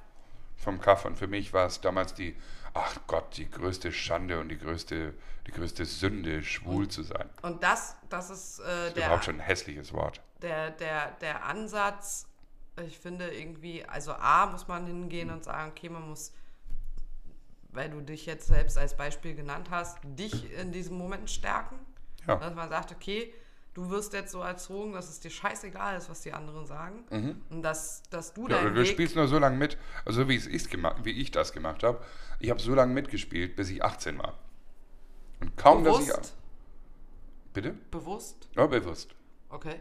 Vom 0.56 0.80
Kaff. 0.80 1.04
Und 1.04 1.18
für 1.18 1.26
mich 1.26 1.52
war 1.52 1.66
es 1.66 1.80
damals 1.82 2.14
die, 2.14 2.34
ach 2.74 2.96
Gott, 3.06 3.36
die 3.36 3.50
größte 3.50 3.92
Schande 3.92 4.40
und 4.40 4.48
die 4.48 4.58
größte, 4.58 5.14
die 5.46 5.50
größte 5.52 5.84
Sünde, 5.84 6.42
schwul 6.42 6.88
zu 6.88 7.02
sein. 7.02 7.28
Und 7.42 7.62
das, 7.62 7.96
das 8.08 8.30
ist, 8.30 8.60
äh, 8.60 8.62
Das 8.64 8.86
ist 8.88 8.96
der, 8.96 9.06
überhaupt 9.06 9.24
schon 9.24 9.34
ein 9.36 9.40
hässliches 9.40 9.92
Wort. 9.92 10.20
der, 10.42 10.70
der, 10.70 11.10
der 11.20 11.44
Ansatz, 11.44 12.26
ich 12.86 12.98
finde 12.98 13.28
irgendwie, 13.30 13.84
also 13.84 14.12
A, 14.12 14.46
muss 14.46 14.66
man 14.68 14.86
hingehen 14.86 15.30
und 15.30 15.44
sagen, 15.44 15.70
okay, 15.70 15.88
man 15.88 16.08
muss, 16.08 16.32
weil 17.70 17.90
du 17.90 18.00
dich 18.00 18.26
jetzt 18.26 18.46
selbst 18.46 18.78
als 18.78 18.96
Beispiel 18.96 19.34
genannt 19.34 19.68
hast, 19.70 19.98
dich 20.04 20.52
in 20.58 20.72
diesem 20.72 20.96
Moment 20.96 21.30
stärken. 21.30 21.78
Ja. 22.26 22.36
Dass 22.36 22.54
man 22.54 22.68
sagt, 22.68 22.92
okay, 22.92 23.32
du 23.74 23.88
wirst 23.90 24.12
jetzt 24.12 24.32
so 24.32 24.40
erzogen, 24.40 24.92
dass 24.92 25.08
es 25.08 25.20
dir 25.20 25.30
scheißegal 25.30 25.96
ist, 25.96 26.10
was 26.10 26.22
die 26.22 26.32
anderen 26.32 26.66
sagen. 26.66 27.04
Und 27.50 27.62
dass, 27.62 28.02
dass 28.10 28.32
du 28.34 28.42
Mhm. 28.44 28.50
Ja, 28.50 28.62
deinen 28.62 28.74
du 28.74 28.80
Weg... 28.82 28.88
spielst 28.88 29.16
nur 29.16 29.28
so 29.28 29.38
lange 29.38 29.56
mit, 29.56 29.78
also 30.04 30.28
wie, 30.28 30.36
ich's 30.36 30.68
gemacht, 30.68 30.96
wie 31.04 31.12
ich 31.12 31.30
das 31.30 31.52
gemacht 31.52 31.82
habe. 31.82 32.02
Ich 32.40 32.50
habe 32.50 32.60
so 32.60 32.74
lange 32.74 32.92
mitgespielt, 32.94 33.56
bis 33.56 33.70
ich 33.70 33.82
18 33.84 34.18
war. 34.18 34.38
Und 35.40 35.56
kaum, 35.56 35.84
dass 35.84 36.00
ich... 36.00 36.06
bewusst, 36.08 36.36
Bitte? 37.52 37.74
bewusst, 37.90 38.48
Ja, 38.56 38.66
bewusst. 38.66 39.14
okay. 39.48 39.76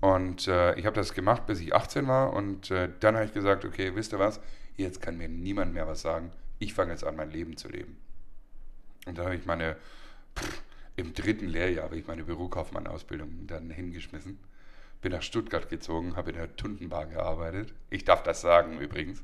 Und 0.00 0.48
äh, 0.48 0.74
ich 0.74 0.84
habe 0.86 0.96
das 0.96 1.14
gemacht, 1.14 1.46
bis 1.46 1.60
ich 1.60 1.74
18 1.74 2.06
war. 2.08 2.32
Und 2.34 2.70
äh, 2.70 2.90
dann 3.00 3.14
habe 3.14 3.24
ich 3.26 3.32
gesagt, 3.32 3.64
okay, 3.64 3.94
wisst 3.94 4.12
ihr 4.12 4.18
was? 4.18 4.38
Jetzt 4.76 5.00
kann 5.00 5.16
mir 5.16 5.28
niemand 5.28 5.72
mehr 5.72 5.86
was 5.86 6.02
sagen. 6.02 6.30
Ich 6.58 6.74
fange 6.74 6.90
jetzt 6.92 7.04
an, 7.04 7.16
mein 7.16 7.30
Leben 7.30 7.56
zu 7.56 7.68
leben. 7.68 7.96
Und 9.06 9.16
dann 9.16 9.24
habe 9.26 9.36
ich 9.36 9.46
meine, 9.46 9.76
pff, 10.36 10.62
im 10.96 11.12
dritten 11.14 11.48
Lehrjahr 11.48 11.84
habe 11.84 11.96
ich 11.96 12.06
meine 12.06 12.24
Bürokaufmann-Ausbildung 12.24 13.46
dann 13.46 13.70
hingeschmissen. 13.70 14.38
Bin 15.02 15.12
nach 15.12 15.22
Stuttgart 15.22 15.68
gezogen, 15.68 16.16
habe 16.16 16.30
in 16.30 16.36
der 16.36 16.54
Tundenbar 16.56 17.06
gearbeitet. 17.06 17.74
Ich 17.90 18.04
darf 18.04 18.22
das 18.22 18.40
sagen 18.40 18.78
übrigens. 18.80 19.22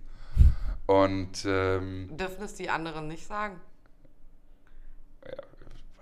Und 0.87 1.45
ähm, 1.47 2.09
Dürfen 2.17 2.45
es 2.45 2.55
die 2.55 2.69
anderen 2.69 3.07
nicht 3.09 3.27
sagen? 3.27 3.61
ja, 5.25 5.37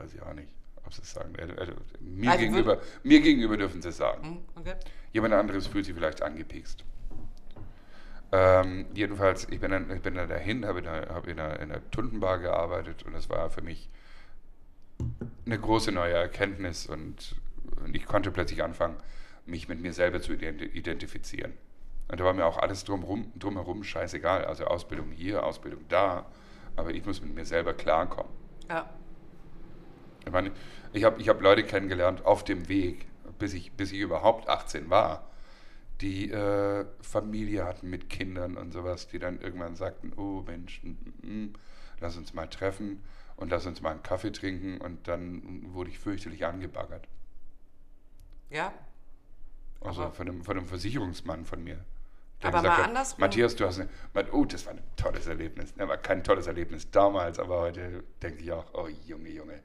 weiß 0.03 0.15
ich 0.15 0.23
auch 0.23 0.33
nicht, 0.33 0.49
ob 0.87 0.95
sie 0.95 1.03
es 1.03 1.13
sagen. 1.13 1.35
Also, 1.59 1.73
mir, 2.01 2.31
Also 2.31 2.41
gegenüber, 2.43 2.81
mir 3.03 3.21
gegenüber 3.21 3.57
dürfen 3.57 3.83
sie 3.83 3.91
es 3.91 3.99
sagen. 3.99 4.23
Hm, 4.25 4.39
okay. 4.57 4.75
Jemand 5.13 5.35
anderes 5.35 5.67
fühlt 5.67 5.85
sich 5.85 5.95
vielleicht 5.95 6.23
angepikst. 6.23 6.85
Ähm, 8.31 8.87
jedenfalls, 8.95 9.47
ich 9.51 9.61
bin 9.61 9.71
dann, 9.71 9.91
ich 9.91 10.03
bin 10.03 10.15
dann 10.15 10.29
dahin, 10.29 10.67
habe 10.67 10.81
in, 10.81 10.87
einer- 10.89 11.15
hab 11.15 11.27
in, 11.29 11.39
einer, 11.41 11.61
in 11.61 11.71
einer 11.73 11.91
Tundenbar 11.91 12.39
gearbeitet 12.39 13.03
und 13.05 13.13
das 13.15 13.29
war 13.31 13.49
für 13.51 13.63
mich 13.63 13.89
eine 15.47 15.59
große 15.59 15.93
neue 15.93 16.15
Erkenntnis 16.15 16.87
und, 16.87 17.37
und 17.85 17.95
ich 17.97 18.07
konnte 18.07 18.31
plötzlich 18.31 18.63
anfangen, 18.63 18.97
mich 19.47 19.69
mit 19.69 19.81
mir 19.81 19.93
selber 19.93 20.21
zu 20.21 20.35
identi 20.35 20.67
identifizieren. 20.67 21.53
Und 22.09 22.21
da 22.21 22.25
war 22.25 22.33
mir 22.33 22.47
auch 22.47 22.59
alles 22.59 22.85
drumherum, 22.85 23.33
drumherum 23.39 23.85
scheißegal. 23.85 24.45
Also 24.45 24.65
Ausbildung 24.65 25.11
hier, 25.11 25.45
Ausbildung 25.45 25.85
da, 25.89 26.27
aber 26.77 26.91
ich 26.91 27.05
muss 27.05 27.21
mit 27.21 27.35
mir 27.35 27.45
selber 27.45 27.75
klarkommen. 27.75 28.33
Ja. 28.69 28.89
Ich 30.25 30.33
meine, 30.33 30.53
ich 30.93 31.05
habe 31.05 31.21
ich 31.21 31.29
hab 31.29 31.41
Leute 31.41 31.65
kennengelernt 31.65 32.25
auf 32.25 32.45
dem 32.45 32.69
Weg, 32.69 33.07
bis 33.39 33.55
ich, 33.55 33.73
bis 33.73 33.93
ich 33.93 34.01
überhaupt 34.01 34.49
18 34.49 34.91
war, 34.91 35.31
die 36.01 36.31
äh, 36.31 36.87
Familie 37.01 37.65
hatten 37.65 37.91
mit 37.91 38.09
Kindern 38.09 38.57
und 38.57 38.73
sowas, 38.73 39.09
die 39.09 39.19
dann 39.19 39.41
irgendwann 39.41 39.75
sagten, 39.75 40.13
oh 40.17 40.43
Mensch, 40.47 40.83
mm, 40.83 41.27
mm, 41.27 41.53
lass 42.01 42.17
uns 42.17 42.35
mal 42.35 42.47
treffen 42.47 43.03
und 43.39 43.51
lass 43.51 43.67
uns 43.67 43.81
mal 43.81 43.93
einen 43.93 44.03
Kaffee 44.03 44.33
trinken 44.33 44.81
und 44.81 45.07
dann 45.07 45.73
wurde 45.73 45.91
ich 45.91 45.99
fürchterlich 45.99 46.45
angebaggert. 46.45 47.07
Ja. 48.51 48.73
Also 49.81 50.03
Aber- 50.03 50.13
von 50.13 50.29
einem, 50.29 50.45
von 50.45 50.59
einem 50.59 50.67
Versicherungsmann 50.67 51.45
von 51.45 51.63
mir. 51.63 51.85
Der 52.43 52.49
Aber 52.51 52.63
mal 52.63 52.77
hat, 52.77 52.85
andersrum. 52.89 53.21
Matthias, 53.21 53.57
du 53.57 53.65
hast 53.67 53.81
eine, 53.81 53.89
oh, 54.33 54.45
das 54.45 54.67
war 54.67 54.75
ein 54.75 54.83
tolles 54.97 55.27
Erlebnis. 55.27 55.75
Ne, 55.77 55.89
war 55.89 55.99
kein 55.99 56.23
tolles 56.23 56.47
Erlebnis 56.47 56.91
damals, 56.91 57.39
aber 57.39 57.61
heute 57.61 58.05
denke 58.23 58.43
ich 58.43 58.53
auch, 58.53 58.67
oh 58.75 58.89
Junge, 59.07 59.29
Junge, 59.31 59.63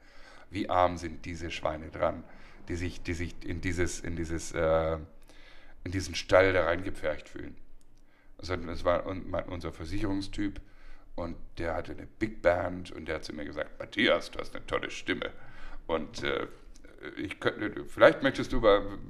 wie 0.50 0.68
arm 0.68 0.96
sind 0.96 1.24
diese 1.24 1.50
Schweine 1.50 1.90
dran, 1.90 2.24
die 2.68 2.76
sich, 2.76 3.02
die 3.02 3.14
sich 3.14 3.34
in 3.44 3.60
dieses, 3.60 4.00
in 4.00 4.16
dieses, 4.16 4.52
äh, 4.52 4.98
in 5.84 5.92
diesen 5.92 6.14
Stall 6.14 6.52
da 6.52 6.64
reingepfercht 6.64 7.28
fühlen. 7.28 7.56
Also 8.38 8.56
das 8.56 8.84
war 8.84 9.04
unser 9.06 9.72
Versicherungstyp 9.72 10.60
und 11.16 11.36
der 11.58 11.74
hatte 11.74 11.92
eine 11.92 12.06
Big 12.06 12.42
Band 12.42 12.90
und 12.90 13.06
der 13.06 13.16
hat 13.16 13.24
zu 13.24 13.32
mir 13.32 13.44
gesagt, 13.44 13.78
Matthias, 13.78 14.30
du 14.30 14.40
hast 14.40 14.54
eine 14.54 14.66
tolle 14.66 14.90
Stimme. 14.90 15.30
Und 15.86 16.22
äh, 16.22 16.46
ich 17.16 17.38
könnte, 17.38 17.84
vielleicht 17.84 18.22
möchtest 18.22 18.52
du 18.52 18.60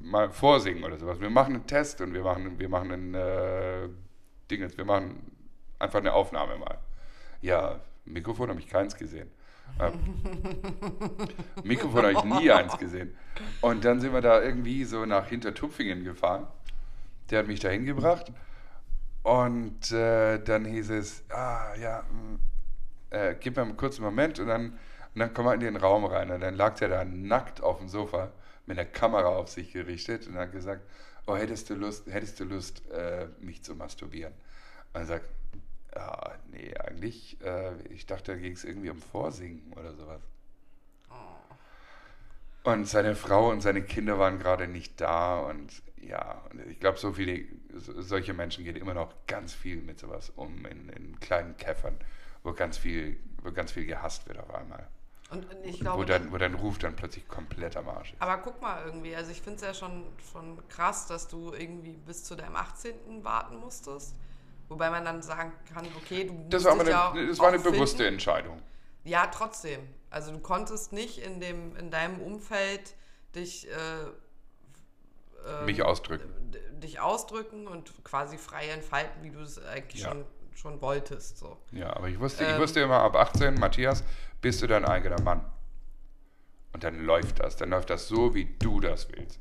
mal, 0.03 0.31
vorsingen 0.31 0.85
oder 0.85 0.99
sowas. 0.99 1.21
Wir 1.21 1.31
machen 1.31 1.55
einen 1.55 1.67
Test 1.67 2.01
und 2.01 2.13
wir 2.13 2.23
machen, 2.23 2.59
wir 2.59 2.69
machen 2.69 2.91
ein 2.91 3.15
äh, 3.15 3.89
Ding, 4.51 4.69
wir 4.77 4.85
machen 4.85 5.33
einfach 5.79 6.01
eine 6.01 6.13
Aufnahme 6.13 6.59
mal. 6.59 6.79
Ja, 7.41 7.81
Mikrofon 8.05 8.49
habe 8.49 8.61
ich 8.61 8.69
keins 8.69 8.97
gesehen. 8.97 9.31
Äh, 9.79 9.93
Mikrofon 11.63 12.03
habe 12.03 12.13
ich 12.13 12.25
nie 12.25 12.51
eins 12.51 12.77
gesehen. 12.79 13.17
Und 13.61 13.85
dann 13.85 14.01
sind 14.01 14.13
wir 14.13 14.21
da 14.21 14.43
irgendwie 14.43 14.85
so 14.85 15.07
nach 15.07 15.29
Hintertupfingen 15.29 16.05
gefahren. 16.05 16.47
Der 17.31 17.39
hat 17.39 17.47
mich 17.47 17.61
da 17.61 17.69
hingebracht. 17.71 18.33
Und 19.25 19.91
äh, 19.91 20.39
dann 20.39 20.67
hieß 20.67 20.91
es, 20.91 21.25
ah 21.31 21.75
ja, 21.77 22.05
mh, 22.11 22.39
äh, 23.11 23.35
gib 23.41 23.57
mir 23.57 23.63
einen 23.63 23.77
kurzen 23.77 24.03
Moment 24.05 24.39
und 24.39 24.49
dann, 24.49 24.73
und 25.15 25.21
dann 25.21 25.33
kommen 25.33 25.49
wir 25.49 25.55
in 25.55 25.61
den 25.61 25.77
Raum 25.77 26.05
rein. 26.05 26.31
Und 26.31 26.41
dann 26.41 26.55
lag 26.55 26.77
der 26.79 26.89
da 26.91 27.05
nackt 27.05 27.63
auf 27.63 27.79
dem 27.79 27.89
Sofa 27.89 28.33
mit 28.67 28.77
der 28.77 28.85
Kamera 28.85 29.29
auf 29.29 29.49
sich 29.49 29.73
gerichtet 29.73 30.29
und 30.29 30.37
hat 30.37 30.53
gesagt, 30.53 30.83
oh, 31.27 31.37
hättest 31.37 31.71
du 31.71 31.75
Lust, 31.75 32.07
hättest 32.07 32.39
du 32.39 32.45
Lust, 32.45 32.83
äh, 32.91 33.29
mich 33.41 33.63
zu 33.65 33.75
masturbieren? 33.75 34.35
Und 34.93 35.01
er 35.01 35.07
sagt, 35.07 35.29
ja, 35.95 36.35
nee, 36.51 36.75
eigentlich, 36.77 37.39
äh, 37.43 37.77
ich 37.91 38.07
dachte, 38.07 38.33
da 38.33 38.39
ging 38.39 38.53
es 38.53 38.65
irgendwie 38.65 38.91
um 38.91 39.01
Vorsingen 39.01 39.73
oder 39.73 39.95
sowas. 39.95 40.21
Und 42.65 42.89
seine 42.89 43.15
Frau 43.15 43.51
und 43.51 43.61
seine 43.61 43.83
Kinder 43.83 44.19
waren 44.19 44.39
gerade 44.39 44.67
nicht 44.67 45.01
da 45.01 45.39
und 45.39 45.71
ja, 46.01 46.43
und 46.51 46.61
ich 46.71 46.81
glaube, 46.81 46.99
so 46.99 47.13
viele, 47.13 47.45
so, 47.75 48.01
solche 48.01 48.35
Menschen 48.35 48.65
gehen 48.65 48.77
immer 48.77 48.95
noch 48.95 49.15
ganz 49.27 49.55
viel 49.55 49.77
mit 49.77 49.99
sowas 49.99 50.33
um 50.37 50.67
in, 50.67 50.89
in 50.91 51.21
kleinen 51.21 51.57
Käffern, 51.57 51.97
wo 52.43 52.53
ganz 52.53 52.79
viel, 52.79 53.19
wo 53.43 53.53
ganz 53.53 53.73
viel 53.73 53.87
gehasst 53.87 54.27
wird 54.29 54.39
auf 54.39 54.55
einmal. 54.55 54.87
Und 55.31 55.47
ich 55.63 55.81
wo, 55.95 56.05
glaube, 56.05 56.07
dann, 56.07 56.33
wo 56.33 56.39
dein 56.39 56.55
Ruf 56.55 56.79
dann 56.79 56.97
plötzlich 56.97 57.27
komplett 57.29 57.77
am 57.77 57.89
Arsch 57.89 58.13
ist. 58.13 58.23
aber 58.23 58.39
guck 58.39 58.61
mal 58.61 58.83
irgendwie, 58.85 59.15
also 59.17 59.31
ich 59.31 59.41
finde 59.41 59.57
es 59.57 59.63
ja 59.63 59.75
schon, 59.75 60.07
schon 60.31 60.67
krass, 60.69 61.07
dass 61.07 61.29
du 61.29 61.53
irgendwie 61.53 61.97
bis 61.97 62.25
zu 62.25 62.35
deinem 62.35 62.57
18. 62.57 63.25
warten 63.25 63.57
musstest. 63.57 64.15
Wobei 64.69 64.91
man 64.91 65.05
dann 65.05 65.21
sagen 65.23 65.53
kann, 65.73 65.87
okay, 65.97 66.25
du 66.25 66.47
Das 66.49 66.65
musst 66.65 66.65
war, 66.65 66.73
aber 66.81 66.91
ja 66.91 67.11
eine, 67.11 67.25
auch, 67.25 67.29
das 67.29 67.39
war 67.39 67.49
eine 67.49 67.59
bewusste 67.59 67.99
finden. 67.99 68.15
Entscheidung. 68.15 68.63
Ja, 69.05 69.27
trotzdem. 69.27 69.81
Also 70.11 70.33
du 70.33 70.39
konntest 70.41 70.93
nicht 70.93 71.19
in, 71.19 71.41
dem, 71.41 71.77
in 71.77 71.91
deinem 71.91 72.21
Umfeld 72.21 72.95
dich, 73.35 73.69
äh, 73.69 73.71
ähm, 75.47 75.67
Mich 75.67 75.83
ausdrücken. 75.83 76.29
dich 76.83 77.01
ausdrücken 77.01 77.67
und 77.67 77.93
quasi 78.05 78.39
frei 78.39 78.69
entfalten, 78.69 79.23
wie 79.23 79.31
du 79.31 79.41
es 79.41 79.63
eigentlich 79.65 80.03
Ja. 80.03 80.11
schon, 80.11 80.25
schon 80.55 80.81
wolltest. 80.81 81.39
So. 81.39 81.59
Ja, 81.73 81.95
aber 81.95 82.09
ich 82.09 82.19
wusste, 82.19 82.45
ich 82.45 82.51
Ähm. 82.51 82.59
wusste 82.61 82.81
immer, 82.81 83.03
ab 83.03 83.15
18, 83.17 83.55
Matthias, 83.55 84.05
bist 84.41 84.63
du 84.63 84.67
dein 84.67 84.85
eigener 84.85 85.21
Mann. 85.21 85.45
Und 86.73 86.83
dann 86.83 87.05
läuft 87.05 87.41
das. 87.41 87.57
Dann 87.57 87.71
läuft 87.71 87.91
das 87.91 88.09
so, 88.09 88.35
wie 88.35 88.47
du 88.59 88.81
das 88.81 89.09
willst. 89.13 89.39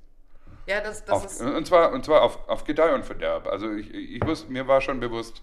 Ja, 0.66 0.82
das, 0.82 1.04
das 1.04 1.16
Auf, 1.16 1.26
ist. 1.26 1.42
und 1.42 1.68
zwar, 1.68 1.92
und 1.92 2.06
zwar 2.06 2.22
auf, 2.22 2.48
auf 2.48 2.64
Gedeih 2.64 2.94
und 2.94 3.06
Verderb. 3.06 3.48
Also 3.48 3.72
ich, 3.72 3.94
ich 3.94 4.26
wusste, 4.26 4.52
mir 4.52 4.68
war 4.68 4.82
schon 4.82 5.00
bewusst, 5.00 5.42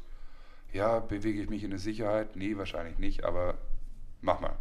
ja, 0.73 1.01
bewege 1.01 1.43
ich 1.43 1.51
mich 1.51 1.62
in 1.64 1.71
eine 1.71 1.79
Sicherheit? 1.79 2.37
Nee, 2.37 2.57
wahrscheinlich 2.57 2.99
nicht, 2.99 3.25
aber 3.25 3.59
mach 4.21 4.41
mal. 4.41 4.57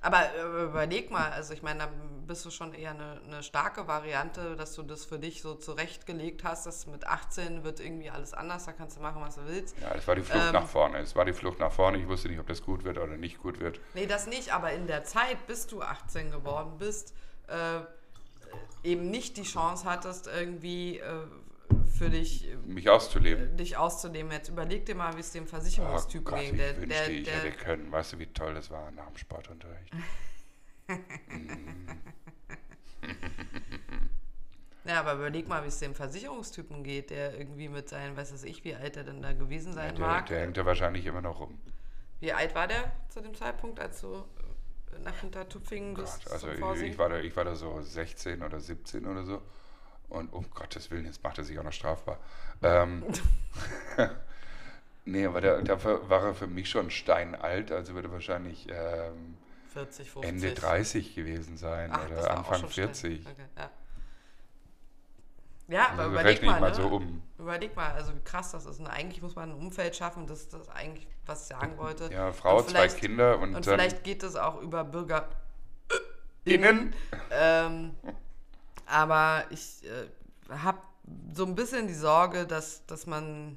Aber 0.00 0.20
äh, 0.34 0.64
überleg 0.64 1.10
mal, 1.10 1.30
also 1.30 1.54
ich 1.54 1.62
meine, 1.62 1.78
da 1.78 1.88
bist 2.26 2.44
du 2.44 2.50
schon 2.50 2.74
eher 2.74 2.90
eine, 2.90 3.22
eine 3.26 3.42
starke 3.42 3.86
Variante, 3.88 4.54
dass 4.54 4.74
du 4.74 4.82
das 4.82 5.06
für 5.06 5.18
dich 5.18 5.40
so 5.40 5.54
zurechtgelegt 5.54 6.44
hast, 6.44 6.66
dass 6.66 6.86
mit 6.86 7.06
18 7.06 7.64
wird 7.64 7.80
irgendwie 7.80 8.10
alles 8.10 8.34
anders, 8.34 8.66
da 8.66 8.72
kannst 8.72 8.98
du 8.98 9.00
machen, 9.00 9.22
was 9.22 9.36
du 9.36 9.46
willst. 9.46 9.74
Ja, 9.80 9.94
das 9.94 10.06
war 10.06 10.14
die 10.14 10.20
Flucht 10.22 10.44
Ähm. 10.44 10.52
nach 10.52 10.66
vorne. 10.66 10.98
Es 10.98 11.16
war 11.16 11.24
die 11.24 11.32
Flucht 11.32 11.58
nach 11.58 11.72
vorne. 11.72 11.96
Ich 11.96 12.06
wusste 12.06 12.28
nicht, 12.28 12.38
ob 12.38 12.46
das 12.46 12.62
gut 12.62 12.84
wird 12.84 12.98
oder 12.98 13.16
nicht 13.16 13.42
gut 13.42 13.60
wird. 13.60 13.80
Nee, 13.94 14.04
das 14.06 14.26
nicht, 14.26 14.52
aber 14.52 14.72
in 14.72 14.86
der 14.86 15.04
Zeit, 15.04 15.46
bis 15.46 15.66
du 15.66 15.80
18 15.80 16.30
geworden 16.30 16.74
bist, 16.78 17.14
äh, 17.46 17.80
eben 18.86 19.10
nicht 19.10 19.38
die 19.38 19.42
Chance 19.44 19.86
hattest, 19.88 20.26
irgendwie 20.26 20.98
äh, 20.98 21.26
für 21.86 22.10
dich, 22.10 22.48
äh, 22.48 22.56
Mich 22.66 22.88
auszuleben. 22.90 23.56
dich 23.56 23.76
auszunehmen. 23.76 24.32
Jetzt 24.32 24.48
überleg 24.48 24.86
dir 24.86 24.94
mal, 24.94 25.14
wie 25.16 25.20
es 25.20 25.32
dem 25.32 25.44
Oh 25.44 25.46
Versicherungstypen 25.46 26.24
Gott, 26.24 26.40
ging. 26.40 26.54
ich 26.54 26.56
Der, 26.56 26.76
wünschte, 26.76 26.86
der, 26.86 27.08
ich 27.10 27.22
der, 27.24 27.34
hätte 27.34 27.52
können. 27.52 27.92
Weißt 27.92 28.12
du, 28.14 28.18
wie 28.18 28.26
toll 28.26 28.54
das 28.54 28.70
war 28.70 28.90
nach 28.92 29.06
dem 29.08 29.16
Sportunterricht? 29.16 29.90
ja, 34.84 35.00
aber 35.00 35.14
überleg 35.14 35.48
mal, 35.48 35.62
wie 35.64 35.68
es 35.68 35.78
dem 35.78 35.94
Versicherungstypen 35.94 36.84
geht, 36.84 37.10
der 37.10 37.38
irgendwie 37.38 37.68
mit 37.68 37.88
seinen, 37.88 38.16
weiß 38.16 38.32
was 38.34 38.44
ich, 38.44 38.64
wie 38.64 38.74
alt 38.74 38.96
er 38.96 39.04
denn 39.04 39.22
da 39.22 39.32
gewesen 39.32 39.68
Ja, 39.74 39.74
sein 39.74 39.94
der, 39.94 40.06
mag. 40.06 40.26
der 40.26 40.40
hängt 40.40 40.56
da 40.56 40.66
wahrscheinlich 40.66 41.06
immer 41.06 41.22
noch 41.22 41.40
rum. 41.40 41.58
Wie 42.20 42.32
alt 42.32 42.54
war 42.54 42.66
der 42.68 42.92
zu 43.08 43.20
dem 43.20 43.34
Zeitpunkt, 43.34 43.80
als 43.80 44.00
du 44.00 44.24
äh, 44.94 44.98
nach 45.02 45.16
Hintertupfingen 45.20 45.94
bist? 45.94 46.24
Gott, 46.24 46.32
also 46.32 46.48
ich, 46.50 46.82
ich, 46.82 46.98
war 46.98 47.08
da, 47.08 47.18
ich 47.20 47.34
war 47.36 47.44
da 47.44 47.54
so 47.54 47.80
16 47.80 48.42
oder 48.42 48.60
17 48.60 49.06
oder 49.06 49.24
so. 49.24 49.42
Und 50.14 50.32
um 50.32 50.48
Gottes 50.50 50.90
Willen, 50.90 51.06
jetzt 51.06 51.22
macht 51.22 51.38
er 51.38 51.44
sich 51.44 51.58
auch 51.58 51.64
noch 51.64 51.72
strafbar. 51.72 52.18
Ähm, 52.62 53.02
nee, 55.04 55.26
aber 55.26 55.40
da, 55.40 55.60
da 55.60 55.82
war 56.08 56.22
er 56.24 56.34
für 56.34 56.46
mich 56.46 56.70
schon 56.70 56.90
steinalt, 56.90 57.72
also 57.72 57.94
würde 57.94 58.12
wahrscheinlich 58.12 58.68
ähm, 58.70 59.36
40, 59.72 60.10
50. 60.10 60.30
Ende 60.30 60.54
30 60.54 61.14
gewesen 61.16 61.56
sein 61.56 61.90
Ach, 61.92 62.08
das 62.08 62.24
oder 62.24 62.30
Anfang 62.30 62.60
schon 62.60 62.70
schnell. 62.70 62.86
40. 62.94 63.26
Okay, 63.26 63.32
ja. 63.56 63.70
ja, 65.66 65.88
aber 65.88 65.98
Also 65.98 66.10
überleg 66.12 66.26
rechne 66.32 66.46
ich 66.46 66.52
mal, 66.52 66.60
mal 66.60 66.70
ne? 66.70 66.76
so 66.76 66.86
um. 66.86 67.22
Überleg 67.38 67.74
mal, 67.74 67.90
also 67.90 68.14
wie 68.14 68.22
krass 68.22 68.52
das 68.52 68.66
ist. 68.66 68.78
Und 68.78 68.86
eigentlich 68.86 69.20
muss 69.20 69.34
man 69.34 69.50
ein 69.50 69.56
Umfeld 69.56 69.96
schaffen, 69.96 70.28
das 70.28 70.48
das 70.48 70.68
eigentlich, 70.68 71.08
was 71.26 71.42
ich 71.42 71.48
sagen 71.48 71.76
wollte. 71.76 72.08
Ja, 72.12 72.32
Frau, 72.32 72.62
zwei 72.62 72.86
Kinder 72.86 73.40
und, 73.40 73.56
Und 73.56 73.64
vielleicht 73.64 74.04
geht 74.04 74.22
es 74.22 74.36
auch 74.36 74.60
über 74.62 74.84
Bürger. 74.84 75.28
innen. 76.44 76.94
Ähm, 77.32 77.96
aber 78.86 79.44
ich 79.50 79.82
äh, 79.84 80.52
habe 80.52 80.78
so 81.34 81.44
ein 81.44 81.54
bisschen 81.54 81.86
die 81.86 81.94
Sorge, 81.94 82.46
dass, 82.46 82.86
dass 82.86 83.06
man. 83.06 83.56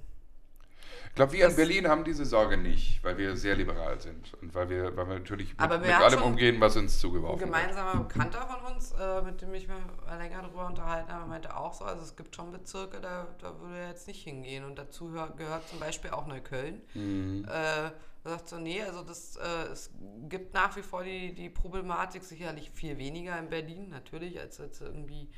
Ich 1.10 1.16
glaube, 1.16 1.32
wir 1.32 1.48
in 1.48 1.56
Berlin 1.56 1.88
haben 1.88 2.04
diese 2.04 2.26
Sorge 2.26 2.58
nicht, 2.58 3.04
weil 3.04 3.18
wir 3.18 3.36
sehr 3.36 3.56
liberal 3.56 4.00
sind 4.00 4.34
und 4.40 4.54
weil 4.54 4.70
wir, 4.70 4.96
weil 4.96 5.08
wir 5.08 5.16
natürlich 5.16 5.58
mit, 5.58 5.70
wir 5.70 5.80
mit 5.80 5.90
allem 5.90 6.22
umgehen, 6.22 6.62
was 6.62 6.78
uns 6.78 6.96
Ein 6.96 7.00
zugeworfen 7.00 7.40
wird. 7.40 7.50
gemeinsamer 7.52 8.04
Bekannter 8.04 8.46
von 8.46 8.76
uns, 8.76 8.92
äh, 8.92 9.22
mit 9.24 9.42
dem 9.42 9.52
ich 9.56 9.68
mich 9.68 9.78
mal 10.06 10.18
länger 10.18 10.44
darüber 10.44 10.68
unterhalten 10.68 11.12
habe, 11.12 11.28
meinte 11.28 11.58
auch 11.58 11.74
so, 11.74 11.86
also 11.86 12.04
es 12.04 12.16
gibt 12.16 12.36
schon 12.36 12.52
Bezirke, 12.52 13.00
da, 13.02 13.26
da 13.42 13.60
würde 13.60 13.80
er 13.80 13.90
jetzt 13.90 14.08
nicht 14.08 14.24
hingehen. 14.24 14.64
Und 14.64 14.78
dazu 14.78 15.10
hör, 15.12 15.30
gehört 15.36 15.68
zum 15.68 15.80
Beispiel 15.80 16.12
auch 16.12 16.28
Neukölln. 16.28 16.84
Mhm. 16.94 17.48
Äh, 17.50 17.90
er 18.28 18.34
sagt 18.34 18.50
so, 18.50 18.58
nee, 18.58 18.82
also 18.82 19.04
das, 19.04 19.38
äh, 19.38 19.72
es 19.72 19.90
gibt 20.28 20.54
nach 20.54 20.76
wie 20.76 20.82
vor 20.82 21.04
die, 21.04 21.34
die 21.34 21.50
Problematik, 21.50 22.24
sicherlich 22.24 22.72
viel 22.72 22.98
weniger 22.98 23.38
in 23.40 23.50
Berlin, 23.50 23.90
natürlich, 23.90 24.40
als 24.40 24.58
jetzt 24.58 24.82
irgendwie, 24.82 25.30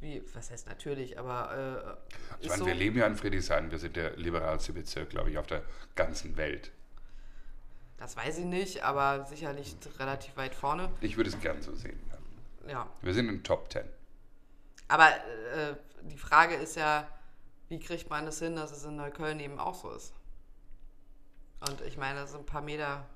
wie, 0.00 0.22
was 0.34 0.50
heißt 0.50 0.68
natürlich, 0.68 1.18
aber 1.18 1.98
äh, 2.38 2.44
Ich 2.44 2.48
meine, 2.48 2.60
so. 2.60 2.66
wir 2.66 2.74
leben 2.74 2.98
ja 2.98 3.06
in 3.06 3.16
Friedrichshain, 3.16 3.70
wir 3.70 3.78
sind 3.78 3.96
der 3.96 4.16
liberalste 4.16 4.72
Bezirk, 4.72 5.10
glaube 5.10 5.30
ich, 5.30 5.38
auf 5.38 5.46
der 5.46 5.62
ganzen 5.94 6.36
Welt. 6.36 6.70
Das 7.96 8.16
weiß 8.16 8.38
ich 8.38 8.44
nicht, 8.44 8.84
aber 8.84 9.26
sicherlich 9.26 9.74
relativ 9.98 10.36
weit 10.36 10.54
vorne. 10.54 10.90
Ich 11.00 11.16
würde 11.16 11.30
es 11.30 11.40
gern 11.40 11.62
so 11.62 11.74
sehen. 11.74 11.98
Ja. 12.66 12.70
Ja. 12.70 12.86
Wir 13.02 13.14
sind 13.14 13.28
in 13.28 13.42
Top 13.42 13.72
10. 13.72 13.82
Aber 14.86 15.08
äh, 15.08 15.74
die 16.02 16.18
Frage 16.18 16.54
ist 16.54 16.76
ja, 16.76 17.08
wie 17.68 17.80
kriegt 17.80 18.08
man 18.08 18.26
es 18.26 18.38
hin, 18.38 18.54
dass 18.54 18.70
es 18.70 18.84
in 18.84 18.96
Neukölln 18.96 19.40
eben 19.40 19.58
auch 19.58 19.74
so 19.74 19.90
ist? 19.90 20.14
Und 21.60 21.80
ich 21.82 21.96
meine, 21.96 22.20
das 22.20 22.30
sind 22.30 22.40
ein 22.40 22.46
paar 22.46 22.62
Meter. 22.62 23.06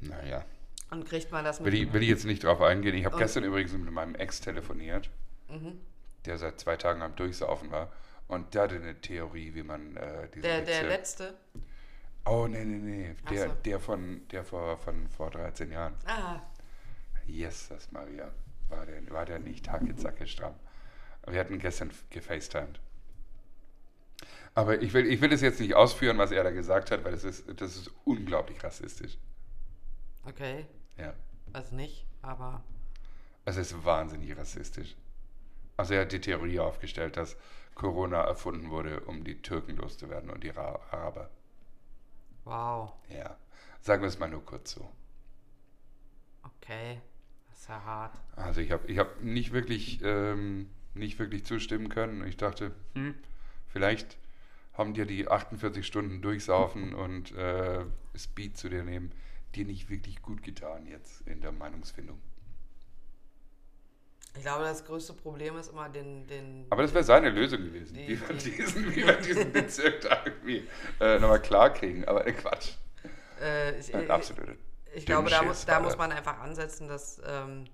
Naja, 0.00 0.44
Und 0.90 1.06
kriegt 1.06 1.30
man 1.32 1.44
das 1.44 1.60
mit. 1.60 1.72
will 1.72 1.82
ich, 1.82 1.92
will 1.92 2.02
ich 2.02 2.08
jetzt 2.08 2.24
nicht 2.24 2.44
drauf 2.44 2.60
eingehen. 2.60 2.94
Ich 2.94 3.04
habe 3.04 3.16
Und- 3.16 3.20
gestern 3.22 3.44
übrigens 3.44 3.72
mit 3.72 3.90
meinem 3.90 4.14
Ex 4.14 4.40
telefoniert, 4.40 5.10
Mhm. 5.48 5.80
der 6.24 6.38
seit 6.38 6.60
zwei 6.60 6.76
Tagen 6.76 7.02
am 7.02 7.14
Durchsaufen 7.16 7.70
war. 7.70 7.90
Und 8.26 8.54
der 8.54 8.62
hatte 8.62 8.74
eine 8.76 9.00
Theorie, 9.00 9.54
wie 9.54 9.62
man 9.62 9.96
äh, 9.96 10.28
diesen 10.28 10.42
der, 10.42 10.60
der 10.62 10.82
letzte. 10.82 11.34
Oh, 12.26 12.46
nee, 12.46 12.62
nee, 12.64 12.76
nee. 12.76 13.16
Der, 13.30 13.48
so. 13.48 13.54
der, 13.64 13.80
von, 13.80 14.28
der 14.28 14.44
vor, 14.44 14.76
von 14.76 15.08
vor 15.08 15.30
13 15.30 15.70
Jahren. 15.72 15.94
Ah, 16.06 16.40
Yes, 17.26 17.68
das 17.68 17.90
Maria. 17.92 18.30
War 18.68 18.84
der, 18.86 19.10
war 19.10 19.24
der 19.24 19.38
nicht 19.38 19.68
hacke 19.70 20.26
stramm. 20.26 20.54
Wir 21.26 21.40
hatten 21.40 21.58
gestern 21.58 21.90
gefacetimed. 22.10 22.80
Aber 24.58 24.82
ich 24.82 24.92
will, 24.92 25.06
ich 25.06 25.20
will 25.20 25.32
es 25.32 25.40
jetzt 25.40 25.60
nicht 25.60 25.76
ausführen, 25.76 26.18
was 26.18 26.32
er 26.32 26.42
da 26.42 26.50
gesagt 26.50 26.90
hat, 26.90 27.04
weil 27.04 27.12
das 27.12 27.22
ist, 27.22 27.44
das 27.60 27.76
ist 27.76 27.92
unglaublich 28.04 28.64
rassistisch. 28.64 29.16
okay. 30.24 30.66
Ja. 30.96 31.14
Also 31.52 31.76
nicht, 31.76 32.04
aber. 32.22 32.64
Es 33.44 33.56
ist 33.56 33.84
wahnsinnig 33.84 34.36
rassistisch. 34.36 34.96
Also 35.76 35.94
er 35.94 36.00
hat 36.00 36.10
die 36.10 36.20
Theorie 36.20 36.58
aufgestellt, 36.58 37.16
dass 37.16 37.36
Corona 37.76 38.22
erfunden 38.22 38.70
wurde, 38.70 38.98
um 39.02 39.22
die 39.22 39.40
Türken 39.42 39.76
loszuwerden 39.76 40.28
und 40.28 40.42
die 40.42 40.48
Ra 40.48 40.80
Araber. 40.90 41.30
Wow. 42.42 42.94
Ja. 43.10 43.36
Sagen 43.80 44.02
wir 44.02 44.08
es 44.08 44.18
mal 44.18 44.28
nur 44.28 44.44
kurz 44.44 44.72
so. 44.72 44.90
Okay. 46.42 47.00
Das 47.48 47.60
ist 47.60 47.68
ja 47.68 47.84
hart. 47.84 48.20
Also 48.34 48.60
ich 48.60 48.72
habe 48.72 48.88
ich 48.88 48.98
hab 48.98 49.22
nicht, 49.22 49.52
wirklich, 49.52 50.00
ähm, 50.02 50.68
nicht 50.94 51.20
wirklich 51.20 51.46
zustimmen 51.46 51.90
können. 51.90 52.26
Ich 52.26 52.36
dachte, 52.36 52.74
hm, 52.94 53.14
vielleicht 53.68 54.18
haben 54.78 54.94
dir 54.94 55.04
die 55.04 55.28
48 55.28 55.86
Stunden 55.86 56.22
durchsaufen 56.22 56.94
und 56.94 57.34
äh, 57.36 57.84
Speed 58.16 58.56
zu 58.56 58.68
dir 58.70 58.84
nehmen 58.84 59.12
dir 59.54 59.64
nicht 59.66 59.90
wirklich 59.90 60.22
gut 60.22 60.42
getan 60.42 60.86
jetzt 60.86 61.26
in 61.26 61.40
der 61.40 61.52
Meinungsfindung. 61.52 62.18
Ich 64.36 64.42
glaube, 64.42 64.64
das 64.64 64.84
größte 64.84 65.14
Problem 65.14 65.56
ist 65.58 65.68
immer 65.72 65.88
den. 65.88 66.26
den 66.28 66.66
Aber 66.70 66.82
das 66.82 66.94
wäre 66.94 67.02
seine 67.02 67.30
Lösung 67.30 67.58
gewesen, 67.64 67.94
Die- 67.94 68.08
wie 68.08 68.20
wir 68.20 68.36
die- 68.36 68.50
diesen, 68.52 68.90
wie 68.94 69.04
wir 69.04 69.16
diesen 69.16 69.52
Bezirk 69.52 70.02
da 70.02 70.22
irgendwie 70.24 70.68
äh, 71.00 71.18
nochmal 71.18 71.42
klar 71.42 71.70
kriegen. 71.74 72.04
Aber 72.04 72.24
äh, 72.26 72.32
Quatsch. 72.32 72.74
äh, 73.40 73.78
ich, 73.80 73.92
Ein 73.94 74.04
ich, 74.04 74.10
absoluter 74.10 74.54
ich 74.94 75.06
glaube, 75.06 75.28
da, 75.30 75.42
muss, 75.42 75.64
da 75.64 75.80
muss 75.80 75.96
man 75.98 76.12
einfach 76.12 76.38
ansetzen, 76.38 76.88
dass 76.88 77.20
ähm, 77.26 77.64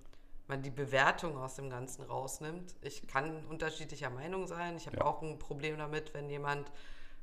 man 0.47 0.63
die 0.63 0.71
Bewertung 0.71 1.37
aus 1.39 1.55
dem 1.55 1.71
Ganzen 1.71 2.03
rausnimmt. 2.03 2.75
Ich 2.83 3.07
kann 3.07 3.45
unterschiedlicher 3.47 4.11
Meinung 4.11 4.47
sein. 4.47 4.77
Ich 4.77 4.87
habe 4.87 4.99
Ja. 4.99 5.05
auch 5.05 5.23
ein 5.23 5.39
Problem 5.39 5.79
damit, 5.79 6.13
wenn 6.15 6.29
jemand 6.29 6.71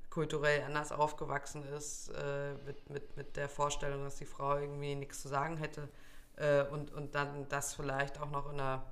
kulturell 0.09 0.63
anders 0.63 0.91
aufgewachsen 0.91 1.63
ist, 1.77 2.09
äh, 2.09 2.53
mit, 2.65 2.89
mit, 2.89 3.17
mit 3.17 3.37
der 3.37 3.47
Vorstellung, 3.47 4.03
dass 4.03 4.17
die 4.17 4.25
Frau 4.25 4.57
irgendwie 4.57 4.95
nichts 4.95 5.21
zu 5.21 5.29
sagen 5.29 5.57
hätte 5.57 5.87
äh, 6.35 6.63
und, 6.63 6.91
und 6.93 7.15
dann 7.15 7.47
das 7.47 7.73
vielleicht 7.75 8.19
auch 8.19 8.29
noch 8.29 8.51
in 8.51 8.59
einer, 8.59 8.83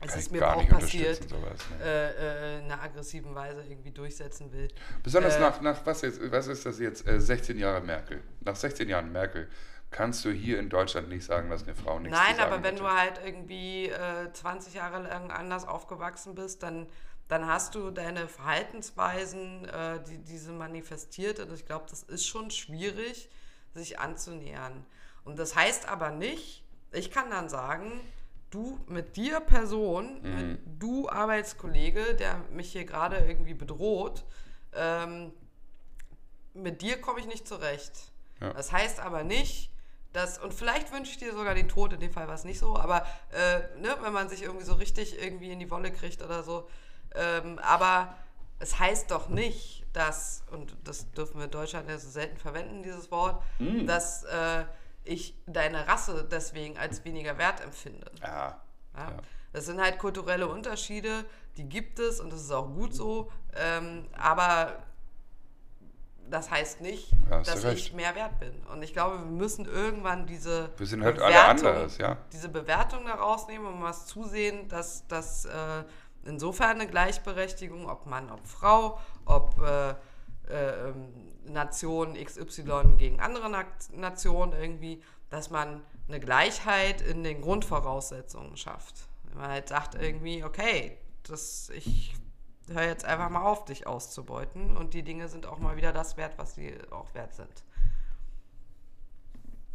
es 0.00 0.16
ist 0.16 0.32
mir 0.32 0.40
gar 0.40 0.56
auch 0.56 0.60
nicht 0.60 0.70
passiert, 0.70 1.28
sowas. 1.28 1.60
Ne? 1.70 1.84
äh, 1.84 2.56
äh, 2.56 2.58
in 2.58 2.64
einer 2.64 2.82
aggressiven 2.82 3.34
Weise 3.34 3.62
irgendwie 3.62 3.92
durchsetzen 3.92 4.52
will. 4.52 4.68
Besonders 5.02 5.36
äh, 5.36 5.40
nach, 5.40 5.60
nach 5.60 5.86
was, 5.86 6.02
jetzt, 6.02 6.20
was 6.30 6.48
ist 6.48 6.66
das 6.66 6.78
jetzt? 6.80 7.06
Äh, 7.06 7.20
16 7.20 7.56
Jahre 7.58 7.80
Merkel. 7.80 8.20
Nach 8.40 8.56
16 8.56 8.88
Jahren 8.88 9.10
Merkel 9.12 9.48
kannst 9.92 10.24
du 10.24 10.30
hier 10.32 10.58
in 10.58 10.68
Deutschland 10.68 11.08
nicht 11.08 11.24
sagen, 11.24 11.50
dass 11.50 11.62
eine 11.64 11.74
Frau 11.74 11.98
nichts 11.98 12.18
Nein, 12.18 12.40
aber 12.40 12.56
wenn 12.62 12.74
hätte. 12.76 12.82
du 12.84 12.90
halt 12.90 13.20
irgendwie 13.24 13.86
äh, 13.88 14.32
20 14.32 14.74
Jahre 14.74 15.02
lang 15.02 15.30
anders 15.30 15.66
aufgewachsen 15.66 16.34
bist, 16.34 16.62
dann, 16.62 16.86
dann 17.28 17.46
hast 17.46 17.74
du 17.74 17.90
deine 17.90 18.26
Verhaltensweisen, 18.28 19.66
äh, 19.68 20.02
die 20.04 20.18
diese 20.18 20.52
manifestiert. 20.52 21.38
Und 21.38 21.52
ich 21.52 21.66
glaube, 21.66 21.86
das 21.88 22.02
ist 22.02 22.26
schon 22.26 22.50
schwierig, 22.50 23.28
sich 23.74 23.98
anzunähern. 24.00 24.84
Und 25.24 25.38
das 25.38 25.54
heißt 25.54 25.88
aber 25.88 26.10
nicht, 26.10 26.64
ich 26.90 27.10
kann 27.10 27.30
dann 27.30 27.48
sagen, 27.48 28.00
du 28.50 28.78
mit 28.86 29.16
dir 29.16 29.40
Person, 29.40 30.20
Mhm. 30.22 30.36
mit 30.50 30.60
du 30.78 31.08
Arbeitskollege, 31.08 32.14
der 32.14 32.38
mich 32.50 32.72
hier 32.72 32.84
gerade 32.84 33.18
irgendwie 33.18 33.54
bedroht, 33.54 34.24
ähm, 34.74 35.32
mit 36.54 36.82
dir 36.82 37.00
komme 37.00 37.20
ich 37.20 37.26
nicht 37.26 37.48
zurecht. 37.48 38.10
Ja. 38.40 38.52
Das 38.52 38.72
heißt 38.72 39.00
aber 39.00 39.22
nicht, 39.24 39.70
dass, 40.12 40.38
und 40.38 40.52
vielleicht 40.52 40.92
wünsche 40.92 41.10
ich 41.10 41.18
dir 41.18 41.32
sogar 41.32 41.54
den 41.54 41.68
Tod, 41.68 41.92
in 41.92 42.00
dem 42.00 42.12
Fall 42.12 42.28
war 42.28 42.34
es 42.34 42.44
nicht 42.44 42.58
so, 42.58 42.76
aber 42.76 43.06
äh, 43.32 43.78
ne, 43.80 43.96
wenn 44.02 44.12
man 44.12 44.28
sich 44.28 44.42
irgendwie 44.42 44.64
so 44.64 44.74
richtig 44.74 45.22
irgendwie 45.22 45.50
in 45.50 45.58
die 45.58 45.70
Wolle 45.70 45.90
kriegt 45.90 46.22
oder 46.22 46.42
so. 46.42 46.68
Ähm, 47.14 47.58
aber 47.60 48.14
es 48.58 48.78
heißt 48.78 49.10
doch 49.10 49.28
nicht, 49.28 49.84
dass, 49.92 50.44
und 50.50 50.76
das 50.84 51.10
dürfen 51.12 51.38
wir 51.38 51.44
in 51.44 51.50
Deutschland 51.50 51.88
ja 51.88 51.98
so 51.98 52.08
selten 52.08 52.36
verwenden, 52.36 52.82
dieses 52.82 53.10
Wort, 53.10 53.42
dass 53.86 54.22
äh, 54.24 54.64
ich 55.04 55.34
deine 55.46 55.88
Rasse 55.88 56.26
deswegen 56.30 56.78
als 56.78 57.04
weniger 57.04 57.38
wert 57.38 57.60
empfinde. 57.60 58.10
Ja, 58.20 58.60
Ja? 58.96 59.10
Ja. 59.10 59.16
Das 59.52 59.66
sind 59.66 59.80
halt 59.80 59.98
kulturelle 59.98 60.48
Unterschiede, 60.48 61.24
die 61.58 61.68
gibt 61.68 61.98
es 61.98 62.20
und 62.20 62.32
das 62.32 62.40
ist 62.40 62.50
auch 62.52 62.68
gut 62.68 62.94
so. 62.94 63.30
Ähm, 63.54 64.08
aber 64.16 64.82
das 66.30 66.50
heißt 66.50 66.80
nicht, 66.80 67.12
Ja, 67.30 67.40
dass 67.42 67.64
recht. 67.64 67.78
ich 67.78 67.92
mehr 67.92 68.14
wert 68.14 68.38
bin. 68.40 68.52
Und 68.72 68.82
ich 68.82 68.92
glaube, 68.92 69.18
wir 69.18 69.26
müssen 69.26 69.66
irgendwann 69.66 70.26
diese 70.26 70.70
Wir 70.76 70.86
sind 70.86 71.04
halt 71.04 71.20
alle 71.20 71.44
anders, 71.44 71.98
ja. 71.98 72.16
diese 72.32 72.48
Bewertung 72.48 73.04
da 73.04 73.14
rausnehmen 73.14 73.66
und 73.66 73.82
was 73.82 74.06
zusehen, 74.06 74.68
dass 74.68 75.06
das 75.08 75.44
äh, 75.44 75.84
insofern 76.24 76.80
eine 76.80 76.86
Gleichberechtigung, 76.86 77.88
ob 77.88 78.06
Mann, 78.06 78.30
ob 78.30 78.46
Frau, 78.46 78.98
ob 79.24 79.60
äh, 79.62 79.90
äh, 80.48 80.88
ähm, 80.88 81.12
Nation 81.44 82.14
XY 82.14 82.96
gegen 82.98 83.20
andere 83.20 83.50
Na 83.50 83.64
Nationen 83.94 84.52
irgendwie, 84.52 85.02
dass 85.30 85.50
man 85.50 85.82
eine 86.08 86.20
Gleichheit 86.20 87.00
in 87.00 87.24
den 87.24 87.40
Grundvoraussetzungen 87.42 88.56
schafft. 88.56 89.08
Wenn 89.24 89.38
man 89.38 89.50
halt 89.50 89.68
sagt 89.68 89.94
irgendwie, 89.94 90.44
okay, 90.44 90.98
das, 91.24 91.70
ich 91.70 92.14
höre 92.68 92.84
jetzt 92.86 93.04
einfach 93.04 93.28
mal 93.30 93.42
auf, 93.42 93.64
dich 93.64 93.86
auszubeuten 93.86 94.76
und 94.76 94.94
die 94.94 95.02
Dinge 95.02 95.28
sind 95.28 95.46
auch 95.46 95.58
mal 95.58 95.76
wieder 95.76 95.92
das 95.92 96.16
wert, 96.16 96.34
was 96.38 96.54
sie 96.54 96.74
auch 96.90 97.12
wert 97.14 97.34
sind. 97.34 97.64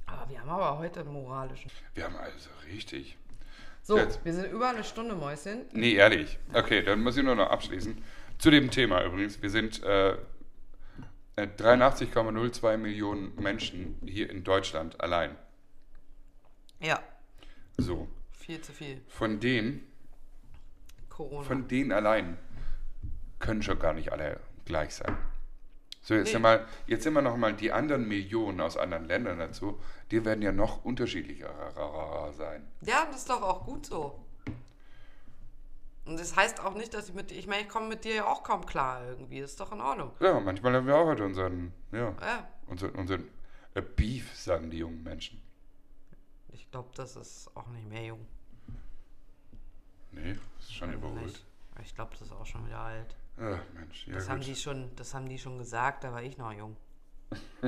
Aber 0.05 0.29
wir 0.29 0.39
haben 0.39 0.49
aber 0.49 0.77
heute 0.79 1.01
einen 1.01 1.11
moralischen. 1.11 1.69
Wir 1.93 2.05
haben 2.05 2.15
also 2.15 2.49
richtig. 2.71 3.17
So, 3.83 3.97
Jetzt. 3.97 4.23
wir 4.25 4.33
sind 4.33 4.51
über 4.51 4.69
eine 4.69 4.83
Stunde, 4.83 5.15
Mäuschen. 5.15 5.65
Nee, 5.71 5.93
ehrlich. 5.93 6.37
Okay, 6.53 6.81
dann 6.83 7.01
muss 7.03 7.17
ich 7.17 7.23
nur 7.23 7.35
noch 7.35 7.49
abschließen. 7.49 8.01
Zu 8.37 8.51
dem 8.51 8.69
Thema 8.69 9.03
übrigens. 9.03 9.41
Wir 9.41 9.49
sind 9.49 9.81
äh, 9.83 10.11
äh, 10.11 10.17
83,02 11.57 12.77
Millionen 12.77 13.33
Menschen 13.35 13.97
hier 14.05 14.29
in 14.29 14.43
Deutschland 14.43 14.99
allein. 15.01 15.35
Ja, 16.79 17.01
So. 17.77 18.07
viel 18.31 18.61
zu 18.61 18.71
viel. 18.71 19.01
Von 19.07 19.39
denen, 19.39 19.83
Corona. 21.09 21.43
von 21.43 21.67
denen 21.67 21.91
allein 21.91 22.37
können 23.39 23.61
schon 23.61 23.79
gar 23.79 23.93
nicht 23.93 24.11
alle 24.11 24.39
gleich 24.65 24.95
sein. 24.95 25.17
So, 26.01 26.13
jetzt, 26.13 26.27
Nee. 26.27 26.31
sind 26.33 26.41
wir, 26.43 26.65
jetzt 26.87 27.03
sind 27.03 27.13
wir 27.13 27.21
noch 27.21 27.35
mal 27.35 27.53
die 27.53 27.71
anderen 27.71 28.07
Millionen 28.07 28.61
aus 28.61 28.77
anderen 28.77 29.05
Ländern 29.05 29.39
dazu. 29.39 29.79
Die 30.11 30.23
werden 30.23 30.41
ja 30.41 30.51
noch 30.53 30.85
unterschiedlicher 30.85 31.51
sein. 32.37 32.65
ja, 32.81 33.05
das 33.05 33.17
ist 33.17 33.29
doch 33.29 33.41
auch 33.41 33.65
gut 33.65 33.85
so. 33.85 34.23
Und 36.05 36.17
das 36.17 36.37
heißt 36.37 36.61
auch 36.61 36.73
nicht, 36.75 36.93
dass 36.93 37.09
ich 37.09 37.13
mit 37.15 37.29
dir, 37.31 37.35
ich 37.37 37.47
meine, 37.47 37.63
ich 37.63 37.67
komme 37.69 37.89
mit 37.89 38.05
dir 38.05 38.15
ja 38.15 38.25
auch 38.27 38.41
kaum 38.41 38.65
klar 38.65 39.05
irgendwie. 39.05 39.41
Das 39.41 39.51
ist 39.51 39.59
doch 39.59 39.73
in 39.73 39.81
Ordnung. 39.81 40.11
Ja, 40.21 40.39
manchmal 40.39 40.73
haben 40.73 40.87
wir 40.87 40.95
auch 40.95 41.07
halt 41.07 41.19
unseren, 41.19 41.73
ja, 41.91 42.15
Ja, 42.21 42.47
unseren, 42.67 42.91
unseren 42.91 43.27
äh, 43.73 43.81
Beef, 43.81 44.33
sagen 44.33 44.69
die 44.71 44.77
jungen 44.77 45.03
Menschen. 45.03 45.41
ich 46.53 46.71
glaube, 46.71 46.89
das 46.95 47.17
ist 47.17 47.49
auch 47.55 47.67
nicht 47.67 47.89
mehr 47.89 48.05
jung. 48.05 48.25
Nee, 50.13 50.37
das 50.57 50.65
ist 50.69 50.73
schon 50.75 50.93
überholt. 50.93 51.43
Ich 51.83 51.93
glaube, 51.93 52.11
das 52.11 52.21
ist 52.21 52.31
auch 52.31 52.45
schon 52.45 52.65
wieder 52.65 52.79
alt. 52.79 53.15
Ach 53.39 53.59
Mensch, 53.73 54.07
ja 54.07 54.15
Das 54.15 54.29
haben, 54.29 54.39
gut. 54.39 54.47
die 54.47 54.55
schon, 54.55 54.89
das 54.95 55.13
haben 55.13 55.29
die 55.29 55.37
schon 55.37 55.57
gesagt, 55.57 56.03
da 56.03 56.11
war 56.11 56.23
ich 56.23 56.37
noch 56.37 56.51
jung. 56.53 56.75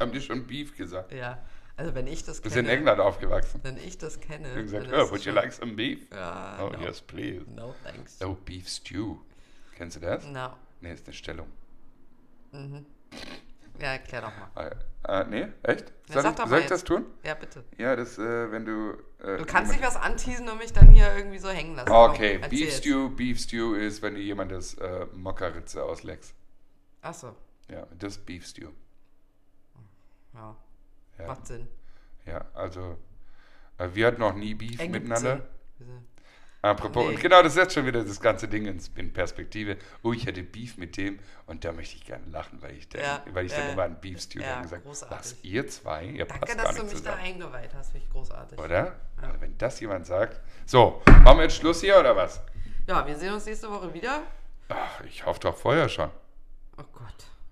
Haben 0.00 0.12
die 0.12 0.20
schon 0.20 0.46
Beef 0.46 0.76
gesagt? 0.76 1.12
Ja, 1.12 1.38
also 1.76 1.94
wenn 1.94 2.06
ich 2.08 2.24
das 2.24 2.38
Du 2.38 2.44
bist 2.44 2.56
kenne. 2.56 2.68
in 2.72 2.78
England 2.78 3.00
aufgewachsen. 3.00 3.60
Wenn 3.62 3.76
ich 3.76 3.96
das 3.98 4.18
kenne. 4.20 4.52
Und 4.54 4.62
gesagt, 4.62 4.88
oh, 4.92 5.10
would 5.10 5.24
you 5.24 5.32
like 5.32 5.52
some 5.52 5.74
beef? 5.74 6.08
Ja, 6.12 6.58
Oh, 6.60 6.70
no. 6.70 6.80
yes, 6.80 7.00
please. 7.00 7.44
No, 7.50 7.74
thanks. 7.84 8.18
Oh, 8.22 8.34
Beef 8.44 8.68
Stew. 8.68 9.18
Kennst 9.76 9.96
du 9.96 10.00
das? 10.00 10.24
No. 10.26 10.50
Nee, 10.80 10.92
ist 10.94 11.06
eine 11.06 11.14
Stellung. 11.14 11.46
Ja, 13.80 13.92
erklär 13.92 14.20
doch 14.22 14.32
mal. 14.54 14.70
Äh, 15.06 15.20
äh, 15.20 15.24
nee, 15.28 15.48
echt? 15.62 15.92
Ja, 16.08 16.14
Soll, 16.14 16.22
sag 16.22 16.30
ich, 16.32 16.36
doch 16.36 16.44
mal 16.44 16.48
soll 16.50 16.58
ich 16.60 16.66
das 16.66 16.84
tun? 16.84 17.06
Ja, 17.24 17.34
bitte. 17.34 17.64
Ja, 17.76 17.96
das, 17.96 18.18
äh, 18.18 18.50
wenn 18.52 18.64
du... 18.64 18.92
Äh, 19.22 19.38
Du 19.38 19.44
kannst 19.46 19.72
nicht 19.72 19.82
was 19.84 19.96
anteasen 19.96 20.48
und 20.48 20.58
mich 20.58 20.72
dann 20.72 20.90
hier 20.90 21.14
irgendwie 21.16 21.38
so 21.38 21.48
hängen 21.48 21.74
lassen. 21.74 21.90
Okay, 21.90 22.38
Komm, 22.40 22.50
Beef. 22.50 22.72
Stew, 22.76 23.08
Beef 23.10 23.40
Stew 23.40 23.74
ist, 23.74 24.00
wenn 24.02 24.14
dir 24.14 24.22
jemand 24.22 24.52
das 24.52 24.74
äh, 24.74 25.06
Mokkaritze 25.14 25.82
ausleckst. 25.82 26.34
Achso, 27.02 27.34
Ja, 27.68 27.86
das 27.98 28.16
Beef 28.18 28.46
Stew. 28.46 28.70
ja. 30.34 30.56
Ja, 31.18 31.26
Macht 31.28 31.46
Sinn. 31.46 31.68
ja 32.26 32.44
also 32.54 32.96
äh, 33.78 33.88
wir 33.92 34.06
hatten 34.08 34.20
noch 34.20 34.34
nie 34.34 34.54
Beef 34.54 34.80
Ergibt 34.80 35.04
miteinander. 35.08 35.46
Sinn. 35.78 36.06
Apropos, 36.64 37.04
Nee. 37.08 37.14
und 37.14 37.20
genau 37.20 37.42
das 37.42 37.54
setzt 37.54 37.74
schon 37.74 37.84
wieder 37.86 38.02
das 38.02 38.20
ganze 38.20 38.48
Ding 38.48 38.66
in 38.66 39.12
Perspektive. 39.12 39.76
Oh, 40.02 40.12
ich 40.12 40.24
hätte 40.26 40.42
Beef 40.42 40.76
mit 40.78 40.96
dem 40.96 41.18
und 41.46 41.62
da 41.64 41.72
möchte 41.72 41.96
ich 41.96 42.04
gerne 42.06 42.24
lachen, 42.30 42.62
weil 42.62 42.74
ich, 42.76 42.88
dann, 42.88 43.02
Ja, 43.02 43.22
weil 43.32 43.44
ich 43.46 43.52
dann 43.52 43.68
äh, 43.68 43.72
immer 43.72 43.82
an 43.82 44.00
Beef 44.00 44.20
Stew 44.22 44.40
ja, 44.40 44.66
sage, 44.66 44.82
großartig. 44.82 45.18
was, 45.18 45.36
ihr 45.42 45.68
zwei, 45.68 46.04
ihr 46.06 46.24
Danke, 46.24 46.46
passt 46.46 46.56
gar 46.56 46.66
dass 46.66 46.76
du 46.76 46.84
mich 46.84 47.02
da 47.02 47.14
eingeweiht 47.16 47.70
hast. 47.74 47.92
Finde 47.92 48.06
ich 48.06 48.12
großartig. 48.12 48.58
Oder? 48.58 48.96
Also 49.20 49.40
wenn 49.40 49.58
das 49.58 49.78
jemand 49.80 50.06
sagt. 50.06 50.40
So, 50.64 51.02
machen 51.22 51.36
wir 51.38 51.44
jetzt 51.44 51.56
Schluss 51.56 51.80
hier 51.82 51.98
oder 52.00 52.16
was? 52.16 52.40
Ja, 52.86 53.06
wir 53.06 53.14
sehen 53.16 53.34
uns 53.34 53.44
nächste 53.46 53.70
Woche 53.70 53.92
wieder. 53.92 54.22
Ach, 54.70 55.02
ich 55.04 55.26
hoffe 55.26 55.40
doch 55.40 55.56
vorher 55.56 55.88
schon. 55.90 56.10
Oh 56.78 56.84
Gott. 56.92 57.04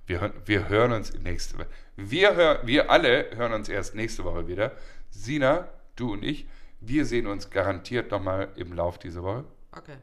Wir, 0.06 0.20
hören- 0.20 0.32
wir 0.46 0.68
hören 0.70 0.92
uns 0.92 1.12
nächste 1.18 1.58
Woche. 1.58 1.66
Wir, 1.96 2.34
hör, 2.34 2.66
wir 2.66 2.90
alle 2.90 3.30
hören 3.36 3.52
uns 3.52 3.68
erst 3.68 3.94
nächste 3.94 4.24
Woche 4.24 4.46
wieder. 4.48 4.72
Sina, 5.10 5.68
du 5.96 6.12
und 6.14 6.24
ich, 6.24 6.46
wir 6.84 7.06
sehen 7.06 7.26
uns 7.26 7.48
garantiert 7.50 8.10
nochmal 8.10 8.48
im 8.56 8.72
Lauf 8.72 8.98
dieser 8.98 9.22
Woche. 9.22 9.44
Okay. 9.72 9.96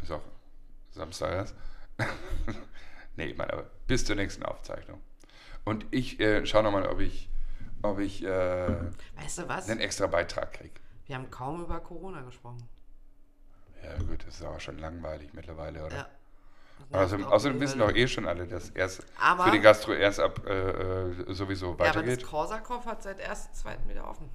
Ist 0.00 0.12
auch 0.12 0.22
Samstag 0.90 1.32
erst. 1.32 1.56
nee, 3.16 3.26
ich 3.26 3.36
meine, 3.36 3.52
aber 3.52 3.70
bis 3.86 4.04
zur 4.04 4.16
nächsten 4.16 4.44
Aufzeichnung. 4.44 5.00
Und 5.64 5.86
ich 5.90 6.18
äh, 6.20 6.46
schaue 6.46 6.62
nochmal, 6.62 6.86
ob 6.86 7.00
ich, 7.00 7.28
ob 7.82 7.98
ich 7.98 8.24
äh, 8.24 8.68
Weißt 9.16 9.38
du 9.38 9.48
was? 9.48 9.68
einen 9.68 9.80
extra 9.80 10.06
Beitrag 10.06 10.52
kriege. 10.52 10.74
Wir 11.06 11.16
haben 11.16 11.30
kaum 11.30 11.62
über 11.62 11.80
Corona 11.80 12.22
gesprochen. 12.22 12.68
Ja, 13.82 13.96
gut, 13.98 14.24
das 14.26 14.36
ist 14.36 14.42
aber 14.44 14.60
schon 14.60 14.78
langweilig 14.78 15.32
mittlerweile, 15.34 15.84
oder? 15.84 15.96
Ja. 15.96 16.06
Also, 16.90 17.16
außerdem 17.16 17.58
die 17.58 17.64
wissen 17.64 17.78
doch 17.78 17.92
eh 17.94 18.08
schon 18.08 18.26
alle, 18.26 18.46
dass 18.46 18.70
erst 18.70 19.04
Aber- 19.20 19.44
für 19.44 19.50
die 19.50 19.60
Gastro 19.60 19.92
erst 19.92 20.20
ab 20.20 20.46
äh, 20.46 20.52
äh, 21.10 21.34
sowieso 21.34 21.66
Ja, 21.66 21.72
aber 21.74 21.84
das 21.86 21.96
weitergeht. 21.96 22.26
Korsakow 22.26 22.84
hat 22.86 23.02
seit 23.02 23.20
1.2. 23.20 23.88
wieder 23.88 24.08
offen. 24.08 24.28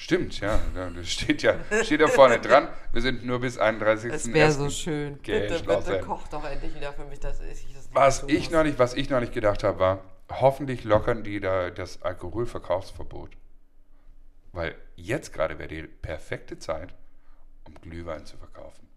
Stimmt, 0.00 0.38
ja. 0.38 0.60
Das 0.94 1.08
steht 1.10 1.42
ja, 1.42 1.56
steht 1.82 2.00
ja 2.00 2.06
vorne 2.06 2.38
dran. 2.38 2.68
Wir 2.92 3.02
sind 3.02 3.26
nur 3.26 3.40
bis 3.40 3.58
31. 3.58 4.12
Es 4.12 4.32
wäre 4.32 4.52
so 4.52 4.70
schön. 4.70 5.18
Bitte, 5.18 5.60
bitte 5.64 6.00
koch 6.00 6.28
doch 6.28 6.44
endlich 6.44 6.72
wieder 6.76 6.92
für 6.92 7.04
mich, 7.04 7.18
dass 7.18 7.40
ich 7.40 7.48
das 7.74 7.86
nicht 7.86 7.94
Was 7.94 8.22
ich 8.28 8.44
muss. 8.44 8.50
neulich, 8.52 8.78
was 8.78 8.94
ich 8.94 9.10
neulich 9.10 9.32
gedacht 9.32 9.64
habe, 9.64 9.80
war, 9.80 10.04
hoffentlich 10.30 10.84
lockern 10.84 11.24
die 11.24 11.40
da 11.40 11.70
das 11.70 12.00
Alkoholverkaufsverbot. 12.02 13.30
Weil 14.52 14.76
jetzt 14.94 15.32
gerade 15.32 15.58
wäre 15.58 15.68
die 15.68 15.82
perfekte 15.82 16.60
Zeit, 16.60 16.94
um 17.64 17.74
Glühwein 17.74 18.24
zu 18.24 18.36
verkaufen. 18.36 18.87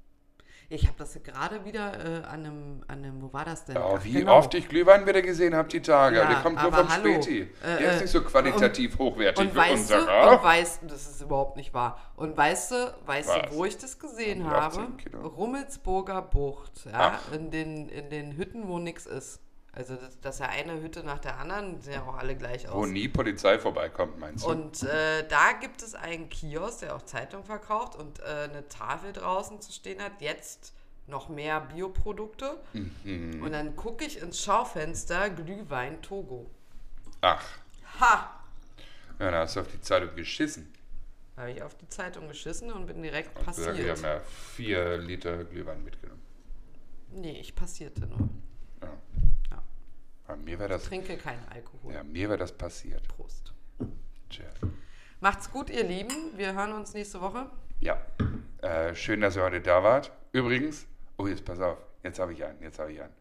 Ich 0.73 0.88
habe 0.88 0.95
das 0.99 1.19
gerade 1.22 1.65
wieder 1.65 1.93
äh, 1.99 2.23
an, 2.23 2.45
einem, 2.45 2.84
an 2.88 3.03
einem, 3.03 3.22
wo 3.22 3.34
war 3.34 3.43
das 3.43 3.65
denn? 3.65 3.76
Ja, 3.76 3.85
Ach, 3.93 4.03
wie 4.06 4.14
genau. 4.14 4.38
oft 4.38 4.53
ich 4.53 4.69
Glühwein 4.69 5.06
wieder 5.06 5.22
gesehen 5.22 5.53
habe 5.53 5.68
die 5.68 5.81
Tage. 5.81 6.15
Ja, 6.15 6.26
der 6.26 6.38
kommt 6.38 6.61
nur 6.61 6.72
vom 6.72 6.88
hallo, 6.88 7.22
Späti. 7.22 7.41
äh, 7.41 7.77
der 7.77 7.80
ist 7.91 7.98
äh, 7.98 8.02
nicht 8.03 8.11
so 8.11 8.22
qualitativ 8.23 8.98
hochwertig 8.98 9.45
Und 9.45 9.53
wie 9.53 9.57
weißt 9.57 9.91
du, 9.91 9.95
unserer. 9.95 10.31
und 10.31 10.43
weißt 10.45 10.84
du, 10.84 10.88
das 10.88 11.10
ist 11.10 11.22
überhaupt 11.22 11.57
nicht 11.57 11.73
wahr. 11.73 11.99
Und 12.15 12.38
weißt 12.38 12.72
du, 12.72 12.95
weißt 13.06 13.27
Was? 13.27 13.49
du, 13.49 13.56
wo 13.57 13.65
ich 13.65 13.77
das 13.77 13.99
gesehen 13.99 14.49
habe? 14.49 14.65
18 14.80 14.95
Kilo. 14.95 15.27
Rummelsburger 15.27 16.22
Bucht, 16.22 16.85
ja, 16.85 17.19
Ach. 17.19 17.34
in 17.34 17.52
den, 17.52 17.89
in 17.89 18.10
den 18.10 18.38
Hütten, 18.38 18.69
wo 18.69 18.80
nichts 18.80 19.06
ist. 19.07 19.41
Also 19.73 19.95
das, 19.95 20.19
das 20.19 20.35
ist 20.35 20.39
ja 20.41 20.48
eine 20.49 20.81
Hütte 20.81 21.02
nach 21.03 21.19
der 21.19 21.38
anderen, 21.38 21.77
die 21.77 21.81
sehen 21.85 21.93
ja 21.93 22.03
auch 22.03 22.18
alle 22.18 22.35
gleich 22.35 22.68
aus. 22.68 22.76
Wo 22.76 22.85
nie 22.85 23.07
Polizei 23.07 23.57
vorbeikommt, 23.57 24.19
meinst 24.19 24.43
du? 24.43 24.49
Und 24.49 24.84
äh, 24.84 25.26
da 25.27 25.53
gibt 25.53 25.81
es 25.81 25.95
einen 25.95 26.30
Kiosk, 26.30 26.80
der 26.81 26.95
auch 26.95 27.03
Zeitung 27.03 27.45
verkauft 27.45 27.95
und 27.95 28.19
äh, 28.19 28.49
eine 28.52 28.68
Tafel 28.68 29.14
draußen 29.14 29.61
zu 29.61 29.72
stehen 29.72 30.02
hat. 30.02 30.19
Jetzt 30.19 30.73
noch 31.07 31.30
mehr 31.30 31.61
Bioprodukte. 31.61 32.60
Mhm. 32.73 33.41
Und 33.41 33.52
dann 33.53 33.76
gucke 33.77 34.03
ich 34.03 34.22
ins 34.22 34.43
Schaufenster 34.43 35.30
Glühwein 35.30 36.02
Togo. 36.02 36.49
Ach, 37.22 37.43
Ha! 38.02 38.30
ja, 39.19 39.31
da 39.31 39.39
hast 39.39 39.56
du 39.56 39.61
auf 39.61 39.68
die 39.68 39.80
Zeitung 39.81 40.15
geschissen. 40.15 40.73
Da 41.35 41.43
habe 41.43 41.52
ich 41.53 41.64
auf 41.64 41.76
die 41.76 41.88
Zeitung 41.88 42.27
geschissen 42.27 42.72
und 42.73 42.88
bin 42.88 43.02
direkt 43.02 43.31
Ich 43.39 43.56
sag, 43.56 43.77
Wir 43.77 43.93
passiert. 43.93 43.98
haben 43.98 44.03
ja 44.03 44.19
vier 44.56 44.98
Liter 44.98 45.43
Glühwein 45.45 45.81
mitgenommen. 45.84 46.22
Nee, 47.14 47.39
ich 47.39 47.56
passierte 47.56 48.02
nur. 48.06 48.30
Ja. 48.81 48.89
Bei 50.32 50.38
mir 50.38 50.60
wäre 50.60 50.70
das, 50.70 50.84
Trinke 50.86 51.18
keinen 51.18 51.45
Alkohol. 51.49 51.94
ja, 51.94 52.03
mir 52.06 52.30
wäre 52.30 52.38
das 52.38 52.53
passiert. 52.53 53.06
Prost. 53.10 53.53
Cheers. 54.30 54.53
Macht's 55.20 55.52
gut, 55.52 55.70
ihr 55.70 55.84
Lieben. 55.84 56.38
Wir 56.38 56.53
hören 56.56 56.72
uns 56.72 56.94
nächste 56.94 57.20
Woche. 57.20 57.49
Ja, 57.82 57.99
äh, 58.62 58.95
schön, 58.95 59.20
dass 59.20 59.36
ihr 59.36 59.44
heute 59.44 59.60
da 59.60 59.84
wart. 59.84 60.10
Übrigens, 60.32 60.88
oh, 61.18 61.28
jetzt 61.28 61.44
pass 61.44 61.60
auf, 61.60 61.80
jetzt 62.03 62.18
habe 62.20 62.32
ich 62.32 62.45
einen, 62.45 62.62
jetzt 62.62 62.80
habe 62.80 62.94
ich 62.94 63.02
einen. 63.02 63.12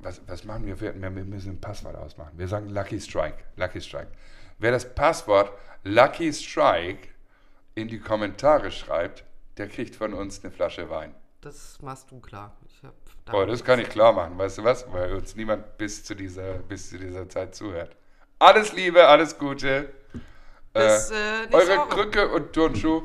Was, 0.00 0.20
was 0.26 0.42
machen 0.42 0.66
wir? 0.66 0.80
Wir 0.80 1.00
wir 1.00 1.10
müssen 1.10 1.52
ein 1.52 1.60
Passwort 1.60 1.94
ausmachen. 1.94 2.36
Wir 2.36 2.48
sagen 2.48 2.68
Lucky 2.68 3.00
Strike, 3.00 3.38
Lucky 3.54 3.80
Strike. 3.80 4.10
Wer 4.58 4.72
das 4.72 4.92
Passwort 4.92 5.52
Lucky 5.84 6.32
Strike 6.32 7.10
in 7.76 7.86
die 7.86 8.00
Kommentare 8.00 8.72
schreibt, 8.72 9.22
der 9.56 9.68
kriegt 9.68 9.94
von 9.94 10.14
uns 10.14 10.42
eine 10.42 10.50
Flasche 10.50 10.90
Wein. 10.90 11.14
Das 11.42 11.80
machst 11.80 12.10
du 12.10 12.18
klar. 12.18 12.56
Oh, 13.32 13.44
das 13.44 13.64
kann 13.64 13.78
ich 13.78 13.88
klar 13.88 14.12
machen, 14.12 14.38
weißt 14.38 14.58
du 14.58 14.64
was? 14.64 14.86
Weil 14.92 15.14
uns 15.14 15.36
niemand 15.36 15.76
bis 15.78 16.04
zu 16.04 16.14
dieser, 16.14 16.54
bis 16.54 16.90
zu 16.90 16.98
dieser 16.98 17.28
Zeit 17.28 17.54
zuhört. 17.54 17.96
Alles 18.38 18.72
Liebe, 18.72 19.06
alles 19.06 19.36
Gute. 19.36 19.90
Bis, 20.72 21.10
äh, 21.10 21.46
nächste 21.50 21.72
eure. 21.72 21.88
Krücke 21.88 22.28
und 22.28 22.52
Turnschuh. 22.52 23.02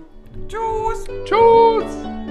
Tschüss. 0.48 1.06
Tschüss. 1.26 2.23